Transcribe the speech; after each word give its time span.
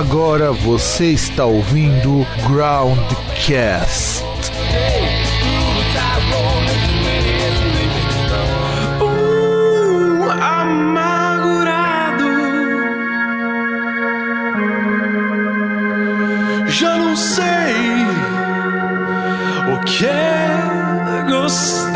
Agora 0.00 0.50
você 0.50 1.10
está 1.12 1.44
ouvindo 1.44 2.26
Groundcast. 2.48 4.24
Uh, 8.98 10.30
amargurado. 10.40 12.24
Já 16.66 16.96
não 16.96 17.14
sei 17.14 18.06
o 19.70 19.80
que 19.80 20.06
é 20.06 21.26
gostar 21.28 21.89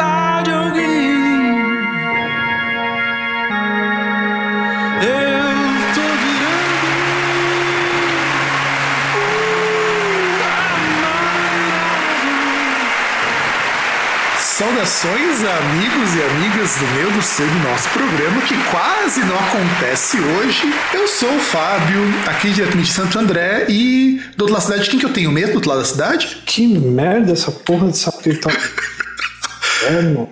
Saudações, 14.64 15.44
amigos 15.44 16.14
e 16.14 16.22
amigas 16.22 16.76
do 16.76 16.86
meu, 16.94 17.10
do 17.10 17.20
seu, 17.20 17.46
do 17.46 17.58
nosso 17.68 17.86
programa, 17.90 18.40
que 18.40 18.54
quase 18.70 19.20
não 19.20 19.36
acontece 19.38 20.18
hoje. 20.18 20.74
Eu 20.94 21.06
sou 21.06 21.36
o 21.36 21.38
Fábio, 21.38 22.00
aqui 22.26 22.48
diretamente 22.48 22.88
de 22.88 22.94
Santo 22.94 23.18
André, 23.18 23.66
e 23.68 24.22
do 24.38 24.44
outro 24.44 24.54
lado 24.54 24.62
da 24.62 24.72
cidade, 24.72 24.88
quem 24.88 24.98
que 24.98 25.04
eu 25.04 25.12
tenho 25.12 25.30
mesmo 25.30 25.52
do 25.52 25.54
outro 25.56 25.68
lado 25.68 25.80
da 25.80 25.84
cidade? 25.84 26.42
Que 26.46 26.66
merda 26.66 27.32
essa 27.32 27.52
porra 27.52 27.88
dessa 27.88 28.10
tá... 28.10 28.50
É, 29.86 30.00
mano. 30.00 30.30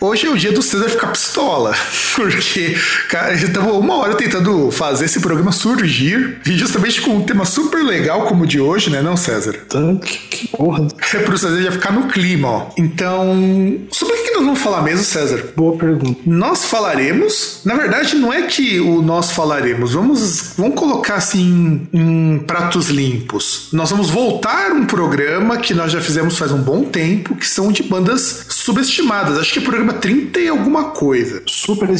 Hoje 0.00 0.26
é 0.26 0.30
o 0.30 0.38
dia 0.38 0.52
do 0.52 0.62
César 0.62 0.88
ficar 0.88 1.08
pistola, 1.08 1.74
porque, 2.14 2.76
cara, 3.08 3.36
tava 3.52 3.72
uma 3.72 3.96
hora 3.96 4.14
tentando 4.14 4.70
fazer 4.70 5.06
esse 5.06 5.20
programa 5.20 5.52
surgir, 5.52 6.40
e 6.46 6.52
justamente 6.52 7.00
com 7.00 7.16
um 7.16 7.22
tema 7.22 7.44
super 7.44 7.82
legal 7.82 8.26
como 8.26 8.44
o 8.44 8.46
de 8.46 8.60
hoje, 8.60 8.90
né, 8.90 9.02
não, 9.02 9.16
César? 9.16 9.54
Que, 9.98 10.18
que 10.18 10.48
porra. 10.48 10.86
É 11.14 11.18
pro 11.18 11.38
César 11.38 11.62
já 11.62 11.72
ficar 11.72 11.92
no 11.92 12.08
clima, 12.08 12.48
ó. 12.48 12.70
Então, 12.76 13.80
sobre 13.90 14.14
o 14.14 14.24
que 14.24 14.30
nós 14.32 14.44
vamos 14.44 14.60
falar 14.60 14.82
mesmo, 14.82 15.04
César? 15.04 15.52
Boa 15.56 15.76
pergunta. 15.76 16.20
Nós 16.26 16.64
falaremos, 16.64 17.60
na 17.64 17.74
verdade, 17.74 18.16
não 18.16 18.32
é 18.32 18.42
que 18.42 18.80
o 18.80 19.02
nós 19.02 19.32
falaremos, 19.32 19.92
vamos, 19.92 20.54
vamos 20.56 20.78
colocar 20.78 21.16
assim 21.16 21.88
em 21.92 22.38
pratos 22.46 22.88
limpos. 22.88 23.68
Nós 23.72 23.90
vamos 23.90 24.10
voltar 24.10 24.72
um 24.72 24.86
programa 24.86 25.58
que 25.58 25.74
nós 25.74 25.92
já 25.92 26.00
fizemos 26.00 26.38
faz 26.38 26.52
um 26.52 26.62
bom 26.62 26.84
tempo, 26.84 27.34
que 27.34 27.46
são 27.46 27.72
de 27.72 27.82
bandas 27.82 28.46
subestimadas. 28.48 29.38
Acho 29.38 29.52
que 29.52 29.58
é 29.58 29.62
programa 29.62 29.92
30 29.92 30.40
e 30.40 30.48
alguma 30.48 30.84
coisa. 30.90 31.42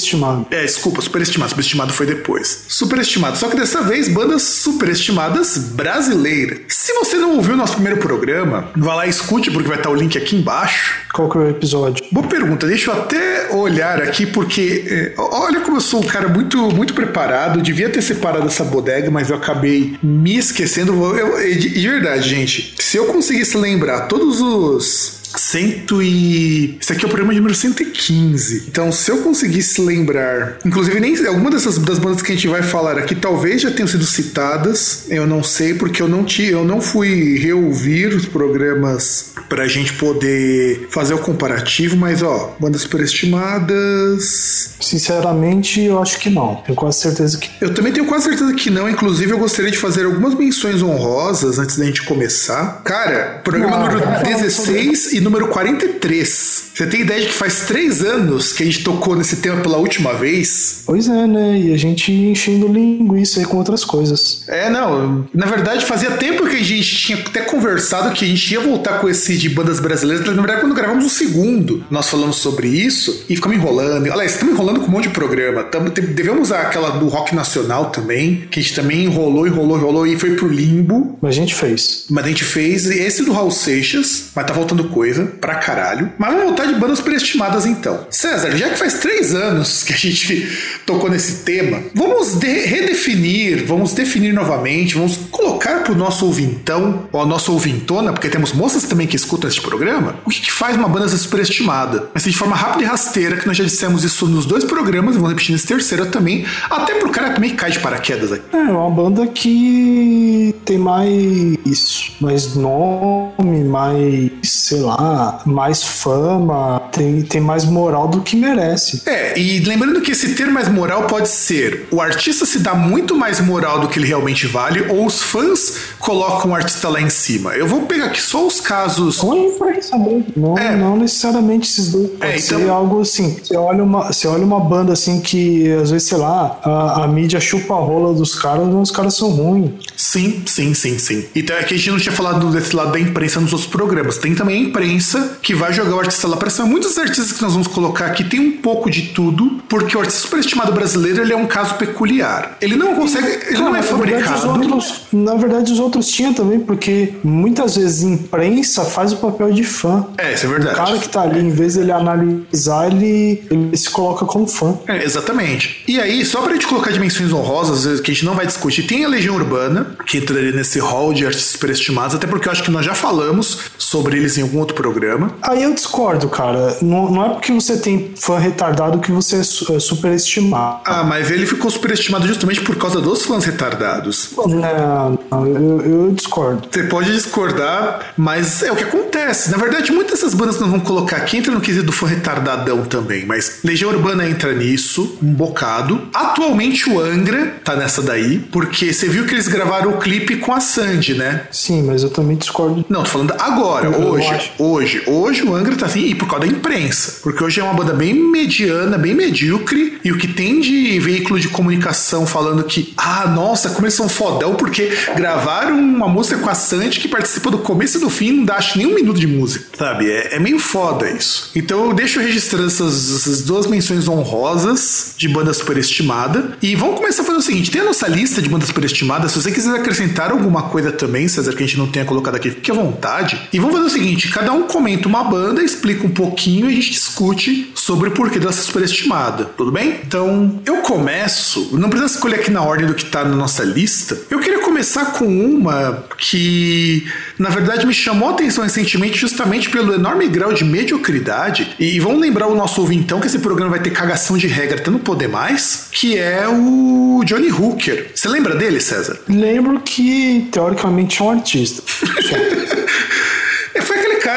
Superestimado. 0.00 0.46
É, 0.50 0.62
desculpa, 0.62 1.00
superestimado. 1.00 1.50
Superestimado 1.50 1.92
foi 1.92 2.06
depois. 2.06 2.64
Superestimado. 2.68 3.38
Só 3.38 3.48
que 3.48 3.56
dessa 3.56 3.82
vez, 3.82 4.08
bandas 4.08 4.42
superestimadas 4.42 5.58
brasileiras. 5.58 6.60
Se 6.68 6.92
você 6.94 7.16
não 7.16 7.36
ouviu 7.36 7.54
o 7.54 7.56
nosso 7.56 7.74
primeiro 7.74 7.98
programa, 7.98 8.70
vá 8.76 8.94
lá 8.94 9.06
e 9.06 9.10
escute, 9.10 9.50
porque 9.50 9.68
vai 9.68 9.78
estar 9.78 9.90
o 9.90 9.94
link 9.94 10.16
aqui 10.16 10.36
embaixo. 10.36 11.00
Qual 11.12 11.28
que 11.28 11.38
é 11.38 11.40
o 11.40 11.50
episódio? 11.50 12.04
Boa 12.10 12.26
pergunta, 12.26 12.66
deixa 12.66 12.90
eu 12.90 12.94
até 12.94 13.54
olhar 13.54 14.00
aqui, 14.00 14.26
porque 14.26 14.84
é, 14.86 15.14
olha 15.18 15.60
como 15.60 15.76
eu 15.76 15.80
sou 15.80 16.00
um 16.00 16.06
cara 16.06 16.28
muito, 16.28 16.56
muito 16.70 16.94
preparado. 16.94 17.60
Devia 17.60 17.90
ter 17.90 18.02
separado 18.02 18.46
essa 18.46 18.64
bodega, 18.64 19.10
mas 19.10 19.30
eu 19.30 19.36
acabei 19.36 19.98
me 20.02 20.36
esquecendo. 20.36 20.92
Eu, 21.16 21.38
eu, 21.38 21.58
de, 21.58 21.70
de 21.70 21.88
verdade, 21.88 22.28
gente, 22.28 22.74
se 22.78 22.96
eu 22.96 23.06
conseguisse 23.06 23.56
lembrar 23.56 24.02
todos 24.02 24.40
os 24.40 25.19
Cento 25.36 26.02
e. 26.02 26.76
Esse 26.80 26.92
aqui 26.92 27.04
é 27.04 27.06
o 27.06 27.10
programa 27.10 27.32
número 27.32 27.54
115. 27.54 28.64
Então, 28.68 28.90
se 28.90 29.10
eu 29.10 29.18
conseguisse 29.18 29.80
lembrar. 29.80 30.58
Inclusive, 30.64 30.98
nem 31.00 31.26
alguma 31.26 31.50
dessas 31.50 31.78
das 31.78 31.98
bandas 31.98 32.22
que 32.22 32.32
a 32.32 32.34
gente 32.34 32.48
vai 32.48 32.62
falar 32.62 32.98
aqui 32.98 33.14
talvez 33.14 33.62
já 33.62 33.70
tenham 33.70 33.86
sido 33.86 34.04
citadas. 34.04 35.04
Eu 35.08 35.26
não 35.26 35.42
sei, 35.42 35.74
porque 35.74 36.02
eu 36.02 36.08
não, 36.08 36.24
ti, 36.24 36.44
eu 36.44 36.64
não 36.64 36.80
fui 36.80 37.38
reouvir 37.38 38.08
os 38.08 38.26
programas 38.26 39.32
pra 39.48 39.66
gente 39.66 39.92
poder 39.94 40.86
fazer 40.90 41.14
o 41.14 41.18
comparativo, 41.18 41.96
mas 41.96 42.22
ó, 42.22 42.56
bandas 42.58 42.82
superestimadas. 42.82 44.74
Sinceramente, 44.80 45.80
eu 45.82 46.00
acho 46.00 46.18
que 46.18 46.30
não. 46.30 46.56
Tenho 46.56 46.76
quase 46.76 47.00
certeza 47.00 47.38
que. 47.38 47.50
Eu 47.60 47.74
também 47.74 47.92
tenho 47.92 48.06
quase 48.06 48.24
certeza 48.24 48.52
que 48.54 48.70
não. 48.70 48.88
Inclusive, 48.88 49.32
eu 49.32 49.38
gostaria 49.38 49.70
de 49.70 49.78
fazer 49.78 50.04
algumas 50.04 50.34
menções 50.34 50.82
honrosas 50.82 51.58
antes 51.58 51.76
da 51.76 51.84
gente 51.84 52.02
começar. 52.02 52.82
Cara, 52.84 53.40
programa 53.44 53.78
número 53.78 54.00
16 54.24 55.12
e 55.12 55.19
número 55.20 55.48
43. 55.48 56.59
Você 56.80 56.86
tem 56.86 57.02
ideia 57.02 57.20
de 57.20 57.26
que 57.26 57.34
faz 57.34 57.66
três 57.66 58.02
anos 58.02 58.54
que 58.54 58.62
a 58.62 58.66
gente 58.66 58.82
tocou 58.82 59.14
nesse 59.14 59.36
tema 59.36 59.60
pela 59.60 59.76
última 59.76 60.14
vez? 60.14 60.82
Pois 60.86 61.08
é, 61.08 61.26
né? 61.26 61.60
E 61.60 61.74
a 61.74 61.76
gente 61.76 62.10
enchendo 62.10 62.66
linguiça 62.68 63.38
aí 63.38 63.44
com 63.44 63.58
outras 63.58 63.84
coisas. 63.84 64.44
É, 64.48 64.70
não. 64.70 65.28
Na 65.34 65.44
verdade, 65.44 65.84
fazia 65.84 66.12
tempo 66.12 66.48
que 66.48 66.56
a 66.56 66.64
gente 66.64 66.96
tinha 66.96 67.18
até 67.18 67.42
conversado 67.42 68.14
que 68.14 68.24
a 68.24 68.28
gente 68.28 68.50
ia 68.50 68.60
voltar 68.60 68.98
com 68.98 69.10
esse 69.10 69.36
de 69.36 69.50
bandas 69.50 69.78
brasileiras. 69.78 70.24
Na 70.24 70.32
verdade, 70.32 70.62
quando 70.62 70.74
gravamos 70.74 71.04
o 71.04 71.10
segundo, 71.10 71.84
nós 71.90 72.08
falamos 72.08 72.36
sobre 72.36 72.68
isso 72.68 73.26
e 73.28 73.36
ficamos 73.36 73.58
enrolando. 73.58 74.10
Aliás, 74.10 74.32
estamos 74.32 74.54
enrolando 74.54 74.80
com 74.80 74.86
um 74.86 74.90
monte 74.90 75.08
de 75.08 75.10
programa. 75.10 75.62
Tamo, 75.64 75.90
devemos 75.90 76.50
aquela 76.50 76.92
do 76.92 77.08
rock 77.08 77.34
nacional 77.34 77.90
também, 77.90 78.46
que 78.50 78.58
a 78.58 78.62
gente 78.62 78.74
também 78.74 79.04
enrolou, 79.04 79.46
enrolou, 79.46 79.76
enrolou 79.76 80.06
e 80.06 80.18
foi 80.18 80.34
pro 80.34 80.48
limbo. 80.48 81.18
Mas 81.20 81.34
a 81.34 81.40
gente 81.40 81.54
fez. 81.54 82.06
Mas 82.08 82.24
a 82.24 82.28
gente 82.28 82.42
fez 82.44 82.86
esse 82.86 83.22
do 83.22 83.32
Raul 83.32 83.50
Seixas, 83.50 84.30
mas 84.34 84.46
tá 84.46 84.54
voltando 84.54 84.84
coisa 84.84 85.26
pra 85.26 85.56
caralho. 85.56 86.10
Mas 86.16 86.30
vamos 86.30 86.46
voltar 86.46 86.69
de 86.72 86.80
bandas 86.80 86.98
superestimadas 86.98 87.66
então. 87.66 88.06
César, 88.10 88.56
já 88.56 88.70
que 88.70 88.78
faz 88.78 88.94
três 88.94 89.34
anos 89.34 89.82
que 89.82 89.92
a 89.92 89.96
gente 89.96 90.48
tocou 90.86 91.10
nesse 91.10 91.44
tema, 91.44 91.82
vamos 91.94 92.34
redefinir, 92.34 93.64
vamos 93.66 93.92
definir 93.92 94.32
novamente, 94.32 94.94
vamos 94.94 95.16
colocar 95.30 95.82
pro 95.82 95.94
nosso 95.94 96.26
ouvintão, 96.26 97.08
ou 97.12 97.22
a 97.22 97.26
nossa 97.26 97.50
ouvintona, 97.50 98.12
porque 98.12 98.28
temos 98.28 98.52
moças 98.52 98.84
também 98.84 99.06
que 99.06 99.16
escutam 99.16 99.48
este 99.48 99.60
programa, 99.60 100.16
o 100.24 100.30
que, 100.30 100.40
que 100.40 100.52
faz 100.52 100.76
uma 100.76 100.88
banda 100.88 101.08
ser 101.08 101.18
superestimada? 101.18 102.08
Mas 102.14 102.24
de 102.24 102.36
forma 102.36 102.56
rápida 102.56 102.84
e 102.84 102.86
rasteira, 102.86 103.36
que 103.36 103.46
nós 103.46 103.56
já 103.56 103.64
dissemos 103.64 104.04
isso 104.04 104.26
nos 104.26 104.46
dois 104.46 104.64
programas, 104.64 105.14
e 105.14 105.18
vamos 105.18 105.30
repetir 105.30 105.52
nesse 105.52 105.66
terceiro 105.66 106.06
também, 106.06 106.44
até 106.68 106.94
pro 106.94 107.10
cara 107.10 107.30
também 107.30 107.50
que 107.50 107.56
cai 107.56 107.70
de 107.70 107.80
paraquedas 107.80 108.32
aqui. 108.32 108.44
É, 108.52 108.58
uma 108.58 108.90
banda 108.90 109.26
que 109.26 110.54
tem 110.64 110.78
mais, 110.78 112.12
mais 112.20 112.54
nome, 112.54 113.64
mais, 113.64 114.30
sei 114.42 114.80
lá, 114.80 115.40
mais 115.44 115.82
fama, 115.82 116.59
tem, 116.92 117.22
tem 117.22 117.40
mais 117.40 117.64
moral 117.64 118.08
do 118.08 118.20
que 118.20 118.36
merece. 118.36 119.02
É, 119.06 119.38
e 119.38 119.60
lembrando 119.60 120.00
que 120.00 120.12
esse 120.12 120.34
ter 120.34 120.46
mais 120.46 120.68
moral 120.68 121.04
pode 121.04 121.28
ser 121.28 121.86
o 121.90 122.00
artista 122.00 122.44
se 122.44 122.58
dá 122.58 122.74
muito 122.74 123.14
mais 123.14 123.40
moral 123.40 123.80
do 123.80 123.88
que 123.88 123.98
ele 123.98 124.06
realmente 124.06 124.46
vale, 124.46 124.82
ou 124.88 125.06
os 125.06 125.22
fãs 125.22 125.76
colocam 125.98 126.50
o 126.50 126.54
artista 126.54 126.88
lá 126.88 127.00
em 127.00 127.10
cima. 127.10 127.54
Eu 127.54 127.66
vou 127.66 127.82
pegar 127.82 128.06
aqui 128.06 128.20
só 128.20 128.46
os 128.46 128.60
casos. 128.60 129.18
Com 129.18 129.34
influência 129.36 129.96
não, 130.36 130.58
é. 130.58 130.76
não 130.76 130.96
necessariamente 130.96 131.68
esses 131.68 131.90
dois. 131.90 132.10
Pode 132.10 132.32
é, 132.32 132.38
então... 132.38 132.58
ser 132.58 132.68
algo 132.68 133.00
assim. 133.00 133.36
Você 133.42 133.56
olha, 133.56 133.82
uma, 133.82 134.12
você 134.12 134.28
olha 134.28 134.44
uma 134.44 134.60
banda 134.60 134.92
assim 134.92 135.20
que, 135.20 135.70
às 135.72 135.90
vezes, 135.90 136.08
sei 136.08 136.18
lá, 136.18 136.58
a, 136.62 137.04
a 137.04 137.08
mídia 137.08 137.40
chupa 137.40 137.74
a 137.74 137.78
rola 137.78 138.14
dos 138.14 138.34
caras, 138.34 138.66
mas 138.66 138.90
os 138.90 138.90
caras 138.90 139.14
são 139.14 139.30
ruins. 139.30 139.70
Sim, 139.96 140.42
sim, 140.46 140.74
sim, 140.74 140.98
sim. 140.98 141.24
Então 141.34 141.56
é 141.56 141.62
que 141.62 141.74
a 141.74 141.76
gente 141.76 141.90
não 141.90 141.98
tinha 141.98 142.12
falado 142.12 142.50
desse 142.50 142.74
lado 142.74 142.92
da 142.92 143.00
imprensa 143.00 143.40
nos 143.40 143.52
outros 143.52 143.70
programas. 143.70 144.18
Tem 144.18 144.34
também 144.34 144.56
a 144.56 144.68
imprensa 144.68 145.38
que 145.42 145.54
vai 145.54 145.72
jogar 145.72 145.94
o 145.94 146.00
artista 146.00 146.26
lá 146.26 146.36
cima. 146.48 146.66
Muitos 146.66 146.96
artistas 146.96 147.32
que 147.32 147.42
nós 147.42 147.52
vamos 147.52 147.68
colocar 147.68 148.06
aqui 148.06 148.24
tem 148.24 148.40
um 148.40 148.52
pouco 148.52 148.90
de 148.90 149.08
tudo, 149.08 149.60
porque 149.68 149.96
o 149.96 150.00
artista 150.00 150.22
superestimado 150.22 150.72
brasileiro 150.72 151.20
ele 151.20 151.32
é 151.32 151.36
um 151.36 151.46
caso 151.46 151.74
peculiar. 151.74 152.56
Ele 152.60 152.76
não 152.76 152.94
consegue. 152.94 153.26
Ele 153.26 153.56
Cara, 153.56 153.64
não 153.64 153.76
é 153.76 153.82
fabricado. 153.82 154.22
Na 154.22 154.52
verdade, 154.52 154.72
outros, 154.72 155.02
na 155.12 155.34
verdade, 155.34 155.72
os 155.72 155.80
outros 155.80 156.06
tinham 156.08 156.32
também, 156.32 156.60
porque 156.60 157.14
muitas 157.22 157.76
vezes 157.76 158.02
imprensa 158.02 158.84
faz 158.84 159.12
o 159.12 159.16
papel 159.16 159.52
de 159.52 159.64
fã. 159.64 160.06
É, 160.16 160.32
isso 160.32 160.46
é 160.46 160.48
verdade. 160.48 160.74
O 160.74 160.76
cara 160.76 160.98
que 160.98 161.08
tá 161.08 161.22
ali, 161.22 161.40
em 161.40 161.50
vez 161.50 161.74
dele 161.74 161.92
analisar, 161.92 162.90
ele, 162.90 163.42
ele 163.50 163.76
se 163.76 163.90
coloca 163.90 164.24
como 164.24 164.46
fã. 164.46 164.78
É, 164.86 165.04
exatamente. 165.04 165.82
E 165.86 166.00
aí, 166.00 166.24
só 166.24 166.40
pra 166.42 166.52
gente 166.52 166.66
colocar 166.66 166.90
dimensões 166.90 167.32
honrosas, 167.32 168.00
que 168.00 168.10
a 168.10 168.14
gente 168.14 168.24
não 168.24 168.34
vai 168.34 168.46
discutir, 168.46 168.84
tem 168.84 169.04
a 169.04 169.08
Legião 169.08 169.34
Urbana, 169.34 169.96
que 170.06 170.18
entraria 170.18 170.52
nesse 170.52 170.78
hall 170.78 171.12
de 171.12 171.26
artistas 171.26 171.52
superestimados, 171.52 172.14
até 172.14 172.26
porque 172.26 172.48
eu 172.48 172.52
acho 172.52 172.62
que 172.62 172.70
nós 172.70 172.84
já 172.84 172.94
falamos 172.94 173.70
sobre 173.76 174.16
eles 174.16 174.38
em 174.38 174.42
algum 174.42 174.58
outro 174.58 174.74
programa. 174.74 175.34
Aí 175.42 175.62
eu 175.62 175.74
discordo, 175.74 176.28
cara. 176.30 176.76
Não, 176.80 177.10
não 177.10 177.26
é 177.26 177.28
porque 177.30 177.52
você 177.52 177.76
tem 177.76 178.12
fã 178.16 178.38
retardado 178.38 178.98
que 178.98 179.12
você 179.12 179.36
é, 179.36 179.40
é 179.40 179.80
superestimado. 179.80 180.80
Ah, 180.84 181.04
mas 181.04 181.30
ele 181.30 181.46
ficou 181.46 181.70
superestimado 181.70 182.26
justamente 182.26 182.60
por 182.60 182.76
causa 182.76 183.00
dos 183.00 183.24
fãs 183.24 183.44
retardados. 183.44 184.30
Não, 184.36 185.18
eu, 185.46 185.80
eu 185.80 186.10
discordo. 186.12 186.68
Você 186.70 186.84
pode 186.84 187.12
discordar, 187.12 188.12
mas 188.16 188.62
é 188.62 188.72
o 188.72 188.76
que 188.76 188.84
acontece. 188.84 189.50
Na 189.50 189.56
verdade, 189.56 189.92
muitas 189.92 190.20
dessas 190.20 190.34
bandas 190.34 190.56
que 190.56 190.62
nós 190.62 190.70
vamos 190.70 190.86
colocar 190.86 191.16
aqui 191.16 191.38
entram 191.38 191.54
no 191.54 191.60
quesito 191.60 191.86
do 191.86 191.92
fã 191.92 192.06
retardadão 192.06 192.84
também, 192.84 193.24
mas 193.24 193.60
Legião 193.64 193.90
Urbana 193.90 194.28
entra 194.28 194.52
nisso, 194.52 195.18
um 195.22 195.32
bocado. 195.32 196.08
Atualmente 196.12 196.88
o 196.90 197.00
Angra 197.00 197.54
tá 197.64 197.74
nessa 197.74 198.02
daí, 198.02 198.38
porque 198.38 198.92
você 198.92 199.08
viu 199.08 199.26
que 199.26 199.34
eles 199.34 199.48
gravaram 199.48 199.92
o 199.92 199.98
clipe 199.98 200.36
com 200.36 200.52
a 200.52 200.60
Sandy, 200.60 201.14
né? 201.14 201.46
Sim, 201.50 201.82
mas 201.82 202.02
eu 202.02 202.10
também 202.10 202.36
discordo. 202.36 202.84
Não, 202.88 203.02
tô 203.02 203.08
falando 203.08 203.34
agora, 203.38 203.86
eu 203.86 204.08
hoje. 204.08 204.52
Hoje. 204.58 205.02
Hoje 205.06 205.42
o 205.42 205.54
Angra 205.54 205.76
tá 205.76 205.86
assim, 205.86 206.14
por 206.20 206.28
causa 206.28 206.46
da 206.46 206.52
imprensa. 206.52 207.18
Porque 207.22 207.42
hoje 207.42 207.60
é 207.60 207.64
uma 207.64 207.74
banda 207.74 207.92
bem 207.92 208.14
mediana, 208.14 208.96
bem 208.96 209.14
medíocre, 209.14 209.98
e 210.04 210.12
o 210.12 210.18
que 210.18 210.28
tem 210.28 210.60
de 210.60 211.00
veículo 211.00 211.40
de 211.40 211.48
comunicação 211.48 212.26
falando 212.26 212.62
que, 212.62 212.92
ah, 212.96 213.26
nossa, 213.26 213.70
como 213.70 213.86
eles 213.86 213.94
são 213.94 214.08
fodão, 214.08 214.54
porque 214.54 214.92
gravaram 215.16 215.78
uma 215.78 216.08
música 216.08 216.38
com 216.38 216.48
a 216.48 216.54
Sandy 216.54 217.00
que 217.00 217.08
participa 217.08 217.50
do 217.50 217.58
começo 217.58 217.98
e 217.98 218.00
do 218.00 218.10
fim, 218.10 218.32
não 218.32 218.44
dá 218.44 218.56
acho, 218.56 218.76
nem 218.76 218.86
um 218.86 218.94
minuto 218.94 219.18
de 219.18 219.26
música, 219.26 219.64
sabe? 219.76 220.10
É, 220.10 220.36
é 220.36 220.38
meio 220.38 220.58
foda 220.58 221.10
isso. 221.10 221.50
Então 221.56 221.86
eu 221.86 221.94
deixo 221.94 222.20
registrando 222.20 222.66
essas, 222.66 223.16
essas 223.16 223.42
duas 223.42 223.66
menções 223.66 224.06
honrosas 224.06 225.14
de 225.16 225.28
banda 225.28 225.52
superestimada. 225.52 226.56
E 226.60 226.76
vamos 226.76 226.96
começar 226.96 227.22
a 227.22 227.24
fazer 227.24 227.38
o 227.38 227.42
seguinte: 227.42 227.70
tem 227.70 227.80
a 227.80 227.84
nossa 227.84 228.06
lista 228.06 228.42
de 228.42 228.48
bandas 228.48 228.68
superestimadas. 228.68 229.32
Se 229.32 229.42
você 229.42 229.50
quiser 229.50 229.74
acrescentar 229.74 230.30
alguma 230.30 230.64
coisa 230.64 230.92
também, 230.92 231.26
César, 231.26 231.52
que 231.52 231.62
a 231.62 231.66
gente 231.66 231.78
não 231.78 231.86
tenha 231.86 232.04
colocado 232.04 232.36
aqui, 232.36 232.50
fique 232.50 232.70
à 232.70 232.74
vontade. 232.74 233.48
E 233.52 233.58
vamos 233.58 233.74
fazer 233.74 233.86
o 233.86 233.90
seguinte: 233.90 234.28
cada 234.28 234.52
um 234.52 234.64
comenta 234.64 235.08
uma 235.08 235.24
banda, 235.24 235.62
explica 235.62 236.06
um 236.06 236.09
pouquinho 236.10 236.66
e 236.66 236.72
a 236.72 236.74
gente 236.74 236.90
discute 236.90 237.70
sobre 237.74 238.08
o 238.08 238.12
porquê 238.12 238.38
dessa 238.38 238.62
superestimada. 238.62 239.44
Tudo 239.56 239.70
bem? 239.70 240.00
Então, 240.04 240.60
eu 240.64 240.78
começo. 240.78 241.70
Não 241.72 241.88
precisa 241.88 242.14
escolher 242.14 242.36
aqui 242.36 242.50
na 242.50 242.62
ordem 242.62 242.86
do 242.86 242.94
que 242.94 243.04
tá 243.04 243.24
na 243.24 243.36
nossa 243.36 243.62
lista. 243.62 244.18
Eu 244.30 244.40
queria 244.40 244.60
começar 244.60 245.12
com 245.12 245.26
uma 245.26 246.04
que, 246.18 247.06
na 247.38 247.48
verdade, 247.48 247.86
me 247.86 247.94
chamou 247.94 248.28
a 248.28 248.32
atenção 248.32 248.64
recentemente 248.64 249.18
justamente 249.18 249.70
pelo 249.70 249.94
enorme 249.94 250.28
grau 250.28 250.52
de 250.52 250.64
mediocridade. 250.64 251.74
E 251.78 251.98
vamos 252.00 252.20
lembrar 252.20 252.46
o 252.46 252.54
nosso 252.54 252.80
ouvintão 252.80 253.20
que 253.20 253.26
esse 253.26 253.38
programa 253.38 253.72
vai 253.72 253.80
ter 253.80 253.90
cagação 253.90 254.36
de 254.36 254.46
regra 254.46 254.78
até 254.78 254.90
não 254.90 254.98
poder 254.98 255.28
mais, 255.28 255.88
que 255.92 256.18
é 256.18 256.48
o 256.48 257.22
Johnny 257.24 257.50
Hooker. 257.50 258.10
Você 258.14 258.28
lembra 258.28 258.54
dele, 258.54 258.80
César? 258.80 259.18
Lembro 259.28 259.80
que, 259.80 260.48
teoricamente, 260.50 261.20
é 261.20 261.24
um 261.24 261.30
artista. 261.30 261.82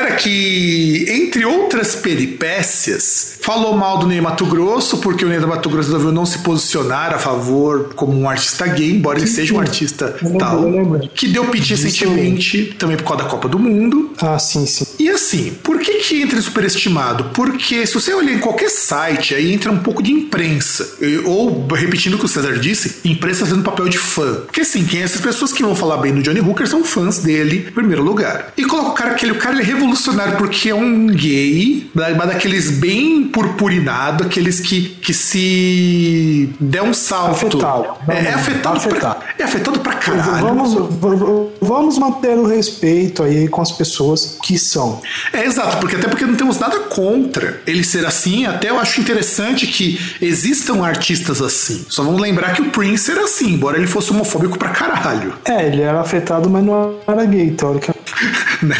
Aquele 0.03 0.09
cara 0.09 0.11
que, 0.15 1.05
entre 1.07 1.45
outras 1.45 1.95
peripécias, 1.95 3.35
falou 3.39 3.75
mal 3.77 3.97
do 3.97 4.07
Ney 4.07 4.19
Mato 4.19 4.45
Grosso, 4.45 4.97
porque 4.97 5.23
o 5.23 5.29
Ney 5.29 5.39
Mato 5.39 5.69
Grosso 5.69 5.91
resolveu 5.91 6.11
não 6.11 6.25
se 6.25 6.39
posicionar 6.39 7.13
a 7.13 7.19
favor 7.19 7.93
como 7.95 8.13
um 8.13 8.29
artista 8.29 8.67
gay, 8.67 8.91
embora 8.91 9.19
ele 9.19 9.27
seja 9.27 9.53
um 9.53 9.59
artista 9.59 10.15
eu 10.21 10.37
tal. 10.37 10.61
Lembro, 10.61 10.93
lembro. 10.93 11.09
Que 11.09 11.27
deu 11.27 11.45
piti 11.45 11.69
recentemente, 11.73 12.75
também 12.77 12.97
por 12.97 13.03
causa 13.03 13.23
da 13.23 13.29
Copa 13.29 13.47
do 13.47 13.57
Mundo. 13.57 14.11
Ah, 14.21 14.37
sim, 14.37 14.65
sim. 14.65 14.85
E 14.99 15.09
assim, 15.09 15.53
por 15.63 15.79
que 15.79 15.93
que 15.99 16.21
entra 16.21 16.41
superestimado? 16.41 17.25
Porque 17.33 17.85
se 17.85 17.93
você 17.93 18.13
olhar 18.13 18.33
em 18.33 18.39
qualquer 18.39 18.69
site, 18.69 19.33
aí 19.35 19.53
entra 19.53 19.71
um 19.71 19.79
pouco 19.79 20.03
de 20.03 20.11
imprensa. 20.11 20.97
Ou, 21.25 21.65
repetindo 21.73 22.15
o 22.15 22.17
que 22.17 22.25
o 22.25 22.27
César 22.27 22.57
disse, 22.59 22.97
imprensa 23.05 23.45
fazendo 23.45 23.63
papel 23.63 23.87
de 23.87 23.97
fã. 23.97 24.41
Porque 24.45 24.61
assim, 24.61 24.83
quem 24.83 25.01
é 25.01 25.03
essas 25.03 25.21
pessoas 25.21 25.53
que 25.53 25.63
vão 25.63 25.75
falar 25.75 25.97
bem 25.97 26.13
do 26.13 26.21
Johnny 26.21 26.41
Hooker 26.41 26.67
são 26.67 26.83
fãs 26.83 27.19
dele, 27.19 27.65
em 27.69 27.71
primeiro 27.71 28.03
lugar. 28.03 28.53
E 28.57 28.65
coloca 28.65 28.89
o 28.89 28.93
cara 28.93 29.13
que 29.13 29.25
ele, 29.25 29.33
o 29.33 29.37
cara 29.37 29.55
ele 29.55 29.63
é 29.63 29.65
revolucionário 29.65 29.92
porque 30.37 30.69
é 30.69 30.75
um 30.75 31.07
gay, 31.07 31.89
mas 31.93 32.27
daqueles 32.27 32.71
bem 32.71 33.23
purpurinado, 33.23 34.23
aqueles 34.23 34.59
que, 34.59 34.89
que 35.01 35.13
se 35.13 36.49
der 36.59 36.83
um 36.83 36.93
salto. 36.93 37.57
Afetado. 37.57 37.85
É, 38.07 38.25
é 38.25 38.33
afetado, 38.33 38.77
afetado. 38.77 39.19
Pra, 39.19 39.33
é 39.39 39.43
afetado 39.43 39.79
pra 39.79 39.93
caralho. 39.93 40.47
Vamos, 40.47 41.59
vamos 41.61 41.97
manter 41.97 42.37
o 42.37 42.45
respeito 42.45 43.23
aí 43.23 43.47
com 43.47 43.61
as 43.61 43.71
pessoas 43.71 44.37
que 44.43 44.57
são. 44.57 45.01
É 45.31 45.45
exato, 45.45 45.77
porque 45.77 45.95
até 45.95 46.07
porque 46.07 46.25
não 46.25 46.35
temos 46.35 46.59
nada 46.59 46.79
contra 46.81 47.61
ele 47.65 47.83
ser 47.83 48.05
assim, 48.05 48.45
até 48.45 48.69
eu 48.69 48.79
acho 48.79 48.99
interessante 48.99 49.67
que 49.67 49.99
existam 50.21 50.83
artistas 50.83 51.41
assim. 51.41 51.85
Só 51.89 52.03
vamos 52.03 52.21
lembrar 52.21 52.53
que 52.53 52.61
o 52.61 52.69
Prince 52.69 53.11
era 53.11 53.23
assim, 53.23 53.53
embora 53.53 53.77
ele 53.77 53.87
fosse 53.87 54.11
homofóbico 54.11 54.57
pra 54.57 54.69
caralho. 54.69 55.33
É, 55.45 55.67
ele 55.67 55.81
era 55.81 55.99
afetado, 55.99 56.49
mas 56.49 56.63
não 56.63 56.95
era 57.07 57.25
gay, 57.25 57.51
teoricamente. 57.51 58.13
Né? 58.63 58.77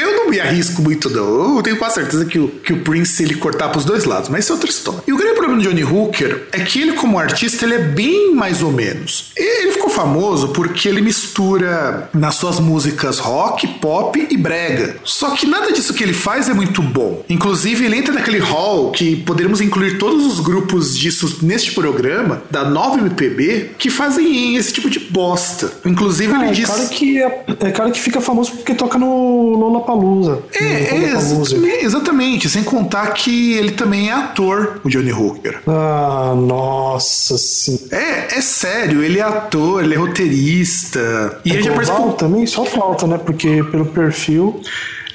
eu 0.00 0.05
me 0.36 0.40
arrisco 0.40 0.82
muito, 0.82 1.08
não. 1.08 1.56
Eu 1.56 1.62
tenho 1.62 1.78
quase 1.78 1.96
certeza 1.96 2.24
que 2.24 2.38
o, 2.38 2.48
que 2.48 2.72
o 2.72 2.80
Prince 2.82 3.22
ele 3.22 3.36
cortar 3.36 3.70
pros 3.70 3.84
dois 3.84 4.04
lados, 4.04 4.28
mas 4.28 4.44
isso 4.44 4.52
é 4.52 4.54
outra 4.54 4.70
história. 4.70 5.02
E 5.06 5.12
o 5.12 5.16
problema 5.46 5.62
do 5.62 5.68
Johnny 5.68 5.84
Hooker 5.84 6.48
é 6.52 6.60
que 6.60 6.80
ele, 6.80 6.92
como 6.92 7.18
artista, 7.18 7.64
ele 7.64 7.74
é 7.74 7.78
bem 7.78 8.34
mais 8.34 8.62
ou 8.62 8.70
menos. 8.72 9.32
Ele 9.36 9.72
ficou 9.72 9.88
famoso 9.90 10.48
porque 10.48 10.88
ele 10.88 11.00
mistura 11.00 12.08
nas 12.12 12.34
suas 12.36 12.58
músicas 12.60 13.18
rock, 13.18 13.66
pop 13.80 14.26
e 14.30 14.36
brega. 14.36 14.96
Só 15.04 15.30
que 15.30 15.46
nada 15.46 15.72
disso 15.72 15.94
que 15.94 16.02
ele 16.02 16.12
faz 16.12 16.48
é 16.48 16.54
muito 16.54 16.82
bom. 16.82 17.24
Inclusive, 17.28 17.84
ele 17.84 17.96
entra 17.96 18.12
naquele 18.14 18.38
hall 18.38 18.90
que 18.90 19.16
poderíamos 19.16 19.60
incluir 19.60 19.98
todos 19.98 20.24
os 20.26 20.40
grupos 20.40 20.96
disso 20.96 21.38
neste 21.42 21.72
programa, 21.72 22.42
da 22.50 22.64
nova 22.68 22.98
MPB, 22.98 23.72
que 23.78 23.90
fazem 23.90 24.56
esse 24.56 24.72
tipo 24.72 24.90
de 24.90 24.98
bosta. 24.98 25.72
Inclusive, 25.84 26.32
Ah, 26.34 26.40
ele 26.42 26.48
é, 26.48 26.52
diz. 26.52 26.68
cara 26.68 26.86
que 26.86 27.22
é, 27.22 27.44
é 27.60 27.70
cara 27.70 27.90
que 27.90 28.00
fica 28.00 28.20
famoso 28.20 28.52
porque 28.52 28.74
toca 28.74 28.98
no 28.98 29.54
Lollapalooza. 29.56 30.42
É, 30.54 30.62
No 30.64 30.68
é 31.06 31.12
Lollapalooza. 31.12 31.56
exatamente. 31.82 32.48
Sem 32.48 32.62
contar 32.62 33.06
que 33.12 33.52
ele 33.54 33.70
também 33.72 34.08
é 34.10 34.12
ator, 34.12 34.80
o 34.84 34.88
Johnny 34.88 35.12
Hooker. 35.12 35.35
Ah, 35.66 36.34
nossa 36.36 37.36
sim. 37.38 37.78
É, 37.90 38.36
é 38.36 38.40
sério, 38.40 39.02
ele 39.02 39.18
é 39.18 39.22
ator, 39.22 39.82
ele 39.84 39.94
é 39.94 39.96
roteirista. 39.96 41.40
E 41.44 41.50
É 41.50 41.54
ele 41.54 41.62
já 41.62 41.72
participou. 41.72 42.12
também? 42.12 42.46
Só 42.46 42.64
falta, 42.64 43.06
né? 43.06 43.18
Porque 43.18 43.62
pelo 43.64 43.86
perfil. 43.86 44.60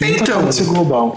Então, 0.07 0.50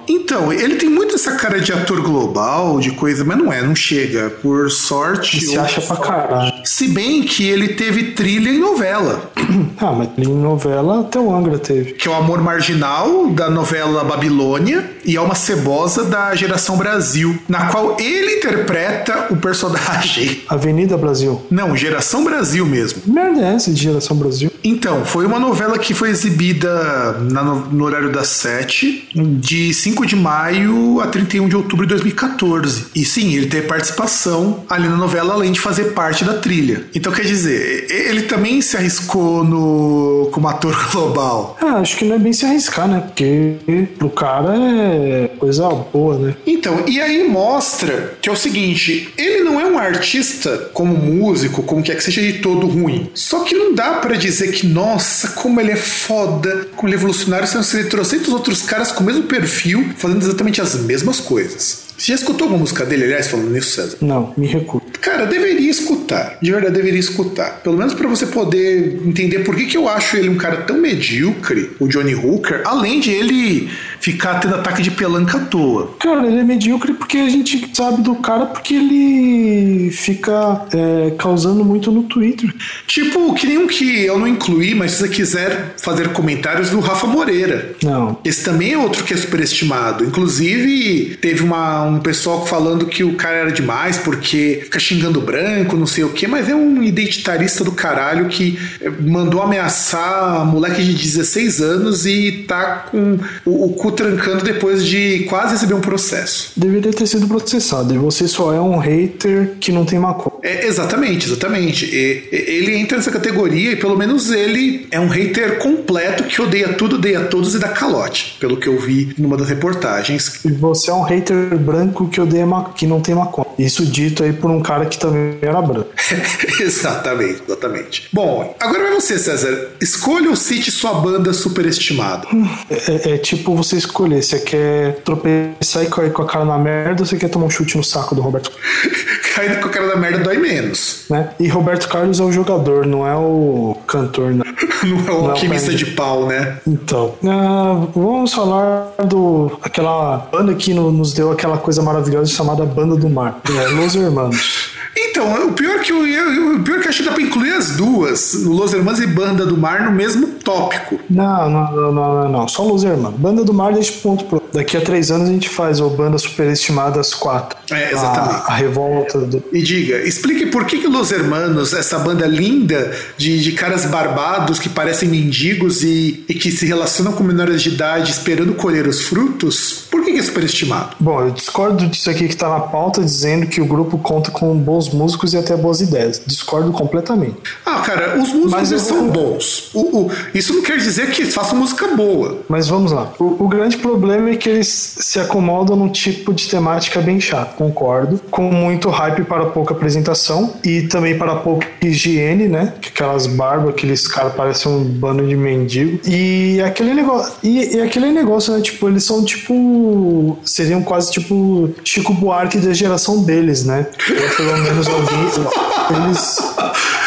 então, 0.08 0.52
ele 0.52 0.76
tem 0.76 0.88
muito 0.88 1.14
essa 1.14 1.32
cara 1.32 1.60
de 1.60 1.72
ator 1.72 2.00
global, 2.02 2.80
de 2.80 2.90
coisa, 2.92 3.24
mas 3.24 3.38
não 3.38 3.52
é, 3.52 3.62
não 3.62 3.74
chega. 3.74 4.30
Por 4.30 4.70
sorte. 4.70 5.38
E 5.38 5.40
se 5.40 5.58
acha 5.58 5.80
pra 5.80 5.96
caralho. 5.96 6.52
Se 6.64 6.88
bem 6.88 7.22
que 7.22 7.48
ele 7.48 7.68
teve 7.68 8.12
trilha 8.12 8.50
em 8.50 8.58
novela, 8.58 9.30
Ah, 9.78 9.92
mas 9.92 10.08
em 10.16 10.34
novela 10.34 11.00
até 11.00 11.18
o 11.18 11.34
Angra 11.34 11.58
teve. 11.58 11.92
que 11.92 12.08
é 12.08 12.10
o 12.10 12.14
Amor 12.14 12.40
Marginal 12.40 13.28
da 13.28 13.50
novela 13.50 14.04
Babilônia 14.04 14.90
e 15.04 15.16
Alma 15.16 15.34
Cebosa 15.34 16.04
da 16.04 16.34
Geração 16.34 16.76
Brasil, 16.76 17.38
na 17.48 17.66
qual 17.66 17.96
ele 18.00 18.36
interpreta 18.36 19.26
o 19.30 19.36
personagem. 19.36 20.42
Avenida 20.48 20.96
Brasil. 20.96 21.42
Não, 21.50 21.76
Geração 21.76 22.24
Brasil 22.24 22.64
mesmo. 22.64 23.02
Merda 23.06 23.40
é 23.40 23.54
essa 23.54 23.70
de 23.72 23.82
Geração 23.82 24.16
Brasil? 24.16 24.50
Então, 24.62 25.04
foi 25.04 25.26
uma 25.26 25.38
novela 25.38 25.78
que 25.78 25.92
foi 25.92 26.08
exibida 26.08 27.12
na 27.30 27.42
no, 27.44 27.84
horário 27.84 28.10
das 28.10 28.28
7, 28.74 29.08
de 29.14 29.72
5 29.72 30.06
de 30.06 30.16
maio 30.16 31.00
a 31.00 31.06
31 31.06 31.48
de 31.48 31.56
outubro 31.56 31.86
de 31.86 31.90
2014. 31.90 32.86
E 32.94 33.04
sim, 33.04 33.34
ele 33.34 33.46
teve 33.46 33.68
participação 33.68 34.64
ali 34.68 34.88
na 34.88 34.96
novela, 34.96 35.34
além 35.34 35.52
de 35.52 35.60
fazer 35.60 35.92
parte 35.92 36.24
da 36.24 36.34
trilha. 36.34 36.84
Então, 36.94 37.12
quer 37.12 37.24
dizer, 37.24 37.86
ele 37.90 38.22
também 38.22 38.60
se 38.60 38.76
arriscou 38.76 39.44
no 39.44 40.28
como 40.32 40.48
ator 40.48 40.74
global. 40.90 41.56
Ah, 41.60 41.78
acho 41.78 41.96
que 41.96 42.04
não 42.04 42.16
é 42.16 42.18
bem 42.18 42.32
se 42.32 42.44
arriscar, 42.44 42.88
né? 42.88 43.00
Porque 43.00 43.54
pro 43.98 44.10
cara 44.10 44.54
é 44.56 45.30
coisa 45.38 45.68
boa, 45.68 46.18
né? 46.18 46.34
Então, 46.46 46.84
e 46.86 47.00
aí 47.00 47.28
mostra 47.28 48.14
que 48.20 48.28
é 48.28 48.32
o 48.32 48.36
seguinte: 48.36 49.12
ele 49.16 49.44
não 49.44 49.60
é 49.60 49.66
um 49.66 49.78
artista 49.78 50.70
como 50.72 50.96
músico, 50.96 51.62
como 51.62 51.82
quer 51.82 51.96
que 51.96 52.02
seja 52.02 52.20
de 52.20 52.34
todo 52.34 52.66
ruim. 52.66 53.10
Só 53.14 53.44
que 53.44 53.54
não 53.54 53.74
dá 53.74 53.94
pra 53.94 54.16
dizer 54.16 54.52
que, 54.52 54.66
nossa, 54.66 55.28
como 55.28 55.60
ele 55.60 55.72
é 55.72 55.76
foda, 55.76 56.68
como 56.74 56.88
ele 56.88 56.96
é 56.96 56.98
evolucionário, 56.98 57.46
sendo 57.46 57.64
que 57.64 57.76
ele 57.76 57.88
trouxe 57.88 58.16
outros 58.34 58.62
caras 58.64 58.92
com 58.92 59.02
o 59.02 59.06
mesmo 59.06 59.24
perfil, 59.24 59.92
fazendo 59.96 60.22
exatamente 60.22 60.60
as 60.60 60.74
mesmas 60.74 61.20
coisas. 61.20 61.84
Você 61.96 62.12
já 62.12 62.14
escutou 62.14 62.46
alguma 62.46 62.60
música 62.60 62.84
dele, 62.84 63.04
aliás, 63.04 63.28
falando 63.28 63.50
nisso, 63.50 63.70
César? 63.70 63.96
Não, 64.00 64.32
me 64.36 64.46
recuso. 64.46 64.82
Cara, 65.00 65.26
deveria 65.26 65.70
escutar. 65.70 66.38
De 66.40 66.50
verdade, 66.50 66.74
deveria 66.74 66.98
escutar. 66.98 67.60
Pelo 67.62 67.76
menos 67.76 67.92
pra 67.94 68.08
você 68.08 68.26
poder 68.26 69.00
entender 69.06 69.40
por 69.40 69.54
que, 69.54 69.66
que 69.66 69.76
eu 69.76 69.88
acho 69.88 70.16
ele 70.16 70.28
um 70.30 70.36
cara 70.36 70.62
tão 70.62 70.78
medíocre, 70.78 71.72
o 71.78 71.86
Johnny 71.86 72.14
Hooker, 72.14 72.62
além 72.64 73.00
de 73.00 73.10
ele 73.10 73.70
ficar 74.00 74.40
tendo 74.40 74.54
ataque 74.54 74.82
de 74.82 74.90
pelanca 74.90 75.38
à 75.38 75.40
toa. 75.40 75.94
Cara, 76.00 76.26
ele 76.26 76.40
é 76.40 76.42
medíocre 76.42 76.94
porque 76.94 77.18
a 77.18 77.28
gente 77.28 77.70
sabe 77.74 78.02
do 78.02 78.14
cara 78.16 78.46
porque 78.46 78.74
ele 78.74 79.90
fica 79.92 80.66
é, 80.72 81.14
causando 81.18 81.64
muito 81.64 81.90
no 81.90 82.04
Twitter. 82.04 82.52
Tipo, 82.86 83.34
que 83.34 83.46
nem 83.46 83.58
um 83.58 83.66
que 83.66 84.04
eu 84.04 84.18
não 84.18 84.26
incluí, 84.26 84.74
mas 84.74 84.92
se 84.92 84.98
você 84.98 85.08
quiser 85.08 85.74
fazer 85.78 86.08
comentários 86.12 86.70
do 86.70 86.80
Rafa 86.80 87.06
Moreira. 87.06 87.74
Não. 87.82 88.18
Esse 88.24 88.42
também 88.42 88.72
é 88.72 88.78
outro 88.78 89.04
que 89.04 89.14
é 89.14 89.16
superestimado. 89.16 90.04
Inclusive, 90.04 91.16
teve 91.20 91.42
uma, 91.42 91.83
um 91.84 92.00
pessoal 92.00 92.46
falando 92.46 92.86
que 92.86 93.04
o 93.04 93.14
cara 93.14 93.36
era 93.36 93.52
demais 93.52 93.98
porque 93.98 94.60
fica 94.64 94.78
xingando 94.78 95.20
branco, 95.20 95.76
não 95.76 95.86
sei 95.86 96.04
o 96.04 96.10
quê, 96.10 96.26
mas 96.26 96.48
é 96.48 96.54
um 96.54 96.82
identitarista 96.82 97.64
do 97.64 97.72
caralho 97.72 98.28
que 98.28 98.58
eh, 98.80 98.90
mandou 99.00 99.42
ameaçar 99.42 100.44
moleque 100.44 100.82
de 100.82 100.94
16 100.94 101.60
anos 101.60 102.06
e 102.06 102.44
tá 102.46 102.86
com 102.90 103.18
o, 103.44 103.66
o 103.66 103.72
cu 103.74 103.92
trancando 103.92 104.44
depois 104.44 104.84
de 104.84 105.24
quase 105.28 105.52
receber 105.52 105.74
um 105.74 105.80
processo. 105.80 106.52
Deveria 106.56 106.92
ter 106.92 107.06
sido 107.06 107.26
processado. 107.26 107.94
E 107.94 107.98
você 107.98 108.26
só 108.28 108.52
é 108.52 108.60
um 108.60 108.78
hater 108.78 109.54
que 109.60 109.72
não 109.72 109.84
tem 109.84 109.98
maconha. 109.98 110.33
É, 110.44 110.66
exatamente, 110.66 111.26
exatamente. 111.26 111.86
E- 111.86 112.28
ele 112.30 112.76
entra 112.76 112.98
nessa 112.98 113.10
categoria 113.10 113.72
e 113.72 113.76
pelo 113.76 113.96
menos 113.96 114.30
ele 114.30 114.86
é 114.90 115.00
um 115.00 115.08
hater 115.08 115.56
completo 115.58 116.24
que 116.24 116.40
odeia 116.42 116.74
tudo, 116.74 116.96
odeia 116.96 117.20
todos 117.22 117.54
e 117.54 117.58
dá 117.58 117.68
calote, 117.68 118.36
pelo 118.38 118.58
que 118.58 118.68
eu 118.68 118.78
vi 118.78 119.14
numa 119.16 119.38
das 119.38 119.48
reportagens. 119.48 120.44
E 120.44 120.52
você 120.52 120.90
é 120.90 120.94
um 120.94 121.02
hater 121.02 121.56
branco 121.56 122.08
que 122.08 122.20
odeia 122.20 122.44
que 122.76 122.86
não 122.86 123.00
tem 123.00 123.14
maconha. 123.14 123.46
Isso 123.58 123.86
dito 123.86 124.22
aí 124.22 124.34
por 124.34 124.50
um 124.50 124.60
cara 124.60 124.84
que 124.84 124.98
também 124.98 125.38
era 125.40 125.62
branco. 125.62 125.88
exatamente, 126.60 127.42
exatamente. 127.46 128.08
Bom, 128.12 128.54
agora 128.60 128.82
vai 128.82 128.92
você, 128.92 129.18
César. 129.18 129.70
Escolha 129.80 130.28
ou 130.28 130.36
cite 130.36 130.70
sua 130.70 130.94
banda 130.94 131.32
superestimada. 131.32 132.26
É, 132.68 133.12
é, 133.12 133.16
tipo 133.16 133.56
você 133.56 133.76
escolher, 133.76 134.22
você 134.22 134.38
quer 134.40 134.96
tropeçar 135.04 135.84
e 135.84 135.86
cair 135.86 136.12
com 136.12 136.22
a 136.22 136.26
cara 136.26 136.44
na 136.44 136.58
merda 136.58 137.02
ou 137.02 137.06
você 137.06 137.16
quer 137.16 137.30
tomar 137.30 137.46
um 137.46 137.50
chute 137.50 137.78
no 137.78 137.84
saco 137.84 138.14
do 138.14 138.20
Roberto 138.20 138.52
Cair 139.34 139.60
com 139.60 139.68
a 139.68 139.70
cara 139.70 139.86
na 139.86 139.96
merda 139.96 140.18
dói 140.18 140.33
menos. 140.38 141.04
Né? 141.08 141.30
E 141.38 141.48
Roberto 141.48 141.88
Carlos 141.88 142.20
é 142.20 142.24
o 142.24 142.32
jogador, 142.32 142.86
não 142.86 143.06
é 143.06 143.14
o 143.14 143.76
cantor, 143.86 144.32
não. 144.32 144.44
não 144.84 144.98
é 144.98 145.10
o 145.10 145.22
não 145.22 145.30
alquimista 145.30 145.70
é 145.70 145.74
o 145.74 145.76
de 145.76 145.86
pau, 145.86 146.26
né? 146.26 146.58
Então, 146.66 147.14
uh, 147.22 147.88
vamos 147.94 148.32
falar 148.32 148.92
do 149.06 149.58
aquela 149.62 150.28
banda 150.30 150.54
que 150.54 150.72
nos 150.74 151.12
deu 151.12 151.32
aquela 151.32 151.58
coisa 151.58 151.82
maravilhosa 151.82 152.30
chamada 152.30 152.64
Banda 152.64 152.96
do 152.96 153.08
Mar, 153.08 153.40
é, 153.48 153.68
Los 153.68 153.94
Hermanos. 153.94 154.70
Então, 154.96 155.48
o 155.48 155.52
pior 155.52 155.80
que 155.80 155.92
eu, 155.92 156.06
eu, 156.06 156.56
o 156.56 156.60
pior 156.60 156.80
que 156.80 156.86
eu 156.86 156.90
acho 156.90 157.02
que 157.02 157.08
dá 157.08 157.14
pra 157.14 157.22
incluir 157.22 157.52
as 157.52 157.72
duas, 157.72 158.34
Los 158.44 158.72
Hermanos 158.72 159.00
e 159.00 159.06
Banda 159.06 159.44
do 159.44 159.56
Mar, 159.56 159.84
no 159.84 159.92
mesmo 159.92 160.26
tópico. 160.26 160.98
Não, 161.10 161.50
não, 161.50 161.72
não, 161.72 161.92
não, 161.92 162.28
não, 162.28 162.48
só 162.48 162.62
Los 162.62 162.84
Hermanos. 162.84 163.18
Banda 163.18 163.44
do 163.44 163.52
Mar 163.52 163.72
deixa 163.72 163.92
ponto 164.02 164.24
pro. 164.24 164.42
Daqui 164.52 164.76
a 164.76 164.80
três 164.80 165.10
anos 165.10 165.28
a 165.28 165.32
gente 165.32 165.48
faz 165.48 165.80
o 165.80 165.90
Banda 165.90 166.16
Superestimada 166.16 167.00
às 167.00 167.12
quatro. 167.12 167.58
É, 167.72 167.92
exatamente. 167.92 168.44
A, 168.46 168.52
a 168.52 168.54
revolta 168.54 169.18
do... 169.18 169.42
E 169.52 169.62
diga, 169.62 169.98
explique 170.06 170.46
por 170.46 170.64
que, 170.64 170.78
que 170.78 170.86
Los 170.86 171.10
Hermanos, 171.10 171.72
essa 171.72 171.98
banda 171.98 172.26
linda 172.26 172.92
de, 173.16 173.42
de 173.42 173.52
caras 173.52 173.84
barbados 173.86 174.60
que 174.60 174.68
parecem 174.68 175.08
mendigos 175.08 175.82
e, 175.82 176.24
e 176.28 176.34
que 176.34 176.52
se 176.52 176.66
relacionam 176.66 177.12
com 177.12 177.24
menores 177.24 177.62
de 177.62 177.70
idade 177.70 178.12
esperando 178.12 178.54
colher 178.54 178.86
os 178.86 179.02
frutos, 179.02 179.86
por 179.90 180.04
que, 180.04 180.12
que 180.12 180.18
é 180.18 180.22
superestimado? 180.22 180.96
Bom, 181.00 181.20
eu 181.22 181.30
discordo 181.30 181.86
disso 181.88 182.08
aqui 182.08 182.28
que 182.28 182.36
tá 182.36 182.48
na 182.48 182.60
pauta 182.60 183.02
dizendo 183.02 183.46
que 183.46 183.60
o 183.60 183.66
grupo 183.66 183.98
conta 183.98 184.30
com 184.30 184.56
bons 184.56 184.83
músicos 184.92 185.32
e 185.32 185.36
até 185.36 185.56
boas 185.56 185.80
ideias. 185.80 186.20
Discordo 186.26 186.72
completamente. 186.72 187.56
Ah, 187.64 187.80
cara, 187.80 188.18
os 188.18 188.32
músicos 188.32 188.70
vou... 188.70 188.78
são 188.78 189.08
bons. 189.08 189.70
O, 189.74 189.80
o, 189.80 190.10
isso 190.34 190.52
não 190.54 190.62
quer 190.62 190.78
dizer 190.78 191.10
que 191.10 191.24
façam 191.24 191.58
música 191.58 191.88
boa. 191.88 192.40
Mas 192.48 192.68
vamos 192.68 192.92
lá. 192.92 193.12
O, 193.18 193.44
o, 193.44 193.48
grande 193.48 193.76
problema 193.76 194.30
é 194.30 194.36
que 194.36 194.48
eles 194.48 194.96
se 194.98 195.18
acomodam 195.18 195.76
num 195.76 195.88
tipo 195.88 196.32
de 196.32 196.48
temática 196.48 197.00
bem 197.00 197.20
chato, 197.20 197.56
concordo. 197.56 198.20
Com 198.30 198.50
muito 198.50 198.88
hype 198.88 199.24
para 199.24 199.46
pouca 199.46 199.74
apresentação 199.74 200.54
e 200.64 200.82
também 200.82 201.16
para 201.16 201.36
pouca 201.36 201.66
higiene, 201.80 202.48
né? 202.48 202.74
Aquelas 202.86 203.26
barbas, 203.26 203.70
aqueles 203.70 204.06
caras 204.06 204.34
parecem 204.34 204.70
um 204.70 204.84
bando 204.84 205.26
de 205.26 205.36
mendigo. 205.36 206.00
E 206.06 206.60
aquele 206.62 206.94
negócio. 206.94 207.34
E, 207.42 207.76
e 207.76 207.80
aquele 207.80 208.10
negócio, 208.10 208.52
né? 208.54 208.60
Tipo, 208.60 208.88
eles 208.88 209.04
são 209.04 209.24
tipo. 209.24 210.38
Seriam 210.44 210.82
quase 210.82 211.10
tipo 211.10 211.70
Chico 211.84 212.12
Buarque 212.12 212.58
da 212.58 212.72
geração 212.72 213.22
deles, 213.22 213.64
né? 213.64 213.86
Ou 214.10 214.36
pelo 214.36 214.58
menos 214.58 214.73
alguém. 214.88 216.06
Eles 216.06 216.54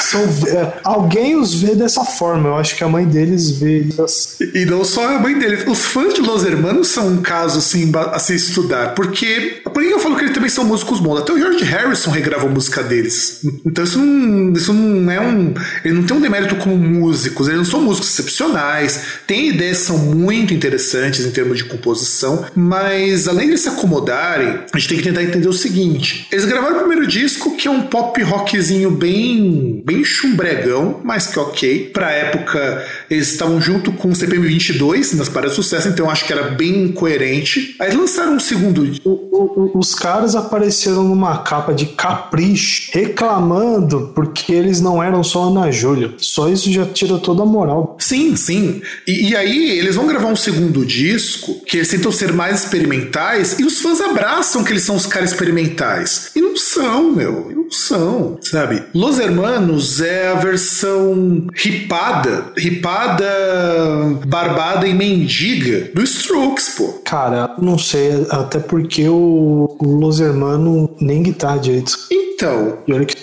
são. 0.08 0.24
É, 0.24 0.74
alguém 0.84 1.36
os 1.36 1.54
vê 1.54 1.76
dessa 1.76 2.04
forma. 2.04 2.50
Eu 2.50 2.56
acho 2.56 2.76
que 2.76 2.84
a 2.84 2.88
mãe 2.88 3.06
deles 3.06 3.52
vê. 3.52 3.86
E 4.54 4.66
não 4.66 4.84
só 4.84 5.16
a 5.16 5.20
mãe 5.20 5.38
deles. 5.38 5.64
Os 5.68 5.86
fãs 5.86 6.14
de 6.14 6.22
Los 6.22 6.44
Hermanos 6.44 6.88
são 6.88 7.08
um 7.08 7.22
caso 7.22 7.60
assim, 7.60 7.92
a 7.96 8.20
se 8.20 8.36
estudar. 8.36 8.96
Porque. 8.96 9.62
Por 9.64 9.84
que 9.84 9.90
eu 9.90 10.00
falo 10.00 10.16
que 10.16 10.24
eles 10.24 10.34
também 10.34 10.50
são 10.50 10.66
músicos 10.66 11.00
bons? 11.00 11.20
Até 11.20 11.34
o 11.34 11.38
George 11.38 11.64
Harrison 11.64 12.12
regravou 12.12 12.50
música 12.50 12.82
deles. 12.82 13.42
Então 13.66 13.84
isso 13.84 14.00
não, 14.00 14.54
isso 14.54 14.74
não 14.74 15.12
é 15.12 15.20
um. 15.20 15.54
Ele 15.84 15.94
não 15.94 16.04
tem 16.04 16.18
um 16.18 16.22
demérito 16.22 16.56
como 16.56 16.78
músicos. 16.78 17.48
Eles 17.48 17.60
não 17.60 17.66
são 17.66 17.82
músicos 17.82 18.10
excepcionais. 18.10 19.02
Tem 19.26 19.50
ideias 19.50 19.80
que 19.80 19.86
são 19.86 19.98
muito 19.98 20.54
interessantes 20.54 21.26
em 21.26 21.32
termos 21.32 21.58
de 21.58 21.66
composição. 21.66 22.46
Mas 22.56 23.28
além 23.28 23.50
de 23.50 23.58
se 23.58 23.70
acomodarem, 23.70 24.60
a 24.74 24.78
gente 24.78 24.90
tem 24.90 24.98
que 24.98 25.04
tentar 25.04 25.24
entender 25.24 25.48
o 25.48 25.54
seguinte: 25.54 26.28
eles 26.32 26.46
gravaram 26.46 26.78
o 26.78 26.80
primeiro 26.80 27.08
disco, 27.08 27.56
que 27.56 27.68
é 27.68 27.72
um 27.72 27.84
pop 27.84 28.22
rockzinho 28.22 28.92
bem, 28.92 29.82
bem 29.86 29.97
chumbregão, 30.04 31.01
mas 31.04 31.27
que 31.27 31.39
ok. 31.39 31.89
Pra 31.94 32.12
época, 32.12 32.86
eles 33.10 33.32
estavam 33.32 33.60
junto 33.62 33.92
com 33.92 34.10
o 34.10 34.16
CPM 34.16 34.48
22 34.48 35.13
nas 35.13 35.30
paradas 35.30 35.56
de 35.56 35.63
sucesso, 35.63 35.88
então 35.88 36.10
acho 36.10 36.25
que 36.25 36.34
era 36.34 36.51
bem 36.51 36.92
coerente. 36.92 37.75
Aí 37.80 37.96
lançaram 37.96 38.36
um 38.36 38.39
segundo. 38.39 38.84
O, 39.04 39.10
o, 39.10 39.77
os 39.77 39.94
caras 39.94 40.36
apareceram 40.36 41.04
numa 41.04 41.39
capa 41.39 41.74
de 41.74 41.88
capricho, 41.88 42.92
reclamando 42.94 44.12
porque 44.16 44.51
eles 44.54 44.82
não 44.82 45.01
eram 45.01 45.24
só 45.24 45.44
Ana 45.44 45.72
Júlia. 45.72 46.13
Só 46.18 46.50
isso 46.50 46.72
já 46.72 46.86
tira 46.86 47.18
toda 47.18 47.44
a 47.44 47.46
moral. 47.46 47.98
Sim, 48.00 48.36
sim. 48.36 48.82
E, 49.08 49.30
e 49.30 49.36
aí 49.36 49.77
eles 49.77 49.96
vão 49.96 50.08
gravar 50.08 50.27
um 50.27 50.36
segundo 50.36 50.86
disco 50.86 51.62
que 51.66 51.77
eles 51.77 51.89
tentam 51.89 52.12
ser 52.12 52.34
mais 52.34 52.63
experimentais 52.63 53.60
e 53.60 53.63
os 53.63 53.80
fãs 53.80 54.01
abraçam 54.01 54.63
que 54.63 54.72
eles 54.72 54.84
são 54.84 54.96
os 54.96 55.06
caras 55.06 55.32
experimentais. 55.32 56.32
E 56.36 56.42
não 56.42 56.56
são, 56.56 57.12
meu. 57.12 57.51
Não 57.56 57.72
são, 57.72 58.38
sabe? 58.42 58.84
Los 58.94 59.20
Hermanos 59.20 59.87
é 60.01 60.27
a 60.27 60.36
versão 60.36 61.48
ripada, 61.53 62.51
ripada, 62.56 63.25
barbada 64.25 64.88
e 64.88 64.94
mendiga 64.94 65.89
do 65.94 66.03
Strokes, 66.03 66.75
pô. 66.77 67.01
Cara, 67.06 67.56
não 67.60 67.77
sei, 67.77 68.25
até 68.29 68.60
porque 68.60 69.08
o, 69.08 69.77
Los 69.82 70.20
Hermanos 70.20 70.89
nem 71.00 71.24
guitarra 71.24 71.58
direito. 71.58 71.98
Então, 72.12 72.77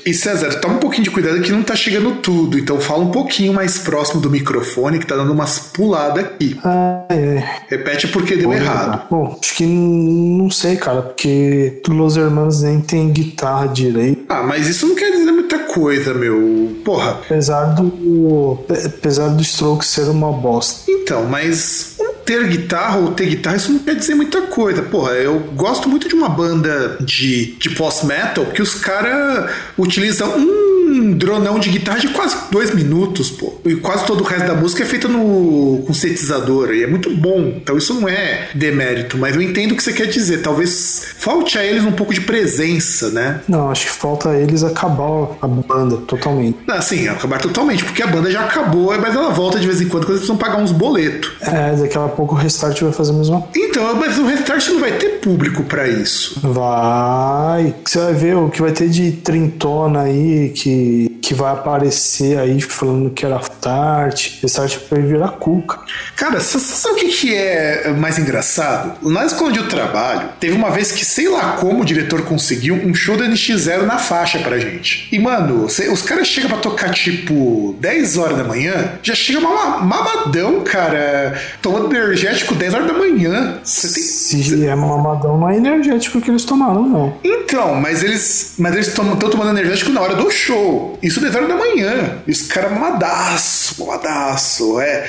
e 0.04 0.12
César, 0.12 0.58
toma 0.60 0.74
um 0.74 0.78
pouquinho 0.78 1.04
de 1.04 1.10
cuidado 1.10 1.40
que 1.40 1.52
não 1.52 1.62
tá 1.62 1.76
chegando 1.76 2.16
tudo, 2.16 2.58
então 2.58 2.80
fala 2.80 3.04
um 3.04 3.12
pouquinho 3.12 3.52
mais 3.52 3.78
próximo 3.78 4.20
do 4.20 4.28
microfone 4.28 4.98
que 4.98 5.06
tá 5.06 5.14
dando 5.14 5.32
umas 5.32 5.60
puladas 5.60 6.24
aqui. 6.24 6.58
Ah, 6.64 7.04
é. 7.08 7.44
Repete 7.68 8.08
porque 8.08 8.34
deu 8.34 8.52
errado. 8.52 9.06
Bom, 9.08 9.38
acho 9.40 9.54
que 9.54 9.64
não 9.64 10.50
sei, 10.50 10.74
cara, 10.74 11.00
porque 11.02 11.80
Los 11.86 12.16
Hermanos 12.16 12.62
nem 12.62 12.80
tem 12.80 13.08
guitarra 13.10 13.68
direito. 13.68 14.24
Ah, 14.28 14.42
mas 14.42 14.68
isso 14.68 14.88
não 14.88 14.96
quer 14.96 15.12
dizer 15.12 15.13
muita 15.54 15.58
coisa, 15.72 16.14
meu. 16.14 16.76
Porra. 16.84 17.12
Apesar 17.12 17.74
do. 17.74 18.58
Apesar 18.68 19.28
do 19.28 19.42
Stroke 19.42 19.84
ser 19.84 20.08
uma 20.08 20.32
bosta. 20.32 20.90
Então, 20.90 21.24
mas 21.24 21.96
ter 22.24 22.46
guitarra 22.48 22.98
ou 22.98 23.12
ter 23.12 23.26
guitarra, 23.26 23.56
isso 23.56 23.72
não 23.72 23.78
quer 23.80 23.94
dizer 23.94 24.14
muita 24.14 24.42
coisa. 24.42 24.82
Porra, 24.82 25.12
eu 25.12 25.38
gosto 25.54 25.88
muito 25.88 26.08
de 26.08 26.14
uma 26.14 26.28
banda 26.28 26.96
de, 27.00 27.54
de 27.56 27.70
post-metal 27.70 28.46
que 28.46 28.62
os 28.62 28.74
caras 28.74 29.50
utilizam 29.78 30.36
um 30.38 30.83
dronão 31.14 31.58
de 31.58 31.70
guitarra 31.70 31.98
de 31.98 32.08
quase 32.08 32.36
dois 32.50 32.74
minutos, 32.74 33.30
pô. 33.30 33.54
E 33.64 33.76
quase 33.76 34.04
todo 34.06 34.20
o 34.22 34.24
resto 34.24 34.46
da 34.46 34.54
música 34.54 34.82
é 34.82 34.86
feita 34.86 35.08
no 35.08 35.82
com 35.86 35.92
sintetizador. 35.92 36.72
E 36.72 36.84
é 36.84 36.86
muito 36.86 37.14
bom. 37.16 37.54
Então 37.56 37.76
isso 37.76 37.94
não 37.94 38.08
é 38.08 38.48
demérito, 38.54 39.18
mas 39.18 39.34
eu 39.34 39.42
entendo 39.42 39.72
o 39.72 39.76
que 39.76 39.82
você 39.82 39.92
quer 39.92 40.06
dizer. 40.06 40.42
Talvez 40.42 41.14
falte 41.18 41.58
a 41.58 41.64
eles 41.64 41.84
um 41.84 41.92
pouco 41.92 42.14
de 42.14 42.20
presença, 42.20 43.10
né? 43.10 43.40
Não, 43.48 43.70
acho 43.70 43.86
que 43.86 43.92
falta 43.92 44.30
a 44.30 44.38
eles 44.38 44.62
acabar 44.62 45.36
a 45.40 45.48
banda 45.48 45.96
totalmente. 45.96 46.58
Ah, 46.68 46.80
sim, 46.80 47.08
acabar 47.08 47.40
totalmente, 47.40 47.84
porque 47.84 48.02
a 48.02 48.06
banda 48.06 48.30
já 48.30 48.42
acabou, 48.42 48.96
mas 49.00 49.14
ela 49.14 49.30
volta 49.30 49.58
de 49.58 49.66
vez 49.66 49.80
em 49.80 49.88
quando 49.88 50.04
quando 50.04 50.12
eles 50.12 50.26
precisam 50.26 50.36
pagar 50.36 50.58
uns 50.58 50.72
boletos. 50.72 51.32
É, 51.40 51.74
daquela 51.76 52.08
pouco 52.08 52.34
o 52.34 52.38
Restart 52.38 52.80
vai 52.82 52.92
fazer 52.92 53.10
a 53.12 53.14
mesma 53.14 53.44
Então, 53.54 53.96
mas 53.96 54.18
o 54.18 54.24
Restart 54.24 54.68
não 54.68 54.80
vai 54.80 54.92
ter 54.92 55.20
público 55.20 55.62
para 55.64 55.88
isso. 55.88 56.38
Vai. 56.42 57.74
Você 57.84 57.98
vai 57.98 58.14
ver 58.14 58.36
o 58.36 58.50
que 58.50 58.60
vai 58.60 58.72
ter 58.72 58.88
de 58.88 59.12
trintona 59.12 60.02
aí 60.02 60.52
que, 60.54 60.83
que 61.22 61.32
vai 61.32 61.52
aparecer 61.52 62.38
aí 62.38 62.60
falando 62.60 63.10
que 63.10 63.24
era 63.24 63.38
Restart. 63.38 64.42
Restart 64.42 64.78
vai 64.90 65.00
virar 65.00 65.28
cuca. 65.28 65.80
Cara, 66.16 66.38
você 66.38 66.58
sabe 66.58 66.94
o 66.94 66.98
que, 66.98 67.08
que 67.08 67.34
é 67.34 67.94
mais 67.96 68.18
engraçado? 68.18 69.08
Na 69.08 69.24
escola 69.24 69.50
onde 69.50 69.58
eu 69.58 69.68
trabalho, 69.68 70.28
teve 70.38 70.54
uma 70.54 70.70
vez 70.70 70.92
que 70.92 71.04
sei 71.04 71.28
lá 71.28 71.52
como 71.52 71.82
o 71.82 71.84
diretor 71.84 72.22
conseguiu 72.22 72.74
um 72.74 72.94
show 72.94 73.16
da 73.16 73.24
NX0 73.24 73.82
na 73.82 73.98
faixa 73.98 74.38
pra 74.38 74.58
gente. 74.58 75.08
E, 75.10 75.18
mano, 75.18 75.64
os 75.64 76.02
caras 76.02 76.28
chegam 76.28 76.50
pra 76.50 76.58
tocar 76.58 76.90
tipo 76.90 77.74
10 77.80 78.18
horas 78.18 78.36
da 78.36 78.44
manhã, 78.44 78.92
já 79.02 79.14
chega 79.14 79.40
mamadão, 79.40 80.60
cara, 80.62 81.40
tomando 81.62 81.94
energético 81.94 82.54
10 82.54 82.74
horas 82.74 82.86
da 82.86 82.92
manhã. 82.92 83.60
Você 83.62 83.88
tem... 83.92 84.02
Se 84.02 84.66
é 84.66 84.74
mamadão, 84.74 85.38
não 85.38 85.48
é 85.48 85.56
energético 85.56 86.20
que 86.20 86.30
eles 86.30 86.44
tomaram, 86.44 86.86
não. 86.86 87.16
Então, 87.54 87.72
mas 87.76 88.02
eles 88.02 88.54
mas 88.58 88.74
eles 88.74 88.88
estão 88.88 89.16
tomando 89.16 89.56
energético 89.56 89.92
na 89.92 90.00
hora 90.00 90.16
do 90.16 90.28
show. 90.28 90.98
Isso 91.00 91.20
10 91.20 91.36
horas 91.36 91.48
da 91.48 91.54
manhã. 91.54 92.18
E 92.26 92.32
os 92.32 92.42
caras 92.42 92.72
mamadaço, 92.72 93.76
mamadaço. 93.78 94.80
É. 94.80 95.08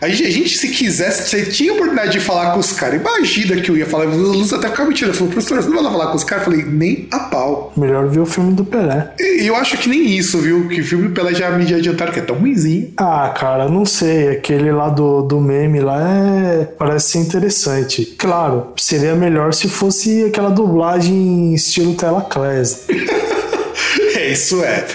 A 0.00 0.08
gente, 0.08 0.56
se 0.56 0.68
quisesse, 0.68 1.28
você 1.28 1.44
tinha 1.44 1.72
a 1.72 1.74
oportunidade 1.74 2.12
de 2.12 2.20
falar 2.20 2.52
com 2.52 2.58
os 2.58 2.72
caras. 2.72 3.00
Imagina 3.00 3.60
que 3.60 3.70
eu 3.70 3.76
ia 3.76 3.84
falar. 3.84 4.06
O 4.06 4.16
Luz 4.16 4.52
até 4.52 4.68
ficava 4.68 4.88
mentindo. 4.88 5.12
Falou, 5.12 5.30
professor, 5.32 5.62
você 5.62 5.68
não 5.68 5.74
vai 5.74 5.84
lá 5.84 5.90
falar 5.90 6.06
com 6.06 6.16
os 6.16 6.24
caras? 6.24 6.46
Eu 6.46 6.52
falei, 6.52 6.66
nem 6.66 7.06
a 7.10 7.18
pau. 7.18 7.72
Melhor 7.76 8.08
ver 8.08 8.20
o 8.20 8.26
filme 8.26 8.54
do 8.54 8.64
Pelé. 8.64 9.12
E 9.20 9.46
eu 9.46 9.54
acho 9.54 9.76
que 9.76 9.88
nem 9.88 10.16
isso, 10.16 10.38
viu? 10.38 10.68
Que 10.68 10.80
o 10.80 10.84
filme 10.84 11.08
do 11.08 11.14
Pelé 11.14 11.34
já 11.34 11.50
me 11.50 11.62
adiantaram, 11.74 12.12
que 12.12 12.20
é 12.20 12.22
tão 12.22 12.36
ruimzinho. 12.36 12.92
Ah, 12.96 13.34
cara, 13.36 13.68
não 13.68 13.84
sei. 13.84 14.28
Aquele 14.28 14.72
lá 14.72 14.88
do, 14.88 15.22
do 15.22 15.38
meme 15.38 15.80
lá 15.80 16.00
é. 16.00 16.64
Parece 16.78 17.10
ser 17.10 17.18
interessante. 17.18 18.06
Claro, 18.16 18.72
seria 18.78 19.14
melhor 19.14 19.52
se 19.52 19.68
fosse 19.68 20.24
aquela 20.24 20.50
dublagem 20.50 21.52
estilo 21.52 21.94
Tela 21.94 22.22
Class. 22.22 22.86
é, 24.16 24.32
isso 24.32 24.64
é. 24.64 24.86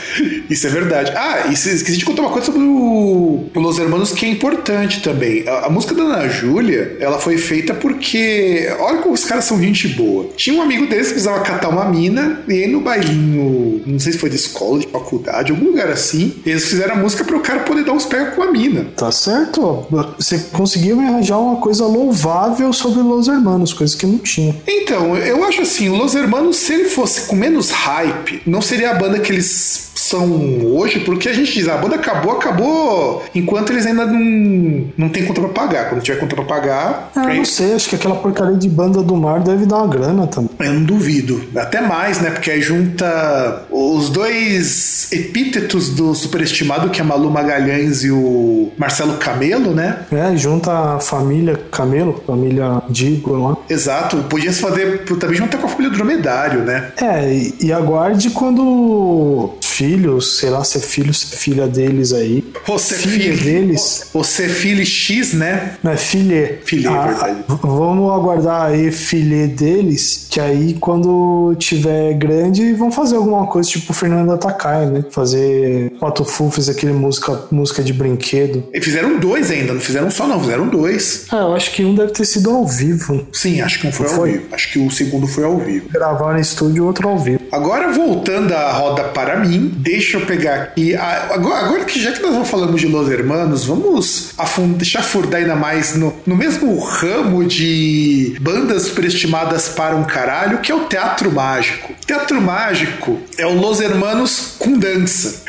Isso 0.49 0.67
é 0.67 0.69
verdade. 0.69 1.11
Ah, 1.15 1.47
e 1.49 1.53
esqueci 1.53 1.97
de 1.97 2.05
contar 2.05 2.21
uma 2.21 2.31
coisa 2.31 2.45
sobre 2.45 2.61
o, 2.61 3.49
o 3.53 3.59
Los 3.59 3.79
Hermanos 3.79 4.11
que 4.11 4.25
é 4.25 4.29
importante 4.29 5.01
também. 5.01 5.47
A, 5.47 5.67
a 5.67 5.69
música 5.69 5.93
da 5.93 6.03
Ana 6.03 6.29
Júlia, 6.29 6.97
ela 6.99 7.19
foi 7.19 7.37
feita 7.37 7.73
porque, 7.73 8.67
olha 8.79 8.99
como 8.99 9.13
os 9.13 9.25
caras 9.25 9.45
são 9.45 9.61
gente 9.61 9.87
boa. 9.89 10.29
Tinha 10.35 10.55
um 10.57 10.61
amigo 10.61 10.87
deles 10.87 11.07
que 11.07 11.13
precisava 11.13 11.41
catar 11.41 11.69
uma 11.69 11.85
mina, 11.85 12.43
e 12.47 12.63
aí 12.63 12.67
no 12.67 12.81
bailinho, 12.81 13.81
não 13.85 13.99
sei 13.99 14.13
se 14.13 14.17
foi 14.17 14.29
de 14.29 14.35
escola, 14.35 14.79
de 14.79 14.87
faculdade, 14.87 15.51
algum 15.51 15.65
lugar 15.65 15.89
assim, 15.89 16.35
eles 16.45 16.65
fizeram 16.65 16.95
a 16.95 16.97
música 16.97 17.23
para 17.23 17.35
o 17.35 17.39
cara 17.39 17.61
poder 17.61 17.83
dar 17.83 17.93
uns 17.93 18.05
pega 18.05 18.31
com 18.31 18.43
a 18.43 18.51
mina. 18.51 18.87
Tá 18.95 19.11
certo. 19.11 19.87
Você 20.17 20.37
conseguiu 20.51 20.97
me 20.97 21.07
arranjar 21.07 21.39
uma 21.39 21.57
coisa 21.57 21.85
louvável 21.85 22.71
sobre 22.73 23.01
Los 23.01 23.27
Hermanos, 23.27 23.73
coisa 23.73 23.95
que 23.97 24.05
não 24.05 24.17
tinha. 24.17 24.55
Então, 24.67 25.15
eu 25.17 25.43
acho 25.43 25.61
assim, 25.61 25.89
Los 25.89 26.15
Hermanos, 26.15 26.57
se 26.57 26.73
ele 26.73 26.85
fosse 26.85 27.21
com 27.27 27.35
menos 27.35 27.71
hype, 27.71 28.41
não 28.45 28.61
seria 28.61 28.91
a 28.91 28.93
banda 28.93 29.19
que 29.19 29.31
eles 29.31 29.91
são 30.05 30.75
hoje, 30.75 30.99
porque 30.99 31.29
a 31.29 31.33
gente 31.33 31.53
diz, 31.53 31.67
a 31.67 31.77
banda 31.77 31.95
acabou, 31.95 32.33
acabou, 32.33 33.23
enquanto 33.33 33.71
eles 33.71 33.85
ainda 33.85 34.05
não, 34.05 34.87
não 34.97 35.09
tem 35.09 35.25
conta 35.25 35.41
pra 35.41 35.49
pagar. 35.49 35.89
Quando 35.89 36.01
tiver 36.01 36.19
conta 36.19 36.35
pra 36.35 36.45
pagar. 36.45 37.11
Ah, 37.15 37.33
não 37.33 37.45
sei, 37.45 37.73
acho 37.73 37.89
que 37.89 37.95
aquela 37.95 38.15
porcaria 38.15 38.57
de 38.57 38.69
banda 38.69 39.01
do 39.01 39.15
mar 39.15 39.39
deve 39.39 39.65
dar 39.65 39.77
uma 39.77 39.87
grana 39.87 40.27
também. 40.27 40.51
Eu 40.59 40.73
não 40.73 40.83
duvido. 40.83 41.43
Até 41.55 41.81
mais, 41.81 42.21
né? 42.21 42.29
Porque 42.29 42.51
aí 42.51 42.61
junta 42.61 43.63
os 43.71 44.09
dois 44.09 45.11
epítetos 45.11 45.89
do 45.89 46.13
superestimado, 46.13 46.89
que 46.89 47.01
é 47.01 47.03
Malu 47.03 47.29
Magalhães 47.29 48.03
e 48.03 48.11
o 48.11 48.71
Marcelo 48.77 49.17
Camelo, 49.17 49.71
né? 49.71 49.99
É, 50.11 50.35
junta 50.37 50.95
a 50.95 50.99
família 50.99 51.59
Camelo, 51.71 52.21
família 52.25 52.81
Digo 52.89 53.35
lá. 53.35 53.57
Exato. 53.69 54.17
Podia 54.29 54.51
se 54.51 54.61
fazer 54.61 55.03
também 55.19 55.35
juntar 55.35 55.57
com 55.57 55.65
a 55.65 55.69
família 55.69 55.91
Dromedário, 55.91 56.61
né? 56.61 56.91
É, 56.97 57.49
e 57.59 57.71
aguarde 57.71 58.29
quando 58.29 59.53
filhos, 59.75 60.37
sei 60.37 60.49
lá 60.49 60.63
se 60.63 60.77
é 60.77 60.81
filho, 60.81 61.13
se 61.13 61.33
é 61.33 61.37
filha 61.37 61.67
deles 61.67 62.13
aí. 62.13 62.43
Você 62.65 62.95
filha 62.95 63.33
filho 63.33 63.43
deles. 63.43 64.09
Você 64.13 64.47
filho 64.47 64.85
X, 64.85 65.33
né? 65.33 65.75
Não 65.83 65.91
é 65.91 65.97
filha. 65.97 66.59
Filha, 66.63 66.89
é 66.89 67.07
verdade. 67.07 67.43
Vamos 67.47 68.11
aguardar 68.11 68.67
aí 68.67 68.91
filha 68.91 69.47
deles, 69.47 70.27
que 70.29 70.39
aí 70.39 70.75
quando 70.79 71.55
tiver 71.57 72.13
grande 72.13 72.73
vão 72.73 72.91
fazer 72.91 73.15
alguma 73.17 73.47
coisa 73.47 73.69
tipo 73.69 73.93
Fernanda 73.93 74.37
Takai, 74.37 74.85
né? 74.85 75.03
Fazer 75.09 75.91
Pato 75.99 76.23
Fu, 76.23 76.49
fez 76.49 76.69
aquele 76.69 76.93
música, 76.93 77.43
música 77.51 77.83
de 77.83 77.91
brinquedo. 77.93 78.63
E 78.73 78.81
fizeram 78.81 79.19
dois 79.19 79.51
ainda, 79.51 79.73
não 79.73 79.81
fizeram 79.81 80.07
um 80.07 80.11
só 80.11 80.27
não, 80.27 80.39
fizeram 80.39 80.67
dois. 80.67 81.25
Ah, 81.31 81.37
eu 81.37 81.55
acho 81.55 81.71
que 81.71 81.83
um 81.83 81.93
deve 81.95 82.11
ter 82.11 82.25
sido 82.25 82.49
ao 82.49 82.65
vivo. 82.65 83.27
Sim, 83.33 83.61
acho 83.61 83.79
que 83.79 83.87
um 83.87 83.91
foi, 83.91 84.07
ao 84.07 84.13
Foi? 84.13 84.31
vivo. 84.31 84.43
Acho 84.51 84.71
que 84.71 84.79
o 84.79 84.89
segundo 84.89 85.27
foi 85.27 85.43
ao 85.43 85.57
vivo. 85.57 85.89
Gravaram 85.89 86.37
em 86.37 86.41
estúdio 86.41 86.77
e 86.77 86.81
outro 86.81 87.09
ao 87.09 87.17
vivo. 87.17 87.41
Agora, 87.51 87.91
voltando 87.91 88.53
a 88.53 88.71
roda 88.71 89.03
para 89.05 89.39
mim, 89.39 89.64
deixa 89.65 90.17
eu 90.17 90.25
pegar 90.25 90.55
aqui. 90.55 90.95
Agora, 90.95 91.65
agora 91.65 91.85
que 91.85 91.99
já 92.01 92.11
que 92.11 92.21
nós 92.21 92.31
vamos 92.31 92.49
falando 92.49 92.75
de 92.77 92.87
Los 92.87 93.09
Hermanos, 93.11 93.65
vamos 93.65 94.31
afund- 94.37 94.83
chafurdar 94.83 95.41
ainda 95.41 95.55
mais 95.55 95.95
no, 95.95 96.13
no 96.25 96.35
mesmo 96.35 96.77
ramo 96.79 97.43
de 97.45 98.35
bandas 98.39 98.83
superestimadas 98.83 99.69
para 99.69 99.95
um 99.95 100.03
caralho, 100.03 100.59
que 100.59 100.71
é 100.71 100.75
o 100.75 100.85
teatro 100.85 101.31
mágico. 101.31 101.93
Teatro 102.05 102.41
mágico 102.41 103.19
é 103.37 103.45
o 103.45 103.53
Los 103.59 103.79
Hermanos 103.81 104.55
com 104.59 104.77
dança. 104.77 105.43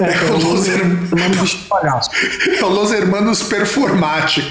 É, 0.00 0.04
É 0.04 0.30
o 0.32 0.38
Los, 0.38 0.66
Herm- 0.68 1.06
o 1.12 1.16
nome 1.16 1.36
bicho 1.36 1.58
de 1.58 1.64
palhaço. 1.64 2.10
é 2.58 2.64
o 2.64 2.68
Los 2.68 2.90
Hermanos 2.92 3.42
performático. 3.42 4.48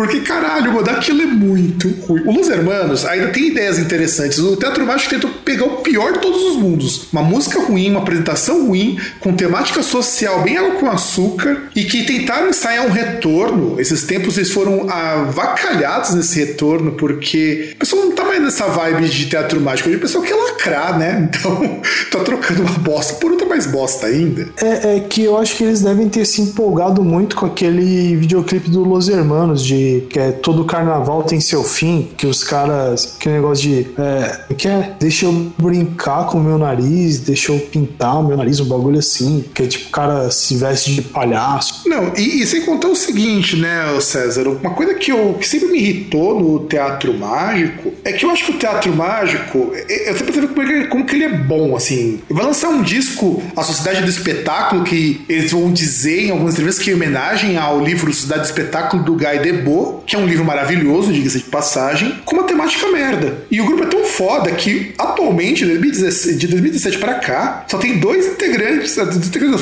Porque, 0.00 0.20
caralho, 0.20 0.72
mano, 0.72 0.88
aquilo 0.88 1.20
é 1.20 1.26
muito 1.26 1.90
ruim. 2.06 2.22
O 2.24 2.32
Los 2.32 2.48
Hermanos 2.48 3.04
ainda 3.04 3.28
tem 3.28 3.48
ideias 3.48 3.78
interessantes. 3.78 4.38
O 4.38 4.56
Teatro 4.56 4.86
Mágico 4.86 5.10
tentou 5.10 5.30
pegar 5.44 5.66
o 5.66 5.76
pior 5.82 6.14
de 6.14 6.20
todos 6.20 6.42
os 6.42 6.56
mundos. 6.56 7.06
Uma 7.12 7.22
música 7.22 7.60
ruim, 7.60 7.90
uma 7.90 8.00
apresentação 8.00 8.66
ruim, 8.66 8.98
com 9.20 9.34
temática 9.34 9.82
social 9.82 10.42
bem 10.42 10.56
água 10.56 10.76
com 10.76 10.90
açúcar, 10.90 11.64
e 11.76 11.84
que 11.84 12.04
tentaram 12.04 12.48
ensaiar 12.48 12.86
um 12.86 12.90
retorno. 12.90 13.78
Esses 13.78 14.02
tempos 14.04 14.38
eles 14.38 14.50
foram 14.50 14.88
avacalhados 14.88 16.14
nesse 16.14 16.38
retorno, 16.38 16.92
porque 16.92 17.72
o 17.74 17.80
pessoal 17.80 18.06
não 18.06 18.12
tá 18.12 18.24
mais 18.24 18.40
nessa 18.40 18.68
vibe 18.68 19.06
de 19.06 19.26
teatro 19.26 19.60
mágico. 19.60 19.90
Hoje 19.90 19.98
o 19.98 20.00
pessoal 20.00 20.24
quer 20.24 20.34
lacrar, 20.34 20.98
né? 20.98 21.28
Então, 21.40 21.80
tá 22.10 22.20
trocando 22.20 22.62
uma 22.62 22.78
bosta 22.78 23.14
por 23.14 23.30
outra 23.30 23.46
mais 23.46 23.66
bosta 23.66 24.06
ainda. 24.06 24.48
É, 24.62 24.96
é 24.96 25.00
que 25.00 25.22
eu 25.22 25.36
acho 25.36 25.56
que 25.56 25.64
eles 25.64 25.80
devem 25.80 26.08
ter 26.08 26.24
se 26.24 26.40
empolgado 26.40 27.04
muito 27.04 27.36
com 27.36 27.46
aquele 27.46 28.16
videoclipe 28.16 28.70
do 28.70 28.82
Los 28.82 29.08
Hermanos, 29.08 29.64
de 29.64 29.89
que 30.08 30.18
é 30.18 30.32
todo 30.32 30.64
carnaval 30.64 31.22
tem 31.22 31.40
seu 31.40 31.62
fim, 31.64 32.08
que 32.16 32.26
os 32.26 32.42
caras. 32.44 33.16
Que 33.18 33.28
negócio 33.28 33.68
de. 33.68 33.86
É, 33.98 34.54
que 34.54 34.68
é? 34.68 34.92
Deixa 34.98 35.26
eu 35.26 35.52
brincar 35.58 36.26
com 36.26 36.38
o 36.38 36.42
meu 36.44 36.58
nariz, 36.58 37.18
deixa 37.20 37.52
eu 37.52 37.58
pintar 37.58 38.20
o 38.20 38.26
meu 38.26 38.36
nariz, 38.36 38.60
um 38.60 38.64
bagulho 38.66 38.98
assim. 38.98 39.44
Que 39.54 39.62
é 39.62 39.66
tipo, 39.66 39.88
o 39.88 39.90
cara 39.90 40.30
se 40.30 40.56
veste 40.56 40.94
de 40.94 41.02
palhaço. 41.02 41.82
Não, 41.86 42.12
e, 42.16 42.42
e 42.42 42.46
sem 42.46 42.62
contar 42.64 42.88
o 42.88 42.96
seguinte, 42.96 43.56
né, 43.56 43.98
César? 44.00 44.48
Uma 44.48 44.70
coisa 44.74 44.94
que, 44.94 45.10
eu, 45.10 45.34
que 45.40 45.48
sempre 45.48 45.68
me 45.68 45.78
irritou 45.78 46.38
no 46.40 46.60
teatro 46.66 47.12
mágico 47.14 47.92
é 48.04 48.12
que 48.12 48.24
eu 48.24 48.30
acho 48.30 48.44
que 48.46 48.52
o 48.52 48.58
teatro 48.58 48.92
mágico, 48.94 49.72
é- 49.74 50.10
eu 50.10 50.16
sempre 50.16 50.32
percebo 50.32 50.54
como, 50.54 50.62
ele- 50.66 50.86
como 50.88 51.04
que 51.06 51.14
ele 51.14 51.24
é 51.24 51.36
bom, 51.38 51.76
assim. 51.76 52.20
Vai 52.30 52.44
lançar 52.44 52.68
um 52.68 52.82
disco, 52.82 53.42
A 53.56 53.62
Sociedade 53.62 54.02
do 54.02 54.10
Espetáculo, 54.10 54.84
que 54.84 55.20
eles 55.28 55.52
vão 55.52 55.72
dizer 55.72 56.26
em 56.26 56.30
algumas 56.30 56.54
entrevistas 56.54 56.84
que 56.84 56.90
é 56.90 56.92
em 56.92 56.96
homenagem 56.96 57.56
ao 57.56 57.80
livro 57.80 58.12
Sociedade 58.12 58.42
do 58.42 58.46
Espetáculo 58.46 59.02
do 59.02 59.14
Guy 59.14 59.38
Debord, 59.42 59.70
que 60.06 60.16
é 60.16 60.18
um 60.18 60.26
livro 60.26 60.44
maravilhoso, 60.44 61.12
diga-se 61.12 61.38
de 61.38 61.44
passagem, 61.44 62.14
com 62.24 62.36
uma 62.36 62.44
temática 62.44 62.88
merda. 62.90 63.38
E 63.50 63.60
o 63.60 63.66
grupo 63.66 63.84
é 63.84 63.86
tão 63.86 64.04
foda 64.04 64.50
que, 64.52 64.92
atualmente, 64.98 65.60
de 65.64 65.66
2017, 65.66 66.36
de 66.36 66.46
2017 66.48 66.98
pra 66.98 67.14
cá, 67.14 67.64
só 67.68 67.78
tem 67.78 67.98
dois 67.98 68.26
integrantes, 68.26 68.92
só 68.92 69.06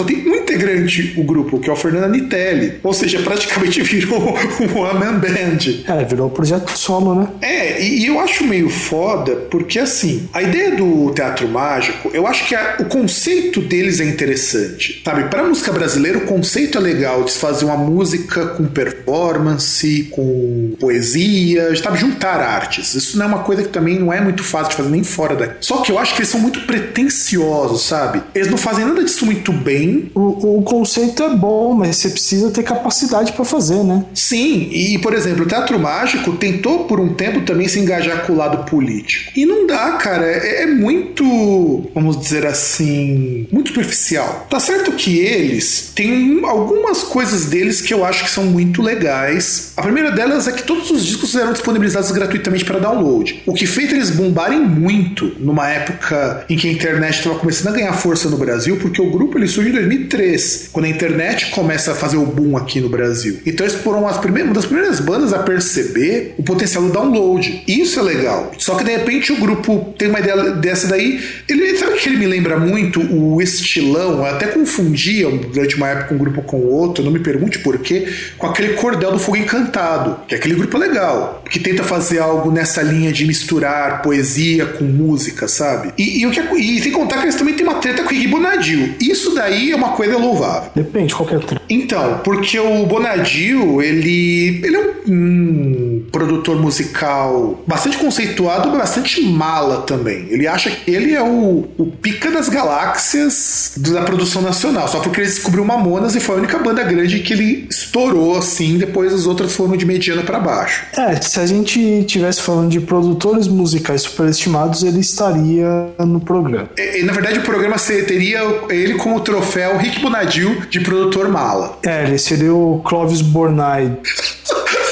tem 0.05 0.29
um 0.29 0.35
integrante 0.35 1.15
o 1.17 1.23
grupo, 1.25 1.59
que 1.61 1.69
é 1.69 1.73
o 1.73 1.77
Fernando 1.77 2.05
Anitelli. 2.05 2.75
Ou 2.83 2.93
seja, 2.93 3.21
praticamente 3.21 3.83
virou 3.83 4.37
um 4.61 4.79
one-man 4.79 5.19
band. 5.19 5.59
É, 5.87 6.05
virou 6.05 6.31
projeto 6.31 6.71
solo, 6.77 7.15
né? 7.15 7.29
É, 7.43 7.83
e, 7.83 8.01
e 8.01 8.07
eu 8.07 8.19
acho 8.21 8.45
meio 8.45 8.69
foda 8.71 9.37
porque, 9.51 9.79
assim, 9.79 10.29
a 10.33 10.43
ideia 10.43 10.75
do 10.77 11.11
teatro 11.13 11.49
mágico, 11.49 12.11
eu 12.15 12.27
acho 12.27 12.47
que 12.47 12.55
a- 12.55 12.77
o 12.81 12.85
conceito 12.87 13.61
deles 13.61 14.01
é 14.01 14.05
interessante, 14.05 15.03
sabe? 15.05 15.25
Pra 15.25 15.43
música 15.45 15.73
brasileira, 15.73 16.19
o 16.19 16.23
conceito 16.23 16.79
é 16.79 16.81
legal 16.81 17.25
de 17.25 17.33
se 17.33 17.39
fazer 17.39 17.65
uma 17.65 17.77
música 17.77 18.47
com 18.49 18.65
performance, 18.67 20.08
com 20.11 20.75
poesia, 20.79 21.75
sabe? 21.77 21.99
Juntar 21.99 22.41
artes. 22.41 22.95
Isso 22.95 23.17
não 23.19 23.25
é 23.25 23.29
uma 23.29 23.39
coisa 23.41 23.63
que 23.63 23.69
também 23.69 23.99
não 23.99 24.13
é 24.13 24.21
muito 24.21 24.43
fácil 24.43 24.71
de 24.71 24.77
fazer 24.77 24.89
nem 24.91 25.05
fora 25.05 25.35
daqui. 25.37 25.55
Só 25.61 25.79
que 25.79 25.93
eu 25.93 25.99
acho 25.99 26.15
que 26.15 26.21
eles 26.21 26.29
são 26.29 26.41
muito 26.41 26.61
pretensiosos, 26.67 27.83
sabe? 27.83 28.23
Eles 28.35 28.49
não 28.51 28.59
fazem 28.59 28.85
nada 28.85 29.03
disso 29.05 29.25
muito 29.25 29.53
bem, 29.53 30.11
O, 30.15 30.59
o 30.59 30.63
conceito 30.63 31.23
é 31.23 31.35
bom, 31.35 31.75
mas 31.75 31.97
você 31.97 32.09
precisa 32.11 32.51
ter 32.51 32.63
capacidade 32.63 33.33
pra 33.33 33.45
fazer, 33.45 33.83
né? 33.85 34.05
Sim, 34.15 34.69
e 34.73 34.99
por 34.99 35.15
exemplo, 35.15 35.45
o 35.45 35.49
Teatro 35.49 35.79
Mágico 35.79 36.33
tentou 36.37 36.85
por 36.85 37.01
um 37.01 37.15
tempo 37.15 37.41
também 37.43 37.69
se 37.69 37.79
engajar 37.79 38.27
com 38.27 38.33
o 38.33 38.37
lado 38.37 38.65
político. 38.69 39.33
E 39.37 39.45
não 39.47 39.67
dá, 39.67 39.93
cara. 39.93 40.25
É, 40.27 40.63
é 40.63 40.67
muito, 40.67 41.91
vamos 41.95 42.19
dizer 42.19 42.47
assim, 42.47 43.47
muito 43.51 43.69
superficial. 43.69 44.47
Tá 44.51 44.59
certo 44.61 44.93
que 44.93 45.19
eles 45.19 45.93
têm 45.95 46.41
um- 46.41 46.47
algumas 46.47 47.03
coisas 47.03 47.47
deles 47.47 47.81
que 47.81 47.93
eu 47.95 48.05
acho 48.05 48.25
que 48.25 48.31
são 48.31 48.45
muito 48.45 48.83
legais. 48.83 49.73
A 49.77 49.83
primeira 49.89 50.11
delas 50.11 50.47
é 50.47 50.53
que 50.53 50.65
todos 50.65 50.91
os 50.91 51.05
discos 51.05 51.35
eram 51.35 51.53
disponibilizados 51.53 52.11
gratuitamente 52.11 52.63
para 52.63 52.79
download. 52.79 53.43
O 53.47 53.55
que 53.55 53.67
fez 53.67 53.91
eles 53.91 54.11
bombarem 54.11 54.61
muito 54.61 55.35
numa 55.39 55.67
época 55.67 56.45
em 56.49 56.57
que 56.57 56.69
a 56.69 56.73
internet 56.73 57.17
estava 57.17 57.37
começando 57.37 57.69
a 57.69 57.77
ganhar 57.77 57.93
força 57.95 58.29
no 58.29 58.37
Brasil, 58.37 58.77
porque 58.77 59.01
o 59.01 59.11
grupo 59.11 59.39
ele 59.39 59.49
surge 59.49 59.71
em 59.71 59.73
2003, 59.73 60.69
quando 60.71 60.85
a 60.85 60.89
internet 60.89 61.47
começa 61.47 61.93
a 61.93 61.95
fazer 61.95 62.19
o 62.19 62.27
boom 62.27 62.55
aqui 62.55 62.81
no 62.81 62.91
Brasil. 62.91 63.39
Então 63.47 63.67
eles 63.67 63.79
foram 63.81 64.07
as 64.07 64.19
primeiras, 64.19 64.51
uma 64.51 64.55
das 64.55 64.67
primeiras 64.67 65.01
bandas 65.01 65.33
a 65.33 65.39
perceber 65.39 66.35
o 66.37 66.43
potencial 66.43 66.83
do 66.83 66.93
download. 66.93 67.65
Isso 67.67 67.99
é 67.99 68.03
legal. 68.03 68.53
Só 68.59 68.75
que 68.75 68.85
de 68.85 68.91
repente 68.91 69.33
o 69.33 69.37
grupo 69.37 69.95
tem 69.97 70.09
uma 70.09 70.21
ideia 70.21 70.51
dessa 70.53 70.87
daí. 70.87 71.19
Ele 71.49 71.77
sabe 71.79 71.95
que 71.95 72.11
ele 72.11 72.19
me 72.19 72.27
lembra 72.27 72.59
muito 72.59 73.01
o 73.01 73.41
estilão. 73.41 74.19
Eu 74.19 74.27
até 74.27 74.49
confundia 74.49 75.31
durante 75.31 75.77
uma 75.77 75.89
época 75.89 76.15
um 76.15 76.19
grupo 76.19 76.43
com 76.43 76.59
o 76.59 76.71
outro. 76.71 77.03
Não 77.03 77.11
me 77.11 77.21
pergunte 77.21 77.59
por 77.61 77.79
quê. 77.79 78.07
Com 78.37 78.47
aquele 78.47 78.75
cordel 78.75 79.13
do 79.13 79.19
fogo 79.19 79.39
encantado, 79.39 79.78
que 80.27 80.35
é 80.35 80.39
aquele 80.39 80.55
grupo 80.55 80.77
legal, 80.79 81.43
que 81.51 81.59
tenta 81.59 81.83
fazer 81.83 82.19
algo 82.19 82.51
nessa 82.51 82.83
linha 82.83 83.13
de 83.13 83.27
misturar 83.27 84.03
poesia 84.03 84.67
com 84.67 84.85
música, 84.85 85.47
sabe? 85.49 85.93
E, 85.97 86.21
e 86.21 86.27
o 86.27 86.31
que 86.31 86.41
é- 86.41 86.55
e 86.59 86.81
sem 86.83 86.93
contar 86.93 87.19
que 87.19 87.25
eles 87.25 87.35
também 87.37 87.55
têm 87.55 87.65
uma 87.67 87.77
treta 87.77 88.03
com 88.03 88.11
o 88.11 88.13
Iggy 88.13 88.29
Bonadil. 88.29 88.95
Isso 89.01 89.35
daí 89.35 89.73
é 89.73 89.77
uma 89.77 89.91
coisa 89.93 90.17
louvável. 90.19 90.71
Depende, 90.75 91.15
qualquer 91.15 91.41
trem. 91.41 91.61
Então, 91.69 92.21
porque 92.25 92.59
o 92.59 92.87
Bonadio, 92.87 93.81
ele, 93.83 94.61
ele 94.65 94.77
é 94.77 94.81
um, 95.07 95.88
um 95.99 96.11
produtor 96.11 96.57
musical 96.61 97.63
bastante 97.67 97.99
conceituado, 97.99 98.69
mas 98.69 98.79
bastante 98.79 99.21
mala 99.23 99.83
também. 99.83 100.27
Ele 100.31 100.47
acha 100.47 100.71
que 100.71 100.91
ele 100.91 101.15
é 101.15 101.23
o, 101.23 101.69
o 101.77 101.87
pica 101.87 102.31
das 102.31 102.49
galáxias 102.49 103.73
da 103.77 104.03
produção 104.03 104.41
nacional, 104.41 104.89
só 104.89 105.01
porque 105.01 105.21
ele 105.21 105.29
descobriu 105.29 105.65
Mamonas 105.65 106.15
e 106.15 106.21
foi 106.21 106.37
a 106.37 106.39
única 106.39 106.59
banda 106.59 106.83
grande 106.83 107.19
que 107.21 107.35
ele 107.35 107.67
estourou 107.69 108.37
assim, 108.37 108.79
depois 108.79 109.13
as 109.13 109.27
outras 109.27 109.55
foram 109.55 109.77
de 109.77 109.85
mediano 109.85 110.23
para 110.23 110.41
baixo. 110.41 110.87
É, 110.97 111.21
se 111.21 111.39
a 111.39 111.47
gente 111.47 112.05
tivesse 112.05 112.41
falando 112.41 112.71
de 112.71 112.81
produtores 112.81 113.47
musicais 113.47 114.03
superestimados, 114.03 114.83
ele 114.83 115.01
estaria 115.01 115.89
no 115.99 116.21
programa. 116.21 116.71
E, 116.79 117.03
na 117.03 117.13
verdade 117.13 117.39
o 117.39 117.43
programa 117.43 117.77
teria 117.79 118.41
ele 118.71 118.95
como 118.95 119.21
troféu 119.21 119.77
Rick 119.77 120.01
Bonadil 120.01 120.63
de 120.71 120.81
produtor 120.81 121.29
mala. 121.29 121.79
É, 121.85 122.05
ele 122.05 122.19
seria 122.19 122.55
o 122.55 122.81
Clovis 122.85 123.21
Bornai. 123.21 123.97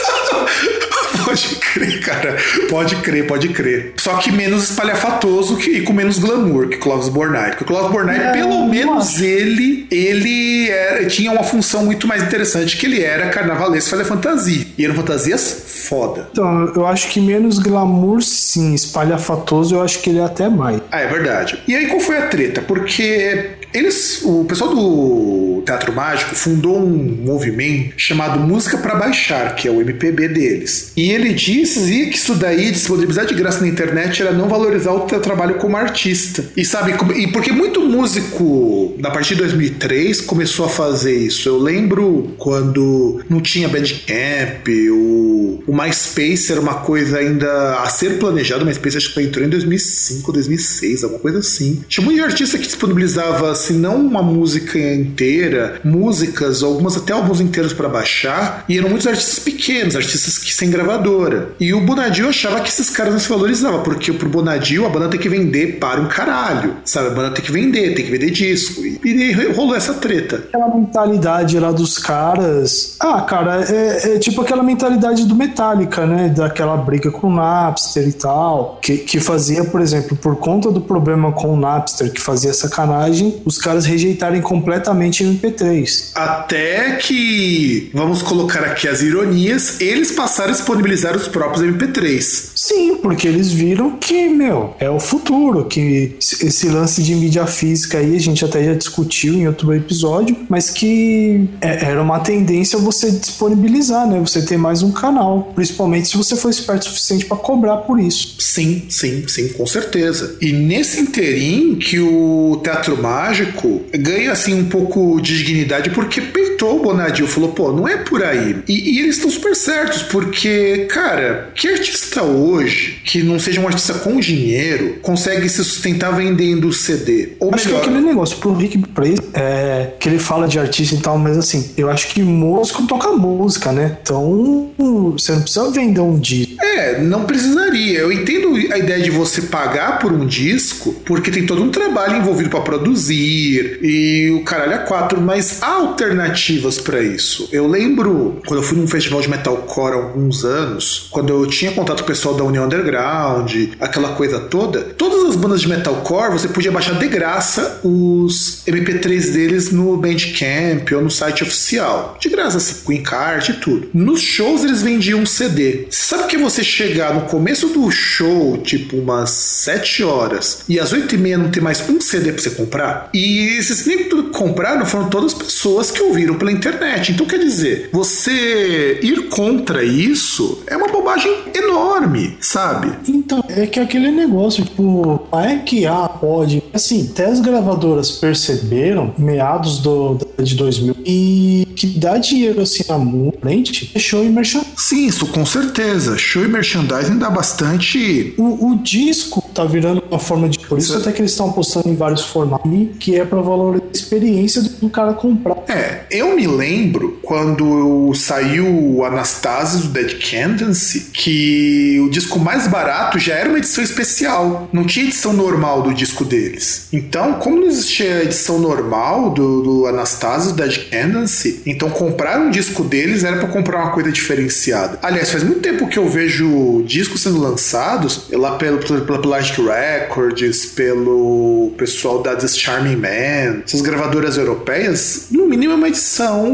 Pode 1.27 1.57
crer, 1.57 2.01
cara. 2.01 2.37
Pode 2.71 2.97
crer, 2.97 3.27
pode 3.27 3.49
crer. 3.49 3.95
Só 3.97 4.17
que 4.19 4.31
menos 4.31 4.71
espalhafatoso 4.71 5.57
que, 5.57 5.71
e 5.71 5.83
com 5.83 5.93
menos 5.93 6.21
glamour 6.21 6.69
que 6.69 6.77
Clóvis 6.77 7.09
Bornai. 7.09 7.51
Porque 7.51 7.65
o 7.65 7.67
Clóvis 7.67 7.91
Bornai, 7.91 8.29
é, 8.29 8.33
pelo 8.33 8.69
menos 8.69 9.21
ele, 9.21 9.89
ele 9.91 10.71
era, 10.71 11.05
tinha 11.07 11.33
uma 11.33 11.43
função 11.43 11.85
muito 11.85 12.07
mais 12.07 12.23
interessante, 12.23 12.77
que 12.77 12.87
ele 12.87 13.03
era 13.03 13.29
carnavalesco 13.31 13.91
fazer 13.91 14.05
fantasia. 14.05 14.67
E 14.79 14.85
eram 14.85 14.95
fantasias 14.95 15.65
foda. 15.89 16.29
Então, 16.31 16.73
eu 16.77 16.87
acho 16.87 17.09
que 17.09 17.21
menos 17.21 17.59
glamour, 17.59 18.23
sim. 18.23 18.73
Espalhafatoso, 18.75 19.75
eu 19.75 19.83
acho 19.83 20.01
que 20.01 20.11
ele 20.11 20.21
é 20.21 20.25
até 20.25 20.49
mais. 20.49 20.81
Ah, 20.93 21.01
é 21.01 21.09
verdade. 21.09 21.61
E 21.67 21.75
aí, 21.75 21.89
qual 21.89 21.99
foi 21.99 22.19
a 22.19 22.29
treta? 22.29 22.63
Porque 22.63 23.51
eles, 23.75 24.23
o 24.25 24.45
pessoal 24.45 24.75
do 24.75 25.56
Teatro 25.63 25.93
Mágico 25.93 26.35
fundou 26.35 26.79
um 26.79 27.23
movimento 27.25 27.95
chamado 27.97 28.39
Música 28.41 28.79
para 28.79 28.95
Baixar, 28.95 29.55
que 29.55 29.69
é 29.69 29.71
o 29.71 29.81
MPB 29.81 30.29
deles. 30.29 30.93
E 30.97 31.11
ele 31.11 31.33
dizia 31.33 32.09
que 32.09 32.17
isso 32.17 32.35
daí, 32.35 32.71
disponibilizar 32.71 33.27
de 33.27 33.35
graça 33.35 33.61
na 33.61 33.69
internet, 33.69 34.23
era 34.23 34.33
não 34.33 34.49
valorizar 34.49 34.93
o 34.93 35.01
teu 35.01 35.21
trabalho 35.21 35.55
como 35.57 35.77
artista. 35.77 36.45
E 36.57 36.65
sabe, 36.65 36.95
e 37.17 37.29
porque 37.29 37.53
muito 37.53 37.81
músico, 37.81 38.95
a 39.03 39.11
partir 39.11 39.35
de 39.35 39.41
2003, 39.43 40.21
começou 40.23 40.67
a 40.67 40.69
fazer 40.69 41.17
isso. 41.17 41.49
Eu 41.49 41.59
lembro 41.59 42.35
quando 42.39 43.23
não 43.29 43.41
tinha 43.41 43.69
Bandcamp, 43.69 44.67
o, 44.91 45.63
o 45.67 45.77
MySpace 45.77 46.53
era 46.53 46.61
uma 46.61 46.75
coisa 46.75 47.19
ainda 47.19 47.81
a 47.81 47.89
ser 47.89 48.19
planejado. 48.19 48.63
O 48.63 48.67
MySpace 48.67 48.97
acho 48.97 49.15
que 49.15 49.21
entrou 49.21 49.45
em 49.45 49.49
2005, 49.49 50.33
2006, 50.33 51.05
alguma 51.05 51.21
coisa 51.21 51.39
assim. 51.39 51.83
Tinha 51.89 52.05
muito 52.05 52.23
artista 52.23 52.59
que 52.59 52.67
disponibilizava 52.67 53.55
se 53.55 53.73
não 53.73 53.97
uma 53.97 54.23
música 54.23 54.79
inteira, 54.79 55.46
músicas, 55.85 56.63
algumas 56.63 56.97
até 56.97 57.13
álbuns 57.13 57.41
inteiros 57.41 57.73
para 57.73 57.89
baixar, 57.89 58.65
e 58.69 58.79
eram 58.79 58.89
muitos 58.89 59.07
artistas 59.07 59.39
pequenos, 59.39 59.97
artistas 59.97 60.39
que 60.39 60.53
sem 60.53 60.71
gravadora. 60.71 61.51
E 61.61 61.73
o 61.73 61.81
Bonadil 61.81 62.29
achava 62.29 62.61
que 62.61 62.69
esses 62.69 62.91
caras 62.91 63.13
não 63.13 63.21
se 63.21 63.29
valorizavam, 63.29 63.83
porque 63.83 64.13
pro 64.13 64.29
Bonadil 64.29 64.87
a 64.87 64.89
banda 64.89 65.09
tem 65.09 65.21
que 65.21 65.29
vender 65.29 65.79
para 65.79 66.01
um 66.01 66.07
caralho, 66.07 66.77
sabe? 66.85 67.09
A 67.09 67.11
banda 67.11 67.31
tem 67.31 67.45
que 67.45 67.53
vender, 67.53 67.95
tem 67.95 68.05
que 68.05 68.11
vender 68.11 68.31
disco. 68.31 68.83
E, 68.85 69.01
e 69.05 69.53
rolou 69.53 69.75
essa 69.75 69.95
treta. 69.95 70.45
Aquela 70.49 70.75
mentalidade 70.75 71.59
lá 71.59 71.73
dos 71.73 71.99
caras. 71.99 72.97
Ah, 73.01 73.23
cara, 73.23 73.65
é, 73.65 74.15
é 74.15 74.19
tipo 74.19 74.41
aquela 74.41 74.63
mentalidade 74.63 75.25
do 75.25 75.35
Metallica, 75.35 76.07
né? 76.07 76.29
Daquela 76.29 76.77
briga 76.77 77.11
com 77.11 77.29
o 77.29 77.35
Napster 77.35 78.07
e 78.09 78.13
tal. 78.13 78.79
Que, 78.83 78.99
que 78.99 79.21
fazia, 79.21 79.65
por 79.65 79.81
exemplo, 79.81 80.17
por 80.17 80.37
conta 80.37 80.71
do 80.71 80.81
problema 80.81 81.33
com 81.33 81.55
o 81.55 81.57
Napster, 81.57 82.13
que 82.13 82.21
fazia 82.21 82.53
sacanagem, 82.53 83.43
os 83.45 83.59
caras 83.59 83.85
rejeitarem 83.85 84.41
completamente 84.41 85.36
MP3. 85.39 86.11
Até 86.15 86.97
que, 86.97 87.91
vamos 87.93 88.23
colocar 88.23 88.61
aqui 88.61 88.89
as 88.89 89.03
ironias, 89.03 89.81
eles 89.81 90.13
passaram 90.13 90.51
a 90.51 90.53
disponibilizar 90.53 91.17
os 91.17 91.29
próprios 91.29 91.65
MP3. 91.65 92.51
Sim, 92.55 92.97
porque 92.97 93.29
eles 93.29 93.53
viram 93.53 93.97
que, 93.99 94.29
meu, 94.29 94.75
é 94.79 94.89
o 94.89 94.99
futuro, 94.99 95.65
que 95.67 96.17
esse 96.21 96.69
lance 96.69 97.03
de 97.03 97.15
mídia 97.15 97.47
física 97.47 97.99
aí 97.99 98.17
a 98.17 98.21
gente 98.21 98.45
até 98.45 98.65
já 98.65 98.75
discutiu 98.75 99.35
em 99.35 99.47
outro 99.47 99.73
episódio, 99.75 100.37
mas 100.49 100.71
que 100.71 101.49
é, 101.61 101.87
era 101.87 102.03
uma 102.03 102.21
tendência 102.21 102.79
você 102.79 103.11
disponibilizar, 103.11 104.09
né? 104.09 104.21
Você 104.21 104.43
ter 104.43 104.57
mais 104.57 104.83
um 104.83 104.91
canal, 104.91 105.53
principalmente 105.55 106.09
se 106.09 106.17
você 106.17 106.37
for 106.37 106.51
esperto 106.51 106.83
o 106.83 106.85
suficiente 106.87 107.27
para 107.27 107.37
cobrar 107.37 107.79
por 107.79 108.01
isso. 108.01 108.37
Sim, 108.39 108.85
sim, 108.89 109.27
sim, 109.29 109.49
com 109.49 109.67
certeza. 109.67 110.37
E 110.41 110.53
nesse 110.53 111.01
interim 111.01 111.77
que 111.77 112.01
o 112.01 112.61
Teatro 112.63 113.01
Mágico 113.01 113.17
mágico 113.27 113.85
ganha 113.99 114.33
assim 114.33 114.55
um 114.55 114.65
pouco 114.65 115.21
de 115.27 115.45
dignidade 115.45 115.91
porque 115.91 116.21
peitou 116.21 116.79
o 116.79 116.83
Bonadil, 116.83 117.27
falou, 117.27 117.53
pô, 117.53 117.73
não 117.73 117.87
é 117.87 117.97
por 117.97 118.23
aí. 118.23 118.63
E, 118.69 118.97
e 118.97 119.01
eles 119.01 119.17
estão 119.17 119.31
super 119.31 119.55
certos, 119.55 120.03
porque, 120.03 120.87
cara, 120.91 121.51
que 121.55 121.69
artista 121.69 122.23
hoje, 122.23 123.01
que 123.05 123.23
não 123.23 123.39
seja 123.39 123.61
um 123.61 123.67
artista 123.67 123.95
com 123.95 124.19
dinheiro, 124.19 124.97
consegue 125.03 125.49
se 125.49 125.65
sustentar 125.65 126.11
vendendo 126.11 126.73
CD? 126.73 127.31
Ou 127.39 127.55
acho 127.55 127.67
melhor... 127.67 127.81
que 127.81 127.89
é 127.89 127.91
aquele 127.91 128.07
negócio, 128.07 128.37
pro 128.39 128.55
Rick 128.55 128.79
Price, 128.79 129.23
é, 129.35 129.93
que 129.99 130.09
ele 130.09 130.19
fala 130.19 130.49
de 130.49 130.59
artista 130.59 130.95
e 130.95 130.99
tal, 130.99 131.19
mas 131.19 131.37
assim, 131.37 131.71
eu 131.77 131.91
acho 131.91 132.09
que 132.09 132.23
músico 132.23 132.87
toca 132.87 133.11
música, 133.13 133.73
né? 133.73 133.99
Então, 134.03 134.71
você 135.13 135.33
não 135.33 135.43
precisa 135.43 135.71
vender 135.71 136.01
um 136.01 136.19
disco. 136.19 136.63
É, 136.63 137.01
não 137.01 137.25
precisaria. 137.25 137.99
Eu 137.99 138.13
entendo 138.13 138.55
a 138.73 138.79
ideia 138.79 139.03
de 139.03 139.11
você 139.11 139.43
pagar 139.43 139.99
por 139.99 140.13
um 140.13 140.27
disco, 140.27 140.93
porque 141.05 141.31
tem 141.31 141.47
todo 141.47 141.63
um 141.63 141.71
trabalho 141.71 142.17
envolvido 142.17 142.51
para 142.51 142.61
produzir 142.61 143.79
e 143.83 144.31
o 144.31 144.45
caralho 144.45 144.73
é 144.73 144.79
quatro, 144.79 145.16
mas 145.21 145.63
há 145.63 145.75
alternativas 145.75 146.79
para 146.79 147.03
isso. 147.03 147.49
Eu 147.53 147.67
lembro 147.67 148.41
quando 148.47 148.61
eu 148.61 148.63
fui 148.63 148.79
num 148.79 148.87
festival 148.87 149.21
de 149.21 149.29
metalcore 149.29 149.95
há 149.95 149.97
alguns 149.97 150.45
anos, 150.45 151.09
quando 151.11 151.31
eu 151.31 151.47
tinha 151.47 151.73
contato 151.73 151.99
com 151.99 152.05
o 152.05 152.07
pessoal 152.07 152.35
da 152.35 152.45
União 152.45 152.65
Underground, 152.65 153.55
aquela 153.81 154.11
coisa 154.11 154.39
toda, 154.41 154.81
todas 154.81 155.25
as 155.31 155.37
bandas 155.37 155.61
de 155.61 155.69
metalcore 155.69 156.33
você 156.33 156.49
podia 156.49 156.73
baixar 156.73 156.99
de 156.99 157.09
graça 157.09 157.81
os 157.83 158.63
MP3 158.67 159.33
deles 159.33 159.71
no 159.71 159.97
Bandcamp 159.97 160.91
ou 160.93 161.03
no 161.03 161.11
site 161.11 161.43
oficial. 161.43 162.17
De 162.21 162.29
graça, 162.29 162.57
assim, 162.59 162.85
com 162.85 162.93
encarte 162.93 163.53
e 163.53 163.55
tudo. 163.55 163.89
Nos 163.93 164.21
shows 164.21 164.65
eles 164.65 164.83
vendiam 164.83 165.21
um 165.21 165.27
CD. 165.27 165.87
Sabe 165.91 166.25
que 166.25 166.37
você 166.37 166.63
chegar 166.63 167.15
no 167.15 167.23
começo 167.23 167.69
do 167.69 167.91
show, 167.91 168.59
tipo 168.59 168.97
umas 168.97 169.31
7 169.31 170.03
horas, 170.05 170.63
e 170.69 170.79
às 170.79 170.93
8 170.93 171.15
e 171.15 171.19
meia 171.19 171.39
não 171.39 171.51
ter 171.51 171.61
mais 171.61 171.89
um 171.89 172.01
CD 172.01 172.33
pra 172.33 172.43
você 172.43 172.51
comprar? 172.51 173.11
E 173.13 173.57
esses 173.59 173.87
livros 173.87 174.07
que 174.07 174.31
compraram 174.31 174.85
foram 174.87 175.06
todas 175.07 175.35
pessoas 175.35 175.91
que 175.91 176.03
ouviram 176.03 176.37
pela 176.37 176.53
internet. 176.53 177.13
Então, 177.13 177.27
quer 177.27 177.39
dizer, 177.39 177.91
você 177.93 179.01
ir 179.03 179.29
contra 179.29 179.85
isso 179.85 180.63
é 180.67 180.77
uma 180.77 180.89
bobagem 180.89 181.33
enorme, 181.55 182.37
sabe? 182.41 182.93
Então, 183.09 183.43
é 183.49 183.67
que 183.67 183.81
aquele 183.81 184.11
negócio, 184.11 184.65
tipo, 184.65 185.27
é 185.33 185.57
que 185.57 185.87
ah, 185.87 186.09
pode. 186.09 186.63
Assim, 186.73 187.09
até 187.13 187.27
as 187.27 187.41
gravadoras 187.41 188.11
perceberam, 188.13 189.15
meados 189.19 189.79
do, 189.79 190.19
de 190.39 190.55
2000, 190.55 190.97
e 191.05 191.67
que 191.77 191.87
dá 191.87 192.19
dinheiro 192.19 192.61
assim 192.63 192.83
na 192.89 192.99
frente 193.41 193.93
é 193.95 193.99
show 193.99 194.25
e 194.25 194.29
merchandising. 194.29 194.73
Sim, 194.77 195.07
isso 195.07 195.27
com 195.27 195.45
certeza. 195.45 196.17
Show 196.17 196.45
e 196.45 196.49
merchandising 196.49 197.19
dá 197.19 197.31
bastante. 197.31 198.35
O, 198.37 198.71
o 198.71 198.79
disco 198.79 199.43
tá 199.57 199.65
virando 199.65 200.03
uma 200.11 200.19
forma 200.19 200.49
de. 200.49 200.59
Por 200.59 200.79
isso 200.79 200.97
até 200.97 201.13
que 201.13 201.21
eles 201.21 201.33
estão 201.33 201.53
postando 201.53 201.89
em 201.89 201.95
vários 201.95 202.25
formatos 202.25 202.67
que 202.99 203.19
é 203.19 203.25
para 203.25 203.41
valorizar 203.41 203.87
a 203.87 203.93
experiência 203.93 204.63
do 204.63 204.89
cara 204.91 205.13
comprar. 205.13 205.57
É, 205.69 206.03
eu 206.11 206.35
me 206.37 206.47
lembro 206.47 207.19
quando 207.23 208.13
saiu 208.15 208.67
o 208.67 209.05
Anastasia 209.05 209.81
do 209.81 209.89
Dead 209.89 210.19
Candancy, 210.31 211.11
que 211.13 212.01
o 212.01 212.11
disco 212.11 212.39
mais 212.39 212.67
barato 212.67 213.19
já 213.19 213.35
era 213.35 213.49
uma 213.49 213.59
edição 213.59 213.83
especial, 213.83 214.69
não 214.73 214.85
tinha 214.85 215.07
edição 215.07 215.33
normal 215.33 215.83
do 215.83 215.95
disco 215.95 216.25
deles. 216.25 216.89
Então, 216.93 217.35
como 217.35 217.57
não 217.57 217.67
existia 217.67 218.17
a 218.17 218.23
edição 218.25 218.59
normal 218.59 219.31
do, 219.31 219.63
do 219.63 219.87
Anastasia 219.87 220.53
do 220.53 220.57
Dead 220.57 220.91
Candancy, 220.91 221.63
então 221.67 221.91
comprar 221.91 222.39
um 222.41 222.51
disco 222.51 222.85
deles 222.85 223.25
era 223.25 223.39
para 223.39 223.49
comprar 223.49 223.83
uma 223.83 223.93
coisa 223.93 224.11
diferenciada. 224.11 224.99
Aliás, 225.03 225.31
faz 225.31 225.43
muito 225.43 225.61
tempo 225.61 225.89
que 225.89 225.99
eu 225.99 226.09
vejo 226.09 226.83
discos 226.87 227.23
sendo 227.23 227.41
lançados 227.41 228.27
lá 228.33 228.57
pelo, 228.57 228.79
pela 228.79 229.19
Pelagic 229.47 229.61
Records, 229.61 230.67
pelo 230.67 231.73
pessoal 231.77 232.23
da 232.23 232.35
This 232.35 232.57
Charming 232.57 232.97
Man, 232.97 233.63
essas 233.65 233.81
gravadoras 233.81 234.37
europeias, 234.37 235.27
no 235.31 235.47
mínimo 235.47 235.73
é 235.73 235.77
uma 235.77 235.89
edição 235.89 236.51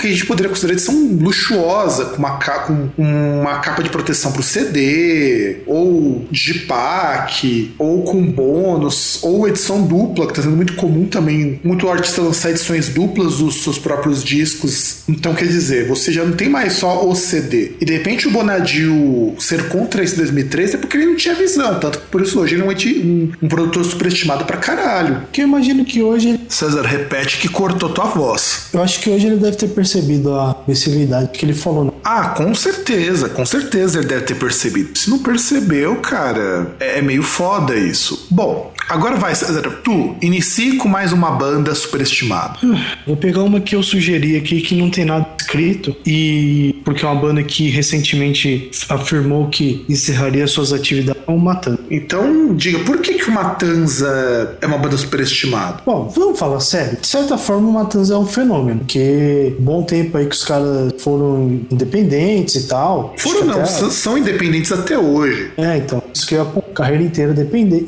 que 0.00 0.08
a 0.08 0.10
gente 0.10 0.26
poderia 0.26 0.48
considerar 0.48 0.74
edição 0.74 0.94
luxuosa, 1.20 2.06
com 2.06 2.16
uma, 2.16 2.38
com 2.66 2.90
uma 2.98 3.58
capa 3.58 3.82
de 3.82 3.90
proteção 3.90 4.32
para 4.32 4.40
o 4.40 4.44
CD, 4.44 5.58
ou 5.66 6.26
digipack, 6.30 7.74
ou 7.78 8.02
com 8.02 8.22
bônus, 8.22 9.18
ou 9.22 9.46
edição 9.46 9.82
dupla, 9.82 10.26
que 10.26 10.32
está 10.32 10.42
sendo 10.42 10.56
muito 10.56 10.74
comum 10.74 11.06
também, 11.06 11.60
muito 11.62 11.88
artista 11.88 12.22
lançar 12.22 12.50
edições 12.50 12.88
duplas 12.88 13.36
dos 13.36 13.62
seus 13.62 13.78
próprios 13.78 14.24
discos. 14.24 15.02
Então, 15.08 15.34
quer 15.34 15.46
dizer, 15.46 15.86
você 15.86 16.12
já 16.12 16.24
não 16.24 16.32
tem 16.32 16.48
mais 16.48 16.74
só 16.74 17.06
o 17.06 17.14
CD. 17.14 17.72
E 17.80 17.84
de 17.84 17.92
repente 17.92 18.26
o 18.26 18.30
Bonadil 18.30 19.34
ser 19.38 19.68
contra 19.68 20.02
esse 20.02 20.16
2003 20.16 20.74
é 20.74 20.76
porque 20.78 20.96
ele 20.96 21.06
não 21.06 21.16
tinha 21.16 21.34
visão, 21.34 21.78
tanto 21.78 21.98
que 21.98 22.06
por 22.06 22.22
isso 22.22 22.40
hoje 22.40 22.54
ele 22.54 22.62
é 22.62 22.64
um, 22.64 22.70
um, 22.70 23.32
um 23.42 23.48
produtor 23.48 23.84
superestimado 23.84 24.44
pra 24.44 24.56
caralho. 24.56 25.22
Que 25.32 25.42
eu 25.42 25.46
imagino 25.46 25.84
que 25.84 26.02
hoje. 26.02 26.40
César, 26.48 26.82
repete 26.82 27.38
que 27.38 27.48
cortou 27.48 27.90
tua 27.90 28.06
voz. 28.06 28.68
Eu 28.72 28.82
acho 28.82 29.00
que 29.00 29.10
hoje 29.10 29.26
ele 29.26 29.36
deve 29.36 29.56
ter 29.56 29.68
percebido 29.68 29.89
percebido 29.90 30.34
a 30.38 30.56
imbecilidade 30.62 31.28
que 31.28 31.44
ele 31.44 31.54
falou. 31.54 31.84
Né? 31.84 31.92
Ah, 32.04 32.28
com 32.28 32.54
certeza, 32.54 33.28
com 33.28 33.44
certeza 33.44 33.98
ele 33.98 34.06
deve 34.06 34.22
ter 34.22 34.34
percebido. 34.36 34.96
Se 34.96 35.10
não 35.10 35.18
percebeu, 35.18 35.96
cara, 35.96 36.74
é 36.78 37.02
meio 37.02 37.22
foda 37.22 37.74
isso. 37.74 38.26
Bom, 38.30 38.72
agora 38.90 39.16
vai, 39.16 39.34
César, 39.34 39.62
tu 39.84 40.16
inicie 40.20 40.76
com 40.76 40.88
mais 40.88 41.12
uma 41.12 41.30
banda 41.30 41.74
superestimada. 41.74 42.58
Vou 43.06 43.16
pegar 43.16 43.42
uma 43.44 43.60
que 43.60 43.76
eu 43.76 43.82
sugeri 43.82 44.36
aqui 44.36 44.60
que 44.60 44.74
não 44.74 44.90
tem 44.90 45.04
nada 45.04 45.26
escrito 45.38 45.96
e 46.04 46.80
porque 46.84 47.04
é 47.04 47.08
uma 47.08 47.20
banda 47.20 47.42
que 47.42 47.68
recentemente 47.68 48.70
afirmou 48.88 49.48
que 49.48 49.84
encerraria 49.88 50.46
suas 50.46 50.72
atividades 50.72 51.22
com 51.24 51.36
o 51.36 51.40
Matanza. 51.40 51.78
Então, 51.90 52.54
diga, 52.54 52.80
por 52.80 52.98
que, 52.98 53.14
que 53.14 53.30
o 53.30 53.32
Matanza 53.32 54.56
é 54.60 54.66
uma 54.66 54.78
banda 54.78 54.96
superestimada? 54.96 55.80
Bom, 55.86 56.12
vamos 56.14 56.38
falar 56.38 56.60
sério. 56.60 56.98
De 57.00 57.06
certa 57.06 57.38
forma, 57.38 57.68
o 57.68 57.72
Matanza 57.72 58.14
é 58.14 58.16
um 58.16 58.26
fenômeno, 58.26 58.80
porque 58.80 59.54
bom 59.58 59.82
tempo 59.82 60.16
aí 60.16 60.26
que 60.26 60.34
os 60.34 60.44
caras 60.44 60.92
foram 60.98 61.60
independentes 61.70 62.56
e 62.56 62.66
tal. 62.66 63.14
Foram 63.18 63.44
não, 63.44 63.54
até... 63.54 63.66
são 63.66 64.18
independentes 64.18 64.72
até 64.72 64.98
hoje. 64.98 65.52
É, 65.56 65.76
então, 65.76 66.02
isso 66.12 66.26
que 66.26 66.34
é 66.34 66.40
a 66.40 66.44
carreira 66.72 67.02
inteira 67.02 67.34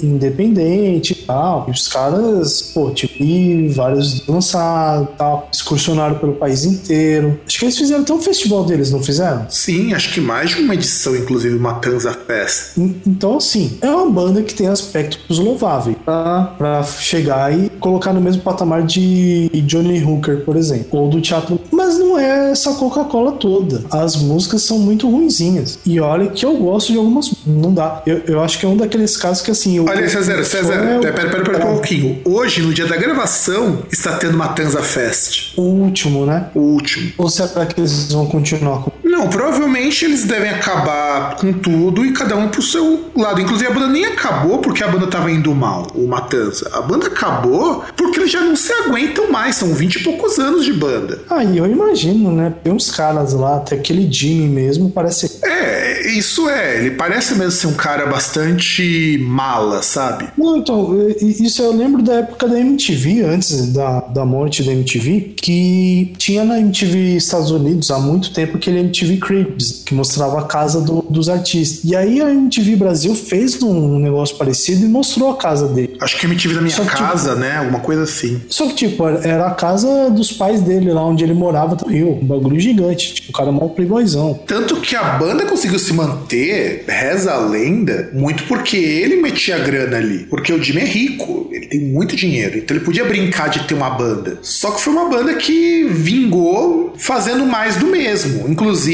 independente 0.02 1.12
e 1.12 1.26
tal. 1.26 1.66
E 1.68 1.70
os 1.70 1.88
caras, 1.88 2.62
pô, 2.74 2.90
tipo, 2.90 3.22
e 3.22 3.68
vários 3.68 4.26
lançados 4.26 5.08
e 5.08 5.16
tal, 5.16 5.48
excursionaram 5.52 6.18
pelo 6.18 6.34
país 6.34 6.64
inteiro. 6.64 7.40
Acho 7.46 7.58
que 7.58 7.64
eles 7.64 7.78
fizeram 7.78 8.02
até 8.02 8.12
um 8.12 8.20
festival 8.20 8.64
deles, 8.64 8.90
não 8.90 9.02
fizeram? 9.02 9.46
Sim, 9.48 9.94
acho 9.94 10.12
que 10.12 10.20
mais 10.20 10.50
de 10.50 10.60
uma 10.60 10.74
edição, 10.74 11.16
inclusive, 11.16 11.58
Matanza 11.58 12.12
Fest. 12.12 12.76
Então, 13.06 13.36
assim, 13.36 13.78
é 13.80 13.90
uma 13.90 14.10
banda 14.10 14.42
que 14.42 14.54
tem 14.54 14.68
aspectos 14.68 15.38
louváveis 15.38 15.96
pra, 16.04 16.54
pra 16.58 16.82
chegar 16.82 17.52
e 17.56 17.68
colocar 17.80 18.12
no 18.12 18.20
mesmo 18.20 18.42
patamar 18.42 18.82
de 18.82 19.48
Johnny 19.66 20.02
Hooker, 20.02 20.44
por 20.44 20.56
exemplo, 20.56 21.00
ou 21.00 21.08
do 21.08 21.20
teatro. 21.20 21.60
Mas 21.70 21.98
não 21.98 22.18
é 22.18 22.50
essa 22.50 22.72
Coca-Cola 22.74 23.32
toda. 23.32 23.84
As 23.90 24.16
músicas 24.16 24.62
são 24.62 24.78
muito 24.78 25.08
ruinzinhas. 25.08 25.78
E 25.84 26.00
olha 26.00 26.28
que 26.28 26.44
eu 26.44 26.56
gosto 26.56 26.92
de 26.92 26.98
algumas. 26.98 27.34
Não 27.46 27.72
dá. 27.72 28.02
Eu, 28.06 28.22
eu 28.26 28.42
acho 28.42 28.58
que 28.58 28.66
é 28.66 28.68
um 28.68 28.76
daqueles 28.76 29.16
casos 29.16 29.42
que 29.42 29.50
assim. 29.50 29.78
Olha, 29.80 30.08
César, 30.08 30.44
César, 30.44 30.74
é 30.74 30.98
pera, 30.98 31.30
pera, 31.30 31.44
pera, 31.44 31.66
um 31.66 31.72
pouquinho. 31.74 32.20
Hoje, 32.24 32.62
no 32.62 32.72
dia 32.72 32.86
da 32.86 32.96
gravação, 32.96 33.78
está 33.90 34.16
tendo 34.16 34.36
Matanza 34.36 34.82
Fest. 34.82 35.54
O 35.56 35.62
último, 35.62 36.26
né? 36.26 36.48
O 36.54 36.60
último. 36.60 37.12
Ou 37.18 37.28
será 37.28 37.66
que 37.66 37.80
eles 37.80 38.12
vão 38.12 38.26
continuar 38.26 38.82
com. 38.82 38.92
Não, 39.12 39.28
provavelmente 39.28 40.06
eles 40.06 40.24
devem 40.24 40.48
acabar 40.48 41.36
com 41.36 41.52
tudo 41.52 42.02
e 42.02 42.14
cada 42.14 42.34
um 42.34 42.48
pro 42.48 42.62
seu 42.62 43.10
lado. 43.14 43.42
Inclusive, 43.42 43.70
a 43.70 43.74
banda 43.74 43.88
nem 43.88 44.06
acabou 44.06 44.56
porque 44.60 44.82
a 44.82 44.88
banda 44.88 45.06
tava 45.06 45.30
indo 45.30 45.54
mal, 45.54 45.86
o 45.94 46.08
Matanza. 46.08 46.70
A 46.72 46.80
banda 46.80 47.08
acabou 47.08 47.84
porque 47.94 48.18
eles 48.18 48.32
já 48.32 48.40
não 48.40 48.56
se 48.56 48.72
aguentam 48.72 49.30
mais. 49.30 49.56
São 49.56 49.74
20 49.74 49.96
e 49.96 50.02
poucos 50.02 50.38
anos 50.38 50.64
de 50.64 50.72
banda. 50.72 51.20
E 51.52 51.58
eu 51.58 51.66
imagino, 51.66 52.32
né? 52.32 52.54
Tem 52.64 52.72
uns 52.72 52.90
caras 52.90 53.34
lá, 53.34 53.56
até 53.56 53.74
aquele 53.74 54.10
Jimmy 54.10 54.48
mesmo, 54.48 54.90
parece. 54.90 55.40
É, 55.44 56.08
isso 56.08 56.48
é. 56.48 56.78
Ele 56.78 56.92
parece 56.92 57.34
mesmo 57.34 57.50
ser 57.50 57.66
um 57.66 57.74
cara 57.74 58.06
bastante 58.06 59.22
mala, 59.28 59.82
sabe? 59.82 60.28
Não, 60.38 60.56
então, 60.56 60.96
isso 61.20 61.60
eu 61.60 61.76
lembro 61.76 62.02
da 62.02 62.14
época 62.14 62.48
da 62.48 62.58
MTV, 62.58 63.24
antes 63.24 63.74
da, 63.74 64.00
da 64.00 64.24
morte 64.24 64.62
da 64.62 64.72
MTV, 64.72 65.34
que 65.36 66.14
tinha 66.16 66.44
na 66.44 66.58
MTV 66.58 67.16
Estados 67.16 67.50
Unidos 67.50 67.90
há 67.90 67.98
muito 67.98 68.32
tempo 68.32 68.56
aquele 68.56 68.78
MTV 68.78 69.01
Cribs, 69.18 69.82
que 69.84 69.94
mostrava 69.94 70.40
a 70.40 70.44
casa 70.44 70.80
do, 70.80 71.02
dos 71.02 71.28
artistas. 71.28 71.80
E 71.84 71.94
aí 71.94 72.20
a 72.20 72.30
MTV 72.30 72.76
Brasil 72.76 73.14
fez 73.14 73.60
um 73.62 73.98
negócio 73.98 74.36
parecido 74.36 74.84
e 74.84 74.88
mostrou 74.88 75.30
a 75.30 75.36
casa 75.36 75.68
dele. 75.68 75.96
Acho 76.00 76.18
que 76.18 76.26
a 76.26 76.28
MTV 76.28 76.54
da 76.54 76.60
minha 76.60 76.74
que, 76.74 76.84
casa, 76.86 77.30
tipo, 77.30 77.40
né? 77.40 77.58
Alguma 77.58 77.80
coisa 77.80 78.02
assim. 78.02 78.40
Só 78.48 78.66
que, 78.68 78.74
tipo, 78.74 79.06
era 79.06 79.46
a 79.46 79.50
casa 79.52 80.10
dos 80.10 80.32
pais 80.32 80.60
dele, 80.60 80.92
lá 80.92 81.04
onde 81.04 81.24
ele 81.24 81.34
morava 81.34 81.76
no 81.80 81.90
Rio. 81.90 82.18
Um 82.22 82.26
bagulho 82.26 82.58
gigante. 82.58 83.14
Tipo, 83.14 83.30
o 83.30 83.32
cara 83.32 83.52
mó 83.52 83.68
playboyzão. 83.68 84.38
Tanto 84.46 84.80
que 84.80 84.96
a 84.96 85.02
banda 85.02 85.44
conseguiu 85.46 85.78
se 85.78 85.92
manter, 85.92 86.84
reza 86.86 87.32
a 87.32 87.38
lenda, 87.38 88.10
muito 88.12 88.44
porque 88.44 88.76
ele 88.76 89.16
metia 89.16 89.58
grana 89.58 89.96
ali. 89.96 90.26
Porque 90.30 90.52
o 90.52 90.62
Jimmy 90.62 90.82
é 90.82 90.84
rico, 90.84 91.48
ele 91.50 91.66
tem 91.66 91.80
muito 91.80 92.16
dinheiro. 92.16 92.58
Então 92.58 92.76
ele 92.76 92.84
podia 92.84 93.04
brincar 93.04 93.48
de 93.48 93.64
ter 93.64 93.74
uma 93.74 93.90
banda. 93.90 94.38
Só 94.42 94.70
que 94.70 94.80
foi 94.80 94.92
uma 94.92 95.08
banda 95.08 95.34
que 95.34 95.84
vingou 95.84 96.94
fazendo 96.96 97.44
mais 97.46 97.76
do 97.76 97.86
mesmo. 97.86 98.48
Inclusive, 98.48 98.91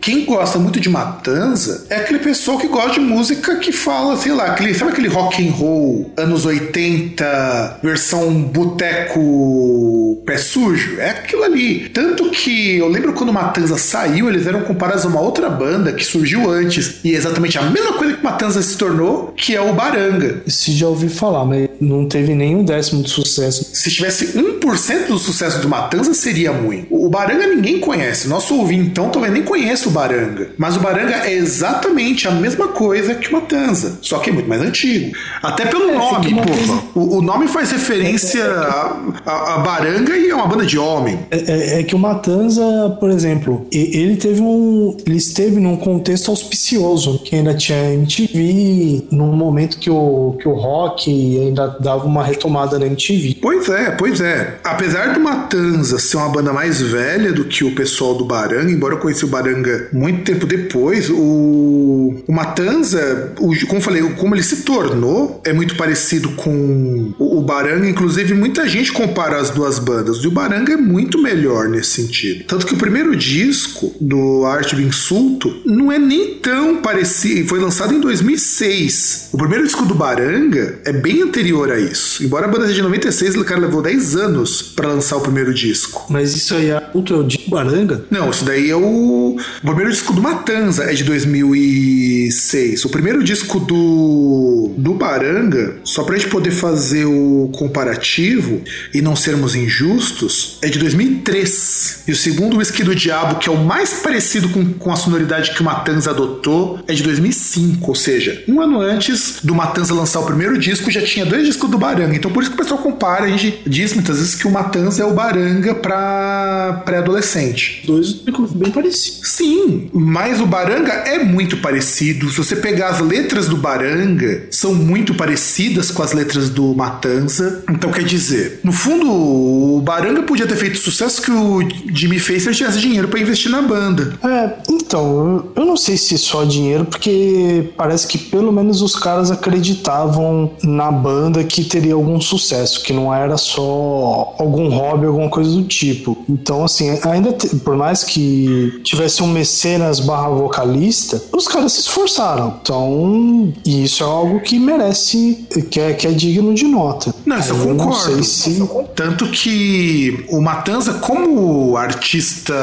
quem 0.00 0.24
gosta 0.24 0.58
muito 0.58 0.80
de 0.80 0.88
Matanza 0.88 1.86
é 1.90 1.96
aquele 1.96 2.18
pessoal 2.18 2.58
que 2.58 2.68
gosta 2.68 2.92
de 2.92 3.00
música 3.00 3.56
que 3.56 3.72
fala, 3.72 4.16
sei 4.16 4.32
lá, 4.32 4.46
aquele, 4.46 4.74
sabe 4.74 4.92
aquele 4.92 5.08
rock 5.08 5.46
and 5.46 5.52
roll 5.52 6.12
anos 6.16 6.46
80, 6.46 7.80
versão 7.82 8.42
boteco 8.42 10.22
pé 10.24 10.36
sujo? 10.36 10.98
É 10.98 11.10
aquilo 11.10 11.44
ali. 11.44 11.88
Tanto 11.90 12.30
que 12.30 12.76
eu 12.76 12.88
lembro 12.88 13.12
quando 13.12 13.32
Matanza 13.32 13.76
saiu, 13.76 14.28
eles 14.28 14.46
eram 14.46 14.62
comparados 14.62 15.04
a 15.04 15.08
uma 15.08 15.20
outra 15.20 15.48
banda 15.48 15.92
que 15.92 16.04
surgiu 16.04 16.50
antes. 16.50 16.96
E 17.04 17.14
é 17.14 17.16
exatamente 17.16 17.58
a 17.58 17.62
mesma 17.62 17.94
coisa 17.94 18.14
que 18.14 18.24
Matanza 18.24 18.62
se 18.62 18.76
tornou, 18.76 19.32
que 19.36 19.54
é 19.54 19.60
o 19.60 19.72
Baranga. 19.72 20.42
Se 20.46 20.72
já 20.72 20.88
ouvi 20.88 21.08
falar, 21.08 21.44
mas 21.44 21.68
não 21.80 22.06
teve 22.06 22.34
nenhum 22.34 22.64
décimo 22.64 23.02
de 23.02 23.10
sucesso. 23.10 23.70
Se 23.72 23.90
tivesse 23.90 24.38
1% 24.38 25.06
do 25.08 25.18
sucesso 25.18 25.60
do 25.60 25.68
Matanza, 25.68 26.14
seria 26.14 26.52
muito. 26.52 26.86
O 26.90 27.08
Baranga 27.08 27.46
ninguém 27.46 27.78
conhece. 27.78 28.28
Nosso 28.28 28.56
ouvintão 28.56 29.10
talvez 29.10 29.23
nem 29.30 29.42
conheça 29.42 29.88
o 29.88 29.92
Baranga. 29.92 30.50
Mas 30.58 30.76
o 30.76 30.80
Baranga 30.80 31.14
é 31.26 31.32
exatamente 31.32 32.28
a 32.28 32.30
mesma 32.30 32.68
coisa 32.68 33.14
que 33.14 33.28
o 33.28 33.32
Matanza, 33.32 33.98
só 34.00 34.18
que 34.18 34.30
é 34.30 34.32
muito 34.32 34.48
mais 34.48 34.62
antigo. 34.62 35.16
Até 35.42 35.66
pelo 35.66 35.90
é, 35.90 35.94
nome, 35.94 36.34
porra. 36.34 36.82
O, 36.94 37.18
o, 37.18 37.22
nome 37.22 37.48
faz 37.48 37.70
referência 37.70 38.40
é, 38.40 38.42
é, 38.42 38.48
a, 38.48 38.96
a, 39.26 39.54
a, 39.54 39.58
Baranga 39.58 40.16
e 40.16 40.30
é 40.30 40.34
uma 40.34 40.46
banda 40.46 40.64
de 40.64 40.78
homem. 40.78 41.18
É, 41.30 41.36
é, 41.36 41.80
é 41.80 41.82
que 41.82 41.94
o 41.94 41.98
Matanza, 41.98 42.62
por 43.00 43.10
exemplo, 43.10 43.66
ele 43.72 44.16
teve 44.16 44.40
um. 44.40 44.96
Ele 45.06 45.16
esteve 45.16 45.60
num 45.60 45.76
contexto 45.76 46.30
auspicioso, 46.30 47.18
que 47.20 47.36
ainda 47.36 47.54
tinha 47.54 47.94
MTV, 47.94 49.08
num 49.10 49.32
momento 49.32 49.78
que 49.78 49.90
o, 49.90 50.36
que 50.40 50.48
o 50.48 50.52
rock 50.52 51.10
ainda 51.40 51.76
dava 51.80 52.04
uma 52.06 52.22
retomada 52.22 52.78
na 52.78 52.86
MTV. 52.86 53.38
Pois 53.40 53.68
é, 53.68 53.90
pois 53.92 54.20
é. 54.20 54.58
Apesar 54.64 55.14
do 55.14 55.20
Matanza 55.20 55.98
ser 55.98 56.16
uma 56.16 56.28
banda 56.28 56.52
mais 56.52 56.80
velha 56.80 57.32
do 57.32 57.44
que 57.44 57.64
o 57.64 57.74
pessoal 57.74 58.14
do 58.14 58.24
Baranga, 58.24 58.70
embora 58.70 58.94
eu 58.94 58.98
o 59.22 59.28
Baranga 59.28 59.88
muito 59.92 60.24
tempo 60.24 60.46
depois, 60.46 61.10
o, 61.10 62.22
o 62.26 62.32
Matanza, 62.32 63.32
o, 63.38 63.54
como 63.66 63.78
eu 63.78 63.80
falei, 63.80 64.02
como 64.14 64.34
ele 64.34 64.42
se 64.42 64.62
tornou, 64.62 65.40
é 65.44 65.52
muito 65.52 65.76
parecido 65.76 66.30
com 66.30 67.14
o, 67.18 67.38
o 67.38 67.42
Baranga. 67.42 67.88
Inclusive, 67.88 68.34
muita 68.34 68.66
gente 68.68 68.92
compara 68.92 69.38
as 69.38 69.50
duas 69.50 69.78
bandas. 69.78 70.18
E 70.18 70.26
o 70.26 70.30
Baranga 70.30 70.72
é 70.72 70.76
muito 70.76 71.18
melhor 71.20 71.68
nesse 71.68 72.02
sentido. 72.02 72.44
Tanto 72.44 72.66
que 72.66 72.74
o 72.74 72.78
primeiro 72.78 73.14
disco 73.14 73.94
do 74.00 74.44
Arte 74.44 74.74
do 74.74 74.82
Insulto 74.82 75.54
não 75.64 75.92
é 75.92 75.98
nem 75.98 76.34
tão 76.36 76.76
parecido. 76.76 77.48
Foi 77.48 77.60
lançado 77.60 77.94
em 77.94 78.00
2006. 78.00 79.30
O 79.32 79.38
primeiro 79.38 79.64
disco 79.64 79.84
do 79.84 79.94
Baranga 79.94 80.78
é 80.84 80.92
bem 80.92 81.22
anterior 81.22 81.70
a 81.70 81.78
isso. 81.78 82.24
Embora 82.24 82.46
a 82.46 82.48
banda 82.48 82.66
seja 82.66 82.76
de 82.76 82.82
96, 82.82 83.36
o 83.36 83.44
cara 83.44 83.60
levou 83.60 83.82
10 83.82 84.16
anos 84.16 84.62
para 84.62 84.88
lançar 84.88 85.16
o 85.16 85.20
primeiro 85.20 85.52
disco. 85.52 86.06
Mas 86.08 86.34
isso 86.34 86.54
aí 86.54 86.70
é 86.70 86.90
o 86.94 87.22
disco 87.22 87.50
Baranga? 87.50 88.04
Não, 88.10 88.30
isso 88.30 88.44
daí 88.44 88.70
é 88.70 88.76
o... 88.76 89.03
o 89.04 89.36
primeiro 89.62 89.90
disco 89.90 90.12
do 90.12 90.22
Matanza, 90.22 90.84
é 90.84 90.94
de 90.94 91.04
2006. 91.04 92.84
O 92.84 92.88
primeiro 92.88 93.22
disco 93.22 93.60
do, 93.60 94.72
do 94.76 94.94
Baranga, 94.94 95.76
só 95.84 96.02
pra 96.04 96.16
gente 96.16 96.28
poder 96.28 96.50
fazer 96.50 97.04
o 97.04 97.50
comparativo 97.52 98.62
e 98.92 99.00
não 99.00 99.16
sermos 99.16 99.54
injustos, 99.54 100.58
é 100.62 100.68
de 100.68 100.78
2003. 100.78 102.04
E 102.08 102.12
o 102.12 102.16
segundo 102.16 102.58
Whisky 102.58 102.82
do 102.82 102.94
Diabo, 102.94 103.36
que 103.36 103.48
é 103.48 103.52
o 103.52 103.64
mais 103.64 103.94
parecido 103.94 104.48
com, 104.48 104.72
com 104.74 104.92
a 104.92 104.96
sonoridade 104.96 105.52
que 105.52 105.60
o 105.60 105.64
Matanza 105.64 106.10
adotou, 106.10 106.78
é 106.86 106.92
de 106.92 107.02
2005. 107.02 107.88
Ou 107.88 107.94
seja, 107.94 108.42
um 108.48 108.60
ano 108.60 108.80
antes 108.80 109.40
do 109.42 109.54
Matanza 109.54 109.94
lançar 109.94 110.20
o 110.20 110.26
primeiro 110.26 110.58
disco, 110.58 110.90
já 110.90 111.02
tinha 111.02 111.26
dois 111.26 111.46
discos 111.46 111.70
do 111.70 111.78
Baranga. 111.78 112.14
Então 112.14 112.30
por 112.30 112.42
isso 112.42 112.50
que 112.50 112.60
o 112.60 112.62
pessoal 112.62 112.80
compara, 112.80 113.24
a 113.24 113.28
gente 113.28 113.62
diz 113.66 113.94
muitas 113.94 114.18
vezes 114.18 114.34
que 114.34 114.46
o 114.46 114.50
Matanza 114.50 115.02
é 115.02 115.06
o 115.06 115.14
Baranga 115.14 115.74
pra 115.74 116.82
pré-adolescente. 116.84 117.82
Dois 117.86 118.12
bem 118.12 118.70
parecidos. 118.70 118.93
Sim, 118.96 119.88
mas 119.92 120.40
o 120.40 120.46
Baranga 120.46 120.92
é 120.92 121.24
muito 121.24 121.56
parecido. 121.58 122.30
Se 122.30 122.38
você 122.38 122.56
pegar 122.56 122.88
as 122.88 123.00
letras 123.00 123.48
do 123.48 123.56
Baranga, 123.56 124.46
são 124.50 124.74
muito 124.74 125.14
parecidas 125.14 125.90
com 125.90 126.02
as 126.02 126.12
letras 126.12 126.48
do 126.50 126.74
Matanza. 126.74 127.64
Então 127.70 127.90
quer 127.90 128.04
dizer, 128.04 128.60
no 128.62 128.72
fundo, 128.72 129.10
o 129.10 129.80
Baranga 129.80 130.22
podia 130.22 130.46
ter 130.46 130.56
feito 130.56 130.78
sucesso 130.78 131.22
que 131.22 131.30
o 131.30 131.66
Jimmy 131.92 132.18
fez 132.18 132.42
se 132.42 132.48
ele 132.48 132.56
tivesse 132.56 132.78
dinheiro 132.78 133.08
para 133.08 133.20
investir 133.20 133.50
na 133.50 133.62
banda. 133.62 134.18
É, 134.22 134.52
então, 134.68 135.46
eu 135.56 135.64
não 135.64 135.76
sei 135.76 135.96
se 135.96 136.16
só 136.18 136.44
dinheiro, 136.44 136.84
porque 136.84 137.72
parece 137.76 138.06
que 138.06 138.18
pelo 138.18 138.52
menos 138.52 138.82
os 138.82 138.94
caras 138.94 139.30
acreditavam 139.30 140.50
na 140.62 140.90
banda 140.90 141.42
que 141.44 141.64
teria 141.64 141.94
algum 141.94 142.20
sucesso, 142.20 142.82
que 142.82 142.92
não 142.92 143.12
era 143.12 143.36
só 143.36 144.34
algum 144.38 144.68
hobby, 144.68 145.06
alguma 145.06 145.28
coisa 145.28 145.50
do 145.50 145.64
tipo. 145.64 146.16
Então, 146.28 146.64
assim, 146.64 146.98
ainda 147.02 147.32
por 147.64 147.76
mais 147.76 148.04
que 148.04 148.80
tivesse 148.84 149.22
um 149.22 149.26
mecenas 149.26 149.98
barra 149.98 150.28
vocalista, 150.28 151.20
os 151.32 151.48
caras 151.48 151.72
se 151.72 151.80
esforçaram. 151.80 152.58
Então, 152.62 153.52
isso 153.64 154.04
é 154.04 154.06
algo 154.06 154.40
que 154.40 154.58
merece, 154.58 155.46
que 155.70 155.80
é, 155.80 155.94
que 155.94 156.06
é 156.06 156.10
digno 156.10 156.54
de 156.54 156.64
nota. 156.64 157.14
Não, 157.24 157.38
isso 157.38 157.50
eu 157.50 157.56
Aí 157.56 157.62
concordo. 157.62 158.16
Não 158.16 158.22
sei 158.22 158.22
se. 158.22 158.68
Tanto 158.94 159.26
que 159.30 160.26
o 160.28 160.40
Matanza, 160.40 160.94
como 160.94 161.76
artista 161.76 162.54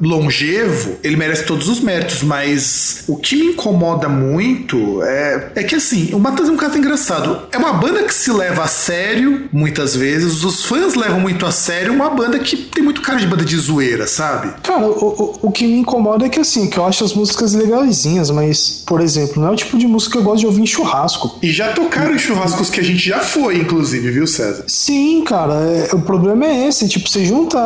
longevo, 0.00 0.96
ele 1.02 1.16
merece 1.16 1.44
todos 1.44 1.68
os 1.68 1.80
méritos, 1.80 2.22
mas 2.22 3.04
o 3.08 3.16
que 3.16 3.36
me 3.36 3.46
incomoda 3.46 4.08
muito 4.08 5.02
é, 5.02 5.52
é 5.56 5.62
que 5.64 5.74
assim, 5.74 6.10
o 6.14 6.18
Matanza 6.18 6.50
é 6.50 6.54
um 6.54 6.56
caso 6.56 6.78
engraçado. 6.78 7.42
É 7.50 7.58
uma 7.58 7.72
banda 7.72 8.04
que 8.04 8.14
se 8.14 8.30
leva 8.30 8.62
a 8.64 8.68
sério, 8.68 9.48
muitas 9.52 9.96
vezes, 9.96 10.44
os 10.44 10.64
fãs 10.64 10.94
levam 10.94 11.20
muito 11.20 11.44
a 11.44 11.50
sério, 11.50 11.92
uma 11.92 12.10
banda 12.10 12.38
que 12.38 12.56
tem 12.56 12.82
muito 12.82 13.02
cara 13.02 13.18
de 13.18 13.26
banda 13.26 13.44
de 13.44 13.56
zoeira, 13.56 14.06
sabe? 14.06 14.54
Cara, 14.62 14.86
o, 14.86 15.38
o, 15.42 15.48
o 15.48 15.52
que 15.56 15.66
me 15.66 15.78
incomoda 15.78 16.26
é 16.26 16.28
que 16.28 16.38
assim, 16.38 16.68
que 16.68 16.76
eu 16.76 16.84
acho 16.84 17.02
as 17.02 17.14
músicas 17.14 17.54
legalzinhas, 17.54 18.30
mas, 18.30 18.82
por 18.86 19.00
exemplo, 19.00 19.40
não 19.40 19.48
é 19.48 19.52
o 19.52 19.56
tipo 19.56 19.78
de 19.78 19.86
música 19.86 20.12
que 20.12 20.18
eu 20.18 20.22
gosto 20.22 20.40
de 20.40 20.46
ouvir 20.46 20.60
em 20.62 20.66
churrasco. 20.66 21.38
E 21.42 21.50
já 21.50 21.72
tocaram 21.72 22.14
em 22.14 22.18
churrascos 22.18 22.68
que 22.68 22.78
a 22.78 22.82
gente 22.84 22.98
já 23.08 23.20
foi, 23.20 23.56
inclusive, 23.58 24.10
viu, 24.10 24.26
César? 24.26 24.64
Sim, 24.66 25.24
cara, 25.24 25.54
é- 25.54 25.94
o 25.94 26.00
problema 26.02 26.44
é 26.46 26.68
esse. 26.68 26.86
Tipo, 26.88 27.08
você 27.08 27.24
junta 27.24 27.58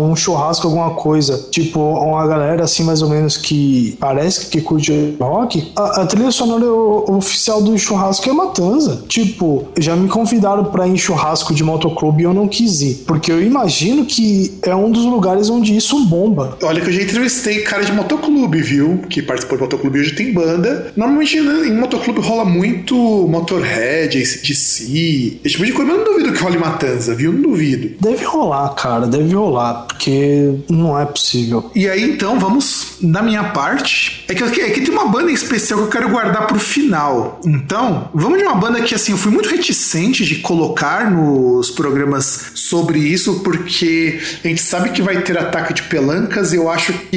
um 0.00 0.16
churrasco, 0.16 0.66
alguma 0.66 0.92
coisa, 0.94 1.46
tipo, 1.50 1.78
uma 1.80 2.26
galera 2.26 2.64
assim, 2.64 2.82
mais 2.82 3.02
ou 3.02 3.10
menos, 3.10 3.36
que 3.36 3.94
parece 4.00 4.46
que 4.46 4.62
curte 4.62 5.14
rock. 5.20 5.70
A, 5.76 6.00
a 6.02 6.06
trilha 6.06 6.30
sonora 6.30 6.64
oficial 7.12 7.60
do 7.60 7.76
churrasco 7.78 8.26
é 8.28 8.32
Matanza. 8.32 9.02
Tipo, 9.06 9.64
já 9.78 9.94
me 9.94 10.08
convidaram 10.08 10.64
pra 10.64 10.86
ir 10.88 10.92
em 10.92 10.96
churrasco 10.96 11.52
de 11.52 11.62
motoclube 11.62 12.22
e 12.22 12.24
eu 12.24 12.32
não 12.32 12.48
quis 12.48 12.80
ir. 12.80 13.04
Porque 13.06 13.30
eu 13.30 13.42
imagino 13.42 14.06
que 14.06 14.54
é 14.62 14.74
um 14.74 14.90
dos 14.90 15.04
lugares 15.04 15.50
onde 15.50 15.76
isso 15.76 16.02
bomba. 16.06 16.56
Olha 16.62 16.80
que 16.80 16.88
eu 16.88 16.92
já 16.94 17.02
entrevistei 17.02 17.33
cara 17.64 17.84
de 17.84 17.92
motoclube, 17.92 18.60
viu? 18.62 19.02
Que 19.08 19.22
participou 19.22 19.56
de 19.58 19.64
motoclube 19.64 19.98
e 19.98 20.00
hoje 20.02 20.14
tem 20.14 20.32
banda. 20.32 20.92
Normalmente 20.96 21.40
né, 21.40 21.68
em 21.68 21.74
motoclube 21.74 22.20
rola 22.20 22.44
muito 22.44 22.94
Motorhead, 23.28 24.18
ACDC, 24.18 25.40
esse 25.44 25.54
tipo 25.54 25.64
de 25.64 25.72
coisa. 25.72 25.92
Mas 25.92 25.98
eu 25.98 26.04
não 26.04 26.12
duvido 26.12 26.32
que 26.32 26.42
role 26.42 26.58
Matanza, 26.58 27.14
viu? 27.14 27.32
Não 27.32 27.42
duvido. 27.42 27.92
Deve 28.00 28.24
rolar, 28.24 28.68
cara, 28.70 29.06
deve 29.06 29.34
rolar, 29.34 29.86
porque 29.86 30.54
não 30.68 30.98
é 30.98 31.04
possível. 31.04 31.70
E 31.74 31.88
aí, 31.88 32.02
então, 32.02 32.38
vamos 32.38 32.98
na 33.00 33.22
minha 33.22 33.44
parte. 33.44 34.24
É 34.28 34.34
que, 34.34 34.42
é 34.60 34.70
que 34.70 34.80
tem 34.80 34.92
uma 34.92 35.06
banda 35.06 35.30
especial 35.30 35.80
que 35.80 35.86
eu 35.86 35.90
quero 35.90 36.10
guardar 36.10 36.46
pro 36.46 36.58
final. 36.58 37.40
Então, 37.44 38.10
vamos 38.14 38.38
de 38.38 38.44
uma 38.44 38.54
banda 38.54 38.80
que, 38.82 38.94
assim, 38.94 39.12
eu 39.12 39.18
fui 39.18 39.32
muito 39.32 39.48
reticente 39.48 40.24
de 40.24 40.36
colocar 40.36 41.10
nos 41.10 41.70
programas 41.70 42.52
sobre 42.54 42.98
isso, 42.98 43.40
porque 43.40 44.20
a 44.44 44.48
gente 44.48 44.62
sabe 44.62 44.90
que 44.90 45.02
vai 45.02 45.22
ter 45.22 45.36
ataque 45.38 45.74
de 45.74 45.82
pelancas 45.84 46.52
e 46.52 46.56
eu 46.56 46.70
acho 46.70 46.92
que 46.92 47.16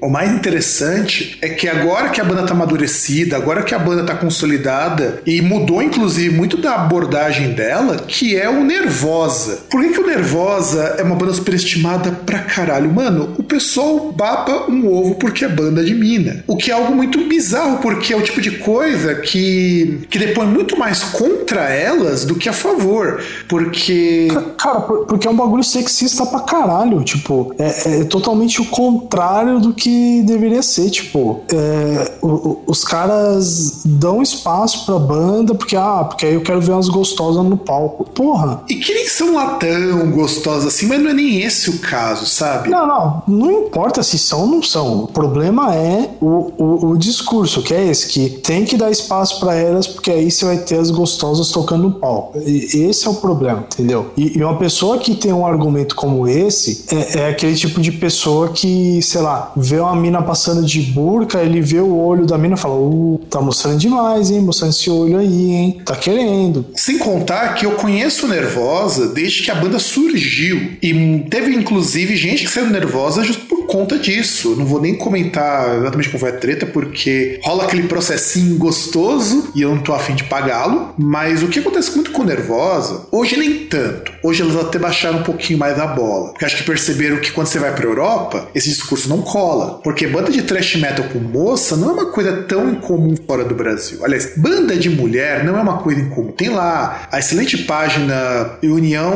o 0.00 0.08
mais 0.08 0.30
interessante 0.32 1.38
é 1.40 1.48
que 1.48 1.68
agora 1.68 2.08
que 2.10 2.20
a 2.20 2.24
banda 2.24 2.44
tá 2.44 2.52
amadurecida, 2.52 3.36
agora 3.36 3.62
que 3.62 3.74
a 3.74 3.78
banda 3.78 4.04
tá 4.04 4.14
consolidada 4.14 5.22
e 5.26 5.40
mudou, 5.42 5.82
inclusive, 5.82 6.34
muito 6.34 6.56
da 6.56 6.74
abordagem 6.74 7.52
dela, 7.52 7.96
que 8.06 8.36
é 8.36 8.48
o 8.48 8.64
Nervosa. 8.64 9.60
Por 9.70 9.80
que, 9.82 9.88
que 9.90 10.00
o 10.00 10.06
Nervosa 10.06 10.96
é 10.98 11.02
uma 11.02 11.14
banda 11.16 11.32
superestimada 11.32 12.10
pra 12.26 12.40
caralho? 12.40 12.92
Mano, 12.92 13.34
o 13.38 13.42
pessoal 13.42 14.12
baba 14.12 14.70
um 14.70 14.86
ovo 14.92 15.14
porque 15.16 15.44
é 15.44 15.48
banda 15.48 15.82
de 15.84 15.94
mina. 15.94 16.44
O 16.46 16.56
que 16.56 16.70
é 16.70 16.74
algo 16.74 16.94
muito 16.94 17.26
bizarro, 17.28 17.78
porque 17.78 18.12
é 18.12 18.16
o 18.16 18.22
tipo 18.22 18.40
de 18.40 18.52
coisa 18.58 19.14
que, 19.16 20.00
que 20.10 20.18
depõe 20.18 20.46
muito 20.46 20.78
mais 20.78 21.02
contra 21.04 21.68
elas 21.68 22.24
do 22.24 22.34
que 22.34 22.48
a 22.48 22.52
favor. 22.52 23.20
Porque. 23.48 24.28
Cara, 24.58 24.80
por- 24.80 25.06
porque 25.06 25.26
é 25.26 25.30
um 25.30 25.36
bagulho 25.36 25.64
sexista 25.64 26.24
pra 26.26 26.40
caralho. 26.40 27.02
Tipo, 27.02 27.54
é, 27.58 28.00
é 28.00 28.04
totalmente 28.04 28.60
o 28.60 28.64
contrário 28.66 29.17
do 29.60 29.72
que 29.72 30.22
deveria 30.22 30.62
ser. 30.62 30.90
Tipo, 30.90 31.40
é, 31.52 32.12
o- 32.22 32.58
os 32.66 32.84
caras 32.84 33.82
dão 33.84 34.22
espaço 34.22 34.84
pra 34.86 34.98
banda 34.98 35.54
porque, 35.54 35.76
ah, 35.76 36.04
porque 36.08 36.26
aí 36.26 36.34
eu 36.34 36.40
quero 36.42 36.60
ver 36.60 36.72
umas 36.72 36.88
gostosas 36.88 37.44
no 37.44 37.56
palco. 37.56 38.04
Porra. 38.04 38.62
E 38.68 38.74
que 38.76 38.92
nem 38.94 39.06
são 39.08 39.34
lá 39.34 39.54
tão 39.56 40.10
gostosas 40.10 40.66
assim, 40.74 40.86
mas 40.86 41.00
não 41.02 41.10
é 41.10 41.14
nem 41.14 41.40
esse 41.42 41.70
o 41.70 41.78
caso, 41.78 42.26
sabe? 42.26 42.68
Não, 42.68 42.86
não, 42.86 43.22
não 43.26 43.50
importa 43.66 44.02
se 44.02 44.18
são 44.18 44.42
ou 44.42 44.46
não 44.46 44.62
são. 44.62 45.04
O 45.04 45.06
problema 45.08 45.74
é 45.74 46.10
o, 46.20 46.52
o, 46.58 46.86
o 46.90 46.98
discurso, 46.98 47.62
que 47.62 47.74
é 47.74 47.86
esse, 47.88 48.08
que 48.08 48.28
tem 48.30 48.64
que 48.64 48.76
dar 48.76 48.90
espaço 48.90 49.40
pra 49.40 49.54
elas, 49.54 49.86
porque 49.86 50.10
aí 50.10 50.30
você 50.30 50.44
vai 50.44 50.58
ter 50.58 50.78
as 50.78 50.90
gostosas 50.90 51.48
tocando 51.50 51.82
no 51.84 51.92
palco. 51.92 52.38
E 52.38 52.84
esse 52.88 53.06
é 53.06 53.10
o 53.10 53.14
problema, 53.14 53.64
entendeu? 53.72 54.10
E, 54.16 54.38
e 54.38 54.42
uma 54.44 54.56
pessoa 54.56 54.98
que 54.98 55.14
tem 55.14 55.32
um 55.32 55.46
argumento 55.46 55.94
como 55.94 56.26
esse 56.28 56.84
é, 56.90 57.20
é 57.20 57.28
aquele 57.30 57.54
tipo 57.54 57.80
de 57.80 57.92
pessoa 57.92 58.48
que, 58.48 59.00
sei 59.08 59.20
lá, 59.20 59.52
vê 59.56 59.78
uma 59.78 59.96
mina 59.96 60.22
passando 60.22 60.64
de 60.64 60.80
burca, 60.82 61.40
ele 61.40 61.60
vê 61.60 61.80
o 61.80 61.96
olho 61.96 62.26
da 62.26 62.38
mina 62.38 62.54
e 62.54 62.58
fala: 62.58 62.74
Uh, 62.74 63.20
tá 63.30 63.40
mostrando 63.40 63.78
demais, 63.78 64.30
hein? 64.30 64.40
Mostrando 64.40 64.70
esse 64.70 64.90
olho 64.90 65.18
aí, 65.18 65.52
hein? 65.52 65.82
Tá 65.84 65.96
querendo. 65.96 66.66
Sem 66.74 66.98
contar 66.98 67.54
que 67.54 67.66
eu 67.66 67.72
conheço 67.72 68.28
Nervosa 68.28 69.08
desde 69.08 69.42
que 69.42 69.50
a 69.50 69.54
banda 69.54 69.78
surgiu. 69.78 70.72
E 70.82 71.24
teve 71.30 71.54
inclusive 71.54 72.16
gente 72.16 72.44
que 72.44 72.50
saiu 72.50 72.66
Nervosa 72.66 73.24
justo 73.24 73.46
por 73.46 73.66
conta 73.66 73.98
disso. 73.98 74.54
Não 74.56 74.64
vou 74.64 74.80
nem 74.80 74.94
comentar 74.96 75.76
exatamente 75.78 76.08
como 76.08 76.20
foi 76.20 76.30
a 76.30 76.36
treta, 76.36 76.66
porque 76.66 77.40
rola 77.42 77.64
aquele 77.64 77.84
processinho 77.84 78.56
gostoso 78.56 79.50
e 79.54 79.62
eu 79.62 79.74
não 79.74 79.82
tô 79.82 79.94
afim 79.94 80.14
de 80.14 80.24
pagá-lo. 80.24 80.94
Mas 80.98 81.42
o 81.42 81.48
que 81.48 81.58
acontece 81.58 81.94
muito 81.94 82.10
com 82.10 82.24
Nervosa, 82.24 83.06
hoje 83.10 83.36
nem 83.36 83.66
tanto. 83.66 84.12
Hoje 84.22 84.42
elas 84.42 84.56
até 84.56 84.78
baixaram 84.78 85.18
um 85.18 85.22
pouquinho 85.22 85.58
mais 85.58 85.78
a 85.78 85.86
bola. 85.86 86.30
Porque 86.30 86.44
acho 86.44 86.56
que 86.56 86.64
perceberam 86.64 87.18
que 87.18 87.30
quando 87.30 87.46
você 87.46 87.58
vai 87.58 87.74
pra 87.74 87.84
Europa, 87.84 88.48
esse 88.54 88.68
discurso 88.68 89.08
não 89.08 89.22
cola. 89.22 89.80
Porque 89.82 90.06
banda 90.06 90.30
de 90.30 90.42
thrash 90.42 90.76
metal 90.76 91.06
com 91.06 91.18
moça 91.18 91.76
não 91.76 91.90
é 91.90 91.92
uma 91.92 92.06
coisa 92.06 92.32
tão 92.48 92.68
incomum 92.70 93.14
fora 93.26 93.44
do 93.44 93.54
Brasil. 93.54 94.04
Aliás, 94.04 94.32
banda 94.36 94.76
de 94.76 94.90
mulher 94.90 95.44
não 95.44 95.56
é 95.56 95.60
uma 95.60 95.78
coisa 95.78 96.00
incomum. 96.00 96.32
Tem 96.32 96.48
lá 96.48 97.06
a 97.10 97.18
excelente 97.18 97.58
página 97.58 98.58
União 98.62 99.12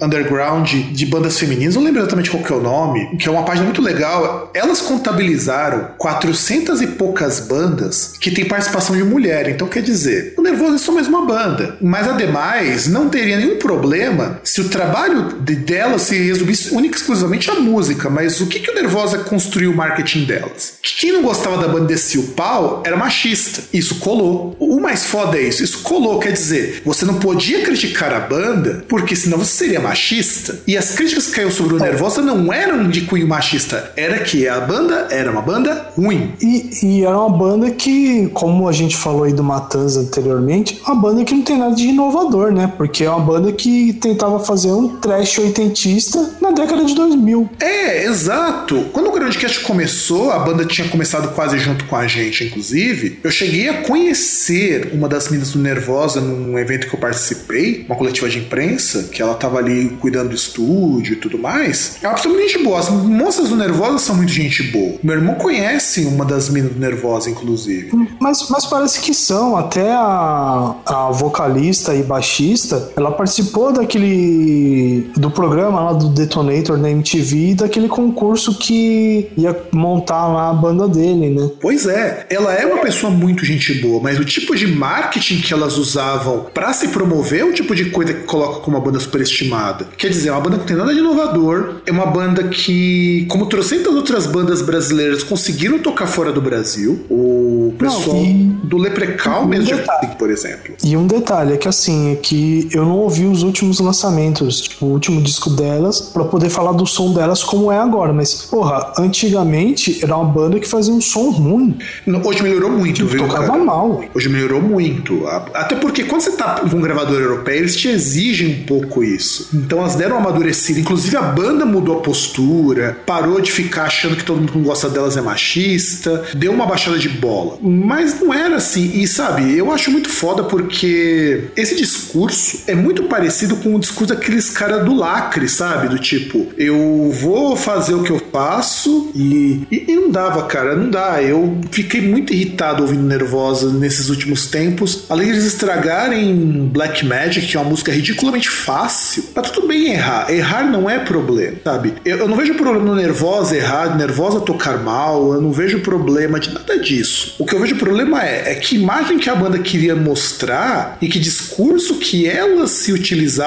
Underground 0.00 0.68
de 0.92 1.06
bandas 1.06 1.38
femininas, 1.38 1.74
não 1.74 1.82
lembro 1.82 2.00
exatamente 2.00 2.30
qual 2.30 2.42
que 2.42 2.52
é 2.52 2.56
o 2.56 2.60
nome, 2.60 3.16
que 3.16 3.28
é 3.28 3.30
uma 3.30 3.44
página 3.44 3.64
muito 3.64 3.82
legal. 3.82 4.50
Elas 4.54 4.80
contabilizaram 4.80 5.90
400 5.98 6.82
e 6.82 6.86
poucas 6.88 7.40
bandas 7.40 8.14
que 8.20 8.30
tem 8.30 8.44
participação 8.44 8.96
de 8.96 9.04
mulher. 9.04 9.48
Então 9.48 9.68
quer 9.68 9.82
dizer, 9.82 10.34
o 10.36 10.42
Nervoso 10.42 10.74
é 10.74 10.78
só 10.78 10.92
mais 10.92 11.06
uma 11.06 11.24
banda. 11.24 11.76
Mas 11.80 12.08
ademais, 12.08 12.86
não 12.86 13.08
teria 13.08 13.36
nenhum 13.36 13.58
problema 13.58 14.01
se 14.42 14.60
o 14.60 14.68
trabalho 14.68 15.40
de 15.40 15.56
delas 15.56 16.02
se 16.02 16.18
resumisse 16.18 16.74
única 16.74 16.96
e 16.96 17.00
exclusivamente 17.00 17.50
à 17.50 17.54
música. 17.54 18.08
Mas 18.10 18.40
o 18.40 18.46
que, 18.46 18.60
que 18.60 18.70
o 18.70 18.74
Nervosa 18.74 19.18
construiu 19.18 19.72
o 19.72 19.76
marketing 19.76 20.24
delas? 20.24 20.74
Que 20.82 21.00
quem 21.00 21.12
não 21.12 21.22
gostava 21.22 21.58
da 21.58 21.68
banda 21.68 21.86
descia 21.86 22.20
o 22.20 22.28
pau 22.28 22.82
era 22.84 22.96
machista. 22.96 23.62
Isso 23.72 23.96
colou. 23.96 24.56
O 24.58 24.80
mais 24.80 25.04
foda 25.04 25.38
é 25.38 25.42
isso. 25.42 25.62
Isso 25.62 25.82
colou, 25.82 26.18
quer 26.18 26.32
dizer, 26.32 26.82
você 26.84 27.04
não 27.04 27.14
podia 27.14 27.62
criticar 27.62 28.12
a 28.12 28.20
banda, 28.20 28.84
porque 28.88 29.14
senão 29.14 29.38
você 29.38 29.64
seria 29.64 29.80
machista. 29.80 30.60
E 30.66 30.76
as 30.76 30.92
críticas 30.92 31.26
que 31.26 31.32
caiu 31.32 31.50
sobre 31.50 31.76
o 31.76 31.78
Nervosa 31.78 32.22
não 32.22 32.52
eram 32.52 32.88
de 32.88 33.02
cunho 33.02 33.26
machista, 33.26 33.92
era 33.96 34.18
que 34.20 34.48
a 34.48 34.60
banda 34.60 35.08
era 35.10 35.30
uma 35.30 35.42
banda 35.42 35.88
ruim. 35.96 36.32
E, 36.40 36.70
e 36.82 37.04
era 37.04 37.18
uma 37.18 37.30
banda 37.30 37.70
que, 37.70 38.28
como 38.28 38.68
a 38.68 38.72
gente 38.72 38.96
falou 38.96 39.24
aí 39.24 39.32
do 39.32 39.42
Matanza 39.42 40.00
anteriormente, 40.00 40.80
uma 40.86 40.94
banda 40.94 41.24
que 41.24 41.34
não 41.34 41.42
tem 41.42 41.58
nada 41.58 41.74
de 41.74 41.86
inovador, 41.88 42.52
né? 42.52 42.72
Porque 42.76 43.04
é 43.04 43.10
uma 43.10 43.20
banda 43.20 43.52
que 43.52 43.91
tentava 43.92 44.40
fazer 44.40 44.70
um 44.72 44.96
trash 44.96 45.38
oitentista 45.38 46.36
na 46.40 46.50
década 46.50 46.84
de 46.84 46.94
2000. 46.94 47.48
É, 47.60 48.04
exato. 48.04 48.86
Quando 48.92 49.08
o 49.08 49.12
Groundcast 49.12 49.60
começou, 49.60 50.30
a 50.30 50.38
banda 50.38 50.64
tinha 50.64 50.88
começado 50.88 51.34
quase 51.34 51.58
junto 51.58 51.84
com 51.84 51.96
a 51.96 52.06
gente, 52.06 52.44
inclusive. 52.44 53.20
Eu 53.22 53.30
cheguei 53.30 53.68
a 53.68 53.82
conhecer 53.82 54.90
uma 54.92 55.08
das 55.08 55.28
meninas 55.28 55.52
do 55.52 55.58
Nervosa 55.58 56.20
num 56.20 56.58
evento 56.58 56.88
que 56.88 56.94
eu 56.94 57.00
participei, 57.00 57.84
uma 57.86 57.96
coletiva 57.96 58.28
de 58.28 58.38
imprensa, 58.38 59.04
que 59.04 59.22
ela 59.22 59.34
tava 59.34 59.58
ali 59.58 59.96
cuidando 60.00 60.30
do 60.30 60.34
estúdio 60.34 61.14
e 61.14 61.16
tudo 61.16 61.38
mais. 61.38 61.96
É 62.02 62.08
uma 62.08 62.14
pessoa 62.14 62.34
muito 62.34 62.48
gente 62.48 62.64
boa. 62.64 62.78
As 62.78 62.88
moças 62.88 63.48
do 63.48 63.56
Nervosa 63.56 63.98
são 63.98 64.16
muito 64.16 64.32
gente 64.32 64.62
boa. 64.64 64.98
Meu 65.02 65.16
irmão 65.16 65.34
conhece 65.36 66.04
uma 66.04 66.24
das 66.24 66.48
meninas 66.48 66.74
do 66.74 66.80
Nervosa, 66.80 67.30
inclusive. 67.30 67.90
Mas, 68.20 68.48
mas 68.48 68.66
parece 68.66 69.00
que 69.00 69.14
são. 69.14 69.56
Até 69.56 69.90
a, 69.92 70.74
a 70.86 71.10
vocalista 71.10 71.94
e 71.94 72.02
baixista, 72.02 72.92
ela 72.96 73.12
participou 73.12 73.72
daquele. 73.82 75.10
do 75.16 75.30
programa 75.30 75.80
lá 75.80 75.92
do 75.92 76.08
Detonator 76.08 76.76
na 76.78 76.90
MTV, 76.90 77.54
daquele 77.54 77.88
concurso 77.88 78.54
que 78.58 79.28
ia 79.36 79.56
montar 79.72 80.26
lá 80.28 80.50
a 80.50 80.54
banda 80.54 80.88
dele, 80.88 81.30
né? 81.30 81.50
Pois 81.60 81.86
é, 81.86 82.26
ela 82.30 82.52
é 82.54 82.64
uma 82.66 82.78
pessoa 82.82 83.10
muito 83.12 83.44
gente 83.44 83.74
boa, 83.80 84.00
mas 84.02 84.18
o 84.18 84.24
tipo 84.24 84.54
de 84.56 84.66
marketing 84.66 85.40
que 85.40 85.52
elas 85.52 85.76
usavam 85.78 86.46
pra 86.52 86.72
se 86.72 86.88
promover 86.88 87.40
é 87.40 87.44
o 87.44 87.52
tipo 87.52 87.74
de 87.74 87.86
coisa 87.86 88.12
que 88.14 88.24
coloca 88.24 88.60
como 88.60 88.76
uma 88.76 88.84
banda 88.84 88.98
superestimada. 89.00 89.86
Quer 89.96 90.08
dizer, 90.08 90.28
é 90.30 90.32
uma 90.32 90.40
banda 90.40 90.56
que 90.56 90.60
não 90.62 90.66
tem 90.66 90.76
nada 90.76 90.92
de 90.92 90.98
inovador, 91.00 91.74
é 91.86 91.90
uma 91.92 92.06
banda 92.06 92.44
que, 92.44 93.26
como 93.28 93.46
trocentas 93.46 93.94
outras 93.94 94.26
bandas 94.26 94.62
brasileiras, 94.62 95.22
conseguiram 95.22 95.78
tocar 95.78 96.06
fora 96.06 96.32
do 96.32 96.40
Brasil. 96.40 97.04
O 97.10 97.74
pessoal 97.78 98.16
e- 98.16 98.52
do 98.64 98.76
Leprechaun 98.78 99.42
um 99.44 99.46
mesmo, 99.46 99.76
detalhe. 99.76 100.08
por 100.18 100.30
exemplo. 100.30 100.74
E 100.84 100.96
um 100.96 101.06
detalhe 101.06 101.54
é 101.54 101.56
que 101.56 101.68
assim, 101.68 102.12
é 102.12 102.16
que 102.16 102.68
eu 102.72 102.84
não 102.84 102.98
ouvi 102.98 103.24
os 103.24 103.42
últimos 103.42 103.71
últimos 103.72 103.80
lançamentos, 103.80 104.60
tipo, 104.60 104.86
o 104.86 104.90
último 104.90 105.20
disco 105.22 105.50
delas, 105.50 106.00
para 106.00 106.24
poder 106.24 106.50
falar 106.50 106.72
do 106.72 106.86
som 106.86 107.12
delas 107.12 107.42
como 107.42 107.72
é 107.72 107.78
agora. 107.78 108.12
Mas, 108.12 108.34
porra, 108.34 108.92
antigamente 108.98 110.00
era 110.02 110.16
uma 110.16 110.24
banda 110.24 110.60
que 110.60 110.68
fazia 110.68 110.92
um 110.92 111.00
som 111.00 111.30
ruim. 111.30 111.76
Hoje 112.24 112.42
melhorou 112.42 112.70
muito, 112.70 113.06
viu? 113.06 113.26
Tocava 113.26 113.46
cara? 113.46 113.64
mal. 113.64 114.04
Hoje 114.14 114.28
melhorou 114.28 114.60
muito. 114.60 115.26
Até 115.54 115.76
porque 115.76 116.04
quando 116.04 116.20
você 116.20 116.32
tá 116.32 116.60
com 116.60 116.76
um 116.76 116.80
gravador 116.80 117.20
europeu, 117.20 117.54
eles 117.54 117.76
te 117.76 117.88
exigem 117.88 118.62
um 118.62 118.66
pouco 118.66 119.02
isso. 119.02 119.48
Então 119.54 119.78
elas 119.78 119.94
deram 119.94 120.18
uma 120.18 120.28
amadurecida. 120.28 120.80
Inclusive 120.80 121.16
a 121.16 121.22
banda 121.22 121.64
mudou 121.64 121.98
a 121.98 122.00
postura, 122.00 122.98
parou 123.06 123.40
de 123.40 123.50
ficar 123.50 123.84
achando 123.84 124.16
que 124.16 124.24
todo 124.24 124.38
mundo 124.38 124.52
que 124.52 124.58
gosta 124.58 124.88
delas 124.88 125.16
é 125.16 125.20
machista, 125.20 126.24
deu 126.34 126.52
uma 126.52 126.66
baixada 126.66 126.98
de 126.98 127.08
bola. 127.08 127.58
Mas 127.60 128.20
não 128.20 128.32
era 128.32 128.56
assim. 128.56 128.90
E 128.94 129.06
sabe, 129.06 129.56
eu 129.56 129.70
acho 129.72 129.90
muito 129.90 130.08
foda 130.08 130.44
porque 130.44 131.44
esse 131.56 131.74
discurso 131.74 132.62
é 132.66 132.74
muito 132.74 133.04
parecido 133.04 133.56
com 133.62 133.74
o 133.74 133.78
discurso 133.78 134.14
daqueles 134.14 134.50
caras 134.50 134.84
do 134.84 134.94
lacre, 134.94 135.48
sabe? 135.48 135.88
Do 135.88 135.98
tipo, 135.98 136.48
eu 136.56 137.10
vou 137.12 137.56
fazer 137.56 137.94
o 137.94 138.02
que 138.02 138.10
eu 138.10 138.20
faço 138.32 139.10
e, 139.14 139.66
e, 139.70 139.84
e 139.88 139.94
não 139.96 140.10
dava, 140.10 140.42
cara, 140.44 140.74
não 140.74 140.90
dá. 140.90 141.22
Eu 141.22 141.60
fiquei 141.70 142.00
muito 142.00 142.32
irritado 142.32 142.82
ouvindo 142.82 143.02
Nervosa 143.02 143.72
nesses 143.72 144.08
últimos 144.08 144.46
tempos. 144.46 145.04
Além 145.08 145.26
de 145.26 145.32
eles 145.32 145.44
estragarem 145.44 146.68
Black 146.72 147.04
Magic, 147.04 147.46
que 147.46 147.56
é 147.56 147.60
uma 147.60 147.70
música 147.70 147.92
ridiculamente 147.92 148.48
fácil, 148.48 149.24
tá 149.34 149.42
tudo 149.42 149.66
bem 149.66 149.92
errar. 149.92 150.30
Errar 150.30 150.70
não 150.70 150.88
é 150.88 150.98
problema, 150.98 151.56
sabe? 151.64 151.94
Eu, 152.04 152.18
eu 152.18 152.28
não 152.28 152.36
vejo 152.36 152.54
problema 152.54 152.84
no 152.84 152.94
Nervosa 152.94 153.56
errar, 153.56 153.96
Nervosa 153.96 154.40
tocar 154.40 154.78
mal, 154.78 155.32
eu 155.34 155.40
não 155.40 155.52
vejo 155.52 155.80
problema 155.80 156.40
de 156.40 156.52
nada 156.52 156.78
disso. 156.78 157.36
O 157.38 157.46
que 157.46 157.54
eu 157.54 157.60
vejo 157.60 157.76
problema 157.76 158.22
é, 158.24 158.52
é 158.52 158.54
que 158.54 158.76
imagem 158.76 159.18
que 159.18 159.30
a 159.30 159.34
banda 159.34 159.58
queria 159.58 159.94
mostrar 159.94 160.96
e 161.00 161.08
que 161.08 161.18
discurso 161.18 161.96
que 161.96 162.26
elas 162.26 162.70
se 162.70 162.92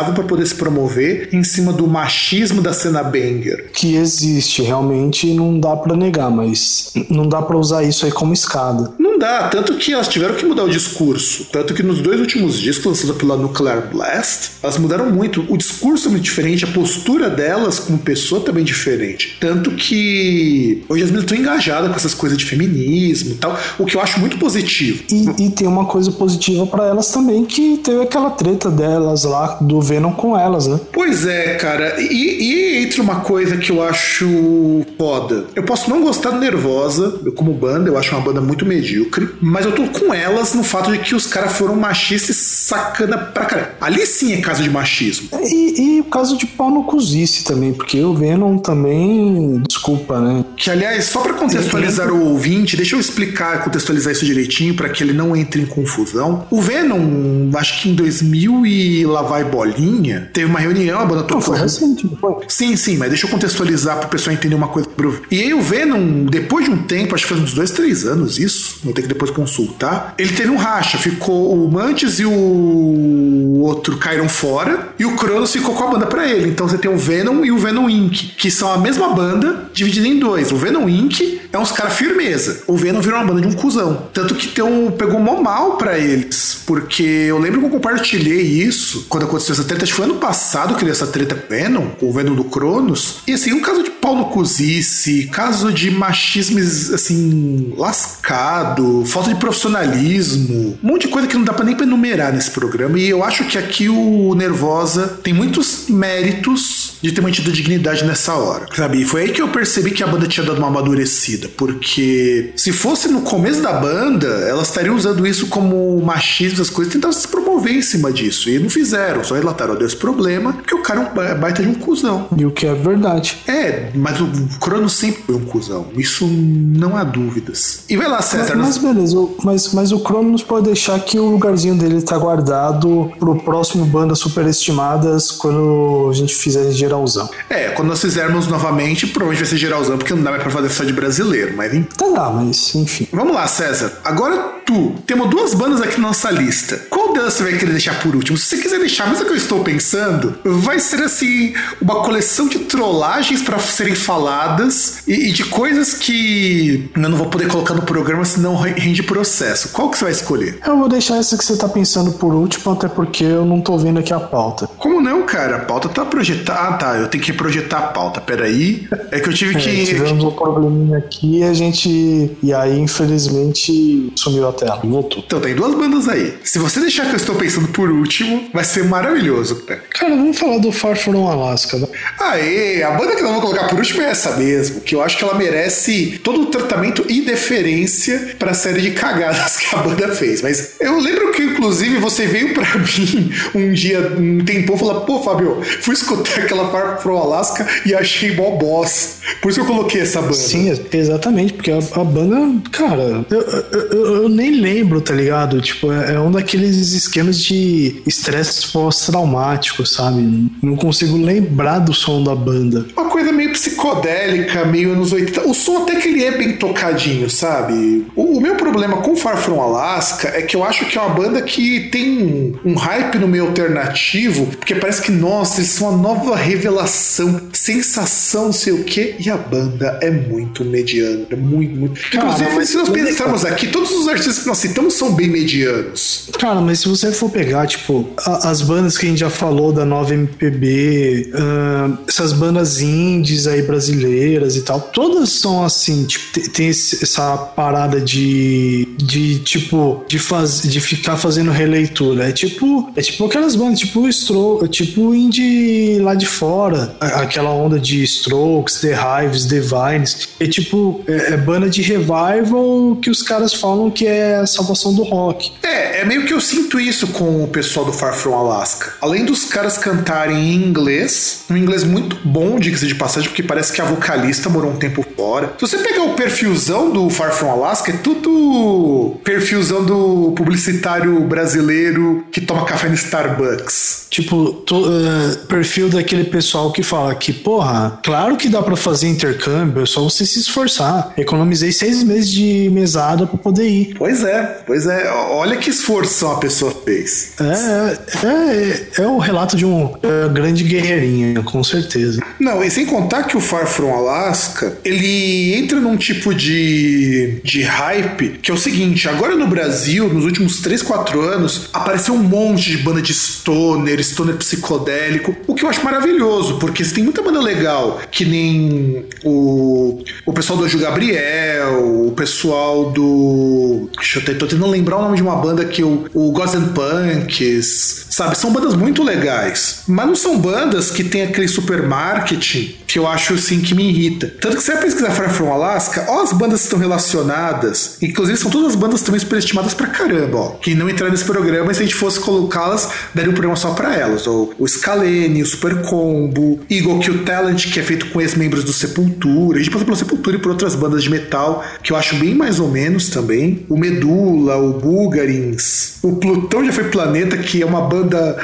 utilizavam 0.05 0.13
para 0.13 0.23
poder 0.23 0.45
se 0.45 0.55
promover 0.55 1.29
em 1.33 1.43
cima 1.43 1.73
do 1.73 1.87
machismo 1.87 2.61
da 2.61 2.73
cena 2.73 3.03
banger. 3.03 3.71
Que 3.73 3.95
existe, 3.95 4.61
realmente 4.61 5.33
não 5.33 5.59
dá 5.59 5.75
para 5.75 5.95
negar, 5.95 6.29
mas 6.29 6.91
não 7.09 7.27
dá 7.27 7.41
para 7.41 7.57
usar 7.57 7.83
isso 7.83 8.05
aí 8.05 8.11
como 8.11 8.33
escada. 8.33 8.93
Não 8.99 9.17
dá, 9.17 9.47
tanto 9.49 9.75
que 9.75 9.93
elas 9.93 10.07
tiveram 10.07 10.35
que 10.35 10.45
mudar 10.45 10.63
o 10.63 10.69
discurso. 10.69 11.47
Tanto 11.51 11.73
que 11.73 11.83
nos 11.83 12.01
dois 12.01 12.19
últimos 12.19 12.59
discos 12.59 12.85
lançados 12.85 13.17
pela 13.17 13.37
Nuclear 13.37 13.89
Blast, 13.91 14.51
elas 14.61 14.77
mudaram 14.77 15.09
muito. 15.09 15.45
O 15.49 15.57
discurso 15.57 16.07
é 16.07 16.11
muito 16.11 16.23
diferente, 16.23 16.65
a 16.65 16.67
postura 16.67 17.29
delas 17.29 17.79
como 17.79 17.97
pessoa 17.97 18.41
também 18.41 18.61
é 18.61 18.65
diferente. 18.65 19.37
Tanto 19.39 19.71
que 19.71 20.83
hoje 20.89 21.03
as 21.03 21.09
meninas 21.09 21.31
estão 21.31 21.37
engajadas 21.37 21.89
com 21.89 21.95
essas 21.95 22.13
coisas 22.13 22.37
de 22.37 22.45
feminismo 22.45 23.31
e 23.31 23.35
tal, 23.35 23.57
o 23.79 23.85
que 23.85 23.95
eu 23.95 24.01
acho 24.01 24.19
muito 24.19 24.37
positivo. 24.37 25.03
E, 25.11 25.45
e 25.45 25.49
tem 25.49 25.67
uma 25.67 25.85
coisa 25.85 26.11
positiva 26.11 26.65
para 26.67 26.85
elas 26.85 27.09
também, 27.09 27.45
que 27.45 27.77
teve 27.77 28.01
aquela 28.01 28.31
treta 28.31 28.69
delas 28.69 29.23
lá, 29.23 29.57
do 29.61 29.81
Venom 29.95 30.11
com 30.11 30.37
elas, 30.37 30.67
né? 30.67 30.79
Pois 30.91 31.25
é, 31.25 31.55
cara. 31.55 31.95
E, 31.99 32.13
e 32.13 32.83
entre 32.83 33.01
uma 33.01 33.21
coisa 33.21 33.57
que 33.57 33.71
eu 33.71 33.81
acho 33.83 34.85
foda. 34.97 35.45
Eu 35.55 35.63
posso 35.63 35.89
não 35.89 36.01
gostar 36.01 36.31
do 36.31 36.39
Nervosa, 36.39 37.19
eu 37.25 37.31
como 37.31 37.53
banda, 37.53 37.89
eu 37.89 37.97
acho 37.97 38.13
uma 38.15 38.21
banda 38.21 38.41
muito 38.41 38.65
medíocre, 38.65 39.29
mas 39.41 39.65
eu 39.65 39.71
tô 39.71 39.87
com 39.87 40.13
elas 40.13 40.53
no 40.53 40.63
fato 40.63 40.91
de 40.91 40.99
que 40.99 41.15
os 41.15 41.27
caras 41.27 41.53
foram 41.53 41.75
machistas 41.75 42.35
e 42.35 42.39
sacana 42.39 43.17
pra 43.17 43.45
caralho. 43.45 43.71
Ali 43.79 44.05
sim 44.05 44.33
é 44.33 44.37
caso 44.37 44.61
de 44.63 44.69
machismo. 44.69 45.29
E, 45.41 45.81
e 45.81 46.01
o 46.01 46.05
caso 46.05 46.37
de 46.37 46.45
pau 46.45 46.69
no 46.69 46.83
cozice 46.83 47.43
também, 47.43 47.73
porque 47.73 48.01
o 48.01 48.13
Venom 48.13 48.57
também, 48.57 49.61
desculpa, 49.67 50.19
né? 50.19 50.45
Que 50.57 50.69
aliás, 50.69 51.05
só 51.05 51.21
para 51.21 51.33
contextualizar 51.33 52.11
o 52.11 52.29
ouvinte, 52.31 52.75
deixa 52.75 52.95
eu 52.95 52.99
explicar, 52.99 53.63
contextualizar 53.63 54.13
isso 54.13 54.25
direitinho 54.25 54.73
para 54.75 54.89
que 54.89 55.03
ele 55.03 55.13
não 55.13 55.35
entre 55.35 55.61
em 55.61 55.65
confusão. 55.65 56.45
O 56.49 56.61
Venom, 56.61 57.51
acho 57.55 57.81
que 57.81 57.89
em 57.89 57.95
2000 57.95 58.65
e 58.65 59.05
lá 59.05 59.21
vai 59.21 59.43
bolinha, 59.43 59.84
teve 60.33 60.45
uma 60.45 60.59
reunião, 60.59 60.99
a 60.99 61.05
banda 61.05 61.23
tocou. 61.23 61.35
Não, 61.35 61.41
foi 61.41 61.57
recente, 61.57 62.09
foi? 62.19 62.35
Sim, 62.47 62.75
sim, 62.75 62.97
mas 62.97 63.09
deixa 63.09 63.25
eu 63.25 63.29
contextualizar 63.29 63.97
pro 63.99 64.09
pessoal 64.09 64.33
entender 64.33 64.55
uma 64.55 64.67
coisa. 64.67 64.87
E 65.31 65.41
aí 65.41 65.53
o 65.53 65.61
Venom, 65.61 66.25
depois 66.25 66.65
de 66.65 66.71
um 66.71 66.77
tempo, 66.77 67.15
acho 67.15 67.25
que 67.25 67.29
faz 67.29 67.41
uns 67.41 67.53
dois, 67.53 67.71
três 67.71 68.05
anos 68.05 68.37
isso, 68.39 68.79
vou 68.83 68.93
ter 68.93 69.01
que 69.01 69.07
depois 69.07 69.31
consultar, 69.31 70.13
ele 70.17 70.33
teve 70.33 70.49
um 70.49 70.55
racha, 70.55 70.97
ficou 70.97 71.53
o 71.53 71.71
Mantis 71.71 72.19
e 72.19 72.25
o 72.25 73.59
outro 73.61 73.97
caíram 73.97 74.29
fora, 74.29 74.89
e 74.97 75.05
o 75.05 75.15
Cronos 75.15 75.51
ficou 75.51 75.75
com 75.75 75.83
a 75.83 75.87
banda 75.91 76.05
pra 76.05 76.27
ele. 76.27 76.49
Então 76.49 76.67
você 76.67 76.77
tem 76.77 76.91
o 76.91 76.97
Venom 76.97 77.43
e 77.43 77.51
o 77.51 77.57
Venom 77.57 77.89
Inc., 77.89 78.35
que 78.37 78.49
são 78.49 78.71
a 78.71 78.77
mesma 78.77 79.09
banda, 79.13 79.69
dividida 79.73 80.07
em 80.07 80.19
dois. 80.19 80.51
O 80.51 80.57
Venom 80.57 80.87
Inc. 80.87 81.44
é 81.55 81.59
uns 81.59 81.71
caras 81.71 81.93
firmeza. 81.93 82.63
O 82.67 82.75
Venom 82.75 83.01
virou 83.01 83.19
uma 83.19 83.25
banda 83.25 83.41
de 83.41 83.47
um 83.47 83.53
cuzão. 83.53 84.07
Tanto 84.13 84.35
que 84.35 84.47
tem 84.47 84.63
um, 84.63 84.91
pegou 84.91 85.19
mó 85.19 85.41
mal 85.41 85.77
pra 85.77 85.97
eles, 85.97 86.61
porque 86.65 87.03
eu 87.03 87.37
lembro 87.37 87.59
que 87.59 87.65
eu 87.65 87.71
compartilhei 87.71 88.41
isso 88.41 89.05
quando 89.09 89.23
aconteceu 89.23 89.53
essa 89.53 89.63
treta, 89.63 89.83
acho 89.83 89.93
que 89.93 89.97
foi 89.97 90.05
ano 90.05 90.15
passado 90.15 90.75
que 90.75 90.83
deu 90.83 90.91
essa 90.91 91.07
treta 91.07 91.35
com 91.35 91.45
o 91.45 91.57
Venom, 91.57 91.87
com 91.99 92.09
o 92.09 92.13
Venom 92.13 92.35
do 92.35 92.43
Cronos. 92.45 93.17
E 93.27 93.33
assim, 93.33 93.53
um 93.53 93.61
caso 93.61 93.83
de 93.83 93.89
pau 93.89 94.15
no 94.15 94.25
cozice, 94.25 95.27
caso 95.31 95.71
de 95.71 95.91
machismo, 95.91 96.59
assim, 96.59 97.73
lascado, 97.77 99.03
falta 99.05 99.33
de 99.33 99.39
profissionalismo, 99.39 100.77
um 100.83 100.87
monte 100.87 101.03
de 101.03 101.07
coisa 101.09 101.27
que 101.27 101.35
não 101.35 101.43
dá 101.43 101.53
pra 101.53 101.65
nem 101.65 101.75
pra 101.75 101.85
enumerar 101.85 102.33
nesse 102.33 102.51
programa. 102.51 102.99
E 102.99 103.07
eu 103.09 103.23
acho 103.23 103.45
que 103.45 103.57
aqui 103.57 103.89
o 103.89 104.33
Nervosa 104.35 105.19
tem 105.23 105.33
muitos 105.33 105.85
méritos 105.89 106.93
de 107.01 107.11
ter 107.11 107.21
mantido 107.21 107.51
dignidade 107.51 108.03
nessa 108.03 108.33
hora, 108.33 108.67
sabe? 108.75 109.01
E 109.01 109.05
foi 109.05 109.23
aí 109.23 109.31
que 109.31 109.41
eu 109.41 109.47
percebi 109.49 109.91
que 109.91 110.03
a 110.03 110.07
banda 110.07 110.27
tinha 110.27 110.45
dado 110.45 110.57
uma 110.57 110.67
amadurecida, 110.67 111.44
porque 111.47 112.53
se 112.55 112.71
fosse 112.71 113.07
no 113.07 113.21
começo 113.21 113.61
da 113.61 113.73
banda, 113.73 114.27
elas 114.27 114.67
estariam 114.67 114.95
usando 114.95 115.25
isso 115.25 115.47
como 115.47 116.01
machismo, 116.01 116.61
as 116.61 116.69
coisas, 116.69 116.93
tentando 116.93 117.13
se 117.13 117.27
promover 117.27 117.73
em 117.73 117.81
cima 117.81 118.11
disso. 118.11 118.49
E 118.49 118.59
não 118.59 118.69
fizeram, 118.69 119.23
só 119.23 119.35
relataram, 119.35 119.75
deu 119.75 119.87
esse 119.87 119.95
problema, 119.95 120.53
porque 120.53 120.75
o 120.75 120.81
cara 120.81 121.01
é 121.01 121.33
um 121.33 121.39
baita 121.39 121.61
de 121.61 121.69
um 121.69 121.75
cuzão. 121.75 122.27
E 122.37 122.45
o 122.45 122.51
que 122.51 122.65
é 122.65 122.73
verdade. 122.73 123.37
É, 123.47 123.91
mas 123.93 124.19
o 124.19 124.27
Crono 124.59 124.89
sempre 124.89 125.23
foi 125.23 125.35
um 125.35 125.45
cuzão. 125.45 125.87
Isso 125.95 126.25
não 126.27 126.97
há 126.97 127.03
dúvidas. 127.03 127.83
E 127.89 127.97
vai 127.97 128.07
lá, 128.07 128.21
César. 128.21 128.55
Mas, 128.55 128.77
mas 128.77 128.77
beleza, 128.77 129.15
mas, 129.43 129.73
mas 129.73 129.91
o 129.91 129.99
Cronos 129.99 130.43
pode 130.43 130.65
deixar 130.65 130.99
que 130.99 131.19
o 131.19 131.25
lugarzinho 131.25 131.75
dele 131.75 132.01
tá 132.01 132.17
guardado 132.17 133.11
pro 133.19 133.35
próximo 133.35 133.85
Bandas 133.85 134.19
Superestimadas 134.19 135.31
quando 135.31 136.09
a 136.09 136.13
gente 136.13 136.33
fizer 136.35 136.71
geralzão. 136.71 137.29
É, 137.49 137.69
quando 137.69 137.89
nós 137.89 138.01
fizermos 138.01 138.47
novamente, 138.47 139.07
provavelmente 139.07 139.43
vai 139.43 139.49
ser 139.49 139.57
geralzão, 139.57 139.97
porque 139.97 140.13
não 140.13 140.23
dá 140.23 140.31
mais 140.31 140.43
pra 140.43 140.51
fazer 140.51 140.69
só 140.69 140.83
de 140.83 140.93
brasileiro, 140.93 141.34
mas 141.55 141.73
enfim. 141.73 141.87
Tá 141.97 142.05
lá, 142.05 142.29
mas 142.29 142.75
enfim. 142.75 143.07
Vamos 143.11 143.33
lá, 143.33 143.47
César. 143.47 143.99
Agora 144.03 144.37
tu. 144.65 144.95
Temos 145.05 145.29
duas 145.29 145.53
bandas 145.53 145.81
aqui 145.81 145.99
na 146.01 146.07
nossa 146.07 146.31
lista. 146.31 146.77
Qual 146.89 147.13
delas 147.13 147.33
você 147.33 147.43
vai 147.43 147.53
querer 147.57 147.71
deixar 147.71 147.99
por 148.01 148.15
último? 148.15 148.37
Se 148.37 148.45
você 148.45 148.57
quiser 148.57 148.79
deixar, 148.79 149.07
mas 149.07 149.19
é 149.19 149.23
o 149.23 149.25
que 149.25 149.31
eu 149.31 149.37
estou 149.37 149.63
pensando, 149.63 150.37
vai 150.43 150.79
ser 150.79 151.01
assim, 151.03 151.53
uma 151.81 152.01
coleção 152.03 152.47
de 152.47 152.59
trollagens 152.59 153.41
pra 153.41 153.59
serem 153.59 153.95
faladas 153.95 154.99
e, 155.07 155.29
e 155.29 155.31
de 155.31 155.43
coisas 155.45 155.93
que 155.93 156.89
eu 156.95 157.01
não 157.01 157.15
vou 157.17 157.27
poder 157.27 157.47
colocar 157.47 157.73
no 157.73 157.83
programa, 157.83 158.25
senão 158.25 158.55
re- 158.55 158.73
rende 158.73 159.03
processo. 159.03 159.69
Qual 159.69 159.89
que 159.89 159.97
você 159.97 160.05
vai 160.05 160.13
escolher? 160.13 160.59
Eu 160.65 160.77
vou 160.77 160.89
deixar 160.89 161.17
essa 161.17 161.37
que 161.37 161.45
você 161.45 161.55
tá 161.55 161.67
pensando 161.69 162.11
por 162.13 162.33
último, 162.33 162.73
até 162.73 162.87
porque 162.87 163.23
eu 163.23 163.45
não 163.45 163.61
tô 163.61 163.77
vendo 163.77 163.99
aqui 163.99 164.13
a 164.13 164.19
pauta. 164.19 164.67
Como 164.77 164.99
não, 165.01 165.24
cara? 165.25 165.57
A 165.57 165.59
pauta 165.59 165.89
tá 165.89 166.05
projetada. 166.05 166.59
Ah, 166.59 166.73
tá. 166.73 166.95
Eu 166.97 167.07
tenho 167.07 167.23
que 167.23 167.33
projetar 167.33 167.77
a 167.79 167.81
pauta. 167.87 168.21
Peraí. 168.21 168.87
É 169.11 169.19
que 169.19 169.29
eu 169.29 169.33
tive 169.33 169.55
É, 169.55 169.59
que. 169.59 169.85
tivemos 169.85 170.23
um 170.23 170.31
probleminha 170.31 170.97
aqui 170.97 171.39
e 171.39 171.43
a 171.43 171.53
gente. 171.53 172.31
E 172.41 172.53
aí, 172.53 172.79
infelizmente, 172.79 174.11
sumiu 174.15 174.47
a 174.47 174.53
tela. 174.53 174.79
Voltou. 174.83 175.23
Então, 175.25 175.39
tem 175.39 175.55
duas 175.55 175.73
bandas 175.75 176.07
aí. 176.07 176.35
Se 176.43 176.59
você 176.59 176.79
deixar 176.79 177.05
que 177.05 177.11
eu 177.11 177.17
estou 177.17 177.35
pensando 177.35 177.67
por 177.69 177.89
último, 177.89 178.49
vai 178.53 178.63
ser 178.63 178.83
maravilhoso, 178.85 179.57
cara. 179.63 179.81
Cara, 179.89 180.15
vamos 180.15 180.37
falar 180.37 180.57
do 180.59 180.71
Far 180.71 180.95
From 180.95 181.27
Alaska. 181.27 181.77
né? 181.77 181.87
Aê, 182.19 182.83
a 182.83 182.91
banda 182.91 183.15
que 183.15 183.21
nós 183.21 183.31
vamos 183.31 183.41
colocar 183.41 183.67
por 183.67 183.77
último 183.79 184.01
é 184.01 184.05
essa 184.09 184.31
mesmo, 184.37 184.81
que 184.81 184.95
eu 184.95 185.01
acho 185.01 185.17
que 185.17 185.23
ela 185.23 185.35
merece 185.35 186.19
todo 186.23 186.41
o 186.41 186.45
tratamento 186.47 187.05
e 187.09 187.21
deferência 187.21 188.35
pra 188.37 188.53
série 188.53 188.81
de 188.81 188.91
cagadas 188.91 189.57
que 189.57 189.75
a 189.75 189.79
banda 189.79 190.09
fez. 190.09 190.41
Mas 190.41 190.75
eu 190.79 190.99
lembro 190.99 191.31
que, 191.31 191.41
inclusive, 191.43 191.97
você 191.97 192.25
veio 192.25 192.53
pra 192.53 192.65
mim 192.77 193.31
um 193.55 193.73
dia, 193.73 194.13
um 194.17 194.43
tempão, 194.43 194.75
e 194.75 194.79
falou: 194.79 195.01
pô, 195.17 195.23
Fábio, 195.23 195.57
fui 195.81 195.93
escutar 195.93 196.39
aquela 196.41 196.69
Far 196.69 197.01
From 197.01 197.17
Alaska 197.17 197.65
e 197.85 197.93
achei 197.93 198.35
mó 198.35 198.51
boss. 198.51 199.17
Por 199.41 199.49
isso 199.51 199.59
que 199.63 199.65
eu 199.65 199.73
coloquei 199.75 200.01
essa 200.01 200.21
banda. 200.21 200.33
Sim, 200.33 200.69
ex- 200.69 200.81
exatamente, 200.93 201.53
porque 201.53 201.71
a, 201.71 201.77
a 201.77 202.03
banda, 202.03 202.61
cara, 202.71 203.25
eu, 203.29 203.41
eu- 203.41 203.81
eu- 203.91 204.15
eu 204.23 204.29
nem 204.29 204.51
lembro, 204.59 205.01
tá 205.01 205.13
ligado? 205.13 205.61
Tipo, 205.61 205.91
é, 205.91 206.13
é 206.15 206.19
um 206.19 206.31
daqueles 206.31 206.91
esquemas 206.93 207.39
de 207.39 208.01
estresse 208.05 208.71
pós-traumático, 208.71 209.85
sabe? 209.85 210.49
Não 210.61 210.75
consigo 210.75 211.17
lembrar 211.17 211.79
do 211.79 211.93
som 211.93 212.23
da 212.23 212.35
banda. 212.35 212.85
Uma 212.95 213.09
coisa 213.09 213.31
meio 213.31 213.51
psicodélica, 213.51 214.65
meio 214.65 214.93
anos 214.93 215.11
80. 215.11 215.47
O 215.47 215.53
som 215.53 215.83
até 215.83 215.95
que 215.95 216.07
ele 216.09 216.23
é 216.23 216.31
bem 216.37 216.53
tocadinho, 216.57 217.29
sabe? 217.29 218.05
O, 218.15 218.37
o 218.37 218.41
meu 218.41 218.55
problema 218.55 218.97
com 218.97 219.15
Far 219.15 219.37
From 219.37 219.61
Alaska 219.61 220.29
é 220.35 220.41
que 220.41 220.55
eu 220.55 220.63
acho 220.63 220.85
que 220.85 220.97
é 220.97 221.01
uma 221.01 221.13
banda 221.15 221.41
que 221.41 221.89
tem 221.91 222.53
um 222.65 222.75
hype 222.75 223.17
no 223.17 223.27
meio 223.27 223.45
alternativo, 223.47 224.45
porque 224.47 224.75
parece 224.75 225.01
que, 225.01 225.04
nossa, 225.11 225.59
eles 225.61 225.69
são 225.71 225.89
a 225.89 225.97
nova 225.97 226.35
revelação, 226.35 227.41
sensação, 227.53 228.45
não 228.45 228.53
sei 228.53 228.73
o 228.73 228.83
quê. 228.83 229.15
E 229.19 229.29
a 229.29 229.37
banda 229.37 229.99
é 230.01 230.09
muito 230.11 230.63
mediana. 230.65 231.25
É 231.29 231.35
muito, 231.35 231.75
muito. 231.75 232.01
Cara, 232.11 232.25
Inclusive, 232.29 232.55
mas- 232.55 232.69
se 232.69 232.77
nós 232.77 232.89
pensarmos 232.89 233.45
aqui, 233.45 233.67
todos 233.67 233.91
os 233.91 234.07
artistas 234.07 234.39
que 234.39 234.47
nós 234.47 234.57
citamos 234.57 234.93
são 234.93 235.13
bem 235.13 235.27
medianos. 235.27 236.29
Cara, 236.39 236.61
mas 236.61 236.79
se 236.79 236.87
você 236.87 237.11
for 237.11 237.29
pegar, 237.29 237.67
tipo, 237.67 238.07
a- 238.17 238.49
as 238.49 238.61
bandas 238.61 238.97
que 238.97 239.05
a 239.05 239.09
gente 239.09 239.19
já 239.19 239.29
falou 239.29 239.71
da 239.71 239.85
nova 239.85 240.13
MPB, 240.13 241.31
ahn, 241.33 241.97
essas 242.07 242.33
bandas 242.33 242.81
indies 242.81 243.47
aí 243.47 243.61
brasileiras 243.61 244.55
e 244.55 244.61
tal, 244.61 244.79
todas 244.79 245.29
são 245.29 245.63
assim, 245.63 246.05
tipo, 246.05 246.25
te- 246.39 246.49
tem 246.49 246.67
esse- 246.69 247.03
essa 247.03 247.37
parada 247.37 247.99
de, 247.99 248.87
de 248.97 249.39
tipo, 249.39 250.03
de, 250.07 250.19
faz, 250.19 250.61
de 250.61 250.79
ficar 250.79 251.17
fazendo 251.17 251.51
releitura. 251.51 252.29
É 252.29 252.31
tipo, 252.31 252.91
é 252.95 253.01
tipo 253.01 253.25
aquelas 253.25 253.55
bandas, 253.55 253.79
tipo 253.79 254.07
Stro, 254.09 254.67
tipo 254.69 254.94
indie 255.13 255.99
lá 255.99 256.15
de 256.15 256.25
fora, 256.25 256.95
aquela 256.99 257.49
onda 257.51 257.79
de 257.79 258.03
Strokes, 258.03 258.79
The 258.79 258.93
Hives, 258.95 259.45
The 259.45 259.59
Vines. 259.59 260.29
É 260.39 260.47
tipo, 260.47 261.01
é, 261.07 261.33
é 261.33 261.37
banda 261.37 261.69
de 261.69 261.81
revival 261.81 262.97
que 263.01 263.09
os 263.09 263.21
caras 263.21 263.53
falam 263.53 263.89
que 263.89 264.05
é 264.05 264.35
a 264.37 264.45
salvação 264.47 264.93
do 264.93 265.03
rock. 265.03 265.51
É, 265.63 266.01
é 266.01 266.05
meio 266.05 266.25
que 266.25 266.33
eu 266.33 266.41
sinto 266.41 266.79
isso 266.79 267.07
com 267.07 267.43
o 267.43 267.47
pessoal 267.47 267.85
do 267.85 267.93
Far 267.93 268.13
From 268.13 268.33
Alaska. 268.35 268.93
Além 269.01 269.25
dos 269.25 269.45
caras 269.45 269.77
cantarem 269.77 270.37
em 270.37 270.55
inglês, 270.55 271.43
um 271.49 271.57
inglês 271.57 271.83
muito 271.83 272.17
bom, 272.23 272.59
diga-se 272.59 272.87
de 272.87 272.95
passagem, 272.95 273.29
porque 273.29 273.43
parece 273.43 273.73
que 273.73 273.81
a 273.81 273.85
vocalista 273.85 274.49
morou 274.49 274.71
um 274.71 274.77
tempo 274.77 275.05
fora. 275.15 275.53
Se 275.59 275.61
você 275.67 275.77
pegar 275.77 276.03
o 276.03 276.13
perfilzão 276.13 276.91
do 276.91 277.09
Far 277.09 277.33
From 277.33 277.51
Alaska, 277.51 277.91
é 277.91 277.97
tudo 277.97 279.15
perfilzão 279.23 279.83
do 279.85 280.33
publicitário 280.35 281.19
brasileiro 281.21 282.25
que 282.31 282.41
toma 282.41 282.65
café 282.65 282.87
no 282.87 282.95
Starbucks. 282.95 284.07
Tipo, 284.09 284.53
to- 284.65 284.84
eh, 284.85 285.35
perfil 285.47 285.89
daquele 285.89 286.25
pessoal 286.25 286.71
que 286.71 286.83
fala 286.83 287.15
que, 287.15 287.33
porra, 287.33 287.99
claro 288.03 288.35
que 288.37 288.49
dá 288.49 288.61
pra 288.61 288.75
fazer 288.75 289.07
intercâmbio, 289.07 289.83
é 289.83 289.85
só 289.85 290.01
você 290.01 290.25
se 290.25 290.39
esforçar. 290.39 291.13
Economizei 291.17 291.71
seis 291.71 292.03
meses 292.03 292.29
de 292.29 292.69
mesada 292.71 293.25
pra 293.25 293.37
poder 293.37 293.67
ir. 293.67 293.95
Pois 293.97 294.23
é, 294.23 294.63
pois 294.65 294.85
é. 294.85 295.11
Olha 295.31 295.57
que 295.57 295.69
esforço 295.69 296.27
a 296.27 296.37
pessoa 296.37 296.73
fez. 296.83 297.33
É, 297.39 297.97
é, 298.27 299.03
é 299.03 299.07
o 299.07 299.17
relato 299.17 299.55
de 299.55 299.65
um 299.65 299.95
eh, 300.01 300.29
grande 300.31 300.63
guerreirinho, 300.63 301.43
com 301.43 301.63
certeza. 301.63 302.21
Não, 302.39 302.63
e 302.63 302.69
sem 302.69 302.85
contar 302.85 303.23
que 303.23 303.37
o 303.37 303.41
Far 303.41 303.67
From 303.67 303.93
Alaska, 303.93 304.77
ele 304.83 305.55
entra 305.55 305.79
num 305.79 305.97
tipo 305.97 306.33
de, 306.33 307.41
de 307.43 307.61
hype 307.61 308.39
que 308.41 308.51
é 308.51 308.53
o 308.53 308.57
seguinte, 308.57 309.07
agora 309.07 309.35
no 309.35 309.47
Brasil, 309.47 310.11
nos 310.13 310.25
últimos 310.25 310.59
3, 310.59 310.81
4 310.81 311.21
anos, 311.21 311.69
apareceu 311.73 312.13
um 312.13 312.23
monte 312.23 312.71
de 312.71 312.77
banda 312.77 313.01
de 313.01 313.13
stoner, 313.13 314.03
stoner 314.03 314.35
psicodélico, 314.75 315.35
o 315.47 315.55
que 315.55 315.63
eu 315.63 315.69
acho 315.69 315.83
maravilhoso, 315.83 316.57
porque 316.57 316.83
tem 316.83 317.03
muita 317.03 317.21
banda 317.21 317.39
legal, 317.39 317.99
que 318.11 318.25
nem 318.25 319.05
o, 319.23 320.03
o 320.25 320.33
pessoal 320.33 320.59
do 320.59 320.65
Anjo 320.65 320.79
Gabriel, 320.79 322.07
o 322.07 322.11
pessoal 322.11 322.91
do... 322.91 323.89
Deixa 323.95 324.19
eu 324.19 324.25
ter, 324.25 324.37
tô 324.37 324.45
tentando 324.45 324.67
lembrar 324.67 324.97
o 324.97 325.01
nome 325.03 325.15
de 325.15 325.23
uma 325.23 325.35
banda 325.35 325.65
que 325.65 325.83
o, 325.83 326.07
Ghost 326.31 326.57
and 326.57 326.73
Punks, 326.73 328.07
sabe? 328.09 328.37
São 328.37 328.51
bandas 328.51 328.75
muito 328.75 329.03
legais, 329.03 329.83
mas 329.87 330.07
não 330.07 330.15
são 330.15 330.37
bandas 330.37 330.91
que 330.91 331.03
tem 331.03 331.23
aquele 331.23 331.47
super 331.47 331.83
marketing 331.83 332.75
que 332.87 332.99
eu 332.99 333.07
acho 333.07 333.33
assim 333.33 333.61
que 333.61 333.73
me 333.73 333.89
irrita. 333.89 334.33
Tanto 334.39 334.57
que 334.57 334.63
você 334.63 334.73
vai 334.73 334.83
pesquisar 334.83 335.11
Far 335.11 335.29
From 335.29 335.51
Alaska, 335.51 336.05
ó 336.09 336.21
as 336.21 336.33
bandas 336.33 336.61
que 336.61 336.65
estão 336.67 336.79
relacionadas, 336.79 337.97
inclusive 338.01 338.37
são 338.37 338.51
todas 338.51 338.69
as 338.69 338.75
bandas 338.75 339.01
também 339.01 339.19
superestimadas 339.19 339.73
pra 339.73 339.87
caramba, 339.87 340.37
ó, 340.37 340.49
que 340.51 340.75
não 340.75 340.89
entraram 340.89 341.11
nesse 341.11 341.25
programa, 341.25 341.73
se 341.73 341.81
a 341.81 341.85
gente 341.85 341.95
fosse 341.95 342.19
colocá-las, 342.19 342.89
daria 343.13 343.29
um 343.29 343.33
programa 343.33 343.55
só 343.55 343.71
pra 343.73 343.95
elas. 343.95 344.25
O, 344.27 344.53
o 344.65 344.67
Scalene, 344.67 345.43
o 345.43 345.45
Super 345.45 345.83
Combo, 345.83 346.59
Eagle 346.69 346.99
Kill 346.99 347.23
Talent, 347.23 347.71
que 347.71 347.79
é 347.79 347.83
feito 347.83 348.07
com 348.07 348.19
ex-membros 348.19 348.63
do 348.63 348.73
Sepultura, 348.73 349.59
a 349.59 349.61
gente 349.61 349.69
passou 349.69 349.85
pela 349.85 349.97
Sepultura 349.97 350.37
e 350.37 350.39
por 350.39 350.51
outras 350.51 350.73
bandas 350.73 351.03
de 351.03 351.09
metal, 351.11 351.63
que 351.83 351.93
eu 351.93 351.95
acho 351.95 352.15
bem 352.15 352.33
mais 352.33 352.59
ou 352.59 352.69
menos 352.69 353.09
também. 353.09 353.63
O 353.69 353.77
Medula, 353.77 354.57
o 354.57 354.79
Bulgarins, 354.79 355.99
o 356.01 356.15
Plutão 356.15 356.65
já 356.65 356.73
foi 356.73 356.85
Planeta, 356.85 357.37
que 357.37 357.61
é 357.61 357.65
uma 357.65 357.81
banda 357.81 358.37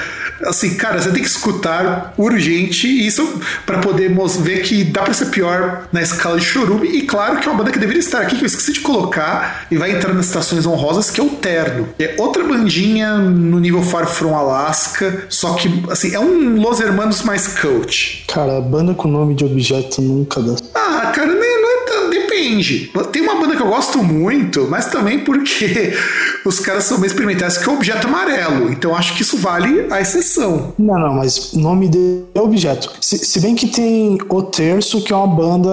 assim, 0.45 0.76
cara, 0.76 0.99
você 0.99 1.11
tem 1.11 1.22
que 1.22 1.30
escutar 1.30 2.13
urgente 2.17 2.88
isso 2.88 3.39
para 3.65 3.80
poder 3.80 4.11
ver 4.41 4.61
que 4.61 4.84
dá 4.84 5.03
pra 5.03 5.13
ser 5.13 5.28
pior 5.28 5.88
na 5.91 6.01
escala 6.01 6.39
de 6.39 6.45
chorume. 6.45 6.88
E 6.88 7.03
claro 7.03 7.39
que 7.39 7.47
é 7.47 7.51
uma 7.51 7.57
banda 7.57 7.72
que 7.72 7.80
deveria 7.80 7.99
estar 7.99 8.22
aqui, 8.22 8.36
que 8.36 8.43
eu 8.43 8.47
esqueci 8.47 8.74
de 8.74 8.82
colocar 8.82 9.67
e 9.69 9.78
vai 9.78 9.91
entrar 9.91 10.13
nas 10.13 10.28
estações 10.28 10.65
honrosas, 10.65 11.09
que 11.09 11.19
é 11.19 11.24
o 11.24 11.30
Terno. 11.30 11.89
É 11.99 12.15
outra 12.17 12.43
bandinha 12.43 13.17
no 13.17 13.59
nível 13.59 13.82
Far 13.82 14.07
From 14.07 14.36
Alaska, 14.36 15.26
só 15.30 15.53
que, 15.53 15.84
assim, 15.89 16.01
é 16.14 16.20
um 16.20 16.60
Los 16.62 16.80
Hermanos 16.80 17.22
mais 17.24 17.47
coach. 17.60 18.24
Cara, 18.28 18.60
banda 18.62 18.93
com 18.93 19.08
nome 19.08 19.36
de 19.36 19.45
objeto 19.45 20.02
nunca 20.02 20.41
dá. 20.41 20.56
Ah, 20.74 21.12
cara, 21.14 21.28
nem, 21.34 21.62
não 21.62 21.70
é 21.70 21.86
tão- 21.86 22.10
depende. 22.32 22.92
Tem 23.12 23.22
uma 23.22 23.36
banda 23.36 23.56
que 23.56 23.62
eu 23.62 23.68
gosto 23.68 24.02
muito, 24.02 24.68
mas 24.70 24.86
também 24.86 25.20
porque 25.20 25.94
os 26.46 26.60
caras 26.60 26.86
são 26.86 26.98
bem 26.98 27.08
experimentais, 27.08 27.58
que 27.58 27.68
é 27.68 27.72
o 27.72 27.76
Objeto 27.76 28.08
Amarelo. 28.08 28.72
Então 28.72 28.96
acho 28.96 29.16
que 29.16 29.22
isso 29.22 29.38
vale 29.38 29.88
a 29.92 30.00
exceção. 30.00 30.74
Não, 30.80 30.98
não, 30.98 31.14
mas 31.16 31.54
nome 31.54 31.90
dele 31.90 32.26
é 32.34 32.40
objeto. 32.40 32.92
Se, 33.02 33.18
se 33.18 33.40
bem 33.40 33.56
que 33.56 33.68
tem 33.68 34.18
O 34.30 34.44
Terço, 34.44 35.04
que 35.04 35.12
é 35.12 35.16
uma 35.16 35.28
banda 35.28 35.70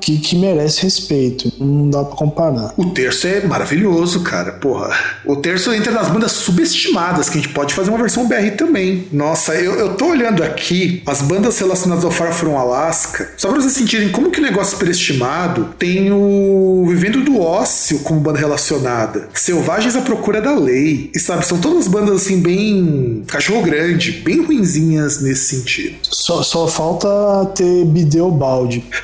que, 0.00 0.18
que 0.18 0.36
merece 0.36 0.82
respeito. 0.82 1.50
Não 1.58 1.88
dá 1.88 2.04
pra 2.04 2.16
comparar. 2.16 2.74
O 2.76 2.90
terço 2.90 3.26
é 3.26 3.46
maravilhoso, 3.46 4.20
cara. 4.20 4.52
Porra. 4.52 4.94
O 5.24 5.36
terço 5.36 5.72
entra 5.72 5.92
nas 5.92 6.08
bandas 6.08 6.32
subestimadas, 6.32 7.28
que 7.28 7.38
a 7.38 7.40
gente 7.40 7.52
pode 7.52 7.72
fazer 7.74 7.90
uma 7.90 7.98
versão 7.98 8.26
BR 8.26 8.50
também. 8.56 9.06
Nossa, 9.12 9.54
eu, 9.54 9.74
eu 9.74 9.94
tô 9.94 10.06
olhando 10.06 10.42
aqui 10.42 11.02
as 11.06 11.22
bandas 11.22 11.58
relacionadas 11.58 12.04
ao 12.04 12.10
Far 12.10 12.32
From 12.32 12.58
Alaska, 12.58 13.30
só 13.36 13.48
pra 13.48 13.60
vocês 13.60 13.72
sentirem 13.72 14.10
como 14.10 14.30
que 14.30 14.40
o 14.40 14.42
negócio 14.42 14.72
é 14.72 14.74
superestimado, 14.74 15.74
tem 15.78 15.93
o 16.10 16.84
Vivendo 16.88 17.22
do 17.22 17.40
Ócio 17.40 17.98
como 18.00 18.20
banda 18.20 18.38
relacionada. 18.38 19.28
Selvagens 19.34 19.96
à 19.96 20.00
Procura 20.00 20.40
da 20.40 20.54
Lei. 20.54 21.10
E 21.14 21.18
sabe, 21.18 21.46
são 21.46 21.58
todas 21.58 21.88
bandas 21.88 22.22
assim, 22.22 22.40
bem. 22.40 23.22
cachorro 23.26 23.62
grande, 23.62 24.12
bem 24.12 24.42
ruinzinhas 24.44 25.20
nesse 25.20 25.56
sentido. 25.56 25.96
Só, 26.02 26.42
só 26.42 26.66
falta 26.68 27.08
ter 27.54 27.84
bideu 27.84 28.30
balde. 28.30 28.84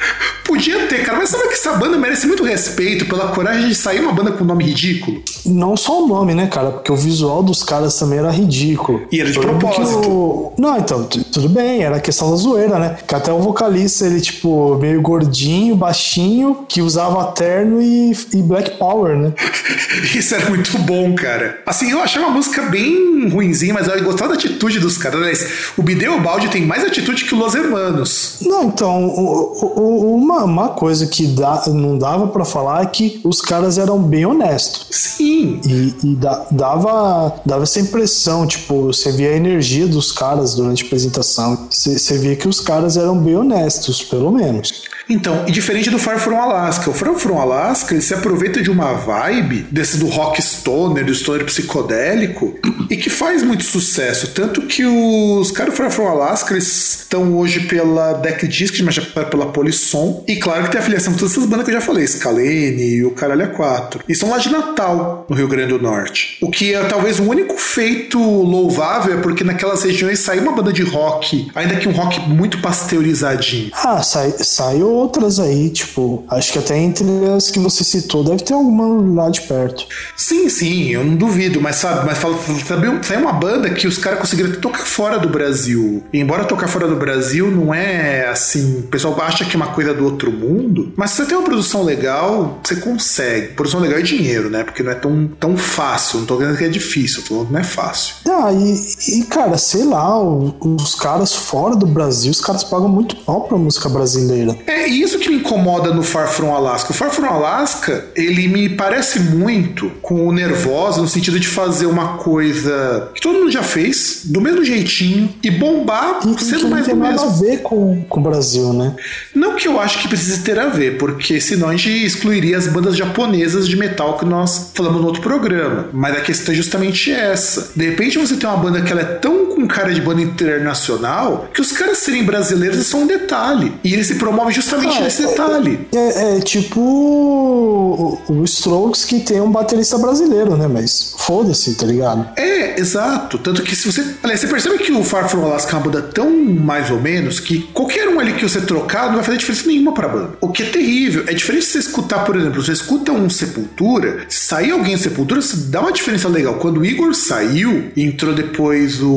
Podia 0.44 0.84
ter, 0.88 1.04
cara, 1.04 1.18
mas 1.18 1.28
sabe 1.28 1.46
que 1.46 1.54
essa 1.54 1.74
banda 1.74 1.96
merece 1.96 2.26
muito 2.26 2.42
respeito 2.42 3.06
pela 3.06 3.28
coragem 3.28 3.68
de 3.68 3.74
sair 3.74 4.00
uma 4.00 4.12
banda 4.12 4.32
com 4.32 4.42
nome 4.44 4.64
ridículo? 4.64 5.22
Não 5.46 5.76
só 5.76 6.02
o 6.02 6.08
nome, 6.08 6.34
né, 6.34 6.48
cara? 6.48 6.72
Porque 6.72 6.90
o 6.90 6.96
visual 6.96 7.40
dos 7.40 7.62
caras 7.62 7.96
também 7.96 8.18
era 8.18 8.32
ridículo. 8.32 9.02
E 9.12 9.20
era 9.20 9.30
de 9.30 9.38
propósito. 9.38 10.10
o- 10.10 10.52
Não, 10.58 10.76
então, 10.76 11.04
tu- 11.04 11.22
tudo 11.22 11.48
bem, 11.48 11.82
era 11.84 12.00
questão 12.00 12.30
da 12.32 12.36
zoeira, 12.36 12.80
né? 12.80 12.96
Que 13.06 13.14
até 13.14 13.32
o 13.32 13.38
vocalista, 13.38 14.04
ele, 14.06 14.20
tipo, 14.20 14.76
meio 14.80 15.00
gordinho, 15.00 15.76
baixinho, 15.76 16.64
que 16.68 16.79
usava 16.80 17.24
terno 17.32 17.80
e, 17.80 18.12
e 18.34 18.42
Black 18.42 18.78
Power, 18.78 19.16
né? 19.16 19.32
Isso 20.14 20.34
era 20.34 20.48
muito 20.48 20.76
bom, 20.78 21.14
cara. 21.14 21.60
Assim, 21.66 21.90
eu 21.90 22.00
achei 22.00 22.20
uma 22.20 22.30
música 22.30 22.62
bem 22.62 23.28
ruinzinha, 23.28 23.74
mas 23.74 23.88
eu 23.88 24.02
gostava 24.04 24.30
da 24.30 24.34
atitude 24.36 24.78
dos 24.80 24.96
caras. 24.98 25.20
Aliás, 25.20 25.46
o 25.76 25.82
Bideu 25.82 26.20
Balde 26.20 26.48
tem 26.48 26.64
mais 26.66 26.84
atitude 26.84 27.24
que 27.24 27.34
o 27.34 27.38
Los 27.38 27.54
Hermanos. 27.54 28.38
Não, 28.42 28.64
então, 28.64 29.06
o- 29.06 29.80
o- 29.80 30.14
uma, 30.14 30.44
uma 30.44 30.68
coisa 30.70 31.06
que 31.06 31.26
dá, 31.26 31.62
não 31.68 31.98
dava 31.98 32.28
pra 32.28 32.44
falar 32.44 32.82
é 32.82 32.86
que 32.86 33.20
os 33.24 33.40
caras 33.40 33.78
eram 33.78 33.98
bem 34.02 34.24
honestos. 34.26 34.86
Sim. 34.90 35.60
E, 35.66 35.94
e 36.04 36.16
da- 36.16 36.46
dava, 36.50 37.34
dava 37.44 37.62
essa 37.64 37.80
impressão, 37.80 38.46
tipo, 38.46 38.86
você 38.86 39.12
via 39.12 39.30
a 39.30 39.36
energia 39.36 39.86
dos 39.86 40.12
caras 40.12 40.54
durante 40.54 40.82
a 40.82 40.86
apresentação. 40.86 41.66
Você 41.70 42.18
via 42.18 42.36
que 42.36 42.48
os 42.48 42.60
caras 42.60 42.96
eram 42.96 43.16
bem 43.18 43.36
honestos, 43.36 44.02
pelo 44.02 44.30
menos. 44.30 44.82
Então, 45.10 45.44
e 45.48 45.50
diferente 45.50 45.90
do 45.90 45.98
Far 45.98 46.20
From 46.20 46.40
Alaska, 46.40 46.88
o 46.88 46.94
Far 46.94 47.12
From 47.14 47.38
Alaska 47.38 47.92
ele 47.92 48.00
se 48.00 48.14
aproveita 48.14 48.62
de 48.62 48.70
uma 48.70 48.92
vibe 48.92 49.66
desse 49.70 49.98
do 49.98 50.06
rock 50.06 50.40
stoner, 50.40 51.04
do 51.04 51.12
stoner 51.12 51.44
psicodélico, 51.44 52.56
e 52.88 52.96
que 52.96 53.10
faz 53.10 53.42
muito 53.42 53.64
sucesso. 53.64 54.28
Tanto 54.28 54.62
que 54.62 54.84
os 54.84 55.50
caras 55.50 55.74
do 55.74 55.76
Far 55.76 55.90
From 55.90 56.06
Alaska 56.06 56.56
estão 56.56 57.36
hoje 57.36 57.60
pela 57.60 58.12
Deck 58.14 58.46
Disc, 58.46 58.78
mas 58.82 58.94
já 58.94 59.02
pela 59.02 59.46
Polisson. 59.46 60.24
E 60.28 60.36
claro 60.36 60.64
que 60.64 60.70
tem 60.70 60.80
afiliação 60.80 61.12
com 61.12 61.18
todas 61.18 61.32
essas 61.32 61.46
bandas 61.46 61.64
que 61.64 61.70
eu 61.70 61.74
já 61.74 61.80
falei, 61.80 62.06
Scalene 62.06 62.82
e 62.82 63.04
o 63.04 63.10
Caralho 63.10 63.50
4. 63.50 64.04
E 64.08 64.14
são 64.14 64.30
lá 64.30 64.38
de 64.38 64.50
Natal, 64.50 65.26
no 65.28 65.34
Rio 65.34 65.48
Grande 65.48 65.70
do 65.70 65.82
Norte. 65.82 66.38
O 66.40 66.50
que 66.50 66.72
é 66.72 66.84
talvez 66.84 67.18
o 67.18 67.24
único 67.24 67.56
feito 67.58 68.18
louvável 68.18 69.14
é 69.14 69.20
porque 69.20 69.42
naquelas 69.42 69.82
regiões 69.82 70.20
saiu 70.20 70.42
uma 70.42 70.52
banda 70.52 70.72
de 70.72 70.82
rock, 70.82 71.50
ainda 71.54 71.74
que 71.76 71.88
um 71.88 71.92
rock 71.92 72.20
muito 72.28 72.58
pasteurizadinho. 72.60 73.70
Ah, 73.72 74.02
sai, 74.02 74.32
saiu 74.38 74.99
outras 75.00 75.38
aí, 75.40 75.70
tipo, 75.70 76.24
acho 76.28 76.52
que 76.52 76.58
até 76.58 76.78
entre 76.78 77.06
as 77.34 77.50
que 77.50 77.58
você 77.58 77.82
citou, 77.84 78.22
deve 78.22 78.42
ter 78.42 78.54
alguma 78.54 79.22
lá 79.22 79.30
de 79.30 79.40
perto. 79.42 79.86
Sim, 80.16 80.48
sim, 80.48 80.90
eu 80.90 81.04
não 81.04 81.16
duvido, 81.16 81.60
mas 81.60 81.76
sabe, 81.76 82.06
mas 82.06 82.18
fala, 82.18 82.36
sabe, 82.66 82.86
é 82.86 83.18
uma 83.18 83.32
banda 83.32 83.70
que 83.70 83.86
os 83.86 83.98
caras 83.98 84.20
conseguiram 84.20 84.52
tocar 84.60 84.84
fora 84.84 85.18
do 85.18 85.28
Brasil. 85.28 86.02
E 86.12 86.20
embora 86.20 86.44
tocar 86.44 86.68
fora 86.68 86.86
do 86.86 86.96
Brasil 86.96 87.50
não 87.50 87.72
é 87.72 88.26
assim, 88.28 88.80
o 88.80 88.82
pessoal 88.82 89.18
acha 89.22 89.44
que 89.44 89.54
é 89.54 89.56
uma 89.56 89.72
coisa 89.72 89.94
do 89.94 90.04
outro 90.04 90.30
mundo, 90.30 90.92
mas 90.96 91.10
se 91.10 91.16
você 91.16 91.26
tem 91.26 91.36
uma 91.36 91.44
produção 91.44 91.82
legal, 91.82 92.60
você 92.62 92.76
consegue. 92.76 93.48
Produção 93.54 93.80
legal 93.80 93.98
é 93.98 94.02
dinheiro, 94.02 94.50
né? 94.50 94.64
Porque 94.64 94.82
não 94.82 94.92
é 94.92 94.94
tão, 94.94 95.30
tão 95.38 95.56
fácil, 95.56 96.20
não 96.20 96.26
tô 96.26 96.36
dizendo 96.36 96.56
que 96.56 96.64
é 96.64 96.68
difícil, 96.68 97.22
tô 97.22 97.28
falando 97.28 97.46
que 97.46 97.52
não 97.52 97.60
é 97.60 97.64
fácil. 97.64 98.14
Ah, 98.28 98.52
e, 98.52 99.20
e 99.20 99.22
cara, 99.24 99.56
sei 99.58 99.84
lá, 99.84 100.18
os 100.20 100.94
caras 100.94 101.34
fora 101.34 101.76
do 101.76 101.86
Brasil, 101.86 102.30
os 102.30 102.40
caras 102.40 102.64
pagam 102.64 102.88
muito 102.88 103.16
pau 103.16 103.42
pra 103.42 103.56
música 103.56 103.88
brasileira. 103.88 104.56
É 104.66 104.88
isso 104.90 105.18
que 105.18 105.28
me 105.28 105.36
incomoda 105.36 105.92
no 105.92 106.02
Far 106.02 106.28
From 106.28 106.54
Alaska. 106.54 106.92
O 106.92 106.94
Far 106.94 107.10
From 107.10 107.26
Alaska, 107.26 108.06
ele 108.14 108.48
me 108.48 108.68
parece 108.68 109.20
muito 109.20 109.90
com 110.02 110.26
o 110.26 110.32
Nervosa, 110.32 111.00
no 111.00 111.08
sentido 111.08 111.38
de 111.38 111.46
fazer 111.48 111.86
uma 111.86 112.18
coisa 112.18 113.10
que 113.14 113.20
todo 113.20 113.38
mundo 113.38 113.50
já 113.50 113.62
fez, 113.62 114.22
do 114.24 114.40
mesmo 114.40 114.64
jeitinho, 114.64 115.32
e 115.42 115.50
bombar 115.50 116.20
E 116.26 116.42
sendo 116.42 116.64
não 116.64 116.70
mais 116.70 116.86
tem 116.86 116.94
do 116.94 117.00
nada 117.00 117.12
mesmo. 117.12 117.28
a 117.28 117.32
ver 117.32 117.58
com, 117.62 118.02
com 118.08 118.20
o 118.20 118.22
Brasil, 118.22 118.72
né? 118.72 118.94
Não 119.34 119.56
que 119.56 119.68
eu 119.68 119.80
acho 119.80 119.98
que 120.00 120.08
precise 120.08 120.40
ter 120.40 120.58
a 120.58 120.68
ver, 120.68 120.98
porque 120.98 121.40
senão 121.40 121.68
a 121.68 121.72
gente 121.76 122.04
excluiria 122.04 122.56
as 122.56 122.66
bandas 122.66 122.96
japonesas 122.96 123.68
de 123.68 123.76
metal 123.76 124.18
que 124.18 124.24
nós 124.24 124.72
falamos 124.74 125.00
no 125.00 125.06
outro 125.06 125.22
programa. 125.22 125.88
Mas 125.92 126.16
a 126.16 126.20
questão 126.20 126.52
é 126.52 126.56
justamente 126.56 127.10
essa. 127.12 127.72
De 127.76 127.84
repente 127.84 128.18
você 128.18 128.36
tem 128.36 128.48
uma 128.48 128.58
banda 128.58 128.80
que 128.82 128.90
ela 128.90 129.02
é 129.02 129.04
tão 129.04 129.46
com 129.46 129.66
cara 129.66 129.92
de 129.92 130.00
banda 130.00 130.22
internacional 130.22 131.48
que 131.52 131.60
os 131.60 131.72
caras 131.72 131.98
serem 131.98 132.24
brasileiros 132.24 132.78
é 132.78 132.82
só 132.82 132.96
um 132.98 133.06
detalhe. 133.06 133.72
E 133.84 133.92
eles 133.92 134.06
se 134.06 134.14
promovem 134.14 134.52
justamente 134.54 134.69
Ah, 134.76 135.00
nesse 135.00 135.26
detalhe. 135.26 135.88
É, 135.94 136.36
é 136.36 136.40
tipo 136.40 136.80
o, 136.80 138.18
o 138.28 138.44
Strokes 138.44 139.04
que 139.04 139.20
tem 139.20 139.40
um 139.40 139.50
baterista 139.50 139.98
brasileiro, 139.98 140.56
né? 140.56 140.68
Mas 140.68 141.14
foda-se, 141.18 141.74
tá 141.74 141.86
ligado? 141.86 142.28
É, 142.36 142.78
exato. 142.78 143.38
Tanto 143.38 143.62
que 143.62 143.74
se 143.74 143.90
você. 143.90 144.04
Aliás, 144.22 144.40
você 144.40 144.46
percebe 144.46 144.78
que 144.78 144.92
o 144.92 145.02
Far 145.02 145.28
From 145.28 145.44
Alaska 145.44 145.76
é 145.76 145.80
banda 145.80 146.02
tão 146.02 146.30
mais 146.30 146.90
ou 146.90 147.00
menos 147.00 147.40
que 147.40 147.60
qualquer 147.72 148.08
um 148.08 148.20
ali 148.20 148.34
que 148.34 148.42
você 148.42 148.60
trocar 148.60 149.06
não 149.06 149.16
vai 149.16 149.24
fazer 149.24 149.38
diferença 149.38 149.66
nenhuma 149.66 149.92
pra 149.92 150.08
banda. 150.08 150.32
O 150.40 150.48
que 150.48 150.62
é 150.62 150.66
terrível. 150.66 151.24
É 151.26 151.34
diferente 151.34 151.64
de 151.64 151.72
você 151.72 151.78
escutar, 151.78 152.24
por 152.24 152.36
exemplo, 152.36 152.62
você 152.62 152.72
escuta 152.72 153.12
um 153.12 153.28
Sepultura, 153.30 154.26
se 154.28 154.46
sair 154.46 154.70
alguém 154.70 154.96
do 154.96 155.02
Sepultura, 155.02 155.40
você 155.40 155.56
dá 155.56 155.80
uma 155.80 155.92
diferença 155.92 156.28
legal. 156.28 156.54
Quando 156.54 156.80
o 156.80 156.84
Igor 156.84 157.14
saiu 157.14 157.90
entrou 157.96 158.34
depois 158.34 159.00
o. 159.02 159.08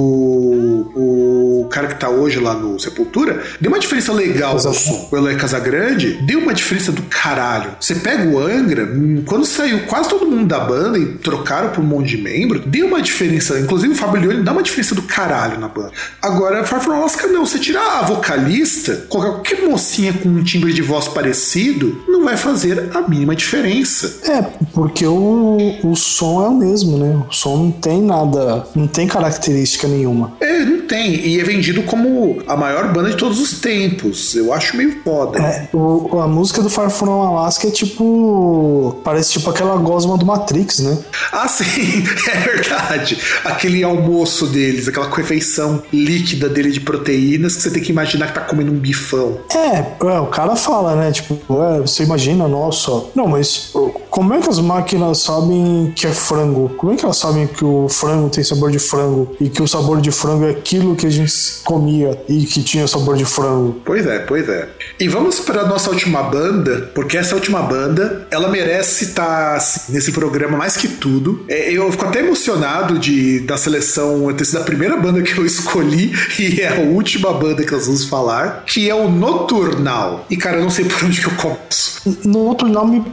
o 0.95 1.67
cara 1.69 1.87
que 1.87 1.95
tá 1.95 2.09
hoje 2.09 2.39
lá 2.39 2.53
no 2.53 2.79
Sepultura, 2.79 3.43
deu 3.59 3.71
uma 3.71 3.79
diferença 3.79 4.11
legal 4.13 4.57
som. 4.59 5.09
O 5.11 5.15
Casagrande 5.43 6.19
deu 6.21 6.39
uma 6.39 6.53
diferença 6.53 6.89
do 6.89 7.01
caralho. 7.01 7.71
Você 7.77 7.95
pega 7.95 8.29
o 8.29 8.39
Angra, 8.39 8.85
hum, 8.85 9.23
quando 9.25 9.45
saiu 9.45 9.81
quase 9.87 10.07
todo 10.07 10.25
mundo 10.25 10.45
da 10.45 10.61
banda 10.61 10.97
e 10.97 11.17
trocaram 11.17 11.69
por 11.71 11.83
um 11.83 11.87
monte 11.87 12.15
de 12.15 12.17
membro, 12.17 12.59
deu 12.59 12.87
uma 12.87 13.01
diferença. 13.01 13.59
Inclusive 13.59 13.91
o 13.91 13.95
Fábio 13.97 14.21
Leone 14.21 14.41
dá 14.41 14.53
uma 14.53 14.63
diferença 14.63 14.95
do 14.95 15.01
caralho 15.01 15.59
na 15.59 15.67
banda. 15.67 15.91
Agora, 16.21 16.63
Far 16.63 16.79
From 16.79 16.93
Alaska 16.93 17.27
não. 17.27 17.45
Você 17.45 17.59
tirar 17.59 17.99
a 17.99 18.03
vocalista, 18.03 19.05
qualquer 19.09 19.67
mocinha 19.67 20.13
com 20.13 20.29
um 20.29 20.41
timbre 20.41 20.71
de 20.71 20.81
voz 20.81 21.09
parecido, 21.09 22.01
não 22.07 22.23
vai 22.23 22.37
fazer 22.37 22.91
a 22.93 23.01
mínima 23.01 23.35
diferença. 23.35 24.21
É, 24.31 24.41
porque 24.73 25.05
o, 25.05 25.77
o 25.83 25.93
som 25.93 26.45
é 26.45 26.47
o 26.47 26.55
mesmo, 26.55 26.97
né? 26.97 27.21
O 27.29 27.33
som 27.33 27.57
não 27.57 27.71
tem 27.71 28.01
nada, 28.01 28.65
não 28.73 28.87
tem 28.87 29.07
característica 29.07 29.89
nenhuma. 29.89 30.31
É, 30.39 30.59
não 30.63 30.87
tem. 30.87 31.15
E 31.15 31.37
é 31.37 31.43
vendido 31.43 31.83
como 31.83 32.41
a 32.47 32.55
maior 32.55 32.93
banda 32.93 33.09
de 33.09 33.17
todos 33.17 33.41
os 33.41 33.59
tempos. 33.59 34.35
Eu 34.35 34.53
acho 34.53 34.77
meio 34.77 35.03
foda. 35.03 35.32
É, 35.35 35.67
o- 35.73 36.19
a 36.19 36.27
música 36.27 36.61
do 36.61 36.69
Far 36.69 36.89
From 36.89 37.21
Alaska 37.23 37.67
é 37.67 37.71
tipo. 37.71 38.95
Parece 39.03 39.31
tipo 39.33 39.49
aquela 39.49 39.75
gosma 39.77 40.17
do 40.17 40.25
Matrix, 40.25 40.79
né? 40.79 40.97
Ah, 41.31 41.47
sim, 41.47 42.03
é 42.31 42.37
verdade. 42.39 43.17
Aquele 43.43 43.83
almoço 43.83 44.47
deles, 44.47 44.87
aquela 44.87 45.09
refeição 45.09 45.81
líquida 45.91 46.47
dele 46.49 46.71
de 46.71 46.79
proteínas 46.79 47.55
que 47.55 47.61
você 47.63 47.71
tem 47.71 47.81
que 47.83 47.91
imaginar 47.91 48.27
que 48.27 48.33
tá 48.33 48.41
comendo 48.41 48.71
um 48.71 48.77
bifão. 48.77 49.37
É, 49.53 49.77
é, 50.07 50.19
o 50.19 50.27
cara 50.27 50.55
fala, 50.55 50.95
né? 50.95 51.11
Tipo, 51.11 51.37
é, 51.63 51.79
você 51.81 52.03
imagina, 52.03 52.47
nossa. 52.47 53.03
Não, 53.15 53.27
mas 53.27 53.71
como 54.09 54.33
é 54.33 54.39
que 54.39 54.49
as 54.49 54.59
máquinas 54.59 55.19
sabem 55.19 55.91
que 55.95 56.05
é 56.07 56.11
frango? 56.11 56.69
Como 56.77 56.91
é 56.93 56.95
que 56.95 57.03
elas 57.05 57.17
sabem 57.17 57.47
que 57.47 57.63
o 57.65 57.87
frango 57.89 58.29
tem 58.29 58.43
sabor 58.43 58.71
de 58.71 58.79
frango? 58.79 59.35
E 59.39 59.49
que 59.49 59.61
o 59.61 59.67
sabor 59.67 60.01
de 60.01 60.11
frango 60.11 60.45
é 60.45 60.51
aquilo 60.51 60.95
que 60.95 61.05
a 61.07 61.09
gente 61.09 61.33
comia 61.63 62.21
e 62.27 62.45
que 62.45 62.61
tinha 62.63 62.87
sabor 62.87 63.15
de 63.15 63.25
frango? 63.25 63.75
Pois 63.85 64.05
é, 64.05 64.19
pois 64.19 64.47
é. 64.49 64.69
E 64.99 65.07
vamos 65.07 65.22
para 65.45 65.65
nossa 65.65 65.89
última 65.89 66.23
banda, 66.23 66.91
porque 66.93 67.17
essa 67.17 67.35
última 67.35 67.61
banda, 67.61 68.27
ela 68.29 68.49
merece 68.49 69.05
estar 69.05 69.55
assim, 69.55 69.91
nesse 69.91 70.11
programa 70.11 70.57
mais 70.57 70.77
que 70.77 70.87
tudo. 70.87 71.45
É, 71.47 71.71
eu 71.71 71.91
fico 71.91 72.05
até 72.05 72.19
emocionado 72.19 72.97
de 72.97 73.39
da 73.41 73.57
seleção 73.57 74.33
ter 74.33 74.45
sido 74.45 74.59
a 74.59 74.63
primeira 74.63 74.97
banda 74.97 75.21
que 75.21 75.37
eu 75.37 75.45
escolhi 75.45 76.13
e 76.39 76.61
é 76.61 76.77
a 76.77 76.81
última 76.81 77.33
banda 77.33 77.63
que 77.63 77.71
nós 77.71 77.85
vamos 77.85 78.05
falar, 78.05 78.63
que 78.65 78.89
é 78.89 78.95
o 78.95 79.09
Noturnal. 79.09 80.25
E 80.29 80.37
cara, 80.37 80.57
eu 80.57 80.63
não 80.63 80.69
sei 80.69 80.85
por 80.85 81.03
onde 81.03 81.19
que 81.21 81.27
eu 81.27 81.35
começo. 81.35 81.93
No 82.25 82.39
outro 82.39 82.67
nome 82.67 83.03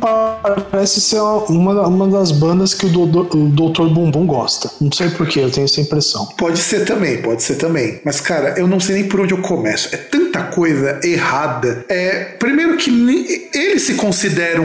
parece 0.71 1.01
ser 1.01 1.21
uma, 1.21 1.87
uma 1.87 2.09
das 2.09 2.33
bandas 2.33 2.75
que 2.75 2.87
o, 2.87 2.89
do, 2.89 3.21
o 3.21 3.49
Dr. 3.49 3.93
Bumbum 3.93 4.27
gosta. 4.27 4.71
Não 4.81 4.91
sei 4.93 5.11
porquê, 5.11 5.41
eu 5.41 5.51
tenho 5.51 5.65
essa 5.65 5.81
impressão. 5.81 6.27
Pode 6.37 6.59
ser 6.59 6.85
também, 6.85 7.23
pode 7.23 7.43
ser 7.43 7.55
também. 7.55 8.01
Mas, 8.05 8.21
cara, 8.21 8.55
eu 8.59 8.67
não 8.67 8.81
sei 8.81 8.97
nem 8.97 9.09
por 9.09 9.21
onde 9.21 9.33
eu 9.33 9.39
começo. 9.39 9.89
É 9.93 9.97
tanta 9.97 10.43
coisa 10.45 10.99
errada. 11.05 11.85
É, 11.89 12.00
primeiro 12.39 12.77
que 12.77 12.91
nem- 12.91 13.27
eles 13.55 13.83
se 13.83 13.95
consideram 13.95 14.65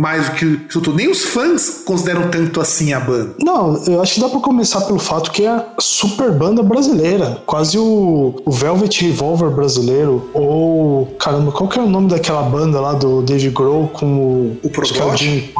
mais 0.00 0.28
do 0.28 0.32
que 0.34 0.56
tudo. 0.70 0.92
Nem 0.94 1.08
os 1.10 1.22
fãs 1.24 1.82
consideram 1.84 2.28
tanto 2.30 2.60
assim 2.60 2.92
a 2.92 3.00
banda. 3.00 3.34
Não, 3.42 3.82
eu 3.86 4.00
acho 4.02 4.14
que 4.14 4.20
dá 4.20 4.28
pra 4.28 4.40
começar 4.40 4.80
pelo 4.82 4.98
fato 4.98 5.30
que 5.30 5.44
é 5.46 5.64
super 5.78 6.30
banda 6.32 6.62
brasileira. 6.62 7.42
Quase 7.46 7.78
o, 7.78 8.34
o 8.44 8.50
Velvet 8.50 9.02
Revolver 9.04 9.50
brasileiro. 9.50 10.28
Ou, 10.34 11.06
caramba, 11.18 11.52
qual 11.52 11.68
que 11.68 11.78
é 11.78 11.82
o 11.82 11.88
nome 11.88 12.08
daquela 12.08 12.42
banda 12.42 12.80
lá 12.80 12.92
do 12.92 13.22
Dave 13.22 13.50
Grohl 13.50 13.88
com 13.88 14.06
o. 14.16 14.56
O 14.62 14.70
que 14.70 14.80
é 14.80 15.04
o 15.04 15.06
Probot? 15.08 15.52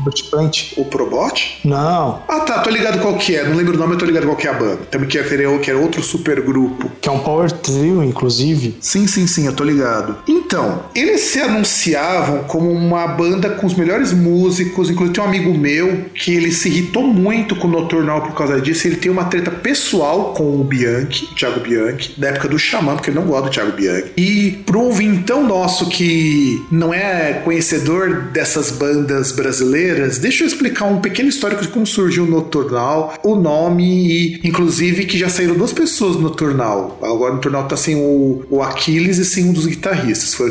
O 0.77 0.85
Probot? 0.85 1.61
Não, 1.65 2.23
Ah, 2.29 2.41
tá, 2.41 2.61
tô 2.61 2.71
ligado 2.71 3.01
qual 3.01 3.15
que 3.17 3.35
é. 3.37 3.45
Não 3.49 3.57
lembro 3.57 3.75
o 3.75 3.79
nome, 3.79 3.95
eu 3.95 3.99
tô 3.99 4.05
ligado 4.05 4.25
qual 4.27 4.37
que 4.37 4.47
é 4.47 4.51
a 4.51 4.55
banda. 4.55 4.79
Também 4.91 5.09
que 5.09 5.19
era, 5.19 5.59
que 5.59 5.71
era 5.71 5.79
outro 5.79 6.03
super 6.03 6.41
grupo. 6.43 6.91
que 7.01 7.09
é 7.09 7.13
um 7.13 7.19
power 7.21 7.51
trio, 7.51 8.03
inclusive. 8.03 8.77
Sim, 8.81 9.07
sim, 9.07 9.27
sim, 9.27 9.47
eu 9.47 9.53
tô 9.55 9.65
ligado. 9.65 10.17
Então, 10.29 10.83
eles 11.15 11.23
se 11.23 11.41
anunciavam 11.41 12.45
como 12.45 12.71
uma 12.71 13.07
banda 13.07 13.51
com 13.51 13.67
os 13.67 13.75
melhores 13.75 14.13
músicos. 14.13 14.91
Inclusive, 14.91 15.15
tem 15.15 15.25
um 15.25 15.29
amigo 15.29 15.55
meu 15.55 16.07
que 16.13 16.35
ele 16.35 16.51
se 16.51 16.69
irritou 16.69 17.07
muito 17.07 17.55
com 17.55 17.69
o 17.69 17.71
Noturnal 17.71 18.23
por 18.23 18.35
causa 18.35 18.61
disso. 18.61 18.89
Ele 18.89 18.97
tem 18.97 19.11
uma 19.11 19.25
treta 19.25 19.51
pessoal 19.51 20.35
com 20.35 20.61
o 20.61 20.65
Bianchi, 20.65 21.27
o 21.27 21.35
Thiago 21.35 21.61
Bianchi, 21.61 22.19
da 22.19 22.29
época 22.29 22.49
do 22.49 22.59
Xamã, 22.59 22.95
porque 22.97 23.11
ele 23.11 23.19
não 23.19 23.27
gosta 23.27 23.49
do 23.49 23.53
Thiago 23.53 23.73
Bianchi. 23.73 24.13
E 24.17 24.51
pro 24.67 24.81
ouvintão 24.81 25.47
nosso 25.47 25.89
que 25.89 26.65
não 26.71 26.93
é 26.93 27.35
conhecedor 27.45 28.31
dessas 28.33 28.73
bandas 28.73 29.31
brasileiras, 29.31 30.19
deixa 30.19 30.43
eu 30.43 30.49
explicar 30.49 30.87
um 30.87 31.01
pequeno 31.01 31.29
histórico 31.29 31.63
de 31.63 31.69
como 31.69 31.87
surgiu 31.87 32.25
o 32.25 32.31
Noturnal, 32.31 33.15
o 33.23 33.37
nome 33.37 33.85
e, 33.85 34.41
inclusive, 34.43 35.07
que 35.07 35.17
já 35.17 35.29
saíram 35.29 35.55
duas 35.55 35.73
pessoas 35.73 36.17
do 36.17 36.23
Noturnal. 36.23 36.99
Agora 37.01 37.33
o 37.33 37.35
Noturnal 37.37 37.69
tá 37.69 37.77
sem 37.77 37.95
o, 37.95 38.45
o 38.51 38.63
Aquiles 38.63 39.19
e 39.19 39.25
sem 39.25 39.45
um 39.45 39.53
dos 39.53 39.67
guitarristas, 39.67 40.35
foram 40.35 40.51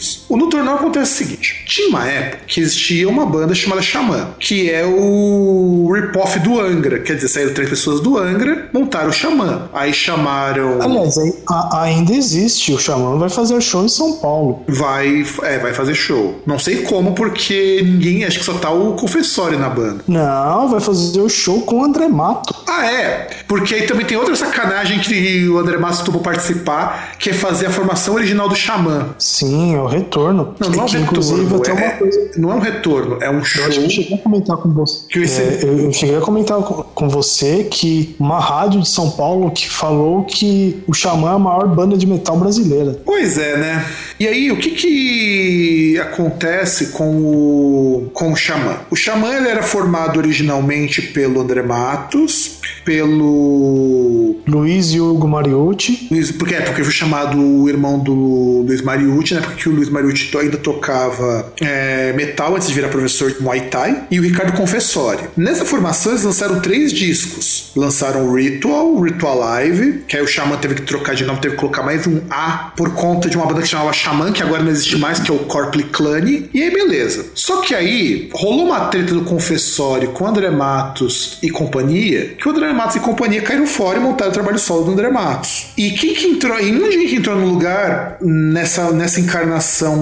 substituídos. 0.00 0.24
O 0.28 0.36
Noturnal 0.36 0.76
acontece 0.76 1.12
o 1.12 1.26
seguinte: 1.26 1.64
tinha 1.66 1.88
uma 1.88 2.06
época 2.06 2.42
que 2.46 2.60
existia 2.60 3.08
uma 3.08 3.26
banda 3.26 3.54
chamada 3.54 3.82
Xamã, 3.82 4.28
que 4.38 4.70
é 4.70 4.84
o 4.84 5.90
rip-off 5.94 6.38
do 6.40 6.60
Angra. 6.60 7.00
Quer 7.00 7.14
dizer, 7.14 7.28
saíram 7.28 7.54
três 7.54 7.68
pessoas 7.68 8.00
do 8.00 8.18
Angra, 8.18 8.68
montaram 8.72 9.08
o 9.08 9.12
Xamã. 9.12 9.68
Aí 9.72 9.92
chamaram. 9.92 10.80
Aliás, 10.80 11.18
aí, 11.18 11.32
a- 11.48 11.82
ainda 11.82 12.12
existe. 12.12 12.72
O 12.72 12.78
Xamã 12.78 13.16
vai 13.18 13.28
fazer 13.28 13.60
show 13.60 13.84
em 13.84 13.88
São 13.88 14.14
Paulo. 14.14 14.62
Vai, 14.68 15.24
é, 15.42 15.58
vai 15.58 15.72
fazer 15.72 15.94
show. 15.94 16.40
Não 16.46 16.58
sei 16.58 16.82
como, 16.82 17.12
porque 17.14 17.82
ninguém. 17.84 18.24
Acho 18.24 18.38
que 18.40 18.44
só 18.44 18.54
tá 18.54 18.70
o 18.70 18.94
confessório 18.94 19.58
na 19.58 19.68
banda. 19.68 20.02
Não, 20.08 20.68
vai 20.68 20.80
fazer 20.80 21.20
o 21.20 21.28
show 21.28 21.62
com 21.62 21.80
o 21.80 21.84
André 21.84 22.08
Mato. 22.08 22.54
Ah, 22.68 22.86
é? 22.86 23.28
Porque 23.46 23.74
aí 23.74 23.82
também 23.86 24.04
tem 24.04 24.16
outra 24.16 24.34
sacanagem 24.34 24.98
que 24.98 25.48
o 25.48 25.58
André 25.58 25.76
Massa 25.78 26.04
tomou 26.04 26.20
participar, 26.20 27.14
que 27.18 27.30
é 27.30 27.32
fazer 27.32 27.66
a 27.66 27.70
formação 27.70 28.14
original 28.14 28.48
do 28.48 28.56
Xamã. 28.56 29.14
Sim, 29.18 29.74
é 29.76 29.80
o 29.86 29.90
retorno. 29.90 30.54
Não, 30.60 30.70
não 30.70 30.80
é 30.80 30.82
um 30.82 30.86
que, 30.86 30.96
inclusive 30.98 31.42
retorno. 31.42 31.62
até 31.62 31.72
uma 31.72 31.80
É, 31.82 31.90
coisa. 31.90 32.30
não 32.36 32.52
é 32.52 32.54
um 32.54 32.60
retorno, 32.60 33.18
é 33.22 33.30
um 33.30 33.34
Eu 33.34 33.40
acho 33.40 33.52
que 33.54 33.60
eu 33.60 33.72
show. 33.72 33.90
cheguei 33.90 34.14
a 34.16 34.18
comentar 34.18 34.56
com 34.56 34.68
você. 34.70 35.00
Que 35.08 35.18
esse- 35.20 35.40
É, 35.40 35.60
eu, 35.64 35.92
cheguei 35.92 36.16
a 36.16 36.20
comentar 36.20 36.58
com, 36.60 37.08
você 37.08 37.64
que 37.70 38.14
uma 38.18 38.38
rádio 38.40 38.80
de 38.82 38.88
São 38.88 39.10
Paulo 39.10 39.50
que 39.50 39.68
falou 39.68 40.24
que 40.24 40.82
o 40.86 40.92
Xamã 40.94 41.30
é 41.30 41.34
a 41.34 41.38
maior 41.38 41.66
banda 41.68 41.96
de 41.96 42.06
metal 42.06 42.36
brasileira. 42.38 43.00
Pois 43.04 43.38
é, 43.38 43.56
né? 43.56 43.84
E 44.18 44.26
aí, 44.26 44.50
o 44.50 44.56
que 44.58 44.70
que 44.70 45.98
acontece 45.98 46.86
com 46.88 47.08
o, 47.16 48.10
com 48.12 48.32
o 48.32 48.36
Xamã? 48.36 48.76
O 48.90 48.96
Xamã 48.96 49.34
ele 49.36 49.48
era 49.48 49.62
formado 49.62 50.18
originalmente 50.18 51.00
pelo 51.02 51.40
André 51.40 51.62
Matos, 51.62 52.60
pelo 52.84 54.36
Luiz 54.46 54.92
e 54.92 55.00
Hugo 55.00 55.28
Mariucci. 55.28 56.08
Luiz, 56.10 56.30
porque 56.32 56.54
é 56.54 56.60
porque 56.60 56.82
foi 56.82 56.92
chamado 56.92 57.38
o 57.38 57.68
irmão 57.68 57.98
do 57.98 58.62
Luiz 58.66 58.82
Mariucci, 58.82 59.34
né? 59.34 59.40
Porque 59.40 59.68
o 59.68 59.72
Luiz 59.76 59.88
Mariucci 59.88 60.36
ainda 60.36 60.56
tocava 60.56 61.52
é, 61.60 62.12
metal 62.14 62.54
antes 62.56 62.68
de 62.68 62.74
virar 62.74 62.88
professor 62.88 63.30
de 63.30 63.42
Muay 63.42 63.62
Thai, 63.62 64.04
e 64.10 64.18
o 64.18 64.22
Ricardo 64.22 64.52
Confessori. 64.56 65.22
Nessa 65.36 65.64
formação 65.64 66.12
eles 66.12 66.24
lançaram 66.24 66.60
três 66.60 66.92
discos. 66.92 67.72
Lançaram 67.76 68.32
Ritual, 68.34 68.98
Ritual 69.00 69.38
Live, 69.38 70.04
que 70.08 70.16
aí 70.16 70.22
o 70.22 70.26
Xamã 70.26 70.56
teve 70.56 70.76
que 70.76 70.82
trocar 70.82 71.14
de 71.14 71.24
nome, 71.24 71.40
teve 71.40 71.54
que 71.54 71.60
colocar 71.60 71.82
mais 71.82 72.06
um 72.06 72.20
A 72.30 72.72
por 72.76 72.94
conta 72.94 73.28
de 73.28 73.36
uma 73.36 73.46
banda 73.46 73.62
que 73.62 73.68
chamava 73.68 73.92
Xamã, 73.92 74.32
que 74.32 74.42
agora 74.42 74.62
não 74.62 74.70
existe 74.70 74.96
mais, 74.96 75.20
que 75.20 75.30
é 75.30 75.34
o 75.34 75.40
Corpli 75.40 75.84
Clane. 75.84 76.48
E 76.52 76.62
aí 76.62 76.70
beleza. 76.70 77.26
Só 77.34 77.60
que 77.60 77.74
aí 77.74 78.30
rolou 78.32 78.66
uma 78.66 78.86
treta 78.86 79.14
do 79.14 79.22
Confessori 79.22 80.08
com 80.08 80.26
André 80.26 80.50
Matos 80.50 81.38
e 81.42 81.50
companhia, 81.50 82.34
que 82.38 82.48
o 82.48 82.50
André 82.50 82.72
Matos 82.72 82.96
e 82.96 83.00
companhia 83.00 83.42
caíram 83.42 83.66
fora 83.66 83.98
e 83.98 84.00
montaram 84.00 84.30
o 84.30 84.34
trabalho 84.34 84.58
solo 84.58 84.84
do 84.84 84.92
André 84.92 85.10
Matos. 85.10 85.68
E 85.76 85.90
quem 85.92 86.14
que 86.14 86.26
entrou? 86.26 86.58
E 86.60 86.72
muita 86.72 86.92
gente 86.92 87.16
entrou 87.16 87.36
no 87.36 87.46
lugar 87.46 88.16
nessa, 88.20 88.90
nessa 88.92 89.20
encarnação 89.20 89.55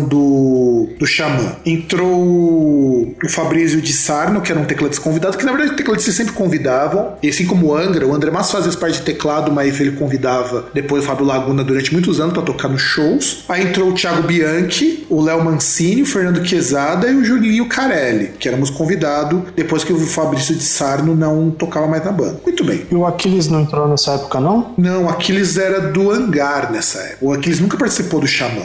do, 0.05 0.88
do 0.98 1.07
Xamã. 1.07 1.57
Entrou 1.64 2.11
o 2.11 3.28
Fabrício 3.28 3.80
de 3.80 3.92
Sarno, 3.92 4.40
que 4.40 4.50
era 4.50 4.61
um 4.61 4.64
tecladista 4.64 5.02
convidado, 5.02 5.36
que 5.36 5.44
na 5.44 5.52
verdade 5.52 5.76
tecladistas 5.76 6.14
sempre 6.14 6.32
convidavam. 6.32 7.14
E 7.22 7.28
assim 7.28 7.46
como 7.46 7.68
o 7.68 7.76
Angra, 7.76 8.07
o 8.07 8.14
André 8.14 8.30
Matos 8.30 8.50
fazia 8.50 8.68
as 8.68 8.76
partes 8.76 8.98
de 8.98 9.05
teclado, 9.05 9.52
mas 9.52 9.80
ele 9.80 9.92
convidava 9.92 10.66
depois 10.74 11.05
o 11.05 11.07
Fábio 11.07 11.24
Laguna 11.24 11.62
durante 11.62 11.92
muitos 11.92 12.20
anos 12.20 12.32
para 12.32 12.42
tocar 12.42 12.68
nos 12.68 12.82
shows. 12.82 13.44
Aí 13.48 13.64
entrou 13.64 13.90
o 13.90 13.94
Thiago 13.94 14.22
Bianchi, 14.22 15.07
o 15.09 15.22
Léo 15.22 15.44
Mancini, 15.44 16.02
o 16.02 16.07
Fernando 16.07 16.42
Quezada 16.42 17.09
e 17.09 17.14
o 17.14 17.24
Julinho 17.24 17.68
Carelli, 17.68 18.30
que 18.38 18.48
éramos 18.48 18.70
convidados 18.70 19.42
depois 19.55 19.84
que 19.84 19.92
o 19.92 19.98
Fabrício 19.98 20.55
de 20.55 20.64
Sarno 20.64 21.14
não 21.14 21.50
tocava 21.50 21.86
mais 21.86 22.05
na 22.05 22.12
banda. 22.12 22.40
Muito 22.44 22.64
bem. 22.64 22.86
E 22.90 22.94
o 22.94 23.07
Aquiles 23.07 23.48
não 23.48 23.62
entrou 23.62 23.88
nessa 23.88 24.12
época, 24.12 24.40
não? 24.40 24.74
Não, 24.76 25.05
o 25.05 25.09
Aquiles 25.09 25.57
era 25.57 25.80
do 25.80 26.11
hangar 26.11 26.72
nessa 26.72 26.98
época. 26.98 27.18
O 27.20 27.32
Aquiles 27.32 27.61
nunca 27.61 27.76
participou 27.76 28.20
do 28.20 28.26
Xamã. 28.26 28.62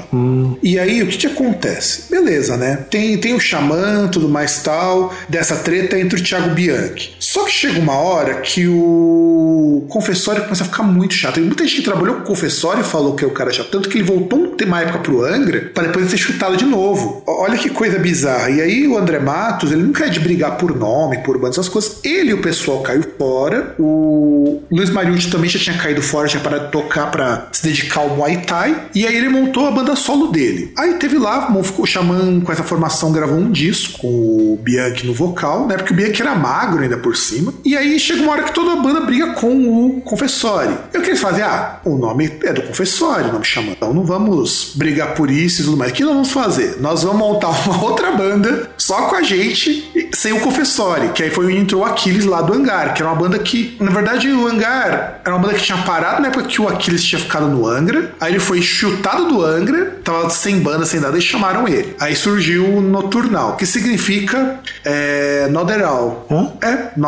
E 0.63 0.78
aí, 0.79 1.03
o 1.03 1.07
que 1.07 1.17
que 1.17 1.27
acontece? 1.27 2.03
Beleza, 2.09 2.57
né? 2.57 2.85
Tem, 2.89 3.17
tem 3.17 3.33
o 3.33 3.39
Xamã, 3.39 4.07
tudo 4.07 4.29
mais 4.29 4.61
tal, 4.61 5.13
dessa 5.27 5.57
treta 5.57 5.99
entre 5.99 6.19
o 6.19 6.23
Thiago 6.23 6.53
Bianchi. 6.53 7.15
Só 7.29 7.45
que 7.45 7.51
chega 7.51 7.79
uma 7.79 7.93
hora 7.93 8.41
que 8.41 8.67
o 8.67 9.85
confessório 9.87 10.41
começa 10.41 10.63
a 10.63 10.65
ficar 10.65 10.81
muito 10.81 11.13
chato. 11.13 11.39
E 11.39 11.43
muita 11.43 11.63
gente 11.63 11.75
que 11.75 11.83
trabalhou 11.83 12.15
com 12.15 12.21
o 12.21 12.25
confessório 12.25 12.83
falou 12.83 13.13
que 13.13 13.23
é 13.23 13.27
o 13.27 13.29
cara 13.29 13.53
chato. 13.53 13.69
Tanto 13.69 13.87
que 13.87 13.99
ele 13.99 14.03
voltou 14.03 14.49
uma 14.65 14.81
época 14.81 14.99
pro 14.99 15.23
Angra 15.23 15.71
para 15.73 15.87
depois 15.87 16.09
ser 16.09 16.17
chutado 16.17 16.57
de 16.57 16.65
novo. 16.65 17.23
Olha 17.27 17.57
que 17.57 17.69
coisa 17.69 17.99
bizarra. 17.99 18.49
E 18.49 18.61
aí 18.61 18.87
o 18.87 18.97
André 18.97 19.19
Matos, 19.19 19.71
ele 19.71 19.83
nunca 19.83 20.05
é 20.05 20.09
de 20.09 20.19
brigar 20.19 20.57
por 20.57 20.75
nome, 20.75 21.19
por 21.19 21.37
banda, 21.37 21.51
essas 21.51 21.69
coisas. 21.69 21.99
Ele 22.03 22.31
e 22.31 22.33
o 22.33 22.41
pessoal 22.41 22.81
caiu 22.81 23.03
fora. 23.17 23.75
O 23.79 24.61
Luiz 24.71 24.89
Mariucci 24.89 25.29
também 25.29 25.49
já 25.49 25.59
tinha 25.59 25.77
caído 25.77 26.01
fora, 26.01 26.27
já 26.27 26.39
parado 26.39 26.65
de 26.65 26.71
tocar 26.71 27.11
para 27.11 27.47
se 27.51 27.63
dedicar 27.63 28.01
ao 28.01 28.15
Muay 28.15 28.37
Thai. 28.37 28.87
E 28.95 29.05
aí 29.05 29.15
ele 29.15 29.29
montou 29.29 29.67
a 29.67 29.71
banda 29.71 29.95
solo 29.95 30.27
dele. 30.27 30.73
Aí 30.77 30.95
teve 30.95 31.17
lá, 31.17 31.51
ficou 31.63 31.85
Xamã 31.85 32.39
com 32.41 32.51
essa 32.51 32.63
formação, 32.63 33.11
gravou 33.11 33.37
um 33.37 33.51
disco 33.51 33.99
com 33.99 34.07
o 34.07 34.59
Bianchi 34.61 35.05
no 35.05 35.13
vocal, 35.13 35.67
né? 35.67 35.77
Porque 35.77 35.93
o 35.93 35.95
Bianchi 35.95 36.21
era 36.21 36.35
magro 36.35 36.81
ainda 36.81 36.97
por 36.97 37.15
cima. 37.19 37.53
E 37.63 37.75
aí 37.75 37.99
chega 37.99 38.21
uma 38.21 38.31
hora 38.31 38.43
que 38.43 38.53
toda 38.53 38.73
a 38.73 38.75
banda 38.77 39.01
briga 39.01 39.33
com 39.33 39.87
o 39.87 40.01
Confessori. 40.01 40.73
E 40.93 40.97
o 40.97 41.01
que 41.01 41.09
eles 41.09 41.19
fazem? 41.19 41.43
Ah, 41.43 41.79
o 41.85 41.97
nome 41.97 42.31
é 42.43 42.53
do 42.53 42.61
Confessori, 42.63 43.29
o 43.29 43.33
nome 43.33 43.45
Xamã. 43.45 43.71
Então 43.71 43.93
não 43.93 44.03
vamos 44.03 44.73
brigar 44.75 45.13
por 45.13 45.29
isso 45.29 45.61
e 45.61 45.65
tudo 45.65 45.77
mais. 45.77 45.91
O 45.91 45.95
que 45.95 46.03
nós 46.03 46.13
vamos 46.13 46.31
fazer? 46.31 46.77
Nós 46.79 47.03
vamos 47.03 47.19
montar 47.19 47.49
uma 47.49 47.83
outra 47.83 48.11
banda 48.11 48.69
só 48.77 49.03
com 49.03 49.15
a 49.15 49.21
gente, 49.21 50.09
sem 50.13 50.33
o 50.33 50.39
Confessori, 50.39 51.09
que 51.09 51.23
aí 51.23 51.29
foi 51.29 51.45
onde 51.47 51.57
entrou 51.57 51.81
o 51.81 51.85
Aquiles 51.85 52.25
lá 52.25 52.41
do 52.41 52.53
Hangar, 52.53 52.93
que 52.93 53.01
era 53.01 53.11
uma 53.11 53.19
banda 53.19 53.37
que, 53.39 53.75
na 53.79 53.91
verdade, 53.91 54.29
o 54.31 54.47
Hangar 54.47 55.21
era 55.25 55.35
uma 55.35 55.39
banda 55.39 55.53
que 55.53 55.63
tinha 55.63 55.77
parado 55.79 56.21
na 56.21 56.29
época 56.29 56.45
que 56.45 56.61
o 56.61 56.67
Aquiles 56.67 57.03
tinha 57.03 57.19
ficado 57.19 57.47
no 57.47 57.67
Angra. 57.67 58.13
Aí 58.19 58.31
ele 58.31 58.39
foi 58.39 58.61
chutado 58.61 59.27
do 59.27 59.43
Angra, 59.43 59.97
tava 60.03 60.29
sem 60.29 60.59
banda, 60.59 60.85
sem 60.85 60.99
nada, 60.99 61.17
e 61.17 61.21
chamaram 61.21 61.67
ele. 61.67 61.95
Aí 61.99 62.15
surgiu 62.15 62.65
o 62.65 62.81
Noturnal, 62.81 63.55
que 63.55 63.65
significa 63.65 64.59
é, 64.83 65.47
Not 65.49 65.71
at 65.71 65.81
all. 65.81 66.25
Hã? 66.31 66.51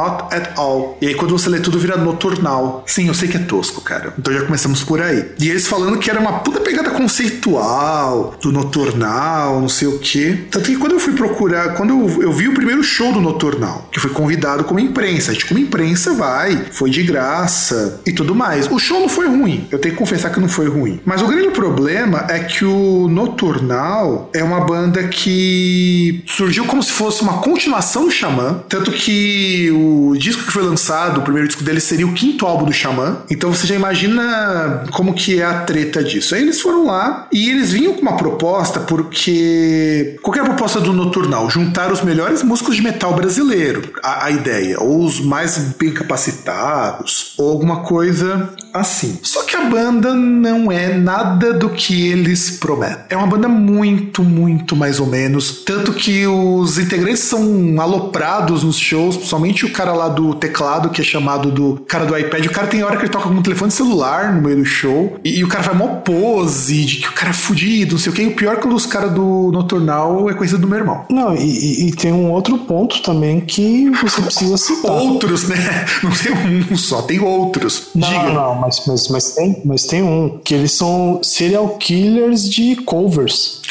Not 0.01 0.33
at 0.33 0.57
all. 0.57 0.97
E 0.99 1.07
aí 1.07 1.15
quando 1.15 1.37
você 1.37 1.47
lê 1.47 1.59
tudo 1.59 1.77
vira 1.77 1.95
Noturnal. 1.95 2.83
Sim, 2.87 3.07
eu 3.07 3.13
sei 3.13 3.27
que 3.27 3.37
é 3.37 3.39
tosco, 3.39 3.81
cara. 3.81 4.13
Então 4.17 4.33
já 4.33 4.41
começamos 4.41 4.83
por 4.83 4.99
aí. 4.99 5.31
E 5.39 5.49
eles 5.49 5.67
falando 5.67 5.97
que 5.99 6.09
era 6.09 6.19
uma 6.19 6.39
puta 6.39 6.59
pegada 6.59 6.89
conceitual 6.89 8.35
do 8.41 8.51
Noturnal, 8.51 9.61
não 9.61 9.69
sei 9.69 9.87
o 9.87 9.99
quê. 9.99 10.45
Tanto 10.49 10.65
que 10.65 10.77
quando 10.77 10.93
eu 10.93 10.99
fui 10.99 11.13
procurar, 11.13 11.75
quando 11.75 11.91
eu, 11.91 12.23
eu 12.23 12.31
vi 12.31 12.47
o 12.47 12.53
primeiro 12.53 12.83
show 12.83 13.13
do 13.13 13.21
Noturnal, 13.21 13.87
que 13.91 13.99
foi 13.99 14.09
convidado 14.09 14.63
como 14.63 14.79
imprensa, 14.79 15.31
a 15.31 15.33
gente 15.33 15.45
como 15.45 15.59
imprensa 15.59 16.13
vai, 16.13 16.65
foi 16.71 16.89
de 16.89 17.03
graça 17.03 18.01
e 18.05 18.11
tudo 18.11 18.33
mais. 18.33 18.69
O 18.71 18.79
show 18.79 18.99
não 18.99 19.09
foi 19.09 19.27
ruim, 19.27 19.67
eu 19.71 19.77
tenho 19.77 19.93
que 19.93 19.99
confessar 19.99 20.31
que 20.31 20.39
não 20.39 20.49
foi 20.49 20.67
ruim. 20.67 20.99
Mas 21.05 21.21
o 21.21 21.27
grande 21.27 21.49
problema 21.51 22.25
é 22.29 22.39
que 22.39 22.65
o 22.65 23.07
Noturnal 23.07 24.29
é 24.33 24.43
uma 24.43 24.61
banda 24.61 25.03
que 25.07 26.23
surgiu 26.25 26.65
como 26.65 26.81
se 26.81 26.91
fosse 26.91 27.21
uma 27.21 27.37
continuação 27.39 28.05
do 28.05 28.11
Xamã, 28.11 28.63
tanto 28.67 28.91
que 28.91 29.69
o 29.71 29.90
disco 30.17 30.43
que 30.43 30.51
foi 30.51 30.63
lançado, 30.63 31.19
o 31.19 31.23
primeiro 31.23 31.47
disco 31.47 31.63
dele 31.63 31.79
seria 31.79 32.07
o 32.07 32.13
quinto 32.13 32.45
álbum 32.45 32.65
do 32.65 32.73
Xamã. 32.73 33.17
Então 33.29 33.53
você 33.53 33.67
já 33.67 33.75
imagina 33.75 34.83
como 34.91 35.13
que 35.13 35.39
é 35.39 35.45
a 35.45 35.61
treta 35.61 36.03
disso. 36.03 36.35
Aí 36.35 36.41
eles 36.41 36.61
foram 36.61 36.85
lá 36.85 37.27
e 37.31 37.49
eles 37.49 37.71
vinham 37.71 37.93
com 37.93 38.01
uma 38.01 38.17
proposta 38.17 38.79
porque 38.79 40.17
qual 40.21 40.39
a 40.39 40.43
proposta 40.43 40.79
do 40.79 40.93
Noturnal? 40.93 41.49
Juntar 41.49 41.91
os 41.91 42.01
melhores 42.01 42.43
músicos 42.43 42.75
de 42.75 42.81
metal 42.81 43.13
brasileiro, 43.13 43.93
a, 44.03 44.25
a 44.25 44.31
ideia, 44.31 44.79
ou 44.79 45.05
os 45.05 45.19
mais 45.19 45.57
bem 45.79 45.91
capacitados, 45.91 47.33
ou 47.37 47.49
alguma 47.49 47.81
coisa 47.81 48.49
assim. 48.73 49.19
Só 49.21 49.43
que 49.43 49.55
a 49.55 49.65
banda 49.65 50.13
não 50.13 50.71
é 50.71 50.97
nada 50.97 51.53
do 51.53 51.69
que 51.69 52.07
eles 52.07 52.51
prometem. 52.51 53.05
É 53.09 53.17
uma 53.17 53.27
banda 53.27 53.47
muito, 53.47 54.23
muito 54.23 54.75
mais 54.75 54.99
ou 54.99 55.07
menos. 55.07 55.63
Tanto 55.63 55.93
que 55.93 56.25
os 56.25 56.77
integrantes 56.77 57.23
são 57.23 57.75
aloprados 57.79 58.63
nos 58.63 58.77
shows, 58.77 59.17
principalmente 59.17 59.65
o 59.65 59.71
cara 59.82 59.93
lá 59.93 60.09
do 60.09 60.36
teclado, 60.36 60.89
que 60.89 61.01
é 61.01 61.03
chamado 61.03 61.49
do 61.51 61.82
cara 61.88 62.05
do 62.05 62.15
iPad. 62.17 62.45
O 62.45 62.51
cara 62.51 62.67
tem 62.67 62.84
hora 62.84 62.97
que 62.97 63.03
ele 63.03 63.11
toca 63.11 63.27
com 63.27 63.34
um 63.34 63.41
telefone 63.41 63.71
celular 63.71 64.34
no 64.34 64.41
meio 64.41 64.57
do 64.57 64.65
show. 64.65 65.17
E, 65.23 65.39
e 65.39 65.43
o 65.43 65.47
cara 65.47 65.63
vai 65.63 65.75
mó 65.75 65.88
pose 65.95 66.86
de 66.86 66.97
que 66.97 67.07
o 67.09 67.13
cara 67.13 67.32
é 67.32 67.34
fudido, 67.34 67.93
não 67.93 67.99
sei 67.99 68.11
o 68.11 68.15
que. 68.15 68.21
E 68.21 68.27
o 68.27 68.36
pior 68.36 68.53
é 68.53 68.55
que 68.57 68.67
os 68.67 68.86
caras 68.86 69.11
do 69.11 69.49
Noturnal 69.51 70.29
é 70.29 70.34
conhecido 70.34 70.61
do 70.61 70.67
meu 70.67 70.77
irmão. 70.79 71.05
Não, 71.09 71.36
e, 71.36 71.41
e- 71.41 71.88
e 71.88 71.91
tem 71.95 72.11
um 72.13 72.32
outro 72.32 72.57
ponto 72.59 73.01
também 73.01 73.41
que 73.41 73.89
você 74.01 74.21
precisa 74.21 74.55
citar. 74.57 74.91
Outros, 74.91 75.47
né? 75.47 75.57
Não 76.03 76.11
tem 76.11 76.32
um 76.71 76.77
só, 76.77 77.01
tem 77.01 77.19
outros. 77.19 77.89
Não, 77.95 78.07
Diga. 78.07 78.29
não, 78.34 78.55
mas, 78.55 78.84
mas, 78.88 79.07
mas, 79.07 79.32
tem, 79.36 79.61
mas 79.65 79.84
tem 79.86 80.01
um, 80.03 80.39
que 80.43 80.53
eles 80.53 80.71
são 80.71 81.19
serial 81.23 81.69
killers 81.77 82.47
de 82.49 82.75
covers. 82.77 83.61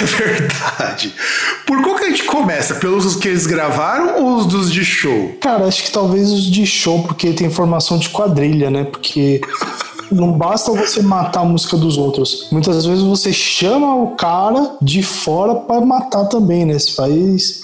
É 0.00 0.04
verdade. 0.04 1.14
Por 1.66 1.82
qual 1.82 1.96
que 1.96 2.04
a 2.04 2.08
gente 2.08 2.24
começa? 2.24 2.76
Pelos 2.76 3.16
que 3.16 3.28
eles 3.28 3.46
gravaram 3.46 4.22
ou 4.22 4.36
os 4.36 4.46
dos 4.46 4.72
de 4.72 4.84
show? 4.84 5.36
Cara, 5.40 5.66
acho 5.66 5.82
que 5.84 5.90
talvez 5.90 6.30
os 6.30 6.50
de 6.50 6.66
show, 6.66 7.02
porque 7.02 7.32
tem 7.32 7.50
formação 7.50 7.98
de 7.98 8.08
quadrilha, 8.08 8.70
né? 8.70 8.84
Porque 8.84 9.40
não 10.10 10.32
basta 10.32 10.72
você 10.72 11.02
matar 11.02 11.40
a 11.40 11.44
música 11.44 11.76
dos 11.76 11.96
outros. 11.96 12.48
Muitas 12.50 12.84
vezes 12.86 13.02
você 13.02 13.32
chama 13.32 13.94
o 13.96 14.12
cara 14.16 14.76
de 14.80 15.02
fora 15.02 15.54
pra 15.54 15.80
matar 15.80 16.24
também, 16.24 16.64
né? 16.64 16.78
Você 16.78 16.92
faz. 16.92 17.62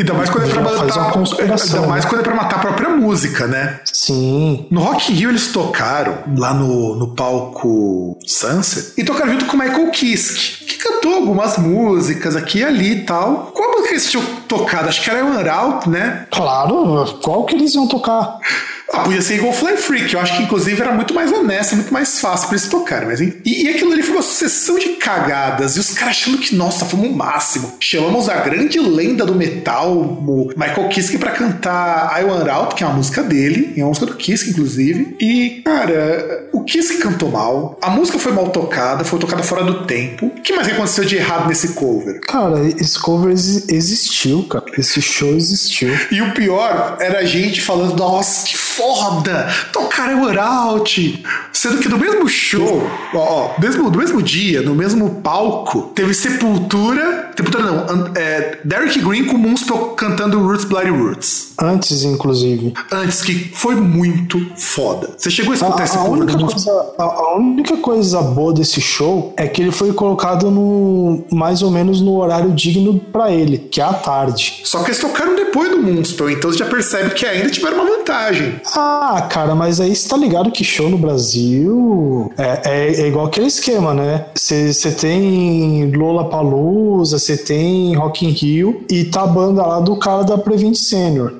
Ainda 0.00 0.14
mais 0.14 0.30
quando 0.30 0.44
é 0.48 0.52
pra 0.52 0.64
faz 0.64 0.76
uma 0.96 1.04
matar. 1.04 1.12
conspiração, 1.12 1.76
Ainda 1.76 1.88
mais 1.88 2.04
né? 2.04 2.10
quando 2.10 2.20
é 2.20 2.24
pra 2.24 2.34
matar 2.34 2.56
a 2.56 2.58
própria 2.60 2.88
música, 2.88 3.46
né? 3.46 3.80
Sim. 3.84 4.66
No 4.70 4.80
Rock 4.80 5.12
in 5.12 5.16
Rio 5.16 5.30
eles 5.30 5.48
tocaram 5.48 6.18
lá 6.36 6.54
no, 6.54 6.96
no 6.96 7.14
palco 7.14 8.18
Sunset 8.26 8.92
e 8.96 9.04
tocaram 9.04 9.32
junto 9.32 9.44
com 9.46 9.56
o 9.56 9.60
Michael 9.60 9.90
Kiske, 9.90 10.64
que 10.64 10.76
cantou 10.78 11.14
algumas 11.14 11.58
músicas 11.58 12.34
aqui 12.34 12.58
e 12.60 12.64
ali 12.64 12.92
e 12.92 13.00
tal. 13.04 13.52
Qual 13.54 13.70
música 13.72 13.90
eles 13.90 14.10
tinham 14.10 14.24
tocado? 14.48 14.88
Acho 14.88 15.02
que 15.02 15.10
era 15.10 15.24
One 15.24 15.48
Out, 15.48 15.88
né? 15.88 16.26
Claro, 16.30 17.18
qual 17.22 17.44
que 17.44 17.54
eles 17.54 17.74
iam 17.74 17.86
tocar? 17.86 18.38
Ah, 18.92 19.00
podia 19.00 19.22
ser 19.22 19.36
igual 19.36 19.52
Fly 19.52 19.76
Freak, 19.76 20.12
eu 20.14 20.20
acho 20.20 20.36
que 20.36 20.42
inclusive 20.42 20.80
era 20.80 20.92
muito 20.92 21.14
mais 21.14 21.30
honesto, 21.32 21.76
muito 21.76 21.92
mais 21.92 22.18
fácil 22.18 22.48
pra 22.48 22.56
eles 22.56 22.68
tocarem, 22.68 23.08
mas? 23.08 23.20
E, 23.20 23.38
e 23.44 23.68
aquilo 23.68 23.92
ali 23.92 24.02
foi 24.02 24.14
uma 24.14 24.22
sucessão 24.22 24.78
de 24.78 24.90
cagadas, 24.90 25.76
e 25.76 25.80
os 25.80 25.90
caras 25.90 26.16
achando 26.16 26.38
que, 26.38 26.54
nossa, 26.56 26.84
fomos 26.84 27.08
o 27.08 27.12
máximo. 27.12 27.72
Chamamos 27.78 28.28
a 28.28 28.36
grande 28.36 28.78
lenda 28.80 29.24
do 29.24 29.34
metal, 29.34 29.92
o 29.96 30.48
Michael 30.56 30.88
Kiske, 30.88 31.18
pra 31.18 31.30
cantar 31.30 32.20
I 32.20 32.24
Want 32.24 32.48
Out, 32.48 32.74
que 32.74 32.82
é 32.82 32.86
uma 32.86 32.96
música 32.96 33.22
dele, 33.22 33.72
é 33.76 33.80
uma 33.82 33.88
música 33.88 34.06
do 34.06 34.14
Kiske, 34.14 34.50
inclusive. 34.50 35.16
E, 35.20 35.62
cara, 35.64 36.48
o 36.52 36.64
Kiske 36.64 36.98
cantou 36.98 37.30
mal, 37.30 37.78
a 37.80 37.90
música 37.90 38.18
foi 38.18 38.32
mal 38.32 38.48
tocada, 38.50 39.04
foi 39.04 39.18
tocada 39.18 39.42
fora 39.42 39.62
do 39.64 39.84
tempo. 39.86 40.26
O 40.26 40.40
que 40.42 40.52
mais 40.54 40.66
aconteceu 40.68 41.04
de 41.04 41.16
errado 41.16 41.48
nesse 41.48 41.68
cover? 41.74 42.20
Cara, 42.22 42.60
esse 42.78 42.98
cover 42.98 43.30
exi- 43.32 43.64
existiu, 43.68 44.42
cara. 44.44 44.64
Esse 44.76 45.00
show 45.00 45.34
existiu. 45.36 45.90
E 46.10 46.20
o 46.20 46.32
pior 46.34 46.96
era 47.00 47.20
a 47.20 47.24
gente 47.24 47.60
falando, 47.60 47.96
nossa, 47.96 48.46
que 48.46 48.56
foda! 48.80 49.46
Tocaram 49.72 50.22
o 50.22 50.40
Out! 50.40 51.22
Sendo 51.52 51.78
que 51.78 51.88
no 51.88 51.98
mesmo 51.98 52.26
show, 52.28 52.82
ó, 53.14 53.18
ó, 53.18 53.60
mesmo, 53.60 53.90
no 53.90 53.98
mesmo 53.98 54.22
dia, 54.22 54.62
no 54.62 54.74
mesmo 54.74 55.20
palco, 55.22 55.82
teve 55.94 56.14
Sepultura 56.14 57.29
Temputânia 57.34 57.70
não. 57.70 58.10
É, 58.14 58.58
Derek 58.64 59.00
Green 59.00 59.24
com 59.24 59.36
Moonspell 59.36 59.90
cantando 59.90 60.38
Roots 60.38 60.64
Bloody 60.64 60.90
Roots. 60.90 61.52
Antes, 61.60 62.04
inclusive. 62.04 62.74
Antes, 62.90 63.22
que 63.22 63.34
foi 63.54 63.74
muito 63.74 64.40
foda. 64.56 65.10
Você 65.16 65.30
chegou 65.30 65.52
a 65.52 65.54
escutar 65.54 65.84
esse 65.84 65.96
A, 65.96 66.00
a, 66.00 66.04
cover 66.04 66.22
única 66.22 66.38
do 66.38 66.46
coisa, 66.46 66.92
a, 66.98 67.02
a 67.02 67.36
única 67.36 67.76
coisa 67.76 68.22
boa 68.22 68.52
desse 68.52 68.80
show 68.80 69.34
é 69.36 69.46
que 69.46 69.60
ele 69.60 69.70
foi 69.70 69.92
colocado 69.92 70.50
no 70.50 71.24
mais 71.30 71.62
ou 71.62 71.70
menos 71.70 72.00
no 72.00 72.16
horário 72.16 72.52
digno 72.52 72.98
pra 73.12 73.30
ele, 73.30 73.58
que 73.58 73.80
é 73.80 73.84
à 73.84 73.92
tarde. 73.92 74.62
Só 74.64 74.82
que 74.82 74.90
eles 74.90 75.00
tocaram 75.00 75.36
depois 75.36 75.70
do 75.70 75.82
Moonspell, 75.82 76.30
então 76.30 76.50
você 76.50 76.58
já 76.58 76.66
percebe 76.66 77.10
que 77.10 77.26
ainda 77.26 77.50
tiveram 77.50 77.76
uma 77.82 77.96
vantagem. 77.96 78.60
Ah, 78.74 79.26
cara, 79.30 79.54
mas 79.54 79.80
aí 79.80 79.94
você 79.94 80.08
tá 80.08 80.16
ligado 80.16 80.50
que 80.50 80.64
show 80.64 80.88
no 80.88 80.98
Brasil 80.98 82.32
é, 82.36 82.60
é, 82.64 83.00
é 83.02 83.08
igual 83.08 83.26
aquele 83.26 83.46
esquema, 83.46 83.92
né? 83.94 84.26
Você 84.34 84.90
tem 84.92 85.90
Lola 85.94 86.28
Palusa, 86.28 87.18
você 87.20 87.36
tem 87.36 87.94
Rock 87.94 88.26
in 88.26 88.30
Rio 88.30 88.84
e 88.90 89.04
tá 89.04 89.22
a 89.22 89.26
banda 89.26 89.64
lá 89.64 89.80
do 89.80 89.96
cara 89.96 90.22
da 90.22 90.38
Prevent 90.38 90.74
Senior. 90.74 91.34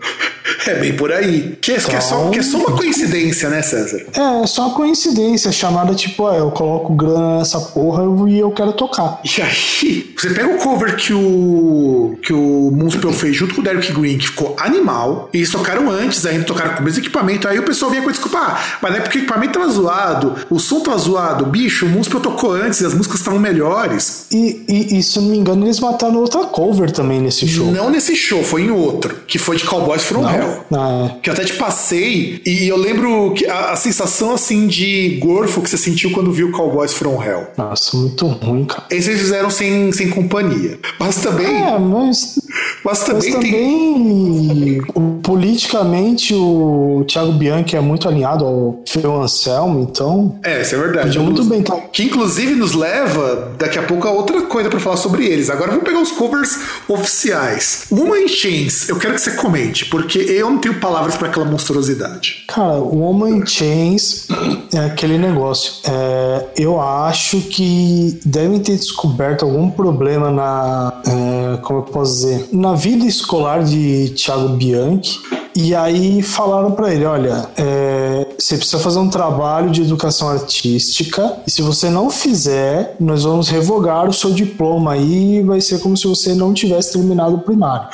É 0.66 0.74
bem 0.74 0.92
por 0.94 1.12
aí. 1.12 1.56
Que, 1.60 1.72
é- 1.72 1.78
que 1.80 1.96
é, 1.96 2.00
só, 2.00 2.28
que 2.30 2.38
é 2.38 2.42
só 2.42 2.58
uma 2.58 2.76
coincidência, 2.76 3.48
né, 3.48 3.62
César? 3.62 4.02
É, 4.14 4.42
é 4.42 4.46
só 4.46 4.66
uma 4.68 4.74
coincidência, 4.74 5.50
chamada 5.52 5.94
tipo, 5.94 6.26
ah, 6.26 6.36
eu 6.36 6.50
coloco 6.50 6.94
grana 6.94 7.38
nessa 7.38 7.60
porra 7.60 8.02
e 8.28 8.38
eu 8.38 8.50
quero 8.50 8.72
tocar. 8.72 9.20
E 9.24 9.42
aí, 9.42 10.12
você 10.16 10.30
pega 10.30 10.48
o 10.48 10.58
cover 10.58 10.96
que 10.96 11.12
o 11.14 12.16
que 12.22 12.32
o 12.32 12.70
Moonspell 12.72 13.12
fez 13.12 13.36
junto 13.36 13.54
com 13.54 13.60
o 13.60 13.64
Derek 13.64 13.92
Green, 13.92 14.18
que 14.18 14.26
ficou 14.26 14.54
animal, 14.58 15.28
e 15.32 15.38
eles 15.38 15.50
tocaram 15.50 15.90
antes, 15.90 16.24
ainda 16.26 16.44
tocaram 16.44 16.74
com 16.74 16.80
o 16.80 16.84
mesmo 16.84 17.00
equipamento, 17.00 17.48
aí 17.48 17.58
o 17.58 17.62
pessoal 17.62 17.90
vinha 17.90 18.02
com 18.02 18.10
desculpa, 18.10 18.38
ah, 18.38 18.60
mas 18.82 18.94
é 18.94 19.00
porque 19.00 19.18
o 19.18 19.20
equipamento 19.22 19.58
tava 19.58 19.70
zoado, 19.70 20.34
o 20.50 20.58
som 20.58 20.80
tava 20.80 20.98
zoado, 20.98 21.46
bicho, 21.46 21.86
o 21.86 21.88
Moonspell 21.88 22.20
tocou 22.20 22.52
antes, 22.52 22.82
as 22.82 22.94
músicas 22.94 23.20
estavam 23.20 23.38
melhores. 23.40 24.26
E, 24.30 24.64
e, 24.68 24.98
e, 24.98 25.02
se 25.02 25.18
eu 25.18 25.22
não 25.22 25.30
me 25.30 25.38
engano, 25.38 25.64
eles 25.66 25.80
mataram 25.80 26.16
outra 26.16 26.40
cover 26.44 26.90
também 26.90 27.20
nesse 27.20 27.46
show. 27.48 27.70
Não 27.70 27.90
nesse 27.90 28.14
show, 28.14 28.42
foi 28.42 28.62
em 28.62 28.70
outro, 28.70 29.16
que 29.26 29.38
foi 29.38 29.56
de 29.56 29.64
Cowboys 29.64 30.02
From 30.02 30.28
Hell. 30.28 30.49
Ah, 30.72 31.16
Que 31.22 31.30
eu 31.30 31.34
até 31.34 31.44
te 31.44 31.54
passei, 31.54 32.40
e 32.46 32.66
eu 32.68 32.76
lembro 32.76 33.32
que 33.34 33.46
a, 33.46 33.70
a 33.72 33.76
sensação 33.76 34.32
assim 34.34 34.66
de 34.66 35.18
gorfo 35.20 35.60
que 35.62 35.70
você 35.70 35.76
sentiu 35.76 36.10
quando 36.12 36.32
viu 36.32 36.50
Cowboys 36.52 36.92
From 36.92 37.22
Hell. 37.22 37.40
é. 37.40 37.46
Nossa, 37.56 37.96
muito 37.96 38.26
ruim, 38.26 38.64
cara. 38.64 38.84
Esse 38.90 39.10
eles 39.10 39.20
fizeram 39.22 39.50
sem, 39.50 39.90
sem 39.92 40.08
companhia. 40.10 40.78
Mas 40.98 41.16
também. 41.16 41.46
É, 41.46 41.78
mas, 41.78 42.38
Mas 42.84 42.98
mas 42.98 43.04
também, 43.04 43.32
tem. 43.40 44.48
também 44.48 44.80
o- 44.94 45.20
politicamente 45.22 46.34
o 46.34 47.04
Thiago 47.06 47.32
Bianchi 47.32 47.76
é 47.76 47.80
muito 47.80 48.08
alinhado 48.08 48.44
ao 48.44 48.82
Phil 48.86 49.20
Anselmo, 49.22 49.80
então 49.90 50.38
É, 50.42 50.62
isso 50.62 50.74
é 50.74 50.78
verdade. 50.78 51.06
podia 51.06 51.20
muito 51.22 51.44
bem 51.44 51.62
tá. 51.62 51.76
Que 51.92 52.04
inclusive 52.04 52.54
nos 52.54 52.72
leva 52.74 53.52
daqui 53.58 53.78
a 53.78 53.82
pouco 53.82 54.06
a 54.08 54.10
outra 54.10 54.42
coisa 54.42 54.68
pra 54.68 54.80
falar 54.80 54.96
sobre 54.96 55.24
eles. 55.26 55.50
Agora 55.50 55.70
vamos 55.70 55.84
pegar 55.84 56.00
os 56.00 56.10
covers 56.12 56.58
oficiais. 56.88 57.84
Uma 57.90 58.18
em 58.18 58.28
Chains, 58.28 58.88
eu 58.88 58.96
quero 58.96 59.14
que 59.14 59.20
você 59.20 59.32
comente, 59.32 59.86
porque 59.86 60.18
eu 60.40 60.50
não 60.50 60.58
tenho 60.58 60.80
palavras 60.80 61.16
pra 61.16 61.28
aquela 61.28 61.44
monstruosidade. 61.44 62.44
Cara, 62.48 62.78
o 62.78 62.98
Woman 63.00 63.38
in 63.38 63.46
Chains 63.46 64.28
é 64.74 64.78
aquele 64.78 65.18
negócio. 65.18 65.74
É, 65.84 66.46
eu 66.56 66.80
acho 66.80 67.40
que 67.42 68.20
devem 68.24 68.58
ter 68.60 68.76
descoberto 68.76 69.44
algum 69.44 69.70
problema 69.70 70.30
na. 70.30 71.02
é, 71.06 71.56
como 71.58 71.80
eu 71.80 71.82
posso 71.84 72.12
dizer? 72.12 72.48
Na 72.52 72.74
vida 72.74 73.04
escolar 73.04 73.62
de 73.62 74.10
Thiago 74.16 74.50
Bianchi. 74.50 75.18
E 75.54 75.74
aí 75.74 76.22
falaram 76.22 76.72
pra 76.72 76.92
ele: 76.92 77.04
olha, 77.04 77.48
é, 77.56 78.26
você 78.38 78.56
precisa 78.56 78.78
fazer 78.78 78.98
um 78.98 79.08
trabalho 79.08 79.70
de 79.70 79.82
educação 79.82 80.28
artística. 80.28 81.38
E 81.46 81.50
se 81.50 81.62
você 81.62 81.90
não 81.90 82.10
fizer, 82.10 82.96
nós 83.00 83.24
vamos 83.24 83.48
revogar 83.48 84.08
o 84.08 84.12
seu 84.12 84.30
diploma 84.30 84.92
aí 84.92 85.42
vai 85.42 85.60
ser 85.60 85.80
como 85.80 85.96
se 85.96 86.06
você 86.06 86.34
não 86.34 86.52
tivesse 86.52 86.92
terminado 86.92 87.36
o 87.36 87.40
primário. 87.40 87.88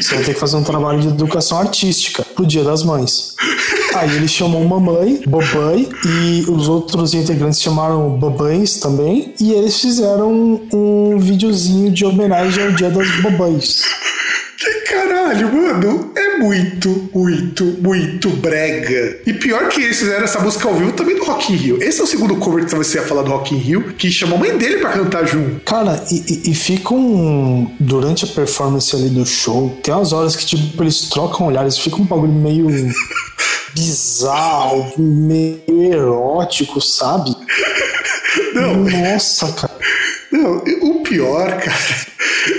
Você 0.00 0.14
vai 0.14 0.24
ter 0.24 0.34
que 0.34 0.40
fazer 0.40 0.56
um 0.56 0.62
trabalho 0.62 1.00
de 1.00 1.08
educação 1.08 1.58
artística 1.58 2.24
pro 2.34 2.46
Dia 2.46 2.64
das 2.64 2.82
Mães. 2.82 3.34
Aí 3.94 4.16
ele 4.16 4.26
chamou 4.26 4.64
mamãe, 4.64 5.22
babai, 5.26 5.88
e 6.04 6.44
os 6.48 6.68
outros 6.68 7.14
integrantes 7.14 7.60
chamaram 7.60 8.10
babães 8.18 8.76
também. 8.78 9.34
E 9.40 9.52
eles 9.52 9.80
fizeram 9.80 10.32
um, 10.32 10.68
um 10.72 11.18
videozinho 11.18 11.90
de 11.90 12.04
homenagem 12.04 12.64
ao 12.64 12.72
Dia 12.72 12.90
das 12.90 13.08
Babães. 13.22 13.82
Que 14.64 14.80
caralho, 14.80 15.52
mano. 15.52 16.10
É 16.16 16.38
muito, 16.38 17.10
muito, 17.14 17.64
muito 17.64 18.30
brega. 18.30 19.18
E 19.26 19.34
pior 19.34 19.68
que 19.68 19.82
eles 19.82 19.98
fizeram 19.98 20.24
essa 20.24 20.40
música 20.40 20.66
ao 20.66 20.74
vivo 20.74 20.92
também 20.92 21.16
do 21.16 21.24
Rock 21.24 21.52
in 21.52 21.56
Rio. 21.56 21.82
Esse 21.82 22.00
é 22.00 22.04
o 22.04 22.06
segundo 22.06 22.36
cover 22.36 22.64
que 22.64 22.74
você 22.74 22.96
ia 22.96 23.04
falar 23.04 23.22
do 23.22 23.30
Rock 23.30 23.54
in 23.54 23.58
Rio, 23.58 23.92
que 23.92 24.10
chamou 24.10 24.38
a 24.38 24.40
mãe 24.40 24.56
dele 24.56 24.78
pra 24.78 24.90
cantar 24.90 25.26
junto. 25.26 25.60
Cara, 25.64 26.02
e, 26.10 26.16
e, 26.16 26.50
e 26.50 26.54
ficam. 26.54 27.70
Durante 27.78 28.24
a 28.24 28.28
performance 28.28 28.94
ali 28.96 29.10
do 29.10 29.26
show, 29.26 29.78
tem 29.82 29.92
umas 29.92 30.12
horas 30.12 30.34
que, 30.34 30.46
tipo, 30.46 30.82
eles 30.82 31.08
trocam 31.10 31.46
olhares, 31.48 31.76
fica 31.76 31.96
um 31.96 32.04
bagulho 32.04 32.32
meio. 32.32 32.68
bizarro, 33.74 34.94
meio 34.96 35.60
erótico, 35.68 36.80
sabe? 36.80 37.34
Não. 38.54 38.84
Nossa, 38.84 39.52
cara. 39.52 39.74
Não, 40.34 40.64
o 40.80 41.00
pior, 41.04 41.60
cara, 41.60 41.78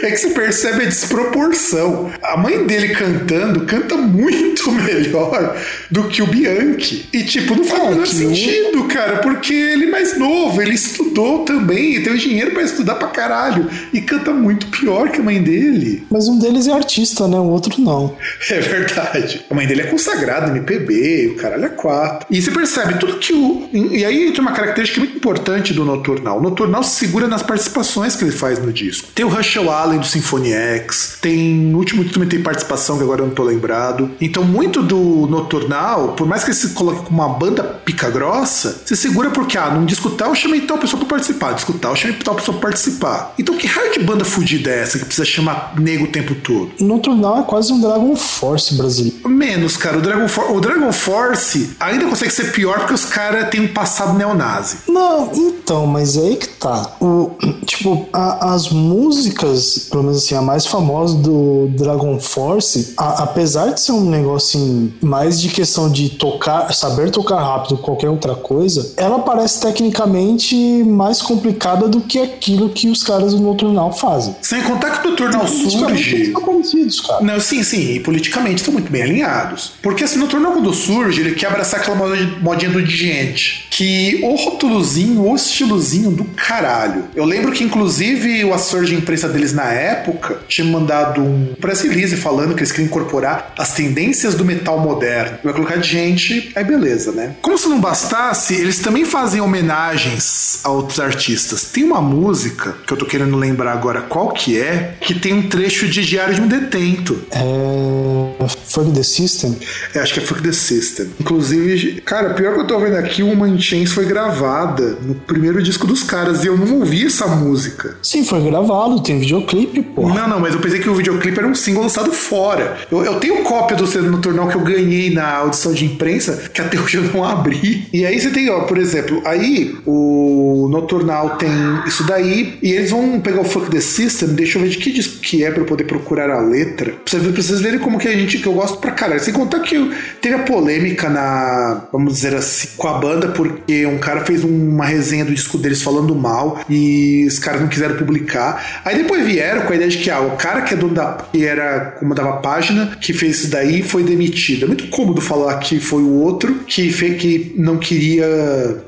é 0.02 0.12
que 0.12 0.16
você 0.16 0.30
percebe 0.30 0.84
a 0.84 0.86
desproporção. 0.86 2.10
A 2.24 2.38
mãe 2.38 2.66
dele 2.66 2.96
cantando 2.96 3.66
canta 3.66 3.98
muito 3.98 4.72
melhor 4.72 5.58
do 5.92 6.08
que 6.08 6.22
o 6.22 6.28
Bianchi. 6.28 7.10
E, 7.12 7.24
tipo, 7.24 7.54
não 7.54 7.66
faz 7.66 7.82
o 7.82 7.90
menor 7.90 8.08
sentido, 8.08 8.86
cara, 8.86 9.18
porque 9.18 9.54
ele 9.54 9.88
é 9.88 9.90
mais 9.90 10.18
novo, 10.18 10.62
ele 10.62 10.74
estudou 10.74 11.44
também, 11.44 12.02
tem 12.02 12.14
o 12.14 12.18
dinheiro 12.18 12.52
pra 12.52 12.64
estudar 12.64 12.96
pra 12.96 13.10
caralho. 13.10 13.70
E 13.92 14.00
canta 14.00 14.32
muito 14.32 14.68
pior 14.68 15.10
que 15.10 15.20
a 15.20 15.24
mãe 15.24 15.44
dele. 15.44 16.08
Mas 16.10 16.30
um 16.30 16.40
deles 16.40 16.68
é 16.68 16.72
artista, 16.72 17.28
né? 17.28 17.38
O 17.38 17.50
outro 17.50 17.82
não. 17.82 18.16
É 18.50 18.60
verdade. 18.60 19.44
A 19.50 19.56
mãe 19.56 19.68
dele 19.68 19.82
é 19.82 19.86
consagrada, 19.88 20.52
MPB, 20.52 21.34
o 21.34 21.36
caralho 21.36 21.66
é 21.66 21.70
quatro. 21.70 22.28
E 22.30 22.42
você 22.42 22.52
percebe 22.52 22.98
tudo 23.00 23.18
que 23.18 23.34
o. 23.34 23.68
E 23.74 24.06
aí 24.06 24.28
entra 24.28 24.42
uma 24.42 24.54
característica 24.54 25.02
muito 25.02 25.18
importante 25.18 25.74
do 25.74 25.84
Noturnal. 25.84 26.38
O 26.38 26.42
Noturnal 26.42 26.84
se 26.84 26.96
segura 26.96 27.28
nas 27.28 27.44
participações 27.70 28.16
que 28.16 28.24
ele 28.24 28.32
faz 28.32 28.60
no 28.60 28.72
disco. 28.72 29.08
Tem 29.14 29.26
o 29.26 29.30
Russell 29.30 29.70
Allen 29.72 30.00
do 30.00 30.06
Symphony 30.06 30.54
X, 30.54 31.18
tem. 31.22 31.54
No 31.56 31.78
último 31.80 32.04
também 32.06 32.30
tem 32.30 32.42
participação, 32.42 32.98
que 32.98 33.04
agora 33.04 33.22
eu 33.22 33.28
não 33.28 33.34
tô 33.34 33.44
lembrado. 33.44 34.12
Então, 34.22 34.44
muito 34.44 34.82
do 34.84 35.28
Noturnal, 35.28 36.10
por 36.10 36.28
mais 36.28 36.44
que 36.44 36.52
ele 36.52 36.58
se 36.58 36.70
coloque 36.70 37.04
com 37.06 37.14
uma 37.14 37.30
banda 37.30 37.64
pica 37.64 38.10
grossa, 38.10 38.82
se 38.86 38.96
segura 38.96 39.30
porque, 39.30 39.58
ah, 39.58 39.70
num 39.72 39.86
disco 39.86 40.10
tal 40.12 40.30
eu 40.30 40.36
chamei 40.36 40.62
tal 40.62 40.78
pessoa 40.78 41.00
pra 41.00 41.10
participar, 41.10 41.54
disco 41.54 41.74
tal 41.74 41.92
eu 41.92 41.96
chamei 41.96 42.18
tal 42.18 42.36
pessoa 42.36 42.58
pra 42.58 42.70
participar. 42.70 43.34
Então, 43.38 43.58
que 43.58 43.68
raio 43.68 43.94
de 43.94 44.00
banda 44.00 44.24
fudida 44.26 44.70
é 44.70 44.82
essa 44.82 45.00
que 45.00 45.06
precisa 45.06 45.26
chamar 45.26 45.74
nego 45.78 46.06
o 46.06 46.08
tempo 46.08 46.36
todo? 46.36 46.72
Noturnal 46.80 47.40
é 47.40 47.44
quase 47.44 47.72
um 47.74 47.80
Dragon 47.82 48.16
Force 48.16 48.76
brasileiro. 48.76 49.28
Menos, 49.28 49.78
cara. 49.78 49.98
O 49.98 50.02
Dragon, 50.02 50.28
For- 50.28 50.52
o 50.52 50.60
Dragon 50.62 50.92
Force 50.92 51.72
ainda 51.80 52.06
consegue 52.06 52.32
ser 52.32 52.52
pior 52.52 52.80
porque 52.80 52.94
os 52.94 53.06
caras 53.06 53.50
têm 53.50 53.62
um 53.62 53.68
passado 53.68 54.18
neonazi. 54.18 54.78
Não, 54.88 55.32
então, 55.34 55.86
mas 55.86 56.16
é 56.18 56.22
aí 56.22 56.36
que 56.38 56.45
tá. 56.60 56.96
O, 57.02 57.32
tipo, 57.66 58.06
a- 58.14 58.54
as 58.54 58.70
músicas, 58.70 59.88
pelo 59.90 60.04
menos 60.04 60.24
assim, 60.24 60.36
a 60.36 60.42
mais 60.42 60.66
famosa 60.66 61.16
do 61.18 61.68
Dragon 61.76 62.20
Force, 62.20 62.94
a- 62.98 63.24
apesar 63.24 63.72
de 63.74 63.82
ser 63.82 63.92
um 63.92 64.10
negócio 64.10 64.60
assim, 64.60 64.94
mais 65.02 65.40
de 65.40 65.50
questão 65.50 65.90
de 65.90 66.10
tocar, 66.10 66.74
saber 66.74 67.10
tocar 67.12 67.42
rápido 67.42 67.78
qualquer 67.78 68.10
outra 68.10 68.36
coisa, 68.36 68.94
ela 68.98 69.20
parece 69.20 69.60
tecnicamente 69.62 70.56
mais 70.84 71.22
complicada 71.22 71.88
do 71.88 72.02
que 72.02 72.20
aquilo 72.20 72.70
que 72.70 72.88
os 72.90 73.04
caras 73.04 73.34
do 73.34 73.40
Noturnal 73.40 73.92
fazem. 73.94 74.36
Sem 74.42 74.62
contar 74.64 74.92
que 75.02 75.08
o 75.08 75.12
Noturnal 75.12 75.46
eles 75.46 75.72
surge. 75.72 76.32
parecidos, 76.32 77.02
cara. 77.02 77.22
Não, 77.24 77.40
sim, 77.40 77.64
sim, 77.64 77.94
e 77.96 78.00
politicamente 78.00 78.58
estão 78.58 78.74
muito 78.74 78.92
bem 78.92 79.04
alinhados. 79.04 79.72
Porque 79.82 80.04
assim, 80.04 80.18
no 80.18 80.26
Noturnal 80.26 80.54
quando 80.54 80.74
surge, 80.74 81.22
ele 81.22 81.36
quer 81.36 81.48
abraçar 81.48 81.80
aquela 81.80 81.96
mod- 81.96 82.38
modinha 82.42 82.72
do 82.72 82.82
digente. 82.84 83.68
Que 83.72 84.22
o 84.24 84.36
rótulozinho, 84.36 85.22
o 85.30 85.36
estilozinho 85.36 86.12
do 86.12 86.24
caralho. 86.48 87.06
Eu 87.16 87.26
lembro 87.26 87.52
que, 87.52 87.64
inclusive, 87.64 88.46
o 88.46 88.54
assessor 88.54 88.86
de 88.86 88.94
imprensa 88.94 89.28
deles 89.28 89.52
na 89.52 89.72
época 89.72 90.40
tinha 90.48 90.66
mandado 90.66 91.22
um 91.22 91.56
press 91.60 91.82
release 91.82 92.16
falando 92.16 92.54
que 92.54 92.60
eles 92.60 92.72
queriam 92.72 92.88
incorporar 92.88 93.54
as 93.58 93.74
tendências 93.74 94.36
do 94.36 94.46
metal 94.46 94.80
moderno. 94.80 95.40
Vai 95.44 95.54
colocar 95.54 95.82
gente, 95.82 96.52
aí 96.56 96.64
beleza, 96.64 97.12
né? 97.12 97.36
Como 97.42 97.58
se 97.58 97.68
não 97.68 97.80
bastasse, 97.80 98.54
eles 98.54 98.80
também 98.80 99.06
fazem 99.06 99.42
homenagens 99.42 100.60
a 100.64 100.70
outros 100.70 101.00
artistas. 101.00 101.64
Tem 101.64 101.84
uma 101.84 102.02
música, 102.02 102.76
que 102.86 102.94
eu 102.94 102.98
tô 102.98 103.06
querendo 103.06 103.36
lembrar 103.38 103.72
agora 103.72 104.02
qual 104.02 104.30
que 104.30 104.60
é, 104.60 104.96
que 105.02 105.16
tem 105.16 105.34
um 105.34 105.50
trecho 105.50 105.88
de 105.88 106.06
Diário 106.06 106.36
de 106.36 106.42
um 106.42 106.48
Detento. 106.48 107.26
É. 107.32 108.26
Fuck 108.68 108.92
the 108.92 109.04
System. 109.04 109.58
É, 109.94 110.00
acho 110.00 110.14
que 110.14 110.20
é 110.20 110.24
Fuck 110.24 110.42
the 110.42 110.52
System. 110.52 111.08
Inclusive, 111.20 112.02
cara, 112.02 112.34
pior 112.34 112.54
que 112.54 112.60
eu 112.62 112.68
tô 112.68 112.80
vendo 112.80 112.98
aqui, 112.98 113.24
uma 113.24 113.48
in 113.48 113.60
Chains 113.60 113.92
foi 113.92 114.06
gravada 114.06 114.98
no 115.02 115.16
primeiro 115.16 115.62
disco 115.64 115.88
dos 115.88 116.04
caras 116.04 116.35
Brasil, 116.36 116.54
eu 116.54 116.66
não 116.66 116.80
ouvi 116.80 117.06
essa 117.06 117.28
música. 117.28 117.98
Sim, 118.04 118.26
foi 118.26 118.42
gravado, 118.42 119.02
tem 119.02 119.18
videoclipe, 119.20 119.82
pô. 119.82 120.10
Não, 120.10 120.28
não, 120.28 120.40
mas 120.40 120.54
eu 120.54 120.60
pensei 120.60 120.80
que 120.80 120.90
o 120.90 120.96
videoclipe 120.96 121.40
era 121.40 121.48
um 121.48 121.56
single 121.56 121.84
lançado 121.84 122.12
fora. 122.12 122.78
Eu, 122.92 123.06
eu 123.06 123.16
tenho 123.20 123.42
cópia 123.44 123.78
do 123.78 123.88
CD 123.88 124.10
Noturnal 124.10 124.50
que 124.50 124.56
eu 124.56 124.62
ganhei 124.62 125.10
na 125.12 125.38
audição 125.38 125.74
de 125.74 125.86
imprensa, 125.86 126.50
que 126.54 126.60
até 126.60 126.78
hoje 126.80 126.98
eu 126.98 127.04
não 127.04 127.24
abri. 127.24 127.88
E 127.94 128.06
aí 128.06 128.20
você 128.20 128.30
tem, 128.30 128.50
ó, 128.50 128.62
por 128.62 128.78
exemplo, 128.78 129.22
aí 129.24 129.76
o 129.86 130.68
Noturnal 130.70 131.38
tem 131.38 131.50
isso 131.88 132.04
daí, 132.06 132.58
e 132.62 132.72
eles 132.72 132.92
vão 132.92 133.20
pegar 133.22 133.42
o 133.42 133.46
Fuck 133.46 133.70
the 133.70 133.80
System, 133.80 134.30
deixa 134.30 134.58
eu 134.58 134.64
ver 134.64 134.70
de 134.70 134.78
que 134.78 134.92
disco 134.92 135.20
que 135.22 135.44
é 135.44 135.52
pra 135.52 135.62
eu 135.62 135.66
poder 135.66 135.86
procurar 135.86 136.30
a 136.30 136.42
letra. 136.42 136.92
Pra 136.92 137.20
vocês, 137.20 137.24
pra 137.24 137.42
vocês 137.42 137.62
verem 137.62 137.80
como 137.80 137.98
que 137.98 138.08
a 138.08 138.12
gente, 138.12 138.40
que 138.40 138.48
eu 138.48 138.54
gosto 138.54 138.80
pra 138.80 138.92
caralho. 138.92 139.22
Sem 139.22 139.34
contar 139.34 139.62
que 139.62 139.92
teve 140.22 140.36
a 140.36 140.40
polêmica 140.40 141.10
na, 141.10 141.88
vamos 141.94 142.16
dizer 142.16 142.36
assim, 142.36 142.70
com 142.76 142.88
a 142.90 142.94
banda, 142.94 143.30
porque 143.30 143.86
um 143.86 143.98
cara 144.00 144.26
fez 144.26 144.44
uma 144.44 144.86
resenha 144.86 145.24
do 145.24 145.34
disco 145.34 145.58
deles 145.58 145.82
falando 145.82 146.14
mal, 146.26 146.60
e 146.70 147.26
os 147.28 147.40
caras 147.40 147.62
não 147.62 147.68
quiseram 147.68 147.96
publicar. 147.96 148.82
Aí 148.84 148.98
depois 148.98 149.26
vieram 149.26 149.62
com 149.62 149.74
a 149.74 149.76
ideia 149.76 149.90
de 149.90 149.98
que, 149.98 150.10
ah, 150.10 150.22
o 150.22 150.36
cara 150.38 150.62
que 150.62 150.74
é 150.74 150.78
dono 150.78 150.94
da, 150.94 151.18
que 151.32 151.46
era, 151.46 151.96
comandava 152.00 152.30
a 152.32 152.38
página, 152.38 152.98
que 153.00 153.14
fez 153.14 153.40
isso 153.40 153.52
daí, 153.52 153.82
foi 153.82 154.04
demitido. 154.04 154.66
É 154.66 154.68
muito 154.68 154.88
cômodo 154.88 155.22
falar 155.22 155.58
que 155.60 155.80
foi 155.80 156.02
o 156.02 156.22
outro 156.22 156.54
que, 156.66 156.92
fez, 156.92 157.22
que 157.22 157.54
não 157.58 157.78
queria 157.78 158.26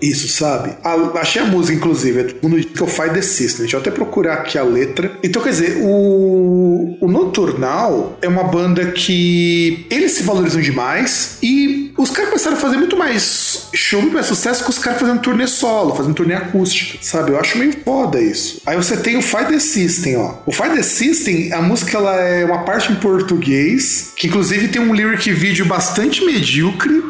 isso, 0.01 0.27
sabe? 0.27 0.71
A, 0.83 0.93
achei 1.19 1.41
a 1.41 1.45
música, 1.45 1.77
inclusive, 1.77 2.19
é 2.19 2.45
um 2.45 2.49
que 2.61 2.81
eu 2.81 2.87
Fight 2.87 3.13
the 3.13 3.21
System. 3.21 3.61
Deixa 3.61 3.77
eu 3.77 3.81
até 3.81 3.91
procurar 3.91 4.33
aqui 4.33 4.57
a 4.57 4.63
letra. 4.63 5.11
Então, 5.23 5.41
quer 5.41 5.49
dizer, 5.49 5.77
o, 5.81 6.97
o 6.99 7.07
Nocturnal 7.07 8.17
é 8.21 8.27
uma 8.27 8.43
banda 8.43 8.85
que 8.91 9.85
eles 9.89 10.13
se 10.13 10.23
valorizam 10.23 10.61
demais 10.61 11.37
e 11.41 11.86
os 11.97 12.11
caras 12.11 12.29
começaram 12.29 12.55
a 12.55 12.59
fazer 12.59 12.77
muito 12.77 12.95
mais 12.95 13.69
show, 13.73 14.01
muito 14.01 14.13
mais 14.13 14.27
sucesso 14.27 14.63
com 14.63 14.69
os 14.69 14.77
caras 14.77 14.99
fazendo 14.99 15.19
turnê 15.19 15.47
solo, 15.47 15.95
fazendo 15.95 16.13
turnê 16.13 16.35
acústica, 16.35 16.99
sabe? 17.01 17.31
Eu 17.31 17.39
acho 17.39 17.57
meio 17.57 17.73
foda 17.83 18.21
isso. 18.21 18.61
Aí 18.65 18.77
você 18.77 18.95
tem 18.95 19.17
o 19.17 19.21
Fight 19.21 19.47
the 19.47 19.59
System, 19.59 20.17
ó. 20.17 20.35
O 20.45 20.51
Fight 20.51 20.75
the 20.75 20.83
System, 20.83 21.51
a 21.51 21.61
música 21.61 21.97
ela 21.97 22.15
é 22.15 22.45
uma 22.45 22.59
parte 22.59 22.91
em 22.91 22.95
português, 22.95 24.13
que 24.15 24.27
inclusive 24.27 24.67
tem 24.67 24.81
um 24.81 24.93
lyric 24.93 25.31
vídeo 25.31 25.65
bastante 25.65 26.23
medíocre. 26.23 27.03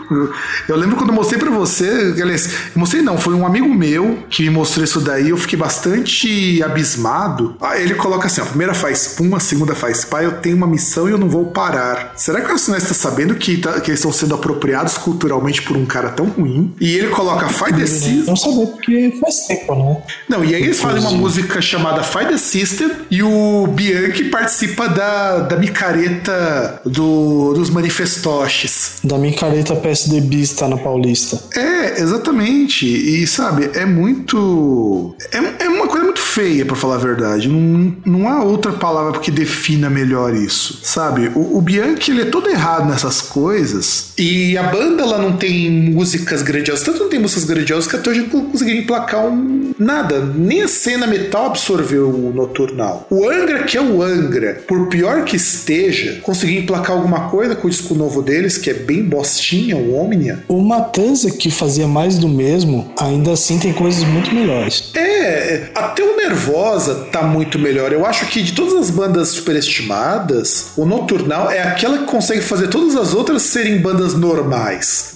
Eu 0.67 0.77
lembro 0.77 0.95
quando 0.95 1.09
eu 1.09 1.15
mostrei 1.15 1.39
para 1.39 1.51
você, 1.51 2.13
aliás, 2.21 2.45
eu 2.73 2.79
mostrei 2.79 3.01
não, 3.01 3.17
foi 3.17 3.33
um 3.33 3.45
amigo 3.45 3.67
meu 3.67 4.19
que 4.29 4.43
me 4.43 4.49
mostrou 4.49 4.85
isso 4.85 5.01
daí, 5.01 5.29
eu 5.29 5.37
fiquei 5.37 5.59
bastante 5.59 6.63
abismado. 6.63 7.57
Ele 7.75 7.95
coloca 7.95 8.27
assim, 8.27 8.39
a 8.41 8.45
primeira 8.45 8.73
faz 8.73 9.09
pum, 9.09 9.35
a 9.35 9.39
segunda 9.39 9.75
faz 9.75 10.05
pá, 10.05 10.23
eu 10.23 10.33
tenho 10.39 10.55
uma 10.55 10.67
missão 10.67 11.09
e 11.09 11.11
eu 11.11 11.17
não 11.17 11.27
vou 11.27 11.47
parar. 11.47 12.13
Será 12.15 12.39
que 12.39 12.47
o 12.47 12.51
Nacional 12.51 12.81
está 12.81 12.93
sabendo 12.93 13.35
que, 13.35 13.57
tá, 13.57 13.81
que 13.81 13.91
eles 13.91 13.99
estão 13.99 14.13
sendo 14.13 14.33
apropriados 14.33 14.76
culturalmente 14.97 15.61
por 15.61 15.77
um 15.77 15.85
cara 15.85 16.09
tão 16.09 16.25
ruim? 16.27 16.73
E 16.79 16.95
ele 16.95 17.07
coloca 17.07 17.47
Fight 17.47 17.73
the 17.73 17.85
System. 17.85 18.23
Não 18.25 18.35
saber 18.35 18.67
porque 18.67 19.17
faz 19.19 19.47
tempo, 19.47 19.75
né? 19.75 19.97
Não, 20.29 20.43
e 20.43 20.53
aí 20.55 20.63
eles 20.63 20.79
fazem 20.79 21.01
uma 21.01 21.11
música 21.11 21.61
chamada 21.61 22.03
Fight 22.03 22.27
the 22.27 22.37
System 22.37 22.89
e 23.09 23.23
o 23.23 23.67
Bianchi 23.67 24.25
participa 24.25 24.87
da, 24.87 25.39
da 25.39 25.57
micareta 25.57 26.81
do, 26.85 27.53
dos 27.53 27.69
manifestoches. 27.69 28.97
Da 29.03 29.17
micareta 29.17 29.75
PSDBista 29.75 30.67
na 30.67 30.77
Paulista. 30.77 31.41
É, 31.55 32.01
exatamente. 32.01 32.85
E 32.85 33.25
sabe, 33.27 33.69
é 33.73 33.85
muito. 33.85 35.15
É, 35.31 35.65
é 35.65 35.69
uma 35.69 35.87
coisa 35.87 36.05
muito 36.05 36.21
feia, 36.21 36.65
para 36.65 36.75
falar 36.75 36.95
a 36.95 36.99
verdade. 36.99 37.47
Não, 37.47 37.95
não 38.05 38.29
há 38.29 38.43
outra 38.43 38.73
palavra 38.73 39.19
que 39.19 39.31
defina 39.31 39.89
melhor 39.89 40.33
isso, 40.33 40.79
sabe? 40.83 41.31
O, 41.35 41.57
o 41.57 41.61
Bianchi, 41.61 42.11
ele 42.11 42.21
é 42.21 42.25
todo 42.25 42.49
errado 42.49 42.89
nessas 42.89 43.21
coisas. 43.21 44.13
E 44.17 44.57
a 44.57 44.63
banda, 44.71 45.03
ela 45.03 45.17
não 45.17 45.33
tem 45.33 45.69
músicas 45.69 46.41
grandiosas. 46.41 46.85
Tanto 46.85 46.99
não 46.99 47.09
tem 47.09 47.19
músicas 47.19 47.45
grandiosas 47.45 47.87
que 47.87 47.95
até 47.95 48.09
hoje 48.09 48.29
não 48.31 48.45
conseguiram 48.45 48.81
emplacar 48.81 49.25
um. 49.25 49.73
Nada. 49.79 50.19
Nem 50.19 50.63
a 50.63 50.67
cena 50.67 51.07
metal 51.07 51.47
absorveu 51.47 52.09
o 52.09 52.33
Noturnal. 52.33 53.05
O 53.09 53.29
Angra, 53.29 53.63
que 53.63 53.77
é 53.77 53.81
o 53.81 54.01
Angra, 54.01 54.63
por 54.67 54.87
pior 54.87 55.23
que 55.23 55.35
esteja, 55.35 56.19
conseguiu 56.21 56.61
emplacar 56.61 56.95
alguma 56.95 57.29
coisa 57.29 57.55
com 57.55 57.67
o 57.67 57.69
disco 57.69 57.93
novo 57.93 58.21
deles, 58.21 58.57
que 58.57 58.69
é 58.69 58.73
bem 58.73 59.03
bostinha, 59.03 59.75
o 59.75 59.95
Omnia. 59.95 60.43
O 60.47 60.61
Matanza, 60.61 61.31
que 61.31 61.51
fazia 61.51 61.87
mais 61.87 62.17
do 62.17 62.27
mesmo, 62.27 62.91
ainda 62.99 63.33
assim 63.33 63.59
tem 63.59 63.73
coisas 63.73 64.03
muito 64.03 64.33
melhores. 64.33 64.91
É, 64.95 65.69
até 65.75 66.03
o 66.03 66.15
Nervosa 66.15 67.07
tá 67.11 67.23
muito 67.23 67.59
melhor. 67.59 67.91
Eu 67.91 68.05
acho 68.05 68.25
que 68.27 68.41
de 68.41 68.53
todas 68.53 68.73
as 68.73 68.89
bandas 68.89 69.29
superestimadas, 69.29 70.71
o 70.75 70.85
Nocturnal 70.85 71.49
é 71.51 71.61
aquela 71.61 71.99
que 71.99 72.05
consegue 72.05 72.41
fazer 72.41 72.67
todas 72.67 72.95
as 72.95 73.13
outras 73.13 73.43
serem 73.43 73.79
bandas 73.79 74.13
normais, 74.13 74.56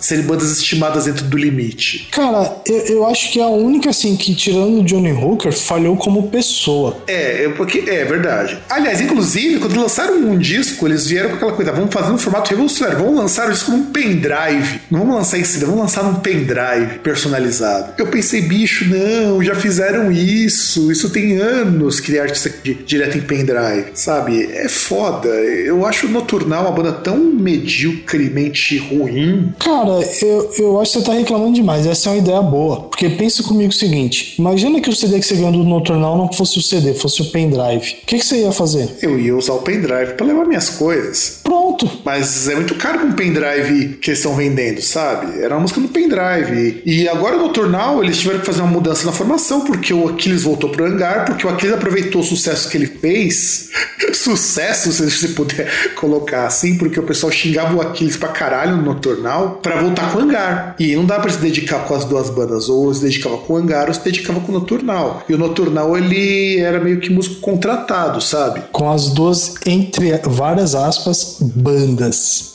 serem 0.01 0.23
bandas 0.23 0.51
estimadas 0.51 1.05
dentro 1.05 1.25
do 1.25 1.37
limite. 1.37 2.07
Cara, 2.11 2.57
eu, 2.65 2.77
eu 2.77 3.05
acho 3.07 3.31
que 3.31 3.39
é 3.39 3.43
a 3.43 3.47
única, 3.47 3.89
assim, 3.89 4.15
que 4.15 4.33
tirando 4.35 4.79
o 4.79 4.83
Johnny 4.83 5.11
Hooker, 5.11 5.53
falhou 5.53 5.95
como 5.97 6.29
pessoa. 6.29 6.97
É, 7.07 7.45
é 7.45 7.49
porque 7.49 7.89
é 7.89 8.05
verdade. 8.05 8.57
Aliás, 8.69 9.01
inclusive, 9.01 9.59
quando 9.59 9.79
lançaram 9.79 10.17
um 10.17 10.37
disco, 10.37 10.87
eles 10.87 11.07
vieram 11.07 11.29
com 11.29 11.35
aquela 11.35 11.53
coisa, 11.53 11.71
vamos 11.71 11.93
fazer 11.93 12.11
um 12.11 12.17
formato 12.17 12.49
revolucionário, 12.49 12.99
vamos 12.99 13.19
lançar 13.19 13.49
o 13.49 13.51
disco 13.51 13.71
num 13.71 13.85
pendrive. 13.85 14.81
Não 14.89 14.99
vamos 14.99 15.15
lançar 15.15 15.37
em 15.37 15.43
CD, 15.43 15.65
vamos 15.65 15.81
lançar 15.81 16.03
num 16.03 16.15
pendrive 16.15 16.99
personalizado. 17.03 17.93
Eu 17.97 18.07
pensei, 18.07 18.41
bicho, 18.41 18.85
não, 18.85 19.43
já 19.43 19.55
fizeram 19.55 20.11
isso. 20.11 20.91
Isso 20.91 21.09
tem 21.09 21.37
anos 21.37 21.99
criar 21.99 22.23
artista 22.23 22.51
de, 22.63 22.73
direto 22.73 23.17
em 23.17 23.21
pendrive, 23.21 23.91
sabe? 23.93 24.43
É 24.51 24.67
foda. 24.67 25.29
Eu 25.29 25.85
acho 25.85 26.07
o 26.07 26.09
Noturnal 26.09 26.63
uma 26.63 26.71
banda 26.71 26.91
tão 26.91 27.17
mediocremente 27.17 28.77
ruim. 28.77 29.30
Cara, 29.59 29.99
eu, 30.21 30.51
eu 30.57 30.81
acho 30.81 30.93
que 30.93 30.99
você 30.99 31.05
tá 31.05 31.13
reclamando 31.13 31.53
demais. 31.53 31.85
Essa 31.85 32.09
é 32.09 32.13
uma 32.13 32.19
ideia 32.19 32.41
boa. 32.41 32.81
Porque 32.83 33.09
pensa 33.09 33.43
comigo 33.43 33.69
o 33.69 33.75
seguinte: 33.75 34.35
imagina 34.37 34.79
que 34.79 34.89
o 34.89 34.95
CD 34.95 35.19
que 35.19 35.25
você 35.25 35.35
ganhou 35.35 35.51
do 35.51 35.63
Noturnal 35.63 36.17
não 36.17 36.31
fosse 36.31 36.57
o 36.57 36.61
CD, 36.61 36.93
fosse 36.93 37.21
o 37.21 37.31
pendrive. 37.31 37.97
O 38.03 38.05
que, 38.05 38.17
que 38.17 38.25
você 38.25 38.41
ia 38.41 38.51
fazer? 38.51 38.89
Eu 39.01 39.19
ia 39.19 39.35
usar 39.35 39.53
o 39.53 39.61
pendrive 39.61 40.13
para 40.13 40.25
levar 40.25 40.45
minhas 40.45 40.69
coisas. 40.69 41.39
Pronto. 41.43 41.89
Mas 42.03 42.47
é 42.47 42.55
muito 42.55 42.75
caro 42.75 42.99
com 42.99 43.07
um 43.07 43.13
pendrive 43.13 43.97
que 44.01 44.09
eles 44.09 44.19
estão 44.19 44.35
vendendo, 44.35 44.81
sabe? 44.81 45.41
Era 45.41 45.55
uma 45.55 45.61
música 45.61 45.79
no 45.79 45.89
pendrive. 45.89 46.81
E 46.85 47.07
agora 47.07 47.37
no 47.37 47.47
Noturnal 47.47 48.03
eles 48.03 48.19
tiveram 48.19 48.39
que 48.39 48.45
fazer 48.45 48.61
uma 48.61 48.71
mudança 48.71 49.05
na 49.05 49.11
formação, 49.11 49.61
porque 49.61 49.93
o 49.93 50.07
Aquiles 50.09 50.43
voltou 50.43 50.69
pro 50.69 50.85
hangar, 50.85 51.25
porque 51.25 51.45
o 51.45 51.49
Aquiles 51.49 51.73
aproveitou 51.73 52.21
o 52.21 52.23
sucesso 52.23 52.69
que 52.69 52.77
ele 52.77 52.87
fez. 52.87 53.69
sucesso, 54.13 54.91
se 54.91 55.09
você 55.09 55.29
puder 55.29 55.69
colocar 55.95 56.45
assim, 56.45 56.77
porque 56.77 56.99
o 56.99 57.03
pessoal 57.03 57.31
xingava 57.31 57.75
o 57.75 57.81
Aquiles 57.81 58.17
pra 58.17 58.29
caralho 58.29 58.77
no 58.77 58.83
Noturnal 58.83 59.20
pra 59.61 59.81
voltar 59.81 60.11
com 60.11 60.19
o 60.19 60.21
hangar. 60.21 60.75
E 60.79 60.95
não 60.95 61.05
dá 61.05 61.19
pra 61.19 61.31
se 61.31 61.39
dedicar 61.39 61.85
com 61.85 61.95
as 61.95 62.05
duas 62.05 62.29
bandas, 62.29 62.69
ou 62.69 62.93
se 62.93 63.01
dedicava 63.01 63.37
com 63.37 63.53
o 63.53 63.57
hangar 63.57 63.87
ou 63.87 63.93
se 63.93 64.03
dedicava 64.03 64.39
com 64.39 64.51
o 64.51 64.55
Noturnal. 64.55 65.23
E 65.27 65.33
o 65.33 65.37
Noturnal 65.37 65.97
ele 65.97 66.59
era 66.59 66.79
meio 66.79 66.99
que 66.99 67.09
músico 67.09 67.41
contratado, 67.41 68.21
sabe? 68.21 68.61
Com 68.71 68.91
as 68.91 69.09
duas, 69.09 69.55
entre 69.65 70.17
várias 70.25 70.75
aspas, 70.75 71.37
bandas. 71.39 72.51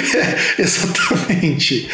Exatamente. 0.58 1.88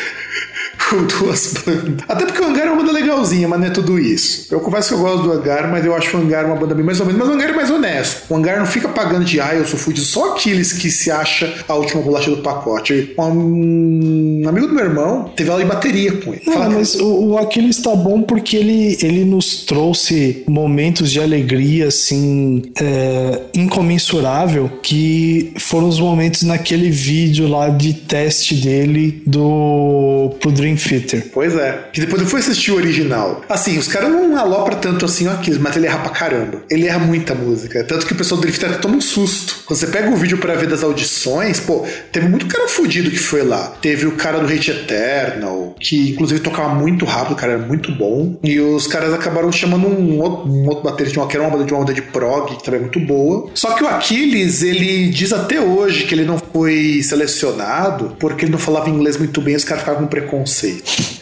Com 0.89 1.05
duas 1.05 1.53
bandas. 1.67 2.05
Até 2.09 2.27
porque 2.27 2.41
o 2.41 2.45
Hangar 2.47 2.67
é 2.67 2.71
uma 2.71 2.77
banda 2.83 2.93
legalzinha, 2.93 3.49
mas 3.49 3.59
não 3.59 3.67
é 3.67 3.71
tudo 3.71 3.99
isso. 3.99 4.47
Eu 4.55 4.61
confesso 4.61 4.89
que 4.89 4.95
eu 4.95 4.99
gosto 4.99 5.23
do 5.25 5.33
Hangar, 5.33 5.69
mas 5.71 5.85
eu 5.85 5.95
acho 5.95 6.17
o 6.17 6.21
Hangar 6.21 6.47
uma 6.47 6.55
banda 6.57 6.75
bem 6.75 6.85
mais 6.85 7.01
ou 7.01 7.07
menos. 7.07 7.21
Mas 7.21 7.29
o 7.29 7.33
Hangar 7.33 7.51
é 7.51 7.53
mais 7.53 7.71
honesto. 7.71 8.23
O 8.33 8.37
Hangar 8.37 8.59
não 8.59 8.67
fica 8.67 8.89
pagando 8.89 9.25
de 9.25 9.41
ah, 9.41 9.55
eu 9.55 9.65
sou 9.67 9.79
fudido. 9.79 10.07
Só 10.07 10.33
aqueles 10.35 10.73
que 10.73 10.89
se 10.91 11.11
acha 11.11 11.53
a 11.69 11.75
última 11.75 12.03
bolacha 12.03 12.31
do 12.31 12.37
pacote. 12.39 13.15
Um 13.19 14.43
amigo 14.49 14.67
do 14.69 14.75
meu 14.75 14.85
irmão 14.85 15.31
teve 15.35 15.51
aula 15.51 15.63
de 15.63 15.69
bateria 15.69 16.13
com 16.19 16.33
ele. 16.33 16.43
Não, 16.47 16.53
Fala- 16.55 16.71
mas 16.71 16.95
o, 16.95 17.31
o 17.31 17.39
Aquiles 17.39 17.79
tá 17.79 17.95
bom 17.95 18.23
porque 18.23 18.57
ele, 18.57 18.97
ele 19.03 19.25
nos 19.25 19.65
trouxe 19.65 20.45
momentos 20.49 21.11
de 21.11 21.21
alegria, 21.21 21.89
assim, 21.89 22.63
é, 22.81 23.41
incomensurável, 23.55 24.71
que 24.83 25.53
foram 25.59 25.89
os 25.89 25.99
momentos 25.99 26.43
naquele 26.43 26.91
vídeo 26.91 27.49
lá 27.49 27.69
de 27.69 27.93
teste 27.93 28.55
dele 28.55 29.23
do 29.27 30.31
pro 30.41 30.53
Dream 30.53 30.76
Theater. 30.77 31.31
Pois 31.33 31.55
é. 31.57 31.89
Que 31.93 32.01
depois 32.01 32.23
eu 32.23 32.29
fui 32.29 32.41
assistir 32.41 32.73
o 32.73 32.77
original. 32.77 33.43
Assim, 33.49 33.79
os 33.79 33.89
caras 33.89 34.11
não 34.11 34.37
alopram 34.37 34.79
tanto 34.79 35.05
assim 35.05 35.27
o 35.27 35.31
Aquiles, 35.31 35.59
mas 35.59 35.77
ele 35.77 35.87
erra 35.87 35.99
pra 35.99 36.11
caramba. 36.11 36.63
Ele 36.71 36.87
erra 36.87 36.99
muita 36.99 37.35
música. 37.35 37.85
Tanto 37.85 38.07
que 38.07 38.13
o 38.13 38.17
pessoal 38.17 38.41
do 38.41 38.43
Drift 38.43 38.65
até 38.65 38.77
toma 38.77 38.97
um 38.97 39.01
susto. 39.01 39.63
Quando 39.67 39.79
você 39.79 39.87
pega 39.87 40.11
o 40.11 40.17
vídeo 40.17 40.39
pra 40.39 40.55
ver 40.55 40.69
das 40.69 40.83
audições, 40.83 41.61
pô, 41.61 41.85
teve 42.13 42.29
muito 42.29 42.47
cara 42.47 42.69
fudido 42.69 43.11
que 43.11 43.19
foi 43.19 43.43
lá. 43.43 43.75
Teve 43.81 44.07
o 44.07 44.13
cara 44.13 44.39
do 44.39 44.53
Hate 44.53 44.71
Eternal, 44.71 45.75
que 45.81 46.11
inclusive 46.11 46.41
tocava 46.41 46.75
muito 46.75 47.05
rápido, 47.05 47.33
o 47.33 47.37
cara 47.37 47.53
era 47.55 47.63
muito 47.63 47.93
bom. 47.93 48.39
E 48.43 48.61
os 48.61 48.87
caras 48.87 49.13
acabaram 49.13 49.51
chamando 49.51 49.87
um 49.87 50.21
outro, 50.21 50.51
um 50.51 50.67
outro 50.69 50.85
baterista, 50.85 51.27
que 51.27 51.37
era 51.37 51.45
uma 51.45 51.51
banda 51.51 51.65
de 51.65 51.73
uma 51.73 51.81
banda 51.81 51.95
de 51.95 52.03
prog, 52.03 52.57
que 52.57 52.65
também 52.65 52.81
é 52.81 52.83
muito 52.83 53.01
boa. 53.01 53.51
Só 53.55 53.75
que 53.75 53.83
o 53.83 53.89
Aquiles, 53.89 54.63
ele 54.63 55.09
diz 55.09 55.33
até 55.33 55.61
hoje 55.61 56.05
que 56.05 56.15
ele 56.15 56.25
não 56.25 56.39
foi 56.39 57.01
selecionado 57.03 58.17
porque 58.19 58.45
ele 58.45 58.53
não 58.53 58.59
falava 58.59 58.89
inglês 58.91 59.17
muito 59.17 59.41
bem, 59.41 59.57
os 59.57 59.65
caras 59.65 59.83
ficavam 59.83 60.03
com 60.03 60.09
preconceito. 60.09 60.66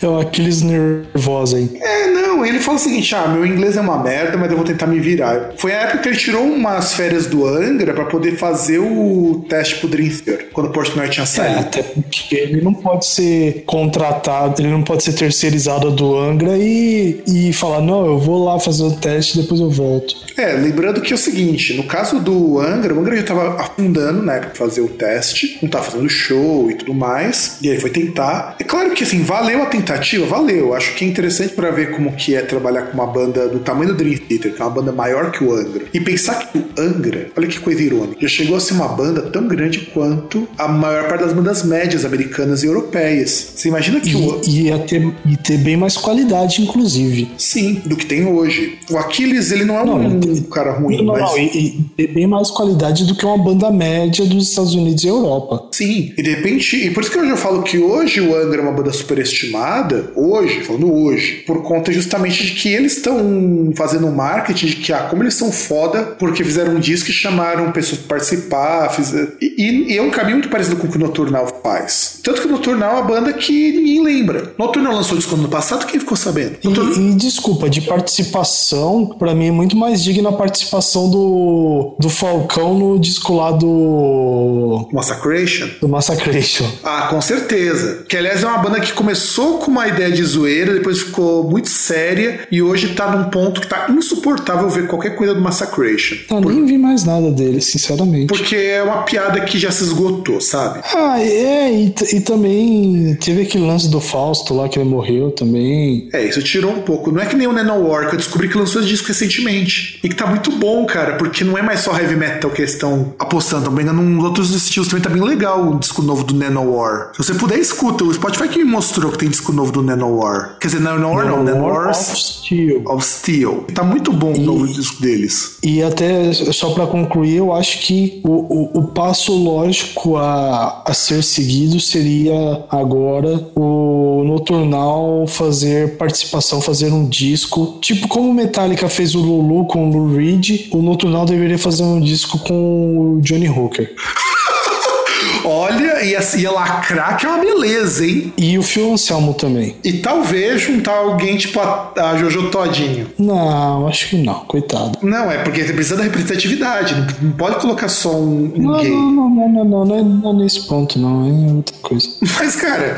É 0.03 0.07
o 0.07 0.19
Aquiles 0.21 0.63
nervoso 0.63 1.57
aí. 1.57 1.71
É, 1.81 2.07
não, 2.11 2.45
ele 2.45 2.59
fala 2.61 2.77
o 2.77 2.81
seguinte: 2.81 3.15
ah, 3.15 3.27
meu 3.29 3.45
inglês 3.47 3.77
é 3.77 3.81
uma 3.81 4.03
merda, 4.03 4.37
mas 4.37 4.51
eu 4.51 4.57
vou 4.57 4.67
tentar 4.67 4.87
me 4.87 4.99
virar. 5.01 5.53
Foi 5.57 5.73
a 5.73 5.83
época 5.83 5.99
que 5.99 6.09
ele 6.09 6.17
tirou 6.17 6.43
umas 6.43 6.95
férias 6.95 7.27
do 7.27 7.47
Angra 7.47 7.93
pra 7.95 8.05
poder 8.05 8.37
fazer 8.37 8.79
o 8.79 9.45
teste 9.49 9.77
pro 9.77 9.89
Dream 9.89 10.11
Theater, 10.11 10.49
quando 10.53 10.69
o 10.69 10.73
Portnoy 10.73 11.09
tinha 11.09 11.25
É, 11.25 11.27
saído. 11.27 11.61
até 11.61 11.83
porque 11.83 12.35
ele 12.35 12.61
não 12.61 12.75
pode 12.75 13.07
ser 13.07 13.63
contratado, 13.67 14.61
ele 14.61 14.69
não 14.71 14.83
pode 14.83 15.03
ser 15.05 15.13
terceirizado 15.13 15.91
do 15.91 16.17
Angra 16.19 16.57
e, 16.59 17.23
e 17.27 17.53
falar, 17.53 17.81
não, 17.81 18.05
eu 18.07 18.19
vou 18.19 18.45
lá 18.45 18.59
fazer 18.59 18.83
o 18.83 18.91
teste 18.93 19.41
depois 19.41 19.61
eu 19.61 19.71
volto. 19.71 20.15
É, 20.37 20.53
lembrando 20.53 21.01
que 21.01 21.13
é 21.13 21.15
o 21.15 21.19
seguinte, 21.19 21.75
no 21.75 21.85
caso 21.85 22.19
do 22.21 22.59
Angra, 22.61 22.93
o 22.95 22.99
Angra 23.01 23.17
já 23.17 23.23
tava 23.23 23.61
afundando 23.61 24.23
na 24.23 24.35
época 24.35 24.53
de 24.53 24.59
fazer 24.59 24.81
o 24.81 24.89
teste, 24.89 25.59
não 25.63 25.69
tava 25.69 25.85
fazendo 25.85 26.09
show 26.09 26.71
e 26.71 26.75
tudo 26.75 26.93
mais, 26.95 27.59
e 27.63 27.71
aí 27.71 27.79
foi 27.81 27.91
tentar. 27.91 28.57
É 28.59 28.65
claro 28.65 28.91
que 28.91 29.05
assim, 29.05 29.23
valeu 29.35 29.63
a 29.63 29.67
tentativa, 29.67 30.25
valeu. 30.27 30.75
Acho 30.75 30.95
que 30.95 31.05
é 31.05 31.09
interessante 31.09 31.55
pra 31.55 31.71
ver 31.73 31.91
como 31.91 32.13
que 32.13 32.37
é 32.37 32.41
trabalhar 32.43 32.83
com 32.83 32.95
uma 32.95 33.07
banda 33.07 33.49
do 33.49 33.59
tamanho 33.59 33.89
do 33.91 33.97
Dream 33.97 34.17
Theater, 34.19 34.55
que 34.55 34.63
é 34.63 34.65
uma 34.65 34.71
banda 34.71 34.93
maior 34.93 35.33
que 35.33 35.43
o 35.43 35.53
Angra. 35.53 35.83
E 35.93 35.99
pensar 36.01 36.35
que 36.53 36.57
o 36.59 36.65
Angra, 36.79 37.29
olha 37.37 37.49
que 37.49 37.59
coisa 37.59 37.83
irônica, 37.83 38.17
já 38.21 38.29
chegou 38.29 38.57
a 38.57 38.61
ser 38.61 38.75
uma 38.75 38.87
banda 38.89 39.23
tão 39.23 39.49
grande 39.49 39.81
quanto 39.93 40.47
a 40.57 40.69
maior 40.69 41.09
parte 41.09 41.23
das 41.25 41.33
bandas 41.33 41.65
médias 41.65 42.05
americanas 42.05 42.63
e 42.63 42.67
europeias. 42.67 43.53
Você 43.57 43.69
imagina 43.69 43.99
que 44.01 44.15
o 44.15 44.41
E, 44.47 44.51
e, 44.51 44.63
ia 44.67 44.79
ter, 44.79 45.03
e 45.27 45.37
ter 45.37 45.59
bem 45.59 45.77
mais 45.77 45.97
qualidade, 45.97 46.63
inclusive. 46.63 47.33
Sim, 47.37 47.83
do 47.85 47.97
que 47.97 48.07
tem 48.07 48.25
hoje. 48.27 48.79
O 48.89 48.97
Aquiles, 48.99 49.51
ele 49.51 49.65
não 49.65 49.79
é 49.81 49.85
Não, 49.85 49.97
um 49.97 50.03
ele- 50.23 50.43
cara 50.43 50.73
ruim, 50.73 50.99
não, 51.05 51.15
mas. 51.15 51.23
não, 51.23 51.39
e, 51.39 51.43
e 51.43 51.85
ter 51.97 52.07
bem 52.09 52.27
mais 52.29 52.51
qualidade 52.51 53.05
do 53.05 53.17
que 53.17 53.27
uma 53.27 53.39
banda 53.39 53.71
média 53.73 54.25
dos 54.25 54.49
Estados 54.51 54.75
Unidos 54.75 55.03
e 55.03 55.09
Europa. 55.09 55.69
Sim, 55.73 56.13
e 56.17 56.23
de 56.23 56.31
repente, 56.31 56.77
e 56.77 56.91
por 56.91 57.03
isso 57.03 57.11
que 57.11 57.19
eu 57.19 57.27
já 57.27 57.37
falo 57.37 57.63
que 57.65 57.79
hoje 57.79 58.21
o 58.21 58.35
Angra 58.37 58.61
é 58.61 58.63
uma 58.63 58.73
banda 58.73 58.93
superestimada, 59.25 60.13
hoje, 60.15 60.61
falando 60.63 60.93
hoje, 60.93 61.43
por 61.47 61.63
conta 61.63 61.93
justamente 61.93 62.45
de 62.47 62.53
que 62.53 62.69
eles 62.69 62.97
estão 62.97 63.73
fazendo 63.77 64.07
um 64.07 64.15
marketing 64.15 64.67
de 64.67 64.77
que, 64.77 64.93
ah, 64.93 65.07
como 65.11 65.23
eles 65.23 65.35
são 65.35 65.51
foda, 65.53 66.03
porque 66.19 66.45
fizeram 66.45 66.75
um 66.75 66.81
disco 66.81 67.11
e 67.11 67.13
chamaram 67.13 67.73
pessoas 67.73 68.01
pra 68.01 68.17
participar, 68.17 68.89
fizeram... 68.91 69.29
E, 69.41 69.93
e- 69.93 69.99
é 69.99 70.03
um 70.03 70.11
caminho 70.11 70.37
muito 70.37 70.49
parecido 70.49 70.77
com 70.77 70.87
o 70.87 70.91
que 70.91 70.97
o 70.97 71.01
Noturnal 71.01 71.61
faz. 71.63 72.21
Tanto 72.23 72.41
que 72.41 72.47
o 72.47 72.51
Noturnal 72.51 72.91
é 72.91 73.01
uma 73.01 73.03
banda 73.03 73.33
que 73.33 73.73
ninguém 73.73 74.03
lembra. 74.03 74.53
Noturnal 74.59 74.95
lançou 74.95 75.17
disco 75.17 75.35
no 75.37 75.43
ano 75.43 75.51
passado, 75.51 75.87
quem 75.87 75.99
ficou 76.01 76.17
sabendo? 76.17 76.57
Noturnal- 76.63 76.95
E, 77.01 77.11
e, 77.11 77.15
desculpa, 77.15 77.69
de 77.69 77.81
participação, 77.83 79.07
pra 79.19 79.35
mim 79.35 79.49
é 79.49 79.51
muito 79.51 79.77
mais 79.77 80.03
digna 80.03 80.29
a 80.31 80.33
participação 80.33 81.09
do, 81.11 81.97
do 81.99 82.09
Falcão 82.09 82.79
no 82.79 82.99
disco 82.99 83.35
lá 83.35 83.51
do, 83.53 84.89
Massacration? 84.93 85.69
do 85.81 85.89
Massacration. 85.89 86.67
Ah, 86.83 87.09
com 87.11 87.21
certeza. 87.21 88.05
Que 88.09 88.17
aliás 88.17 88.43
é 88.43 88.47
uma 88.47 88.59
banda 88.59 88.81
que 88.81 88.93
começou 88.93 89.14
com 89.59 89.71
uma 89.71 89.89
ideia 89.89 90.11
de 90.11 90.23
zoeira, 90.23 90.75
depois 90.75 91.01
ficou 91.01 91.49
muito 91.49 91.69
séria 91.69 92.41
e 92.51 92.63
hoje 92.63 92.95
tá 92.95 93.11
num 93.11 93.31
ponto 93.31 93.61
que 93.61 93.67
tá 93.67 93.87
insuportável 93.91 94.69
ver 94.69 94.87
qualquer 94.87 95.17
coisa 95.17 95.35
do 95.35 95.41
Massacration. 95.41 96.17
Eu 96.31 96.41
nem 96.41 96.65
vi 96.65 96.79
mais 96.79 97.05
nada 97.05 97.31
dele, 97.31 97.61
sinceramente. 97.61 98.27
Porque 98.27 98.57
é 98.57 98.83
uma 98.83 99.03
piada 99.03 99.41
que 99.41 99.59
já 99.59 99.71
se 99.71 99.85
esgotou, 99.85 100.41
sabe? 100.41 100.81
Ah, 100.95 101.21
é, 101.21 101.73
e, 101.73 101.95
e 102.13 102.21
também 102.21 103.17
teve 103.21 103.43
aquele 103.43 103.67
lance 103.67 103.89
do 103.89 104.01
Fausto 104.01 104.55
lá 104.55 104.69
que 104.69 104.79
ele 104.79 104.89
morreu 104.89 105.31
também. 105.31 106.09
É, 106.13 106.25
isso 106.25 106.43
tirou 106.43 106.73
um 106.73 106.83
pouco. 106.83 107.11
Não 107.11 107.21
é 107.21 107.27
que 107.27 107.37
nem 107.37 107.47
o 107.47 107.53
Nanowar, 107.53 108.09
que 108.09 108.15
eu 108.15 108.19
descobri 108.19 108.49
que 108.49 108.57
lançou 108.57 108.81
esse 108.81 108.91
disco 108.91 109.09
recentemente. 109.09 109.99
E 110.03 110.09
que 110.09 110.15
tá 110.15 110.27
muito 110.27 110.51
bom, 110.53 110.85
cara, 110.87 111.15
porque 111.15 111.45
não 111.45 111.57
é 111.57 111.63
mais 111.63 111.81
só 111.81 111.97
heavy 111.99 112.17
metal 112.17 112.51
que 112.51 112.63
eles 112.63 112.73
estão 112.73 113.15
apostando, 113.19 113.65
também 113.65 113.85
nos 113.85 114.25
outros 114.25 114.55
estilos 114.55 114.89
também 114.89 115.03
tá 115.03 115.11
bem 115.11 115.23
legal 115.23 115.69
o 115.69 115.79
disco 115.79 116.03
novo 116.03 116.25
do 116.25 116.35
Nanowar. 116.35 117.11
Se 117.13 117.19
você 117.19 117.35
puder, 117.35 117.59
escuta. 117.59 118.05
O 118.05 118.13
Spotify 118.13 118.49
que 118.49 118.59
me 118.59 118.65
mostrou 118.65 119.04
que 119.11 119.19
tem 119.19 119.29
disco 119.29 119.53
novo 119.53 119.73
do 119.73 119.83
Nanowar. 119.83 120.57
Quer 120.61 120.69
dizer, 120.69 120.81
Nanowar 120.81 121.27
não, 121.27 121.43
Nanowar 121.43 121.91
of 121.91 121.99
Steel. 121.99 122.83
of 122.87 123.05
Steel. 123.05 123.65
Tá 123.75 123.83
muito 123.83 124.13
bom 124.13 124.33
o 124.33 124.41
novo 124.41 124.67
disco 124.67 125.01
deles. 125.01 125.59
E 125.63 125.83
até, 125.83 126.33
só 126.33 126.71
pra 126.71 126.87
concluir, 126.87 127.37
eu 127.37 127.53
acho 127.53 127.81
que 127.81 128.21
o, 128.25 128.31
o, 128.31 128.79
o 128.81 128.89
passo 128.89 129.33
lógico 129.33 130.17
a, 130.17 130.83
a 130.87 130.95
ser 130.95 131.23
seguido 131.23 131.81
seria 131.81 132.65
agora 132.71 133.49
o 133.55 134.23
Noturnal 134.25 135.27
fazer 135.27 135.97
participação, 135.97 136.61
fazer 136.61 136.93
um 136.93 137.09
disco. 137.09 137.79
Tipo 137.81 138.09
como 138.09 138.31
o 138.31 138.35
Metallica 138.35 138.89
fez 138.89 139.15
o 139.15 139.21
Lulu 139.21 139.67
com 139.67 139.89
o 139.89 139.93
Lou 139.93 140.17
Reed, 140.17 140.69
o 140.71 140.83
Noturnal 140.83 141.25
deveria 141.27 141.59
fazer 141.59 141.83
um 141.83 142.01
disco 142.01 142.39
com 142.39 143.17
o 143.17 143.21
Johnny 143.21 143.49
Hooker. 143.49 143.95
Olha, 145.45 146.03
ia, 146.03 146.21
ia 146.37 146.51
lacrar 146.51 147.17
que 147.17 147.27
é 147.27 147.29
uma 147.29 147.39
beleza, 147.39 148.07
hein? 148.07 148.33
E 148.37 148.59
o 148.59 148.63
Phil 148.63 148.93
Anselmo 148.93 149.35
também. 149.35 149.77
E 149.85 149.95
talvez 149.95 150.63
juntar 150.63 150.97
alguém 150.97 151.37
tipo 151.37 151.61
a, 151.61 151.93
a 151.97 152.17
Jojo 152.17 152.51
Todinho. 152.51 153.11
Não, 153.19 153.87
acho 153.87 154.09
que 154.11 154.17
não, 154.17 154.41
coitado. 154.47 154.99
Não, 155.03 155.31
é 155.31 155.39
porque 155.39 155.63
precisa 155.65 155.97
da 155.97 156.03
representatividade. 156.03 156.95
Não, 157.23 157.33
pode 157.33 157.57
colocar 157.57 157.89
só 157.89 158.15
um, 158.15 158.53
um 158.57 158.63
Não, 158.63 158.81
gay. 158.81 158.91
não, 158.91 159.13
não, 159.13 159.31
não, 159.31 159.49
não, 159.49 159.65
não, 159.65 159.85
não 159.85 159.97
é, 159.97 160.03
não 160.03 160.31
é 160.31 160.43
nesse 160.45 160.67
ponto, 160.67 160.99
não, 160.99 161.27
é 161.27 161.53
outra 161.53 161.77
coisa. 161.83 162.09
Mas, 162.39 162.57
cara, 162.57 162.97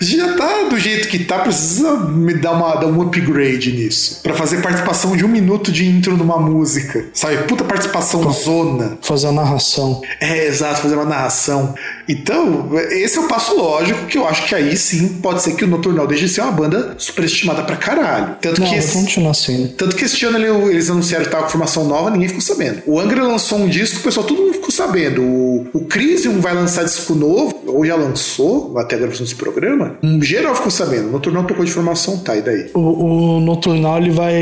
já 0.00 0.34
tá 0.36 0.68
do 0.68 0.78
jeito 0.78 1.08
que 1.08 1.20
tá, 1.20 1.38
precisa 1.40 1.96
me 1.96 2.34
dar, 2.34 2.52
uma, 2.52 2.74
dar 2.76 2.86
um 2.86 3.00
upgrade 3.02 3.72
nisso. 3.72 4.20
Pra 4.22 4.34
fazer 4.34 4.60
participação 4.62 5.16
de 5.16 5.24
um 5.24 5.28
minuto 5.28 5.70
de 5.72 5.86
intro 5.86 6.16
numa 6.16 6.38
música. 6.38 7.06
Sabe? 7.12 7.38
Puta 7.44 7.64
participação 7.64 8.30
zona. 8.32 8.98
Fazer 9.00 9.28
a 9.28 9.32
narração. 9.32 10.02
É, 10.20 10.46
exato, 10.46 10.82
fazer 10.82 10.94
uma 10.94 11.04
narração. 11.04 11.71
Então, 12.08 12.70
esse 12.90 13.18
é 13.18 13.20
o 13.20 13.28
passo 13.28 13.56
lógico 13.56 14.06
que 14.06 14.18
eu 14.18 14.26
acho 14.26 14.46
que 14.48 14.54
aí 14.54 14.76
sim 14.76 15.08
pode 15.22 15.42
ser 15.42 15.54
que 15.54 15.64
o 15.64 15.68
Noturnal 15.68 16.06
deixe 16.06 16.24
de 16.26 16.30
ser 16.32 16.40
uma 16.42 16.52
banda 16.52 16.94
superestimada 16.98 17.62
pra 17.62 17.76
caralho. 17.76 18.36
Tanto 18.40 18.60
Não, 18.60 18.68
que 18.68 18.74
esse, 18.76 18.92
continuar 18.94 19.34
sendo. 19.34 19.68
tanto 19.70 19.96
que 19.96 20.04
este 20.04 20.24
ano 20.24 20.38
ele- 20.38 20.70
eles 20.72 20.90
anunciaram 20.90 21.24
que 21.24 21.30
tava 21.30 21.44
com 21.44 21.50
formação 21.50 21.84
nova, 21.84 22.10
ninguém 22.10 22.28
ficou 22.28 22.42
sabendo. 22.42 22.82
O 22.86 22.98
Angra 23.00 23.22
lançou 23.22 23.58
um 23.58 23.68
disco, 23.68 24.00
o 24.00 24.02
pessoal 24.02 24.26
todo 24.26 24.40
mundo 24.42 24.54
ficou 24.54 24.70
sabendo. 24.70 25.22
O, 25.22 25.66
o 25.72 25.84
Crisium 25.86 26.40
vai 26.40 26.54
lançar 26.54 26.84
disco 26.84 27.14
novo, 27.14 27.62
ou 27.66 27.84
já 27.86 27.94
lançou, 27.96 28.76
até 28.78 28.96
a 28.96 28.98
gravação 28.98 29.24
desse 29.24 29.36
programa. 29.36 29.96
Um 30.02 30.20
geral 30.22 30.54
ficou 30.54 30.70
sabendo. 30.70 31.08
O 31.08 31.12
Noturnal 31.12 31.44
tocou 31.44 31.64
de 31.64 31.70
formação, 31.72 32.18
tá, 32.18 32.36
e 32.36 32.42
daí? 32.42 32.70
O, 32.74 33.36
o 33.36 33.40
Noturnal 33.40 33.98
ele 33.98 34.10
vai, 34.10 34.34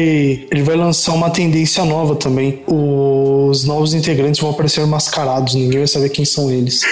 ele 0.50 0.62
vai 0.62 0.76
lançar 0.76 1.12
uma 1.12 1.30
tendência 1.30 1.84
nova 1.84 2.14
também. 2.16 2.62
Os 3.50 3.64
novos 3.64 3.94
integrantes 3.94 4.40
vão 4.40 4.50
aparecer 4.50 4.86
mascarados, 4.86 5.54
ninguém 5.54 5.78
vai 5.78 5.88
saber 5.88 6.08
quem 6.10 6.24
são 6.24 6.50
eles. 6.50 6.82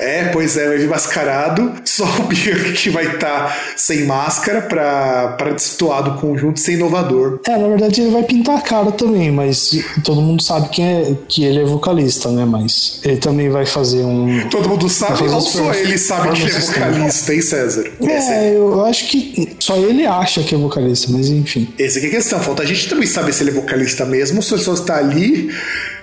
É, 0.00 0.24
pois 0.32 0.56
é, 0.56 0.66
vai 0.68 0.78
vir 0.78 0.88
mascarado. 0.88 1.72
Só 1.84 2.04
o 2.04 2.22
Bianchi 2.24 2.72
que 2.84 2.90
vai 2.90 3.06
estar 3.14 3.56
sem 3.76 4.04
máscara 4.06 4.62
pra, 4.62 5.34
pra 5.38 5.50
destoar 5.52 6.02
do 6.02 6.14
conjunto, 6.20 6.58
ser 6.58 6.72
inovador. 6.72 7.40
É, 7.46 7.56
na 7.56 7.68
verdade 7.68 8.00
ele 8.00 8.10
vai 8.10 8.22
pintar 8.22 8.56
a 8.58 8.60
cara 8.60 8.90
também, 8.92 9.30
mas 9.30 9.78
todo 10.04 10.20
mundo 10.20 10.42
sabe 10.42 10.68
quem 10.70 10.84
é, 10.86 11.14
que 11.28 11.44
ele 11.44 11.60
é 11.60 11.64
vocalista, 11.64 12.30
né? 12.30 12.44
Mas 12.44 13.00
ele 13.04 13.18
também 13.18 13.50
vai 13.50 13.66
fazer 13.66 14.02
um. 14.02 14.48
Todo 14.48 14.68
mundo 14.68 14.88
sabe, 14.88 15.22
ou 15.28 15.40
só 15.40 15.72
ele 15.74 15.98
sabe 15.98 16.30
que 16.32 16.42
ele 16.42 16.50
é 16.50 16.58
vocalista, 16.60 17.34
hein, 17.34 17.42
César? 17.42 17.84
É- 18.00 18.30
É, 18.30 18.56
eu 18.56 18.84
acho 18.84 19.08
que 19.08 19.56
só 19.58 19.76
ele 19.76 20.06
acha 20.06 20.42
que 20.42 20.54
é 20.54 20.58
vocalista, 20.58 21.08
mas 21.10 21.28
enfim. 21.28 21.68
Essa 21.78 21.98
aqui 21.98 22.06
é 22.06 22.10
a 22.10 22.12
questão. 22.12 22.40
Falta 22.40 22.62
a 22.62 22.66
gente 22.66 22.88
também 22.88 23.06
saber 23.06 23.32
se 23.32 23.42
ele 23.42 23.50
é 23.50 23.54
vocalista 23.54 24.04
mesmo 24.06 24.36
ou 24.38 24.42
se 24.42 24.54
ele 24.54 24.62
só 24.62 24.72
está 24.74 24.96
ali 24.96 25.50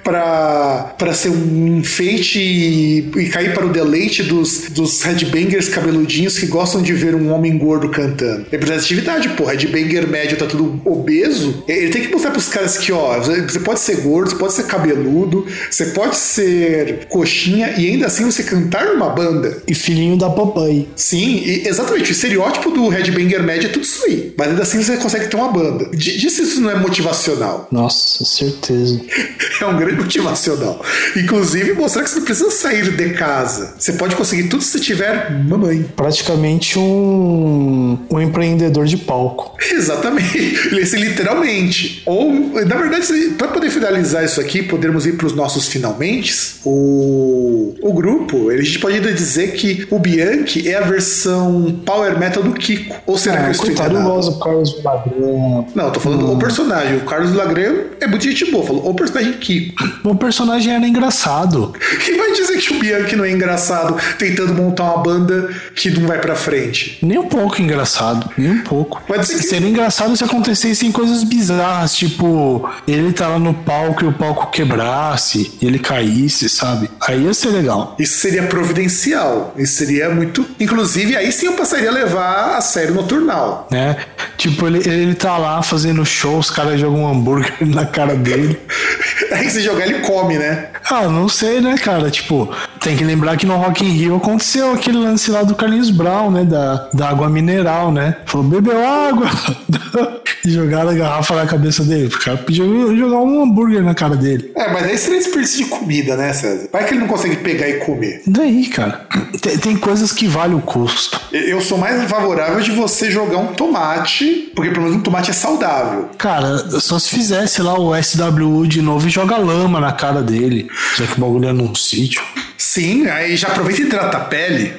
pra, 0.07 0.95
pra 0.97 1.13
ser 1.13 1.27
um 1.27 1.79
enfeite 1.79 2.39
e, 2.39 2.99
e 3.17 3.25
cair 3.27 3.53
para 3.53 3.65
o 3.65 3.69
deleite 3.69 4.23
dos, 4.23 4.69
dos 4.69 5.01
headbangers 5.01 5.67
cabeludinhos 5.67 6.39
que 6.39 6.45
gostam 6.45 6.81
de 6.81 6.93
ver 6.93 7.13
um 7.13 7.29
homem 7.33 7.57
gordo 7.57 7.89
cantando. 7.89 8.45
Representatividade, 8.49 9.27
pô. 9.29 9.43
Headbanger 9.43 10.07
médio 10.07 10.37
tá 10.37 10.45
tudo 10.45 10.79
obeso. 10.85 11.61
Ele 11.67 11.89
tem 11.89 12.03
que 12.03 12.07
mostrar 12.07 12.31
pros 12.31 12.47
caras 12.47 12.77
que, 12.77 12.93
ó, 12.93 13.19
você 13.19 13.59
pode 13.59 13.81
ser 13.81 13.97
gordo, 13.97 14.29
você 14.29 14.37
pode 14.37 14.53
ser 14.53 14.63
cabeludo, 14.63 15.45
você 15.69 15.87
pode 15.87 16.15
ser 16.15 17.05
coxinha 17.09 17.73
e 17.77 17.89
ainda 17.89 18.07
assim 18.07 18.23
você 18.23 18.43
cantar 18.43 18.85
numa 18.85 19.09
banda. 19.09 19.61
E 19.67 19.75
filhinho 19.75 20.15
da 20.17 20.29
papai. 20.29 20.87
Sim, 20.95 21.43
e- 21.45 21.67
exatamente. 21.67 22.11
O 22.11 22.13
estereótipo 22.13 22.71
do 22.71 22.87
headbanger 22.87 23.43
médio 23.43 23.67
é 23.67 23.71
tudo 23.73 23.83
isso 23.83 24.05
aí. 24.05 24.33
Mas 24.37 24.47
ainda 24.47 24.63
assim 24.63 24.81
você 24.81 24.95
consegue 24.95 25.27
ter 25.27 25.35
uma 25.35 25.51
banda. 25.51 25.89
Diz 25.93 26.31
se 26.31 26.43
isso 26.43 26.61
não 26.61 26.71
é 26.71 26.79
motivacional. 26.79 27.67
Nossa, 27.69 28.23
certeza. 28.23 29.01
É 29.59 29.65
um 29.65 29.75
grande 29.75 29.96
motivacional. 29.97 30.81
Inclusive, 31.15 31.73
mostrar 31.73 32.03
que 32.03 32.09
você 32.09 32.17
não 32.19 32.25
precisa 32.25 32.51
sair 32.51 32.95
de 32.95 33.09
casa. 33.11 33.73
Você 33.77 33.93
pode 33.93 34.15
conseguir 34.15 34.43
tudo 34.49 34.63
se 34.63 34.79
tiver 34.79 35.31
mamãe. 35.43 35.83
Praticamente 35.95 36.77
um, 36.79 37.97
um 38.09 38.21
empreendedor 38.21 38.85
de 38.85 38.97
palco. 38.97 39.55
Exatamente. 39.71 40.37
Esse, 40.77 40.95
literalmente. 40.97 42.01
Ou, 42.05 42.31
na 42.33 42.75
verdade, 42.75 43.07
para 43.37 43.47
poder 43.49 43.69
finalizar 43.69 44.23
isso 44.23 44.39
aqui, 44.39 44.61
podermos 44.63 45.05
ir 45.05 45.13
para 45.13 45.27
os 45.27 45.33
nossos 45.33 45.67
finalmente, 45.67 46.35
o, 46.65 47.75
o 47.81 47.93
grupo, 47.93 48.49
a 48.49 48.57
gente 48.61 48.79
pode 48.79 48.99
dizer 49.13 49.53
que 49.53 49.87
o 49.89 49.99
Bianchi 49.99 50.67
é 50.67 50.75
a 50.75 50.81
versão 50.81 51.81
power 51.85 52.17
metal 52.19 52.43
do 52.43 52.53
Kiko. 52.53 52.95
Ou 53.05 53.17
será 53.17 53.37
que 53.37 53.43
eu 53.43 53.47
Ah, 53.47 53.51
estou 53.51 53.65
coitado, 53.67 53.95
enganado? 53.95 54.21
do 54.31 54.39
Carlos 54.39 54.73
Villagrán. 54.73 55.65
Não, 55.75 55.85
eu 55.85 55.91
tô 55.91 55.99
falando 55.99 56.31
o 56.31 56.37
personagem. 56.37 56.97
O 56.97 57.01
Carlos 57.01 57.33
Lagrange 57.33 57.81
é 57.99 58.07
muito 58.07 58.23
gente 58.23 58.49
boa. 58.51 58.65
Falou 58.65 58.89
o 58.89 58.93
personagem 58.93 59.33
Kiko. 59.33 59.76
O 60.03 60.15
personagem 60.15 60.73
era 60.73 60.87
engraçado. 60.87 61.73
Quem 62.03 62.17
vai 62.17 62.31
dizer 62.33 62.57
que 62.57 62.73
o 62.73 62.79
Bianchi 62.79 63.15
não 63.15 63.25
é 63.25 63.31
engraçado 63.31 63.95
tentando 64.17 64.53
montar 64.53 64.83
uma 64.83 65.03
banda 65.03 65.49
que 65.75 65.89
não 65.89 66.07
vai 66.07 66.19
pra 66.19 66.35
frente? 66.35 66.97
Nem 67.01 67.17
um 67.19 67.27
pouco 67.27 67.61
engraçado, 67.61 68.29
nem 68.37 68.51
um 68.51 68.61
pouco. 68.63 69.01
Pode 69.07 69.25
ser 69.27 69.37
que- 69.37 69.43
Seria 69.43 69.69
engraçado 69.69 70.15
se 70.17 70.23
acontecessem 70.23 70.91
coisas 70.91 71.23
bizarras, 71.23 71.95
tipo, 71.95 72.69
ele 72.87 73.11
tá 73.13 73.27
lá 73.27 73.39
no 73.39 73.53
palco 73.53 74.03
e 74.03 74.07
o 74.07 74.13
palco 74.13 74.49
quebrasse, 74.51 75.51
e 75.61 75.65
ele 75.65 75.79
caísse, 75.79 76.49
sabe? 76.49 76.89
Aí 77.07 77.23
ia 77.23 77.33
ser 77.33 77.49
legal. 77.49 77.95
Isso 77.99 78.17
seria 78.17 78.43
providencial. 78.43 79.53
Isso 79.57 79.75
seria 79.77 80.09
muito. 80.09 80.45
Inclusive, 80.59 81.15
aí 81.15 81.31
sim 81.31 81.47
eu 81.47 81.53
passaria 81.53 81.89
a 81.89 81.93
levar 81.93 82.57
a 82.57 82.61
sério 82.61 82.93
noturnal. 82.93 83.67
Né? 83.71 83.97
Tipo, 84.37 84.67
ele, 84.67 84.79
ele 84.89 85.13
tá 85.15 85.37
lá 85.37 85.61
fazendo 85.61 86.05
show, 86.05 86.37
os 86.37 86.49
caras 86.49 86.79
jogam 86.79 87.03
um 87.03 87.07
hambúrguer 87.07 87.53
na 87.67 87.85
cara 87.85 88.15
dele. 88.15 88.57
Aí 89.31 89.49
se 89.49 89.61
jogar, 89.67 89.87
ele 89.87 89.99
come, 89.99 90.37
né? 90.37 90.67
Ah, 90.89 91.07
não 91.07 91.29
sei, 91.29 91.61
né, 91.61 91.75
cara? 91.77 92.09
Tipo, 92.09 92.49
tem 92.79 92.95
que 92.95 93.03
lembrar 93.03 93.37
que 93.37 93.45
no 93.45 93.57
Rock 93.57 93.85
in 93.85 93.89
Rio 93.89 94.15
aconteceu 94.15 94.71
aquele 94.73 94.97
lance 94.97 95.29
lá 95.29 95.43
do 95.43 95.55
Carlinhos 95.55 95.89
Brown, 95.89 96.31
né? 96.31 96.43
Da, 96.43 96.89
da 96.93 97.09
água 97.09 97.29
mineral, 97.29 97.91
né? 97.91 98.15
Falou, 98.25 98.47
bebeu 98.47 98.85
água. 98.85 99.27
e 100.45 100.51
jogaram 100.51 100.89
a 100.89 100.93
garrafa 100.93 101.35
na 101.35 101.45
cabeça 101.45 101.83
dele. 101.83 102.07
O 102.07 102.19
cara 102.19 102.37
pediu 102.37 102.95
jogar 102.95 103.17
um 103.17 103.43
hambúrguer 103.43 103.83
na 103.83 103.93
cara 103.93 104.15
dele. 104.15 104.51
É, 104.55 104.71
mas 104.71 104.83
aí 104.83 104.97
seria 104.97 105.19
desperdício 105.19 105.65
de 105.65 105.69
comida, 105.69 106.15
né, 106.15 106.31
César? 106.33 106.69
Vai 106.71 106.85
que 106.85 106.93
ele 106.93 107.01
não 107.01 107.07
consegue 107.07 107.35
pegar 107.37 107.67
e 107.67 107.79
comer. 107.79 108.21
E 108.25 108.29
daí, 108.29 108.65
cara? 108.67 109.05
Tem, 109.41 109.57
tem 109.57 109.77
coisas 109.77 110.11
que 110.11 110.27
valem 110.27 110.55
o 110.55 110.61
custo. 110.61 111.19
Eu 111.31 111.61
sou 111.61 111.77
mais 111.77 112.09
favorável 112.09 112.59
de 112.61 112.71
você 112.71 113.11
jogar 113.11 113.37
um 113.37 113.47
tomate, 113.47 114.51
porque 114.55 114.71
pelo 114.71 114.83
menos 114.83 114.97
um 114.97 115.01
tomate 115.01 115.31
é 115.31 115.33
saudável. 115.33 116.09
Cara, 116.17 116.57
só 116.79 116.97
se 116.99 117.09
fizesse 117.09 117.61
lá 117.61 117.79
o 117.79 117.91
SWU 118.01 118.67
de 118.67 118.81
novo 118.81 119.07
e 119.07 119.09
joga 119.09 119.37
lama 119.37 119.79
na 119.79 119.91
cara 119.91 120.21
dele. 120.21 120.69
Já 120.95 121.05
que 121.05 121.17
o 121.17 121.21
bagulho 121.21 121.49
é 121.49 121.53
num 121.53 121.73
sítio. 121.75 122.21
Sim, 122.57 123.07
aí 123.07 123.37
já 123.37 123.49
aproveita 123.49 123.81
e 123.81 123.85
hidrata 123.85 124.17
a 124.17 124.21
pele. 124.21 124.73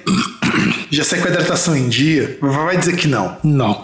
Já 0.91 1.05
sai 1.05 1.21
com 1.21 1.29
a 1.29 1.31
hidratação 1.31 1.77
em 1.77 1.89
dia. 1.89 2.39
Vai 2.41 2.77
dizer 2.77 2.97
que 2.97 3.07
não. 3.07 3.37
Não. 3.43 3.83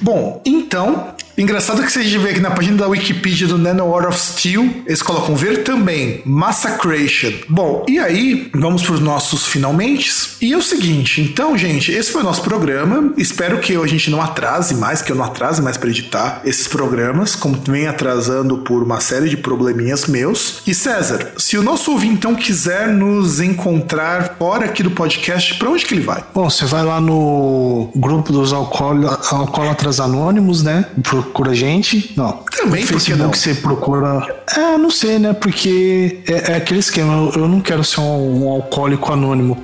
Bom, 0.00 0.42
então, 0.44 1.14
engraçado 1.42 1.82
que 1.82 1.90
você 1.92 2.02
vê 2.18 2.30
aqui 2.30 2.40
na 2.40 2.50
página 2.50 2.76
da 2.76 2.88
Wikipedia 2.88 3.46
do 3.46 3.58
Nanowar 3.58 4.08
of 4.08 4.18
Steel, 4.18 4.82
eles 4.86 5.02
colocam 5.02 5.34
ver 5.34 5.62
também 5.64 6.22
Massacration. 6.24 7.32
Bom, 7.48 7.84
e 7.88 7.98
aí, 7.98 8.50
vamos 8.54 8.82
para 8.82 8.94
os 8.94 9.00
nossos 9.00 9.46
finalmente. 9.46 10.10
E 10.40 10.52
é 10.52 10.56
o 10.56 10.62
seguinte, 10.62 11.20
então, 11.20 11.56
gente, 11.56 11.90
esse 11.92 12.10
foi 12.10 12.22
o 12.22 12.24
nosso 12.24 12.42
programa. 12.42 13.12
Espero 13.16 13.58
que 13.58 13.74
a 13.76 13.86
gente 13.86 14.10
não 14.10 14.20
atrase 14.20 14.74
mais, 14.74 15.02
que 15.02 15.10
eu 15.12 15.16
não 15.16 15.24
atrase 15.24 15.62
mais 15.62 15.76
para 15.76 15.88
editar 15.90 16.40
esses 16.44 16.66
programas, 16.68 17.34
como 17.34 17.60
vem 17.66 17.86
atrasando 17.86 18.58
por 18.58 18.82
uma 18.82 19.00
série 19.00 19.28
de 19.28 19.36
probleminhas 19.36 20.06
meus. 20.06 20.62
E 20.66 20.74
César, 20.74 21.32
se 21.36 21.56
o 21.56 21.62
nosso 21.62 21.92
ouvintão 21.92 22.34
quiser 22.34 22.88
nos 22.88 23.40
encontrar 23.40 24.36
fora 24.38 24.66
aqui 24.66 24.82
do 24.82 24.90
podcast, 24.90 25.54
para 25.54 25.70
onde 25.70 25.84
que 25.86 25.94
ele 25.94 26.02
vai? 26.02 26.22
Bom, 26.34 26.48
você 26.48 26.64
vai 26.64 26.84
lá 26.84 27.00
no 27.00 27.90
grupo 27.94 28.32
dos 28.32 28.52
alcoóla- 28.52 29.20
alcoólatras 29.30 30.00
anônimos, 30.00 30.62
né? 30.62 30.86
Procura 31.32 31.52
a 31.52 31.54
gente. 31.54 32.12
Não. 32.14 32.44
Também, 32.54 32.82
no 32.82 32.86
Facebook 32.86 33.22
não? 33.22 33.32
você 33.32 33.54
procura. 33.54 34.44
É, 34.54 34.76
não 34.76 34.90
sei, 34.90 35.18
né? 35.18 35.32
Porque 35.32 36.20
é, 36.28 36.52
é 36.52 36.56
aquele 36.56 36.80
esquema. 36.80 37.14
Eu, 37.14 37.42
eu 37.42 37.48
não 37.48 37.58
quero 37.58 37.82
ser 37.82 38.00
um, 38.00 38.44
um 38.44 38.50
alcoólico 38.50 39.10
anônimo. 39.10 39.56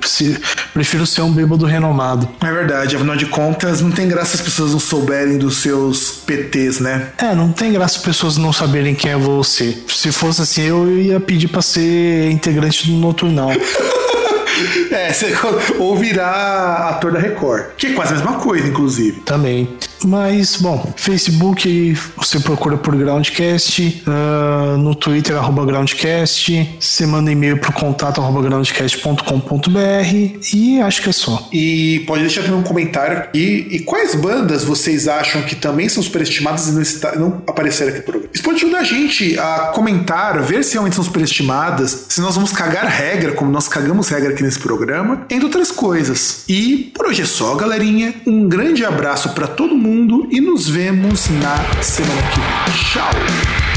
Prefiro 0.73 1.05
ser 1.05 1.21
um 1.21 1.31
bêbado 1.31 1.67
renomado. 1.67 2.27
É 2.41 2.51
verdade, 2.51 2.95
afinal 2.95 3.15
de 3.15 3.27
contas, 3.27 3.81
não 3.81 3.91
tem 3.91 4.07
graça 4.07 4.35
as 4.35 4.41
pessoas 4.41 4.71
não 4.71 4.79
souberem 4.79 5.37
dos 5.37 5.57
seus 5.57 6.11
PTs, 6.25 6.79
né? 6.79 7.09
É, 7.19 7.35
não 7.35 7.51
tem 7.51 7.71
graça 7.71 7.97
as 7.97 8.03
pessoas 8.03 8.35
não 8.35 8.51
saberem 8.51 8.95
quem 8.95 9.11
é 9.11 9.17
você. 9.17 9.77
Se 9.87 10.11
fosse 10.11 10.41
assim, 10.41 10.63
eu 10.63 10.89
ia 10.97 11.19
pedir 11.19 11.49
pra 11.49 11.61
ser 11.61 12.31
integrante 12.31 12.87
do 12.87 12.93
Noturnal. 12.93 13.51
É, 14.91 15.11
ou 15.79 15.95
virar 15.95 16.89
ator 16.89 17.11
da 17.11 17.19
Record. 17.19 17.67
Que 17.77 17.87
é 17.87 17.93
quase 17.93 18.13
a 18.13 18.17
mesma 18.17 18.33
coisa, 18.33 18.67
inclusive. 18.67 19.21
Também. 19.21 19.69
Mas, 20.05 20.57
bom, 20.57 20.93
Facebook 20.95 21.95
você 22.17 22.39
procura 22.39 22.77
por 22.77 22.95
Groundcast, 22.95 24.03
ah, 24.07 24.75
no 24.77 24.95
Twitter, 24.95 25.35
arroba 25.35 25.65
Groundcast, 25.65 26.77
você 26.79 27.05
manda 27.05 27.31
e-mail 27.31 27.59
pro 27.59 27.73
contato 27.73 28.21
arroba 28.21 28.41
groundcast.com.br 28.41 30.49
e 30.53 30.81
acho 30.81 31.01
que 31.01 31.09
é 31.09 31.11
só. 31.11 31.47
E 31.51 32.03
pode 32.07 32.21
deixar 32.21 32.43
também 32.43 32.59
um 32.59 32.63
comentário 32.63 33.17
aqui. 33.17 33.67
E 33.69 33.79
quais 33.79 34.15
bandas 34.15 34.63
vocês 34.63 35.07
acham 35.07 35.41
que 35.43 35.55
também 35.55 35.89
são 35.89 36.01
superestimadas 36.01 36.67
e 36.67 37.17
não, 37.17 37.41
apareceram 37.47 37.89
aqui 37.89 37.99
no 37.99 38.05
programa? 38.05 38.29
Isso 38.33 38.43
pode 38.43 38.57
ajudar 38.57 38.79
a 38.79 38.83
gente 38.83 39.37
a 39.37 39.71
comentar, 39.73 40.41
ver 40.41 40.63
se 40.63 40.73
realmente 40.73 40.95
são 40.95 41.03
superestimadas, 41.03 42.05
se 42.09 42.21
nós 42.21 42.35
vamos 42.35 42.51
cagar 42.51 42.85
regra, 42.85 43.33
como 43.33 43.51
nós 43.51 43.67
cagamos 43.67 44.09
regra 44.09 44.31
aqui 44.31 44.43
nesse 44.43 44.59
programa, 44.59 45.25
entre 45.29 45.45
outras 45.45 45.71
coisas. 45.71 46.43
E 46.47 46.91
por 46.93 47.07
hoje 47.07 47.21
é 47.21 47.25
só, 47.25 47.55
galerinha. 47.55 48.13
Um 48.25 48.47
grande 48.47 48.85
abraço 48.85 49.29
pra 49.29 49.47
todo 49.47 49.75
mundo 49.89 50.27
e 50.29 50.39
nos 50.39 50.69
vemos 50.69 51.29
na 51.29 51.81
semana 51.81 52.21
que 52.31 52.39
vem. 52.39 52.75
Tchau! 52.91 53.68